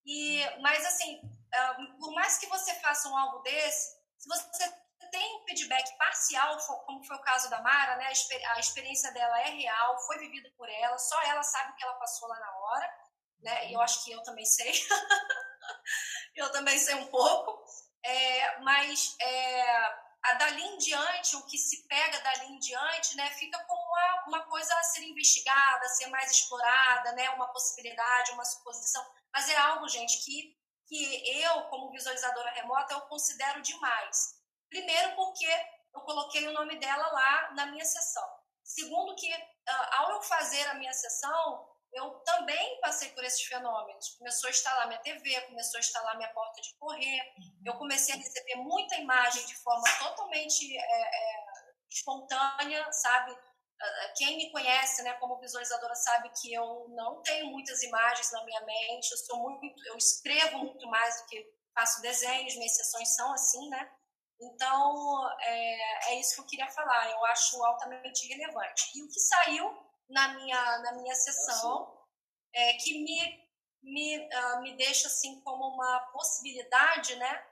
E, 0.05 0.61
mas 0.61 0.85
assim, 0.85 1.21
por 1.99 2.13
mais 2.13 2.39
que 2.39 2.47
você 2.47 2.75
faça 2.81 3.09
um 3.09 3.17
algo 3.17 3.39
desse, 3.39 3.97
se 4.19 4.29
você 4.29 4.75
tem 5.11 5.37
um 5.37 5.45
feedback 5.45 5.97
parcial, 5.97 6.59
como 6.85 7.05
foi 7.05 7.17
o 7.17 7.23
caso 7.23 7.49
da 7.49 7.61
Mara, 7.61 7.97
né? 7.97 8.07
A 8.55 8.59
experiência 8.59 9.13
dela 9.13 9.41
é 9.43 9.51
real, 9.51 9.99
foi 10.07 10.19
vivida 10.19 10.51
por 10.57 10.69
ela, 10.69 10.99
só 10.99 11.21
ela 11.23 11.43
sabe 11.43 11.73
o 11.73 11.77
que 11.77 11.85
ela 11.85 11.95
passou 11.95 12.29
lá 12.29 12.39
na 12.39 12.57
hora, 12.57 12.95
né? 13.41 13.71
E 13.71 13.75
eu 13.75 13.81
acho 13.81 14.05
que 14.05 14.11
eu 14.11 14.23
também 14.23 14.45
sei. 14.45 14.73
eu 16.35 16.51
também 16.51 16.79
sei 16.79 16.97
um 16.97 17.07
pouco. 17.07 17.65
É, 18.05 18.59
mas 18.61 19.17
é, 19.21 19.63
a 19.63 20.04
dali 20.33 20.63
em 20.63 20.79
diante, 20.79 21.37
o 21.37 21.45
que 21.45 21.59
se 21.59 21.87
pega 21.87 22.19
dali 22.21 22.47
em 22.47 22.59
diante, 22.59 23.17
né, 23.17 23.31
fica 23.33 23.63
como 23.65 23.83
uma, 23.83 24.25
uma 24.27 24.47
coisa 24.47 24.75
a 24.75 24.83
ser 24.83 25.03
investigada, 25.03 25.85
a 25.85 25.89
ser 25.91 26.07
mais 26.07 26.31
explorada, 26.31 27.13
né, 27.13 27.29
uma 27.31 27.49
possibilidade, 27.49 28.33
uma 28.33 28.45
suposição. 28.45 29.05
Mas 29.33 29.49
é 29.51 29.57
algo, 29.57 29.89
gente, 29.89 30.25
que, 30.25 30.57
que 30.87 31.43
eu, 31.43 31.65
como 31.65 31.91
visualizadora 31.91 32.51
remota, 32.53 32.95
eu 32.95 33.03
considero 33.03 33.61
demais. 33.61 34.41
Primeiro, 34.69 35.15
porque 35.15 35.47
eu 35.95 36.01
coloquei 36.01 36.49
o 36.49 36.53
nome 36.53 36.79
dela 36.79 37.07
lá 37.09 37.53
na 37.53 37.67
minha 37.67 37.85
sessão. 37.85 38.29
Segundo, 38.65 39.15
que 39.15 39.31
uh, 39.31 39.95
ao 39.99 40.13
eu 40.13 40.23
fazer 40.23 40.67
a 40.69 40.75
minha 40.75 40.93
sessão, 40.93 41.69
eu 41.95 42.11
também 42.25 42.81
passei 42.81 43.09
por 43.11 43.25
esses 43.25 43.43
fenômenos. 43.43 44.11
Começou 44.19 44.49
a 44.49 44.51
instalar 44.51 44.89
minha 44.89 45.01
TV, 45.01 45.41
começou 45.43 45.79
a 45.79 45.81
instalar 45.81 46.17
minha 46.17 46.33
porta 46.33 46.61
de 46.61 46.75
correr. 46.77 47.21
Uhum. 47.39 47.63
Eu 47.67 47.75
comecei 47.75 48.15
a 48.15 48.19
receber 48.19 48.57
muita 48.57 48.97
imagem 48.97 49.47
de 49.47 49.55
forma 49.57 49.85
totalmente 49.99 50.77
é, 50.77 50.81
é, 50.81 51.45
espontânea, 51.89 52.93
sabe? 52.93 53.37
Quem 54.17 54.37
me 54.37 54.51
conhece, 54.51 55.03
né, 55.03 55.13
como 55.15 55.39
visualizadora, 55.39 55.95
sabe 55.95 56.31
que 56.41 56.53
eu 56.53 56.87
não 56.91 57.21
tenho 57.23 57.47
muitas 57.49 57.83
imagens 57.83 58.31
na 58.33 58.45
minha 58.45 58.61
mente. 58.63 59.11
Eu 59.11 59.19
sou 59.19 59.39
muito, 59.39 59.89
eu 59.89 59.97
escrevo 59.97 60.59
muito 60.59 60.87
mais 60.89 61.21
do 61.21 61.27
que 61.27 61.47
faço 61.75 62.01
desenhos. 62.01 62.55
Minhas 62.57 62.77
sessões 62.77 63.15
são 63.15 63.33
assim, 63.33 63.69
né? 63.69 63.91
Então 64.41 65.31
é, 65.41 66.13
é 66.13 66.21
isso 66.21 66.35
que 66.37 66.41
eu 66.41 66.47
queria 66.47 66.71
falar. 66.71 67.11
Eu 67.11 67.25
acho 67.27 67.63
altamente 67.65 68.27
relevante. 68.29 68.91
E 68.95 69.03
o 69.03 69.09
que 69.09 69.21
saiu 69.21 69.85
na 70.15 70.29
minha, 70.35 70.79
na 70.79 70.93
minha 70.93 71.15
sessão, 71.15 71.93
é, 72.55 72.75
que 72.75 73.03
me, 73.03 73.49
me, 73.83 74.19
uh, 74.19 74.63
me 74.63 74.77
deixa 74.77 75.09
assim 75.09 75.41
como 75.41 75.75
uma 75.75 76.01
possibilidade, 76.13 77.17
né? 77.17 77.45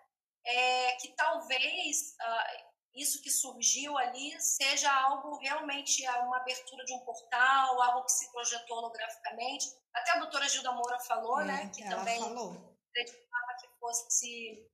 É, 0.45 0.93
que 0.97 1.09
talvez 1.09 2.15
uh, 2.21 2.73
isso 2.95 3.21
que 3.21 3.31
surgiu 3.31 3.99
ali 3.99 4.41
seja 4.41 4.93
algo 4.93 5.37
realmente 5.39 6.07
uma 6.09 6.39
abertura 6.39 6.85
de 6.85 6.95
um 6.95 7.01
portal, 7.01 7.83
algo 7.83 8.05
que 8.05 8.13
se 8.13 8.31
projetou 8.31 8.79
holograficamente. 8.79 9.67
Até 9.93 10.13
a 10.13 10.19
doutora 10.21 10.49
Gilda 10.49 10.73
Moura 10.73 10.99
falou, 11.01 11.41
é, 11.41 11.45
né? 11.45 11.71
Que 11.75 11.89
também 11.89 12.23
acreditava 12.23 13.57
que 13.61 13.69
fosse 13.81 14.71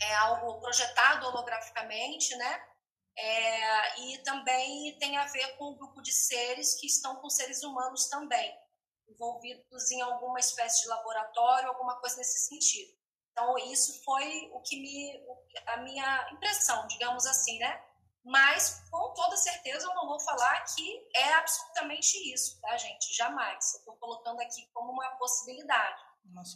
é, 0.00 0.14
algo 0.14 0.60
projetado 0.60 1.26
holograficamente, 1.26 2.34
né? 2.36 2.71
É, 3.16 4.00
e 4.00 4.18
também 4.22 4.98
tem 4.98 5.16
a 5.18 5.26
ver 5.26 5.56
com 5.56 5.70
um 5.70 5.76
grupo 5.76 6.00
de 6.00 6.12
seres 6.12 6.74
que 6.80 6.86
estão 6.86 7.16
com 7.16 7.28
seres 7.28 7.62
humanos 7.62 8.08
também, 8.08 8.54
envolvidos 9.08 9.90
em 9.90 10.00
alguma 10.00 10.40
espécie 10.40 10.82
de 10.82 10.88
laboratório, 10.88 11.68
alguma 11.68 12.00
coisa 12.00 12.16
nesse 12.16 12.48
sentido. 12.48 12.92
Então, 13.32 13.56
isso 13.58 14.02
foi 14.04 14.50
o 14.52 14.60
que 14.60 14.76
me. 14.76 15.24
a 15.68 15.76
minha 15.78 16.30
impressão, 16.32 16.86
digamos 16.86 17.26
assim, 17.26 17.58
né? 17.58 17.82
Mas, 18.24 18.82
com 18.90 19.12
toda 19.14 19.36
certeza, 19.36 19.86
eu 19.86 19.94
não 19.94 20.06
vou 20.06 20.20
falar 20.20 20.62
que 20.74 21.08
é 21.16 21.32
absolutamente 21.34 22.16
isso, 22.32 22.60
tá, 22.60 22.76
gente? 22.76 23.14
Jamais. 23.16 23.74
Eu 23.74 23.78
estou 23.80 23.96
colocando 23.96 24.40
aqui 24.40 24.70
como 24.72 24.92
uma 24.92 25.08
possibilidade. 25.16 26.00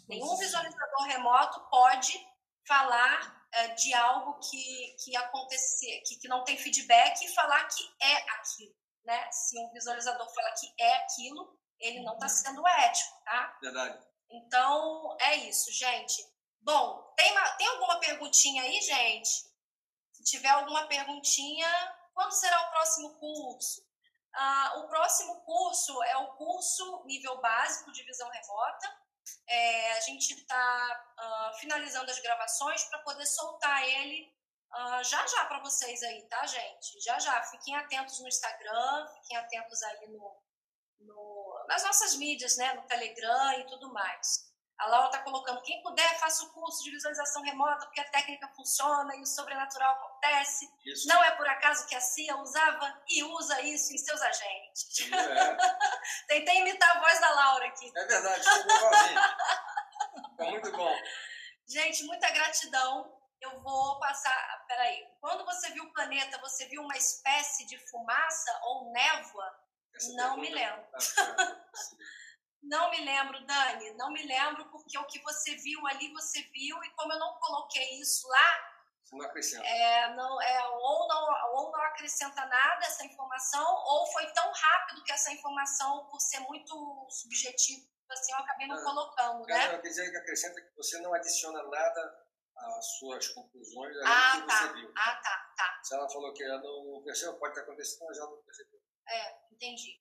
Nenhum 0.08 0.36
visualizador 0.36 1.02
remoto 1.02 1.60
pode 1.68 2.24
falar 2.66 3.35
de 3.76 3.94
algo 3.94 4.38
que, 4.40 4.96
que 5.02 5.16
acontecer, 5.16 6.02
que, 6.06 6.16
que 6.16 6.28
não 6.28 6.44
tem 6.44 6.58
feedback 6.58 7.24
e 7.24 7.34
falar 7.34 7.64
que 7.66 7.84
é 8.00 8.30
aquilo, 8.30 8.74
né? 9.04 9.30
Se 9.32 9.58
um 9.58 9.72
visualizador 9.72 10.28
fala 10.34 10.52
que 10.52 10.72
é 10.78 10.96
aquilo, 10.98 11.58
ele 11.78 12.02
não 12.02 12.14
está 12.14 12.28
sendo 12.28 12.66
ético, 12.66 13.22
tá? 13.24 13.58
Verdade. 13.60 14.06
Então, 14.30 15.16
é 15.20 15.36
isso, 15.36 15.72
gente. 15.72 16.22
Bom, 16.60 17.12
tem, 17.16 17.32
tem 17.58 17.66
alguma 17.68 18.00
perguntinha 18.00 18.62
aí, 18.62 18.80
gente? 18.80 19.46
Se 20.12 20.24
tiver 20.24 20.48
alguma 20.48 20.86
perguntinha, 20.88 21.68
quando 22.12 22.32
será 22.32 22.60
o 22.62 22.70
próximo 22.70 23.18
curso? 23.18 23.86
Ah, 24.34 24.74
o 24.78 24.88
próximo 24.88 25.40
curso 25.42 26.02
é 26.02 26.16
o 26.18 26.34
curso 26.34 27.04
nível 27.06 27.40
básico 27.40 27.92
de 27.92 28.02
visão 28.04 28.28
remota. 28.28 29.05
É, 29.48 29.92
a 29.92 30.00
gente 30.00 30.34
está 30.34 31.14
uh, 31.18 31.20
ah, 31.20 31.52
finalizando 31.60 32.10
as 32.10 32.18
gravações 32.20 32.84
para 32.84 32.98
poder 33.00 33.26
soltar 33.26 33.82
ele 33.82 34.32
uh, 34.72 35.04
já 35.04 35.26
já 35.26 35.44
para 35.46 35.60
vocês 35.60 36.02
aí, 36.02 36.22
tá, 36.28 36.46
gente? 36.46 37.00
Já 37.00 37.18
já. 37.18 37.42
Fiquem 37.44 37.76
atentos 37.76 38.20
no 38.20 38.28
Instagram, 38.28 39.06
fiquem 39.14 39.36
atentos 39.36 39.82
aí 39.82 40.08
no, 40.08 40.36
no, 41.00 41.64
nas 41.68 41.82
nossas 41.84 42.16
mídias, 42.16 42.56
né? 42.56 42.74
No 42.74 42.86
Telegram 42.86 43.60
e 43.60 43.66
tudo 43.66 43.92
mais. 43.92 44.55
A 44.78 44.88
Laura 44.88 45.06
está 45.06 45.22
colocando, 45.22 45.62
quem 45.62 45.82
puder, 45.82 46.18
faça 46.18 46.44
o 46.44 46.50
curso 46.50 46.84
de 46.84 46.90
visualização 46.90 47.42
remota, 47.42 47.86
porque 47.86 48.00
a 48.00 48.10
técnica 48.10 48.46
funciona 48.54 49.16
e 49.16 49.22
o 49.22 49.26
sobrenatural 49.26 49.94
acontece. 49.94 50.70
Isso. 50.84 51.08
Não 51.08 51.24
é 51.24 51.30
por 51.30 51.48
acaso 51.48 51.86
que 51.86 51.94
a 51.94 52.00
CIA 52.00 52.36
usava 52.36 53.02
e 53.08 53.24
usa 53.24 53.62
isso 53.62 53.94
em 53.94 53.98
seus 53.98 54.20
agentes. 54.20 55.10
É. 55.10 55.56
Tentei 56.28 56.58
imitar 56.60 56.96
a 56.96 57.00
voz 57.00 57.20
da 57.20 57.30
Laura 57.30 57.66
aqui. 57.66 57.90
É 57.96 58.04
verdade, 58.04 58.44
ficou 58.44 58.76
igualzinho. 58.76 59.20
Ficou 60.30 60.50
muito 60.50 60.72
bom. 60.72 60.94
Gente, 61.66 62.04
muita 62.04 62.30
gratidão. 62.30 63.16
Eu 63.40 63.60
vou 63.60 63.98
passar. 63.98 64.64
Peraí. 64.66 65.06
Quando 65.20 65.44
você 65.44 65.70
viu 65.70 65.84
o 65.84 65.92
planeta, 65.92 66.38
você 66.38 66.66
viu 66.66 66.82
uma 66.82 66.96
espécie 66.96 67.66
de 67.66 67.78
fumaça 67.90 68.60
ou 68.64 68.92
névoa? 68.92 69.58
Essa 69.94 70.12
Não 70.12 70.36
me 70.36 70.50
lembro. 70.50 70.84
Tá 70.92 70.98
Não 72.66 72.90
me 72.90 73.04
lembro, 73.04 73.46
Dani, 73.46 73.92
não 73.92 74.12
me 74.12 74.22
lembro, 74.26 74.68
porque 74.70 74.98
o 74.98 75.06
que 75.06 75.22
você 75.22 75.54
viu 75.56 75.86
ali, 75.86 76.12
você 76.12 76.42
viu, 76.52 76.82
e 76.82 76.90
como 76.90 77.12
eu 77.12 77.18
não 77.18 77.38
coloquei 77.38 78.00
isso 78.00 78.26
lá, 78.28 78.76
não 79.12 79.24
acrescenta. 79.24 79.64
É, 79.64 80.14
não, 80.14 80.42
é, 80.42 80.68
ou, 80.68 81.08
não, 81.08 81.54
ou 81.54 81.70
não 81.70 81.80
acrescenta 81.82 82.44
nada 82.44 82.86
essa 82.86 83.04
informação, 83.04 83.64
ou 83.86 84.06
foi 84.12 84.26
tão 84.32 84.50
rápido 84.50 85.04
que 85.04 85.12
essa 85.12 85.32
informação, 85.32 86.06
por 86.06 86.20
ser 86.20 86.40
muito 86.40 87.06
subjetiva, 87.08 87.86
assim, 88.10 88.32
eu 88.32 88.38
acabei 88.38 88.66
não 88.66 88.76
ah, 88.76 88.84
colocando, 88.84 89.46
né? 89.46 89.72
Não, 89.72 89.80
quer 89.80 89.88
dizer 89.88 90.10
que 90.10 90.16
acrescenta 90.16 90.60
que 90.60 90.74
você 90.76 90.98
não 91.00 91.14
adiciona 91.14 91.62
nada 91.68 92.26
às 92.56 92.98
suas 92.98 93.28
conclusões 93.28 93.96
ah, 94.04 94.40
que 94.40 94.46
tá. 94.46 94.56
você 94.56 94.72
viu. 94.72 94.92
Ah, 94.96 95.20
tá, 95.22 95.54
tá. 95.56 95.80
Se 95.84 95.94
ela 95.94 96.08
falou 96.08 96.32
que 96.32 96.42
ela 96.42 96.58
não 96.60 97.02
percebeu, 97.04 97.38
pode 97.38 97.54
ter 97.54 97.60
acontecido, 97.60 98.04
mas 98.06 98.18
ela 98.18 98.30
não 98.30 98.42
percebeu. 98.42 98.80
É, 99.08 99.38
entendi. 99.52 100.00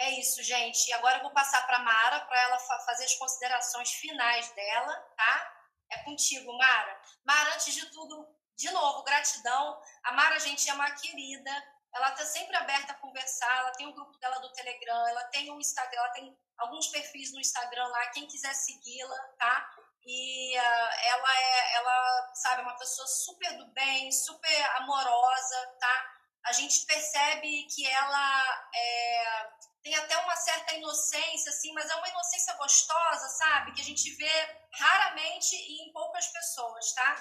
É 0.00 0.18
isso, 0.18 0.42
gente. 0.42 0.88
E 0.88 0.92
agora 0.94 1.18
eu 1.18 1.22
vou 1.22 1.30
passar 1.30 1.66
para 1.66 1.78
Mara 1.80 2.20
para 2.20 2.40
ela 2.40 2.58
fazer 2.58 3.04
as 3.04 3.14
considerações 3.16 3.92
finais 3.92 4.50
dela, 4.54 4.96
tá? 5.14 5.56
É 5.90 5.98
contigo, 6.04 6.56
Mara. 6.56 7.02
Mara, 7.22 7.54
antes 7.54 7.74
de 7.74 7.84
tudo, 7.90 8.26
de 8.56 8.70
novo, 8.70 9.02
gratidão. 9.02 9.78
A 10.04 10.12
Mara, 10.12 10.38
gente, 10.38 10.70
é 10.70 10.72
uma 10.72 10.90
querida. 10.92 11.50
Ela 11.94 12.08
está 12.12 12.24
sempre 12.24 12.56
aberta 12.56 12.92
a 12.94 12.96
conversar. 12.96 13.58
Ela 13.58 13.72
tem 13.72 13.86
o 13.88 13.90
um 13.90 13.92
grupo 13.92 14.16
dela 14.18 14.38
do 14.38 14.50
Telegram, 14.54 15.06
ela 15.06 15.24
tem 15.24 15.52
um 15.52 15.60
Instagram, 15.60 16.00
ela 16.00 16.12
tem 16.12 16.34
alguns 16.56 16.86
perfis 16.86 17.30
no 17.34 17.40
Instagram 17.40 17.86
lá. 17.88 18.06
Quem 18.06 18.26
quiser 18.26 18.54
segui-la, 18.54 19.18
tá? 19.38 19.68
E 20.06 20.58
uh, 20.58 20.90
ela 21.08 21.38
é, 21.40 21.74
ela 21.74 22.34
sabe, 22.36 22.62
uma 22.62 22.78
pessoa 22.78 23.06
super 23.06 23.54
do 23.58 23.70
bem, 23.74 24.10
super 24.10 24.64
amorosa, 24.76 25.76
tá? 25.78 26.14
A 26.46 26.52
gente 26.52 26.86
percebe 26.86 27.66
que 27.66 27.86
ela 27.86 28.70
é, 28.74 29.50
tem 29.82 29.94
até 29.94 30.16
uma 30.18 30.36
certa 30.36 30.74
inocência, 30.74 31.50
assim, 31.50 31.72
mas 31.72 31.88
é 31.88 31.94
uma 31.94 32.08
inocência 32.08 32.54
gostosa, 32.54 33.28
sabe? 33.28 33.72
Que 33.72 33.80
a 33.80 33.84
gente 33.84 34.14
vê 34.16 34.58
raramente 34.72 35.56
e 35.56 35.88
em 35.88 35.92
poucas 35.92 36.26
pessoas, 36.28 36.92
tá? 36.92 37.16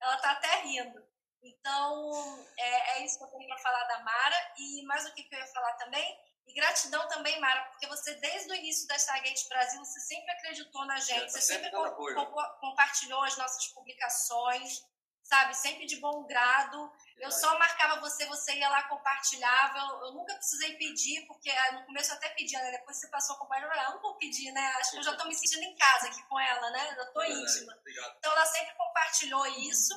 Ela 0.00 0.16
tá 0.18 0.30
até 0.32 0.56
rindo. 0.62 1.04
Então, 1.42 2.46
é, 2.58 2.98
é 2.98 3.04
isso 3.04 3.18
que 3.18 3.24
eu 3.24 3.28
tenho 3.28 3.48
para 3.48 3.58
falar 3.58 3.84
da 3.84 4.00
Mara. 4.00 4.52
E 4.58 4.84
mais 4.84 5.06
o 5.06 5.14
que, 5.14 5.22
que 5.22 5.34
eu 5.34 5.38
ia 5.38 5.46
falar 5.46 5.72
também? 5.74 6.18
E 6.46 6.54
gratidão 6.54 7.06
também, 7.08 7.40
Mara, 7.40 7.64
porque 7.70 7.88
você, 7.88 8.14
desde 8.14 8.52
o 8.52 8.54
início 8.54 8.86
da 8.86 8.94
Stargate 8.96 9.48
Brasil, 9.48 9.84
você 9.84 9.98
sempre 10.00 10.30
acreditou 10.30 10.84
na 10.86 10.96
gente, 10.98 11.32
você 11.32 11.40
sempre, 11.40 11.70
sempre 11.70 12.24
compartilhou 12.60 13.22
as 13.24 13.36
nossas 13.36 13.66
publicações, 13.68 14.84
sabe? 15.28 15.54
Sempre 15.54 15.86
de 15.86 15.96
bom 15.96 16.24
grado. 16.24 16.92
Eu 17.18 17.30
só 17.30 17.58
marcava 17.58 18.00
você, 18.00 18.26
você 18.26 18.54
ia 18.54 18.68
lá, 18.68 18.84
compartilhava. 18.84 19.78
Eu, 19.78 20.06
eu 20.06 20.12
nunca 20.12 20.34
precisei 20.34 20.74
pedir, 20.76 21.26
porque 21.26 21.50
ah, 21.50 21.72
no 21.72 21.86
começo 21.86 22.12
eu 22.12 22.16
até 22.16 22.28
pedia, 22.30 22.60
né? 22.60 22.70
Depois 22.70 22.96
você 22.98 23.08
passou 23.08 23.34
a 23.36 23.38
compartilhar. 23.38 23.84
Eu 23.84 23.94
não 23.94 24.02
vou 24.02 24.16
pedir, 24.16 24.52
né? 24.52 24.66
Acho 24.78 24.92
que 24.92 24.98
eu 24.98 25.02
já 25.02 25.12
estou 25.12 25.26
me 25.26 25.34
sentindo 25.34 25.64
em 25.64 25.76
casa 25.76 26.06
aqui 26.06 26.22
com 26.28 26.38
ela, 26.38 26.70
né? 26.70 26.94
Eu 26.96 27.04
estou 27.04 27.24
íntima. 27.24 27.76
Então 28.18 28.32
ela 28.32 28.46
sempre 28.46 28.74
compartilhou 28.74 29.46
isso. 29.46 29.94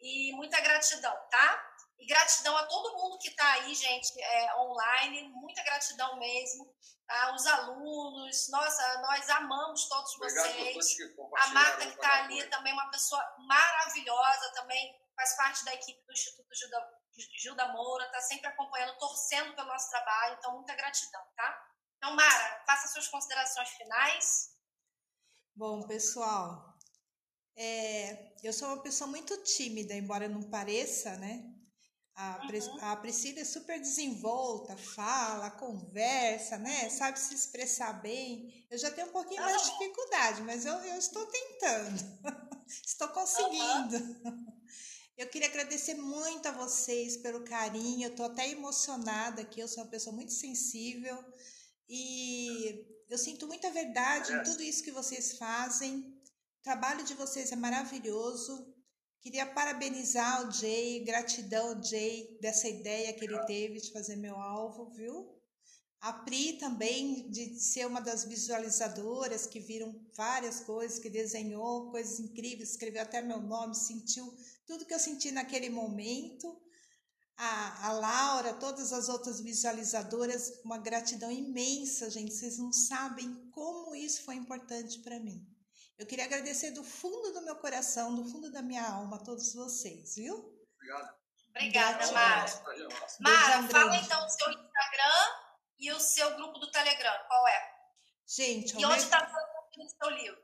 E 0.00 0.32
muita 0.36 0.60
gratidão, 0.60 1.16
tá? 1.28 1.67
E 1.98 2.06
gratidão 2.06 2.56
a 2.56 2.66
todo 2.66 2.96
mundo 2.96 3.18
que 3.18 3.28
está 3.28 3.52
aí, 3.54 3.74
gente, 3.74 4.20
é, 4.20 4.56
online. 4.56 5.28
Muita 5.30 5.62
gratidão 5.64 6.18
mesmo. 6.18 6.72
Tá? 7.06 7.34
Os 7.34 7.46
alunos, 7.46 8.48
nossa, 8.50 9.00
nós 9.00 9.28
amamos 9.30 9.88
todos 9.88 10.14
Obrigado 10.14 10.46
vocês. 10.46 10.96
A 11.38 11.46
Marta 11.48 11.86
que 11.86 11.94
está 11.94 12.24
ali 12.24 12.44
também, 12.50 12.72
uma 12.72 12.90
pessoa 12.90 13.22
maravilhosa 13.38 14.52
também 14.52 14.94
faz 15.16 15.36
parte 15.36 15.64
da 15.64 15.74
equipe 15.74 16.00
do 16.06 16.12
Instituto 16.12 16.54
Gilda, 16.54 16.88
Gilda 17.42 17.68
Moura, 17.72 18.04
está 18.04 18.20
sempre 18.20 18.46
acompanhando, 18.46 18.96
torcendo 18.98 19.54
pelo 19.56 19.66
nosso 19.66 19.90
trabalho, 19.90 20.36
então 20.38 20.54
muita 20.54 20.76
gratidão, 20.76 21.22
tá? 21.34 21.66
Então, 21.96 22.14
Mara, 22.14 22.62
faça 22.64 22.86
suas 22.88 23.08
considerações 23.08 23.68
finais. 23.70 24.50
Bom, 25.56 25.84
pessoal, 25.88 26.78
é, 27.56 28.32
eu 28.44 28.52
sou 28.52 28.68
uma 28.68 28.82
pessoa 28.82 29.10
muito 29.10 29.42
tímida, 29.42 29.94
embora 29.94 30.28
não 30.28 30.48
pareça, 30.48 31.16
né? 31.16 31.57
A, 32.20 32.48
uhum. 32.52 32.78
a 32.80 32.96
Priscila 32.96 33.38
é 33.38 33.44
super 33.44 33.78
desenvolta, 33.78 34.76
fala, 34.76 35.52
conversa, 35.52 36.58
né? 36.58 36.90
Sabe 36.90 37.16
se 37.16 37.32
expressar 37.32 37.92
bem. 38.02 38.66
Eu 38.68 38.76
já 38.76 38.90
tenho 38.90 39.06
um 39.06 39.12
pouquinho 39.12 39.40
mais 39.40 39.62
de 39.62 39.70
dificuldade, 39.70 40.42
mas 40.42 40.66
eu, 40.66 40.74
eu 40.74 40.98
estou 40.98 41.24
tentando. 41.26 42.18
estou 42.84 43.06
conseguindo. 43.10 43.98
Uhum. 44.24 44.46
Eu 45.16 45.28
queria 45.28 45.46
agradecer 45.46 45.94
muito 45.94 46.48
a 46.48 46.52
vocês 46.52 47.16
pelo 47.18 47.44
carinho. 47.44 48.06
Eu 48.06 48.10
estou 48.10 48.26
até 48.26 48.48
emocionada 48.50 49.42
aqui. 49.42 49.60
Eu 49.60 49.68
sou 49.68 49.84
uma 49.84 49.90
pessoa 49.90 50.14
muito 50.14 50.32
sensível 50.32 51.16
E 51.88 52.84
eu 53.08 53.16
sinto 53.16 53.46
muita 53.46 53.70
verdade 53.70 54.32
em 54.32 54.42
tudo 54.42 54.60
isso 54.60 54.82
que 54.82 54.90
vocês 54.90 55.38
fazem. 55.38 56.00
O 56.00 56.62
trabalho 56.64 57.04
de 57.04 57.14
vocês 57.14 57.52
é 57.52 57.56
maravilhoso. 57.56 58.74
Queria 59.28 59.44
parabenizar 59.44 60.48
o 60.48 60.50
Jay, 60.50 61.04
gratidão, 61.04 61.78
Jay, 61.84 62.38
dessa 62.40 62.66
ideia 62.66 63.12
que 63.12 63.26
ele 63.26 63.38
teve 63.44 63.78
de 63.78 63.92
fazer 63.92 64.16
meu 64.16 64.34
alvo, 64.34 64.88
viu? 64.88 65.38
A 66.00 66.14
Pri 66.14 66.54
também, 66.54 67.30
de 67.30 67.60
ser 67.60 67.86
uma 67.86 68.00
das 68.00 68.24
visualizadoras 68.24 69.46
que 69.46 69.60
viram 69.60 69.94
várias 70.16 70.60
coisas, 70.60 70.98
que 70.98 71.10
desenhou 71.10 71.90
coisas 71.90 72.18
incríveis, 72.18 72.70
escreveu 72.70 73.02
até 73.02 73.20
meu 73.20 73.38
nome, 73.38 73.74
sentiu 73.74 74.34
tudo 74.66 74.86
que 74.86 74.94
eu 74.94 74.98
senti 74.98 75.30
naquele 75.30 75.68
momento. 75.68 76.58
A, 77.36 77.88
a 77.88 77.92
Laura, 77.92 78.54
todas 78.54 78.94
as 78.94 79.10
outras 79.10 79.42
visualizadoras, 79.42 80.58
uma 80.64 80.78
gratidão 80.78 81.30
imensa, 81.30 82.08
gente. 82.08 82.32
Vocês 82.32 82.56
não 82.56 82.72
sabem 82.72 83.30
como 83.50 83.94
isso 83.94 84.22
foi 84.22 84.36
importante 84.36 85.00
para 85.00 85.20
mim. 85.20 85.46
Eu 85.98 86.06
queria 86.06 86.26
agradecer 86.26 86.70
do 86.70 86.84
fundo 86.84 87.32
do 87.32 87.42
meu 87.42 87.56
coração, 87.56 88.14
do 88.14 88.24
fundo 88.24 88.52
da 88.52 88.62
minha 88.62 88.88
alma, 88.88 89.16
a 89.16 89.24
todos 89.24 89.52
vocês, 89.52 90.14
viu? 90.14 90.36
Obrigado. 90.76 91.18
Obrigada, 91.50 92.12
Mara. 92.12 92.46
Mara, 93.18 93.68
fala 93.68 93.96
então 93.96 94.24
o 94.24 94.30
seu 94.30 94.48
Instagram 94.48 95.48
e 95.76 95.92
o 95.92 95.98
seu 95.98 96.36
grupo 96.36 96.60
do 96.60 96.70
Telegram, 96.70 97.12
qual 97.26 97.48
é? 97.48 97.78
Gente, 98.24 98.78
e 98.78 98.84
onde 98.84 98.98
está 99.02 99.26
meu... 99.26 99.84
o 99.84 99.88
seu 99.88 100.10
livro? 100.10 100.42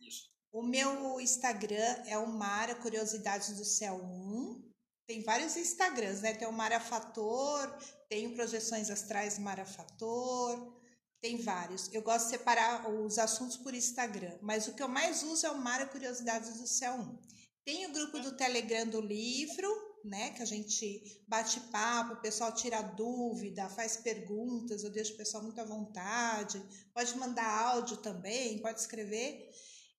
Isso. 0.00 0.30
O 0.50 0.62
meu 0.62 1.20
Instagram 1.20 2.02
é 2.06 2.16
o 2.16 2.26
Mara 2.26 2.74
Curiosidades 2.74 3.58
do 3.58 3.66
Céu 3.66 3.96
1. 3.96 4.72
Tem 5.06 5.22
vários 5.22 5.54
Instagrams, 5.56 6.22
né? 6.22 6.32
Tem 6.34 6.48
o 6.48 6.52
Mara 6.52 6.80
Fator, 6.80 7.78
tem 8.08 8.28
o 8.28 8.34
Projeções 8.34 8.88
Astrais 8.88 9.38
Mara 9.38 9.66
Fator, 9.66 10.77
tem 11.20 11.36
vários. 11.38 11.92
Eu 11.92 12.02
gosto 12.02 12.26
de 12.26 12.30
separar 12.30 12.88
os 12.90 13.18
assuntos 13.18 13.56
por 13.56 13.74
Instagram, 13.74 14.38
mas 14.40 14.68
o 14.68 14.74
que 14.74 14.82
eu 14.82 14.88
mais 14.88 15.22
uso 15.22 15.46
é 15.46 15.50
o 15.50 15.58
Mara 15.58 15.86
Curiosidades 15.86 16.58
do 16.60 16.66
Céu 16.66 16.94
1. 16.94 17.18
Tem 17.64 17.86
o 17.86 17.92
grupo 17.92 18.18
do 18.20 18.36
Telegram 18.36 18.86
do 18.86 19.00
livro, 19.00 19.68
né? 20.04 20.30
Que 20.30 20.42
a 20.42 20.46
gente 20.46 21.22
bate 21.26 21.60
papo, 21.72 22.14
o 22.14 22.20
pessoal 22.20 22.52
tira 22.54 22.80
dúvida, 22.80 23.68
faz 23.68 23.96
perguntas, 23.96 24.82
eu 24.82 24.90
deixo 24.90 25.14
o 25.14 25.16
pessoal 25.16 25.42
muito 25.42 25.60
à 25.60 25.64
vontade. 25.64 26.62
Pode 26.94 27.16
mandar 27.18 27.46
áudio 27.46 27.98
também, 27.98 28.60
pode 28.60 28.80
escrever. 28.80 29.50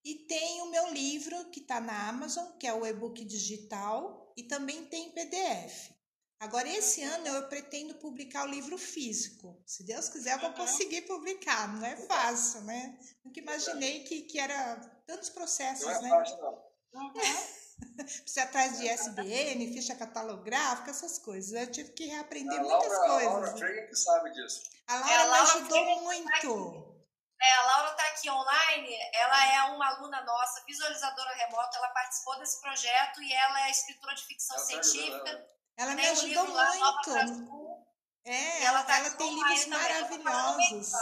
E 0.04 0.26
tem 0.26 0.62
o 0.62 0.70
meu 0.70 0.92
livro 0.92 1.50
que 1.50 1.60
está 1.60 1.80
na 1.80 2.08
Amazon, 2.08 2.56
que 2.58 2.66
é 2.66 2.72
o 2.72 2.86
e-book 2.86 3.22
digital, 3.24 4.32
e 4.36 4.44
também 4.44 4.86
tem 4.86 5.10
PDF. 5.10 5.90
Agora, 6.40 6.66
esse 6.68 7.02
ano 7.02 7.26
eu 7.28 7.48
pretendo 7.48 7.94
publicar 7.96 8.44
o 8.44 8.50
livro 8.50 8.78
físico. 8.78 9.62
Se 9.66 9.84
Deus 9.84 10.08
quiser, 10.08 10.32
eu 10.32 10.38
vou 10.40 10.52
conseguir 10.54 11.02
publicar. 11.02 11.68
Não 11.68 11.84
é 11.86 11.96
fácil, 11.96 12.62
né? 12.62 12.98
Nunca 13.22 13.40
imaginei 13.40 14.04
que, 14.04 14.22
que 14.22 14.40
era 14.40 14.76
tantos 15.06 15.28
processos, 15.28 15.84
não 15.84 15.92
é 15.96 16.00
né? 16.02 16.08
Fácil, 16.08 16.38
não. 16.38 17.02
Uhum. 17.02 17.12
Precisa 18.04 18.42
atrás 18.44 18.78
de 18.78 18.88
SBN, 18.88 19.72
ficha 19.74 19.94
catalográfica, 19.94 20.90
essas 20.90 21.18
coisas. 21.18 21.52
Eu 21.52 21.70
tive 21.70 21.92
que 21.92 22.06
reaprender 22.06 22.58
a 22.58 22.62
muitas 22.62 22.88
Laura, 22.90 23.08
coisas. 23.08 23.26
A 23.28 23.32
Laura 23.32 23.56
Freire 23.56 23.86
que 23.88 23.96
sabe 23.96 24.30
disso. 24.32 24.62
A 24.88 24.94
Laura, 24.94 25.10
É, 25.12 25.16
a 25.16 25.24
me 25.24 25.30
Laura 25.30 25.42
ajudou 25.42 25.68
Freire 25.68 25.94
que 25.94 26.00
muito. 26.46 26.90
É, 27.42 27.52
a 27.52 27.62
Laura 27.66 27.90
está 27.90 28.06
aqui 28.08 28.30
online, 28.30 28.98
ela 29.14 29.54
é 29.54 29.62
uma 29.74 29.88
aluna 29.88 30.22
nossa, 30.22 30.62
visualizadora 30.66 31.34
remota, 31.34 31.76
ela 31.78 31.88
participou 31.88 32.38
desse 32.38 32.60
projeto 32.60 33.22
e 33.22 33.32
ela 33.32 33.66
é 33.66 33.70
escritora 33.70 34.14
de 34.14 34.24
ficção 34.24 34.56
Ela 34.56 34.66
tá 34.66 34.82
científica. 34.82 35.14
ajudando 35.22 35.59
Ela 35.80 35.94
me 35.94 36.02
tem 36.02 36.10
um 36.10 36.12
ajudou 36.12 36.46
muito. 36.46 37.10
Brasil. 37.10 37.60
É, 38.24 38.64
ela, 38.64 38.82
tá 38.82 38.98
ela 38.98 39.10
tem 39.10 39.34
livros 39.34 39.66
maravilhosos. 39.66 40.92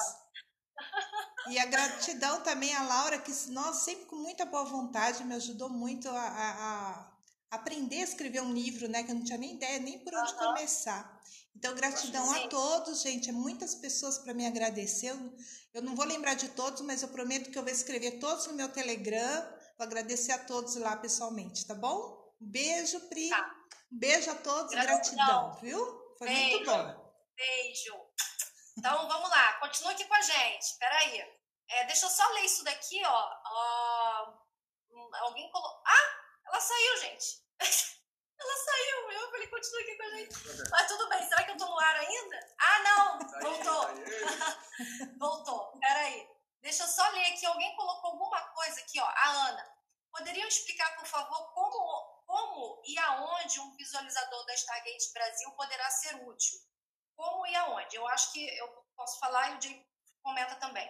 E 1.49 1.59
a 1.59 1.67
gratidão 1.67 2.41
também 2.43 2.75
à 2.75 2.83
Laura, 2.85 3.19
que 3.19 3.33
nós 3.51 3.79
sempre 3.79 4.05
com 4.07 4.17
muita 4.17 4.45
boa 4.45 4.65
vontade 4.65 5.25
me 5.25 5.35
ajudou 5.35 5.69
muito 5.69 6.09
a, 6.09 6.13
a- 6.21 7.11
a 7.51 7.57
aprender 7.57 8.01
a 8.03 8.05
escrever 8.05 8.41
um 8.43 8.53
livro, 8.53 8.89
né? 8.89 9.03
Que 9.03 9.11
eu 9.11 9.17
não 9.17 9.25
tinha 9.25 9.39
nem 9.39 9.55
ideia 9.55 9.79
nem 9.81 9.99
por 9.99 10.15
onde 10.15 10.33
Aham. 10.35 10.55
começar. 10.55 11.21
Então, 11.57 11.75
gratidão 11.75 12.31
a 12.31 12.47
todos, 12.49 13.01
gente. 13.03 13.31
É 13.31 13.33
muitas 13.33 13.75
pessoas 13.75 14.19
para 14.19 14.33
me 14.35 14.47
agradecer. 14.47 15.09
Eu, 15.11 15.33
eu 15.75 15.83
não 15.83 15.97
vou 15.97 16.05
lembrar 16.05 16.35
de 16.35 16.49
todos, 16.51 16.83
mas 16.83 17.03
eu 17.03 17.09
prometo 17.09 17.51
que 17.51 17.59
eu 17.59 17.65
vou 17.65 17.73
escrever 17.73 18.21
todos 18.21 18.47
no 18.47 18.53
meu 18.53 18.69
Telegram. 18.69 19.43
Vou 19.77 19.87
agradecer 19.87 20.33
a 20.33 20.39
todos 20.39 20.77
lá 20.77 20.97
pessoalmente, 20.97 21.67
tá 21.67 21.75
bom? 21.75 22.33
Um 22.41 22.47
beijo, 22.47 23.01
Pri. 23.09 23.29
Tá. 23.31 23.58
Beijo 23.91 24.31
a 24.31 24.35
todos, 24.37 24.71
Gratidão. 24.73 25.51
gratidão, 25.51 25.53
viu? 25.61 26.15
Foi 26.19 26.29
muito 26.29 26.57
Beijo. 26.59 26.71
bom. 26.71 27.15
Beijo. 27.37 27.95
Então 28.77 29.09
vamos 29.09 29.31
lá, 29.31 29.55
continua 29.55 29.93
aqui 29.93 30.05
com 30.05 30.15
a 30.15 30.21
gente. 30.21 30.77
Peraí. 30.79 31.39
É, 31.71 31.85
deixa 31.85 32.07
eu 32.07 32.11
só 32.11 32.27
ler 32.31 32.45
isso 32.45 32.65
daqui, 32.65 33.03
ó. 33.05 33.31
Ó, 33.45 34.31
hum, 34.91 35.11
alguém 35.21 35.51
colocou. 35.51 35.83
Ah! 35.87 36.15
Ela 36.47 36.61
saiu, 36.61 36.97
gente. 36.99 37.43
ela 38.41 38.57
saiu. 38.57 39.11
Eu 39.11 39.31
falei, 39.31 39.47
continua 39.49 39.81
aqui 39.83 39.97
com 39.97 40.03
a 40.03 40.11
gente. 40.11 40.35
Mas 40.71 40.89
tudo 40.89 41.09
bem, 41.09 41.29
será 41.29 41.45
que 41.45 41.51
eu 41.51 41.57
tô 41.57 41.67
no 41.67 41.79
ar 41.79 41.97
ainda? 41.97 42.55
Ah, 42.59 42.79
não! 42.81 43.19
Tá 43.19 43.41
Voltou. 43.41 43.83
tá 43.85 43.93
aí. 43.93 45.19
Voltou. 45.19 45.79
Peraí. 45.81 46.29
Deixa 46.63 46.85
eu 46.85 46.89
só 46.89 47.07
ler 47.11 47.27
aqui. 47.33 47.45
Alguém 47.47 47.77
colocou 47.77 48.13
alguma 48.13 48.41
coisa 48.49 48.81
aqui, 48.81 48.99
ó. 49.01 49.05
A 49.07 49.29
Ana. 49.49 49.77
Poderiam 50.11 50.49
explicar, 50.49 50.97
por 50.97 51.07
favor, 51.07 51.53
como, 51.53 52.08
como 52.29 52.83
e 52.85 52.99
aonde 52.99 53.59
um 53.59 53.75
visualizador 53.75 54.45
da 54.45 54.55
Stargate 54.55 55.13
Brasil 55.15 55.51
poderá 55.53 55.91
ser 55.91 56.15
útil? 56.29 56.59
Como 57.17 57.47
e 57.47 57.57
aonde? 57.57 57.97
Eu 57.97 58.07
acho 58.09 58.31
que 58.33 58.47
eu 58.59 58.69
posso 58.95 59.19
falar 59.19 59.51
e 59.51 59.57
o 59.57 59.63
Jay 59.63 59.87
comenta 60.23 60.55
também. 60.57 60.89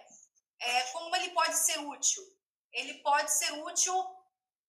É, 0.59 0.83
como 0.91 1.15
ele 1.15 1.29
pode 1.31 1.55
ser 1.55 1.79
útil? 1.79 2.21
Ele 2.73 2.95
pode 3.01 3.31
ser 3.31 3.53
útil 3.63 3.95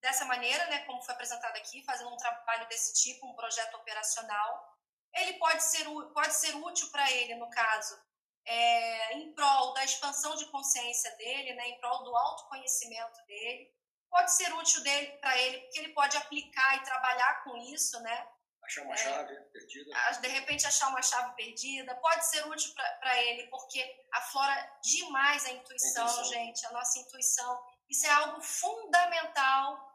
dessa 0.00 0.24
maneira, 0.24 0.64
né, 0.66 0.84
como 0.86 1.02
foi 1.02 1.12
apresentado 1.12 1.56
aqui, 1.56 1.84
fazendo 1.84 2.10
um 2.10 2.16
trabalho 2.16 2.68
desse 2.68 2.94
tipo, 3.02 3.26
um 3.26 3.34
projeto 3.34 3.74
operacional. 3.74 4.78
Ele 5.12 5.34
pode 5.34 5.62
ser, 5.64 5.84
pode 6.14 6.32
ser 6.32 6.54
útil 6.54 6.88
para 6.92 7.10
ele, 7.10 7.34
no 7.34 7.50
caso, 7.50 8.00
é, 8.46 9.14
em 9.14 9.34
prol 9.34 9.74
da 9.74 9.84
expansão 9.84 10.36
de 10.36 10.46
consciência 10.46 11.10
dele, 11.16 11.52
né, 11.54 11.68
em 11.68 11.80
prol 11.80 12.04
do 12.04 12.16
autoconhecimento 12.16 13.20
dele. 13.26 13.74
Pode 14.10 14.32
ser 14.34 14.52
útil 14.54 14.82
para 15.20 15.36
ele, 15.38 15.60
porque 15.60 15.78
ele 15.78 15.92
pode 15.94 16.16
aplicar 16.16 16.76
e 16.76 16.82
trabalhar 16.84 17.42
com 17.44 17.56
isso, 17.56 17.98
né? 18.00 18.28
Achar 18.62 18.82
uma 18.82 18.96
chave 18.96 19.34
perdida. 19.52 19.96
a- 19.96 20.10
de 20.12 20.28
repente 20.28 20.66
achar 20.66 20.88
uma 20.88 21.02
chave 21.02 21.34
perdida, 21.34 21.94
pode 21.96 22.24
ser 22.26 22.46
útil 22.46 22.72
para 22.74 23.16
ele, 23.22 23.46
porque 23.48 23.80
aflora 24.12 24.78
demais 24.82 25.44
a 25.46 25.50
intuição, 25.50 26.04
Intuição. 26.04 26.24
gente, 26.24 26.66
a 26.66 26.70
nossa 26.72 26.98
intuição. 26.98 27.64
Isso 27.88 28.06
é 28.06 28.10
algo 28.10 28.40
fundamental 28.42 29.88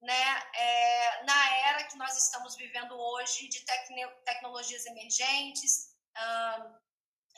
né, 0.00 0.42
é, 0.54 1.22
na 1.24 1.56
era 1.68 1.84
que 1.84 1.96
nós 1.96 2.16
estamos 2.16 2.56
vivendo 2.56 2.98
hoje 2.98 3.48
de 3.48 3.64
tecnologias 4.24 4.84
emergentes, 4.86 5.94
ahn, 6.16 6.74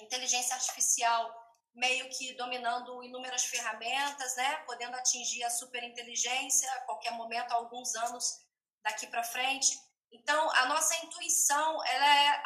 inteligência 0.00 0.54
artificial 0.56 1.43
meio 1.74 2.08
que 2.10 2.34
dominando 2.34 3.02
inúmeras 3.02 3.44
ferramentas, 3.44 4.36
né, 4.36 4.56
podendo 4.58 4.96
atingir 4.96 5.42
a 5.44 5.50
superinteligência 5.50 6.70
a 6.72 6.80
qualquer 6.82 7.12
momento, 7.12 7.52
alguns 7.52 7.94
anos 7.96 8.44
daqui 8.82 9.06
para 9.08 9.24
frente. 9.24 9.76
Então, 10.12 10.50
a 10.52 10.66
nossa 10.66 10.94
intuição 11.04 11.84
ela 11.84 12.06
é, 12.06 12.42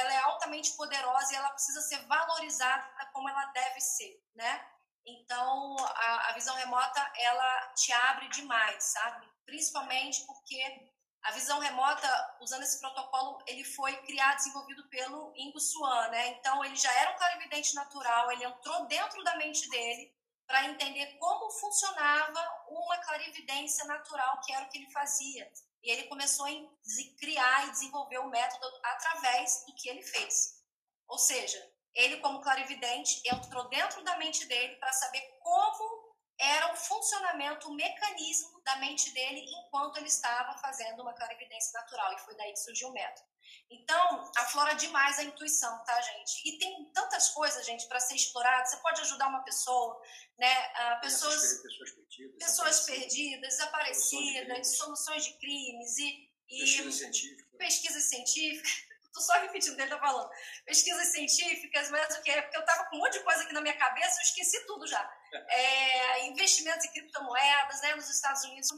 ela 0.00 0.12
é 0.14 0.18
altamente 0.24 0.72
poderosa 0.72 1.32
e 1.32 1.36
ela 1.36 1.50
precisa 1.50 1.80
ser 1.82 2.04
valorizada 2.06 2.84
como 3.12 3.28
ela 3.28 3.44
deve 3.52 3.80
ser, 3.80 4.20
né? 4.34 4.66
Então, 5.06 5.76
a, 5.78 6.30
a 6.30 6.32
visão 6.32 6.54
remota, 6.56 7.12
ela 7.16 7.72
te 7.74 7.92
abre 7.92 8.28
demais, 8.28 8.82
sabe? 8.84 9.28
Principalmente 9.44 10.24
porque 10.26 10.91
a 11.22 11.30
visão 11.30 11.60
remota, 11.60 12.36
usando 12.40 12.62
esse 12.62 12.80
protocolo, 12.80 13.42
ele 13.46 13.62
foi 13.62 13.94
criado, 13.98 14.38
desenvolvido 14.38 14.88
pelo 14.88 15.32
Ingo 15.36 15.60
Swan, 15.60 16.08
né? 16.08 16.28
Então, 16.30 16.64
ele 16.64 16.74
já 16.74 16.92
era 17.00 17.12
um 17.12 17.16
clarividente 17.16 17.74
natural, 17.74 18.32
ele 18.32 18.44
entrou 18.44 18.86
dentro 18.86 19.22
da 19.22 19.36
mente 19.36 19.68
dele 19.70 20.12
para 20.46 20.64
entender 20.64 21.16
como 21.18 21.50
funcionava 21.52 22.64
uma 22.68 22.98
clarividência 22.98 23.84
natural, 23.84 24.40
que 24.40 24.52
era 24.52 24.66
o 24.66 24.68
que 24.68 24.78
ele 24.78 24.90
fazia. 24.90 25.50
E 25.82 25.90
ele 25.90 26.08
começou 26.08 26.46
a 26.46 27.18
criar 27.18 27.68
e 27.68 27.70
desenvolver 27.70 28.18
o 28.18 28.28
método 28.28 28.66
através 28.82 29.64
do 29.66 29.74
que 29.74 29.88
ele 29.88 30.02
fez. 30.02 30.60
Ou 31.08 31.18
seja, 31.18 31.72
ele, 31.94 32.18
como 32.18 32.40
clarividente, 32.40 33.22
entrou 33.26 33.68
dentro 33.68 34.02
da 34.02 34.16
mente 34.16 34.44
dele 34.46 34.76
para 34.76 34.92
saber 34.92 35.20
como 35.40 36.01
era 36.42 36.72
o 36.72 36.76
funcionamento, 36.76 37.68
o 37.68 37.74
mecanismo 37.74 38.60
da 38.64 38.76
mente 38.76 39.10
dele 39.12 39.44
enquanto 39.48 39.96
ele 39.98 40.08
estava 40.08 40.58
fazendo 40.58 41.00
uma 41.02 41.14
clarividência 41.14 41.72
natural. 41.80 42.12
E 42.14 42.18
foi 42.18 42.36
daí 42.36 42.52
que 42.52 42.58
surgiu 42.58 42.88
o 42.88 42.92
método. 42.92 43.26
Então, 43.70 44.30
aflora 44.36 44.74
demais 44.74 45.18
a 45.18 45.22
intuição, 45.24 45.82
tá, 45.84 46.00
gente? 46.00 46.48
E 46.48 46.58
tem 46.58 46.90
tantas 46.92 47.28
coisas, 47.30 47.64
gente, 47.64 47.86
para 47.86 48.00
ser 48.00 48.14
explorado. 48.16 48.68
Você 48.68 48.76
pode 48.78 49.00
ajudar 49.02 49.28
uma 49.28 49.42
pessoa, 49.44 50.00
né? 50.38 50.52
Ah, 50.74 50.96
pessoas 50.96 51.40
Pessoas 51.62 51.90
perdidas. 51.92 52.36
pessoas 52.38 52.68
desaparecidas. 52.86 53.08
perdidas, 53.08 53.48
desaparecidas, 53.48 54.76
soluções 54.76 55.24
de 55.24 55.32
crimes 55.38 55.98
e, 55.98 56.30
e 56.48 56.60
Pesquisa 56.60 56.92
científica. 56.92 57.56
pesquisas 57.58 58.04
científicas. 58.04 58.72
Tô 59.12 59.20
só 59.20 59.34
repetindo 59.40 59.74
o 59.74 59.76
que 59.76 59.82
ele 59.82 59.90
tá 59.90 59.98
falando. 60.00 60.30
Pesquisas 60.64 61.08
científicas, 61.08 61.90
mas 61.90 62.16
o 62.16 62.22
que 62.22 62.30
é? 62.30 62.42
Porque 62.42 62.56
eu 62.56 62.64
tava 62.64 62.84
com 62.86 62.96
um 62.96 62.98
monte 63.00 63.12
de 63.18 63.24
coisa 63.24 63.42
aqui 63.42 63.52
na 63.52 63.60
minha 63.60 63.76
cabeça, 63.76 64.18
eu 64.18 64.22
esqueci 64.22 64.66
tudo 64.66 64.86
já. 64.86 65.02
É, 65.32 66.26
investimentos 66.26 66.84
em 66.84 66.92
criptomoedas, 66.92 67.80
né? 67.82 67.94
Nos 67.94 68.08
Estados 68.08 68.44
Unidos, 68.44 68.68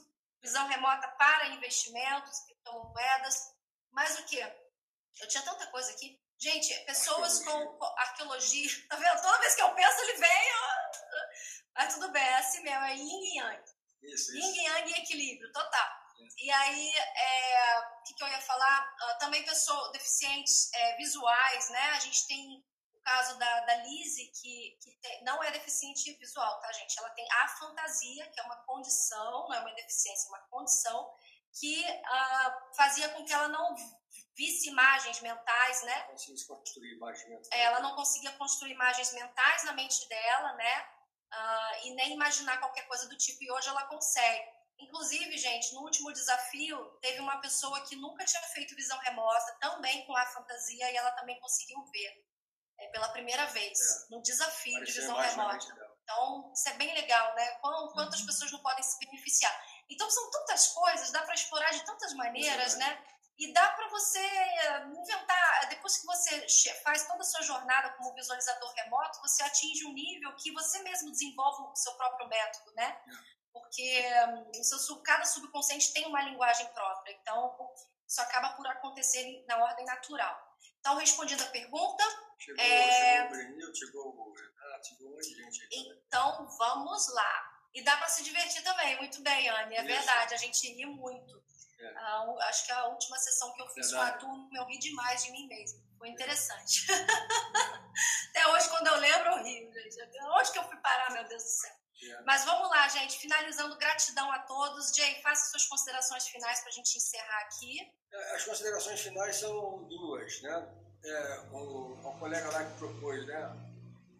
visão 0.43 0.67
remota 0.69 1.09
para 1.19 1.49
investimentos, 1.49 2.41
criptomoedas. 2.41 3.53
Mas 3.91 4.19
o 4.19 4.25
que? 4.25 4.39
Eu 4.39 5.29
tinha 5.29 5.43
tanta 5.43 5.67
coisa 5.69 5.91
aqui. 5.93 6.21
Gente, 6.39 6.75
pessoas 6.85 7.43
com 7.45 7.79
arqueologia, 7.99 8.69
tá 8.89 8.97
vendo? 8.97 9.23
Toda 9.23 9.39
vez 9.39 9.55
que 9.55 9.63
eu 9.63 9.75
penso, 9.75 10.01
ele 10.01 10.15
vem. 10.15 10.53
Mas 11.75 11.95
tudo 11.95 12.13
bem, 12.13 12.23
é 12.23 12.37
assim 12.37 12.63
mesmo, 12.63 12.85
é 12.85 12.97
yin 12.97 13.23
e 13.23 13.39
yang. 13.39 13.65
Isso, 14.03 14.37
Yin 14.37 14.53
e 14.53 14.65
yang 14.65 14.91
e 14.91 15.01
equilíbrio, 15.01 15.53
total. 15.53 16.05
E 16.39 16.51
aí, 16.51 16.93
é, 16.97 17.79
o 17.81 18.03
que, 18.03 18.15
que, 18.15 18.23
eu 18.23 18.29
ia 18.29 18.41
falar? 18.41 18.95
Uh, 19.03 19.19
também 19.19 19.45
pessoas 19.45 19.93
deficientes 19.93 20.73
é, 20.73 20.97
visuais, 20.97 21.71
né? 21.71 21.91
A 21.91 21.99
gente 22.01 22.27
tem 22.27 22.65
caso 23.05 23.39
da, 23.39 23.61
da 23.61 23.77
Lizzie, 23.77 24.33
que, 24.33 24.79
que 24.83 24.91
tem, 25.01 25.23
não 25.25 25.43
é 25.45 25.51
deficiente 25.51 26.13
visual, 26.15 26.59
tá, 26.61 26.73
gente? 26.73 26.99
Ela 26.99 27.11
tem 27.11 27.27
a 27.31 27.49
fantasia, 27.49 28.31
que 28.31 28.41
é 28.41 28.43
uma 28.43 28.57
condição, 28.65 29.49
não 29.49 29.55
é 29.55 29.61
uma 29.61 29.75
deficiência, 29.75 30.27
é 30.27 30.31
uma 30.31 30.47
condição, 30.49 31.15
que 31.53 31.85
uh, 31.85 32.75
fazia 32.77 33.09
com 33.11 33.25
que 33.25 33.33
ela 33.33 33.49
não 33.49 33.75
visse 34.37 34.69
imagens 34.69 35.21
mentais, 35.21 35.83
né? 35.83 36.03
Conseguisse 36.05 36.47
construir 36.47 36.95
imagens 36.95 37.29
mentais. 37.29 37.49
É, 37.53 37.63
ela 37.63 37.81
não 37.81 37.95
conseguia 37.95 38.33
construir 38.33 38.73
imagens 38.73 39.13
mentais 39.13 39.63
na 39.65 39.73
mente 39.73 40.09
dela, 40.09 40.55
né? 40.55 40.89
Uh, 41.33 41.87
e 41.87 41.95
nem 41.95 42.15
imaginar 42.15 42.59
qualquer 42.59 42.87
coisa 42.87 43.09
do 43.09 43.17
tipo, 43.17 43.43
e 43.45 43.51
hoje 43.51 43.69
ela 43.69 43.87
consegue. 43.87 44.55
Inclusive, 44.79 45.39
gente, 45.39 45.73
no 45.75 45.83
último 45.83 46.13
desafio, 46.13 46.79
teve 47.01 47.21
uma 47.21 47.41
pessoa 47.41 47.81
que 47.83 47.95
nunca 47.97 48.25
tinha 48.25 48.43
feito 48.43 48.75
visão 48.75 48.99
remota, 48.99 49.57
também 49.61 50.05
com 50.07 50.17
a 50.17 50.27
fantasia, 50.27 50.91
e 50.91 50.97
ela 50.97 51.13
também 51.13 51.39
conseguiu 51.39 51.85
ver 51.93 52.25
é, 52.79 52.87
pela 52.89 53.09
primeira 53.09 53.47
vez, 53.47 53.79
é. 53.81 54.15
no 54.15 54.23
desafio 54.23 54.75
Parecia 54.75 54.95
de 54.95 55.01
visão 55.01 55.17
remota. 55.17 55.95
Então, 56.03 56.53
isso 56.53 56.69
é 56.69 56.73
bem 56.75 56.95
legal, 56.95 57.35
né? 57.35 57.51
Quantas 57.93 58.21
uhum. 58.21 58.27
pessoas 58.27 58.53
não 58.53 58.61
podem 58.61 58.83
se 58.83 58.99
beneficiar. 58.99 59.53
Então, 59.89 60.09
são 60.11 60.31
tantas 60.31 60.69
coisas, 60.69 61.11
dá 61.11 61.23
para 61.23 61.35
explorar 61.35 61.71
de 61.71 61.85
tantas 61.85 62.13
maneiras, 62.15 62.77
né? 62.77 63.03
E 63.37 63.53
dá 63.53 63.69
para 63.73 63.89
você 63.89 64.21
eh, 64.21 64.87
inventar, 64.87 65.69
depois 65.69 65.99
que 65.99 66.07
você 66.07 66.47
faz 66.85 67.05
toda 67.07 67.21
a 67.21 67.25
sua 67.25 67.43
jornada 67.43 67.93
como 67.95 68.15
visualizador 68.15 68.73
remoto, 68.75 69.21
você 69.23 69.43
atinge 69.43 69.85
um 69.87 69.93
nível 69.93 70.37
que 70.37 70.53
você 70.53 70.81
mesmo 70.83 71.11
desenvolve 71.11 71.63
o 71.63 71.75
seu 71.75 71.95
próprio 71.95 72.29
método, 72.29 72.73
né? 72.75 72.97
Porque 73.53 74.05
hum, 74.29 74.51
o 74.61 74.65
seu, 74.65 75.03
cada 75.03 75.25
subconsciente 75.25 75.93
tem 75.93 76.07
uma 76.07 76.23
linguagem 76.23 76.67
própria, 76.75 77.13
então 77.13 77.57
isso 78.07 78.21
acaba 78.21 78.51
por 78.51 78.67
acontecer 78.69 79.45
na 79.49 79.57
ordem 79.65 79.85
natural. 79.85 80.39
Então, 80.79 80.97
respondendo 80.97 81.43
a 81.43 81.47
pergunta. 81.47 82.05
Chegou, 82.39 82.65
é... 82.65 82.93
chegou 82.93 83.27
o 83.27 83.31
Brenil, 83.31 83.75
chegou 83.75 84.07
o 84.07 84.35
Renato, 84.35 84.87
chegou 84.87 85.09
um 85.09 85.13
monte 85.13 85.29
de 85.29 85.43
gente 85.43 85.63
aí. 85.63 86.03
Então, 86.07 86.49
vamos 86.59 87.09
lá. 87.15 87.55
E 87.75 87.83
dá 87.83 87.97
para 87.97 88.09
se 88.09 88.23
divertir 88.23 88.63
também, 88.63 88.97
muito 88.99 89.21
bem, 89.23 89.49
Anne, 89.49 89.75
é 89.75 89.79
Isso. 89.79 89.87
verdade, 89.87 90.35
a 90.35 90.37
gente 90.37 90.73
ri 90.73 90.87
muito. 90.87 91.43
É. 91.81 91.95
Acho 92.49 92.67
que 92.67 92.73
a 92.73 92.87
última 92.87 93.19
sessão 93.19 93.53
que 93.53 93.63
eu 93.63 93.69
fiz 93.69 93.91
Verdade. 93.91 94.13
com 94.13 94.17
a 94.17 94.31
turma, 94.31 94.49
eu 94.55 94.65
ri 94.67 94.79
demais 94.79 95.25
de 95.25 95.33
mim 95.33 95.47
mesmo. 95.49 95.83
Foi 95.99 96.09
interessante. 96.09 96.87
Até 98.31 98.47
hoje, 98.49 98.69
quando 98.69 98.87
eu 98.87 98.97
lembro, 98.97 99.31
eu 99.31 99.43
rio, 99.43 99.73
gente. 99.73 99.99
Onde 100.23 100.53
que 100.53 100.59
eu 100.59 100.65
fui 100.65 100.77
parar, 100.79 101.11
meu 101.13 101.25
Deus 101.25 101.43
do 101.43 101.49
céu? 101.49 101.75
É. 102.03 102.23
Mas 102.23 102.45
vamos 102.45 102.69
lá, 102.69 102.89
gente. 102.89 103.19
Finalizando, 103.19 103.77
gratidão 103.77 104.31
a 104.31 104.39
todos. 104.41 104.95
Jay, 104.95 105.21
faça 105.23 105.51
suas 105.51 105.67
considerações 105.67 106.27
finais 106.29 106.61
para 106.61 106.69
a 106.69 106.73
gente 106.73 106.97
encerrar 106.97 107.41
aqui. 107.43 107.81
É, 108.13 108.35
as 108.37 108.45
considerações 108.45 109.01
finais 109.01 109.37
são 109.37 109.85
duas, 109.89 110.43
né? 110.43 110.69
É, 111.05 111.39
o, 111.53 111.93
o 111.93 112.19
colega 112.19 112.51
lá 112.51 112.65
que 112.65 112.79
propôs, 112.79 113.27
né? 113.27 113.41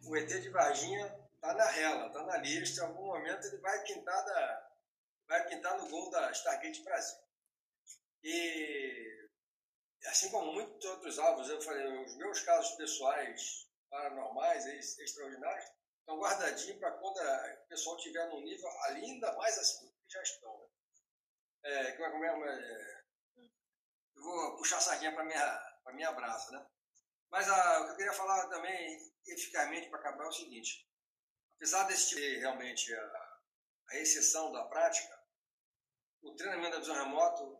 O 0.07 0.17
ET 0.17 0.29
de 0.29 0.51
Varginha 0.51 1.07
está 1.35 1.55
na 1.55 1.65
rela, 1.65 2.07
está 2.09 2.23
na 2.25 2.37
lista. 2.39 2.83
Em 2.83 2.85
algum 2.85 3.07
momento 3.07 3.47
ele 3.47 3.57
vai 3.59 3.83
pintar, 3.85 4.25
da, 4.25 4.71
vai 5.27 5.49
pintar 5.49 5.79
no 5.79 5.89
gol 5.89 6.11
da 6.11 6.31
Stargate 6.33 6.83
Brasil. 6.83 7.19
E 8.23 9.29
assim 10.07 10.31
como 10.31 10.53
muitos 10.53 10.85
outros 10.85 11.19
alvos, 11.19 11.49
eu 11.49 11.61
falei, 11.63 12.05
os 12.05 12.17
meus 12.17 12.41
casos 12.41 12.75
pessoais 12.77 13.67
paranormais, 13.91 14.67
extraordinários, 14.99 15.71
estão 16.01 16.19
guardadinhos 16.19 16.79
para 16.79 16.93
quando 16.93 17.17
o 17.17 17.69
pessoal 17.69 17.97
estiver 17.97 18.29
num 18.29 18.41
nível 18.41 18.69
ainda 18.89 19.33
mais 19.37 19.59
acima 19.59 19.91
do 19.91 19.97
que 20.07 20.13
já 20.13 20.23
estão. 20.23 20.59
Né? 20.59 20.67
É, 21.65 21.93
como 21.93 22.25
é, 22.25 22.31
como 22.31 22.45
é, 22.45 22.61
é, 22.61 23.05
eu 24.17 24.23
vou 24.23 24.57
puxar 24.57 24.77
a 24.77 24.81
sardinha 24.81 25.15
para 25.15 25.25
minha, 25.25 25.81
minha 25.95 26.13
brasa, 26.13 26.51
né? 26.51 26.67
Mas 27.35 27.49
a, 27.49 27.81
o 27.81 27.85
que 27.87 27.91
eu 27.91 27.97
queria 27.97 28.13
falar 28.13 28.47
também, 28.47 28.97
eficazmente, 29.27 29.91
para 29.91 29.99
acabar, 29.99 30.25
é 30.25 30.29
o 30.29 30.33
seguinte. 30.33 30.89
Apesar 31.57 31.83
desse 31.89 32.15
ter 32.15 32.39
realmente 32.39 32.95
a, 32.95 33.39
a 33.91 33.97
exceção 33.97 34.53
da 34.53 34.63
prática, 34.67 35.21
o 36.23 36.33
treinamento 36.37 36.75
da 36.75 36.79
visão 36.79 36.95
remoto 36.95 37.59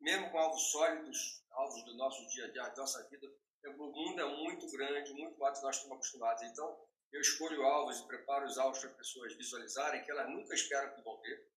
mesmo 0.00 0.28
com 0.32 0.38
alvos 0.38 0.72
sólidos, 0.72 1.44
alvos 1.52 1.84
do 1.84 1.94
nosso 1.94 2.26
dia 2.26 2.46
a 2.46 2.50
dia, 2.50 2.62
da 2.70 2.76
nossa 2.76 3.08
vida, 3.08 3.24
o 3.66 3.72
mundo 3.72 4.20
é 4.20 4.24
muito 4.24 4.68
grande, 4.72 5.12
muito 5.12 5.38
mais 5.38 5.54
do 5.54 5.60
que 5.60 5.66
nós 5.66 5.76
estamos 5.76 5.98
acostumados. 5.98 6.42
Então, 6.42 6.84
eu 7.12 7.20
escolho 7.20 7.62
alvos 7.62 8.00
e 8.00 8.06
preparo 8.08 8.46
os 8.46 8.58
alvos 8.58 8.80
para 8.80 8.90
as 8.90 8.96
pessoas 8.96 9.36
visualizarem, 9.36 10.02
que 10.02 10.10
elas 10.10 10.28
nunca 10.28 10.56
esperam 10.56 10.92
que 10.92 11.02
vão 11.02 11.20
ver. 11.20 11.48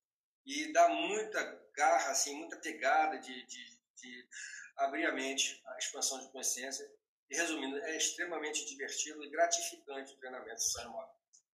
E 0.46 0.72
dá 0.72 0.90
muita 0.90 1.44
garra, 1.74 2.12
assim, 2.12 2.36
muita 2.36 2.58
pegada 2.58 3.18
de, 3.18 3.48
de, 3.48 3.80
de 3.96 4.30
abrir 4.78 5.08
a 5.08 5.12
mente, 5.12 5.60
a 5.66 5.78
expansão 5.80 6.20
de 6.20 6.32
consciência. 6.32 6.88
E 7.30 7.36
resumindo, 7.36 7.78
é 7.80 7.98
extremamente 7.98 8.66
divertido 8.66 9.24
e 9.24 9.30
gratificante 9.30 10.14
o 10.14 10.18
treinamento 10.18 10.62
de 10.62 10.82
remoto. 10.82 11.16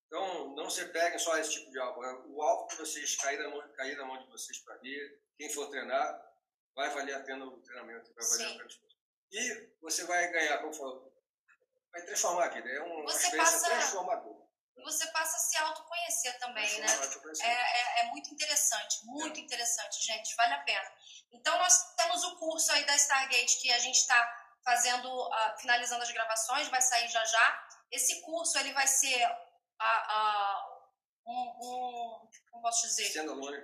Então, 0.07 0.55
não 0.55 0.69
se 0.69 0.85
peguem 0.85 1.19
só 1.19 1.37
esse 1.37 1.51
tipo 1.51 1.69
de 1.69 1.79
alvo. 1.79 2.03
É 2.03 2.13
o 2.27 2.41
alvo 2.41 2.67
que 2.67 2.77
vocês 2.77 3.15
cair 3.17 3.39
na 3.39 3.49
mão, 3.49 3.73
cair 3.73 3.97
na 3.97 4.05
mão 4.05 4.17
de 4.17 4.29
vocês 4.29 4.57
para 4.59 4.77
ver, 4.77 5.21
quem 5.37 5.49
for 5.49 5.69
treinar, 5.69 6.27
vai 6.73 6.89
valer 6.91 7.15
a 7.15 7.19
pena 7.19 7.45
o 7.45 7.61
treinamento, 7.61 8.13
vai 8.13 8.25
valer 8.25 8.47
Sim. 8.47 8.55
a 8.55 8.57
pena 8.57 8.69
E 9.31 9.69
você 9.81 10.05
vai 10.05 10.31
ganhar, 10.31 10.59
como 10.59 10.73
falou, 10.73 11.13
vai 11.91 12.01
transformar 12.03 12.45
a 12.45 12.49
vida. 12.49 12.69
É 12.69 12.79
uma 12.81 13.03
você 13.03 13.25
experiência 13.25 13.53
passa, 13.53 13.69
transformadora. 13.69 14.47
E 14.77 14.83
você 14.83 15.07
passa 15.07 15.35
a 15.35 15.39
se 15.39 15.57
autoconhecer 15.57 16.37
também, 16.39 16.79
né? 16.79 16.87
É, 17.41 17.47
é, 17.47 18.01
é, 18.01 18.03
muito 18.11 18.31
interessante, 18.31 19.05
muito 19.05 19.39
é. 19.39 19.43
interessante, 19.43 20.05
gente, 20.05 20.35
vale 20.35 20.53
a 20.53 20.59
pena. 20.59 20.91
Então, 21.31 21.57
nós 21.57 21.95
temos 21.95 22.23
o 22.23 22.37
curso 22.37 22.71
aí 22.71 22.85
da 22.85 22.95
Stargate 22.95 23.59
que 23.59 23.71
a 23.71 23.79
gente 23.79 23.97
está 23.97 24.36
fazendo, 24.67 25.09
uh, 25.09 25.57
finalizando 25.57 26.03
as 26.03 26.11
gravações, 26.11 26.67
vai 26.67 26.81
sair 26.81 27.07
já 27.07 27.23
já. 27.23 27.67
Esse 27.89 28.21
curso, 28.21 28.57
ele 28.59 28.73
vai 28.73 28.85
ser 28.85 29.25
uh, 29.25 29.85
uh, 30.11 30.77
um, 31.25 31.49
um, 31.61 32.29
como 32.51 32.63
posso 32.63 32.85
dizer? 32.85 33.03
Standalone. 33.03 33.63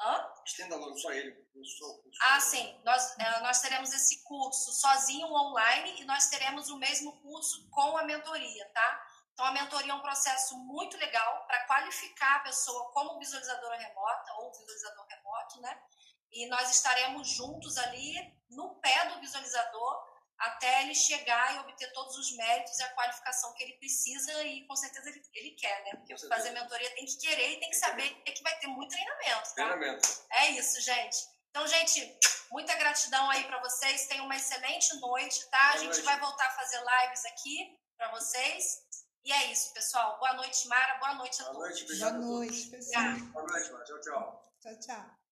Hã? 0.00 0.32
Standalone, 0.46 1.00
só 1.00 1.12
ele. 1.12 1.44
Só, 1.64 1.86
ah, 2.22 2.40
sim. 2.40 2.80
Nós, 2.84 3.18
é, 3.18 3.40
nós 3.40 3.60
teremos 3.60 3.92
esse 3.92 4.22
curso 4.22 4.72
sozinho 4.72 5.26
online 5.26 6.00
e 6.00 6.04
nós 6.04 6.28
teremos 6.28 6.70
o 6.70 6.78
mesmo 6.78 7.20
curso 7.20 7.68
com 7.70 7.98
a 7.98 8.04
mentoria, 8.04 8.70
tá? 8.72 9.06
Então, 9.32 9.46
a 9.46 9.52
mentoria 9.52 9.90
é 9.90 9.94
um 9.94 10.02
processo 10.02 10.56
muito 10.58 10.96
legal 10.98 11.44
para 11.48 11.66
qualificar 11.66 12.36
a 12.36 12.44
pessoa 12.44 12.92
como 12.92 13.18
visualizadora 13.18 13.76
remota 13.76 14.34
ou 14.34 14.52
visualizador 14.52 15.04
remoto, 15.08 15.60
né? 15.60 15.82
E 16.30 16.46
nós 16.48 16.70
estaremos 16.70 17.28
juntos 17.28 17.76
ali 17.76 18.14
no 18.50 18.76
pé 18.76 19.06
do 19.06 19.20
visualizador 19.20 20.13
até 20.38 20.82
ele 20.82 20.94
chegar 20.94 21.54
e 21.54 21.58
obter 21.60 21.92
todos 21.92 22.16
os 22.16 22.36
méritos 22.36 22.78
e 22.78 22.82
a 22.82 22.94
qualificação 22.94 23.52
que 23.54 23.62
ele 23.62 23.74
precisa 23.74 24.42
e 24.44 24.66
com 24.66 24.76
certeza 24.76 25.08
ele, 25.08 25.22
ele 25.32 25.50
quer, 25.52 25.84
né? 25.84 25.90
Porque 25.96 26.16
fazer 26.28 26.50
mentoria 26.50 26.90
tem 26.94 27.06
que 27.06 27.16
querer 27.18 27.52
e 27.52 27.60
tem 27.60 27.70
que 27.70 27.76
saber 27.76 28.10
que 28.22 28.42
vai 28.42 28.58
ter 28.58 28.66
muito 28.66 28.90
treinamento, 28.90 29.54
tá? 29.54 29.68
Treinamento. 29.68 30.08
É 30.32 30.50
isso, 30.50 30.80
gente. 30.80 31.16
Então, 31.50 31.66
gente, 31.68 32.18
muita 32.50 32.74
gratidão 32.74 33.30
aí 33.30 33.44
para 33.44 33.60
vocês. 33.60 34.08
Tenham 34.08 34.24
uma 34.24 34.36
excelente 34.36 34.92
noite, 34.98 35.48
tá? 35.50 35.58
Boa 35.58 35.74
a 35.74 35.76
gente 35.78 35.92
noite. 35.92 36.02
vai 36.02 36.18
voltar 36.20 36.46
a 36.46 36.50
fazer 36.50 36.78
lives 36.78 37.24
aqui 37.26 37.78
para 37.96 38.10
vocês. 38.10 38.82
E 39.24 39.32
é 39.32 39.52
isso, 39.52 39.72
pessoal. 39.72 40.18
Boa 40.18 40.34
noite, 40.34 40.66
Mara. 40.68 40.98
Boa 40.98 41.14
noite 41.14 41.40
a 41.40 41.44
todos. 41.44 41.58
Boa 41.58 41.68
noite, 41.68 41.98
Boa 41.98 42.12
noite, 42.12 42.66
pessoal. 42.70 43.04
Boa 43.32 43.46
noite, 43.46 43.72
Mara. 43.72 43.84
Tchau, 43.84 44.00
tchau. 44.00 44.52
Tchau, 44.60 44.78
tchau. 44.80 45.23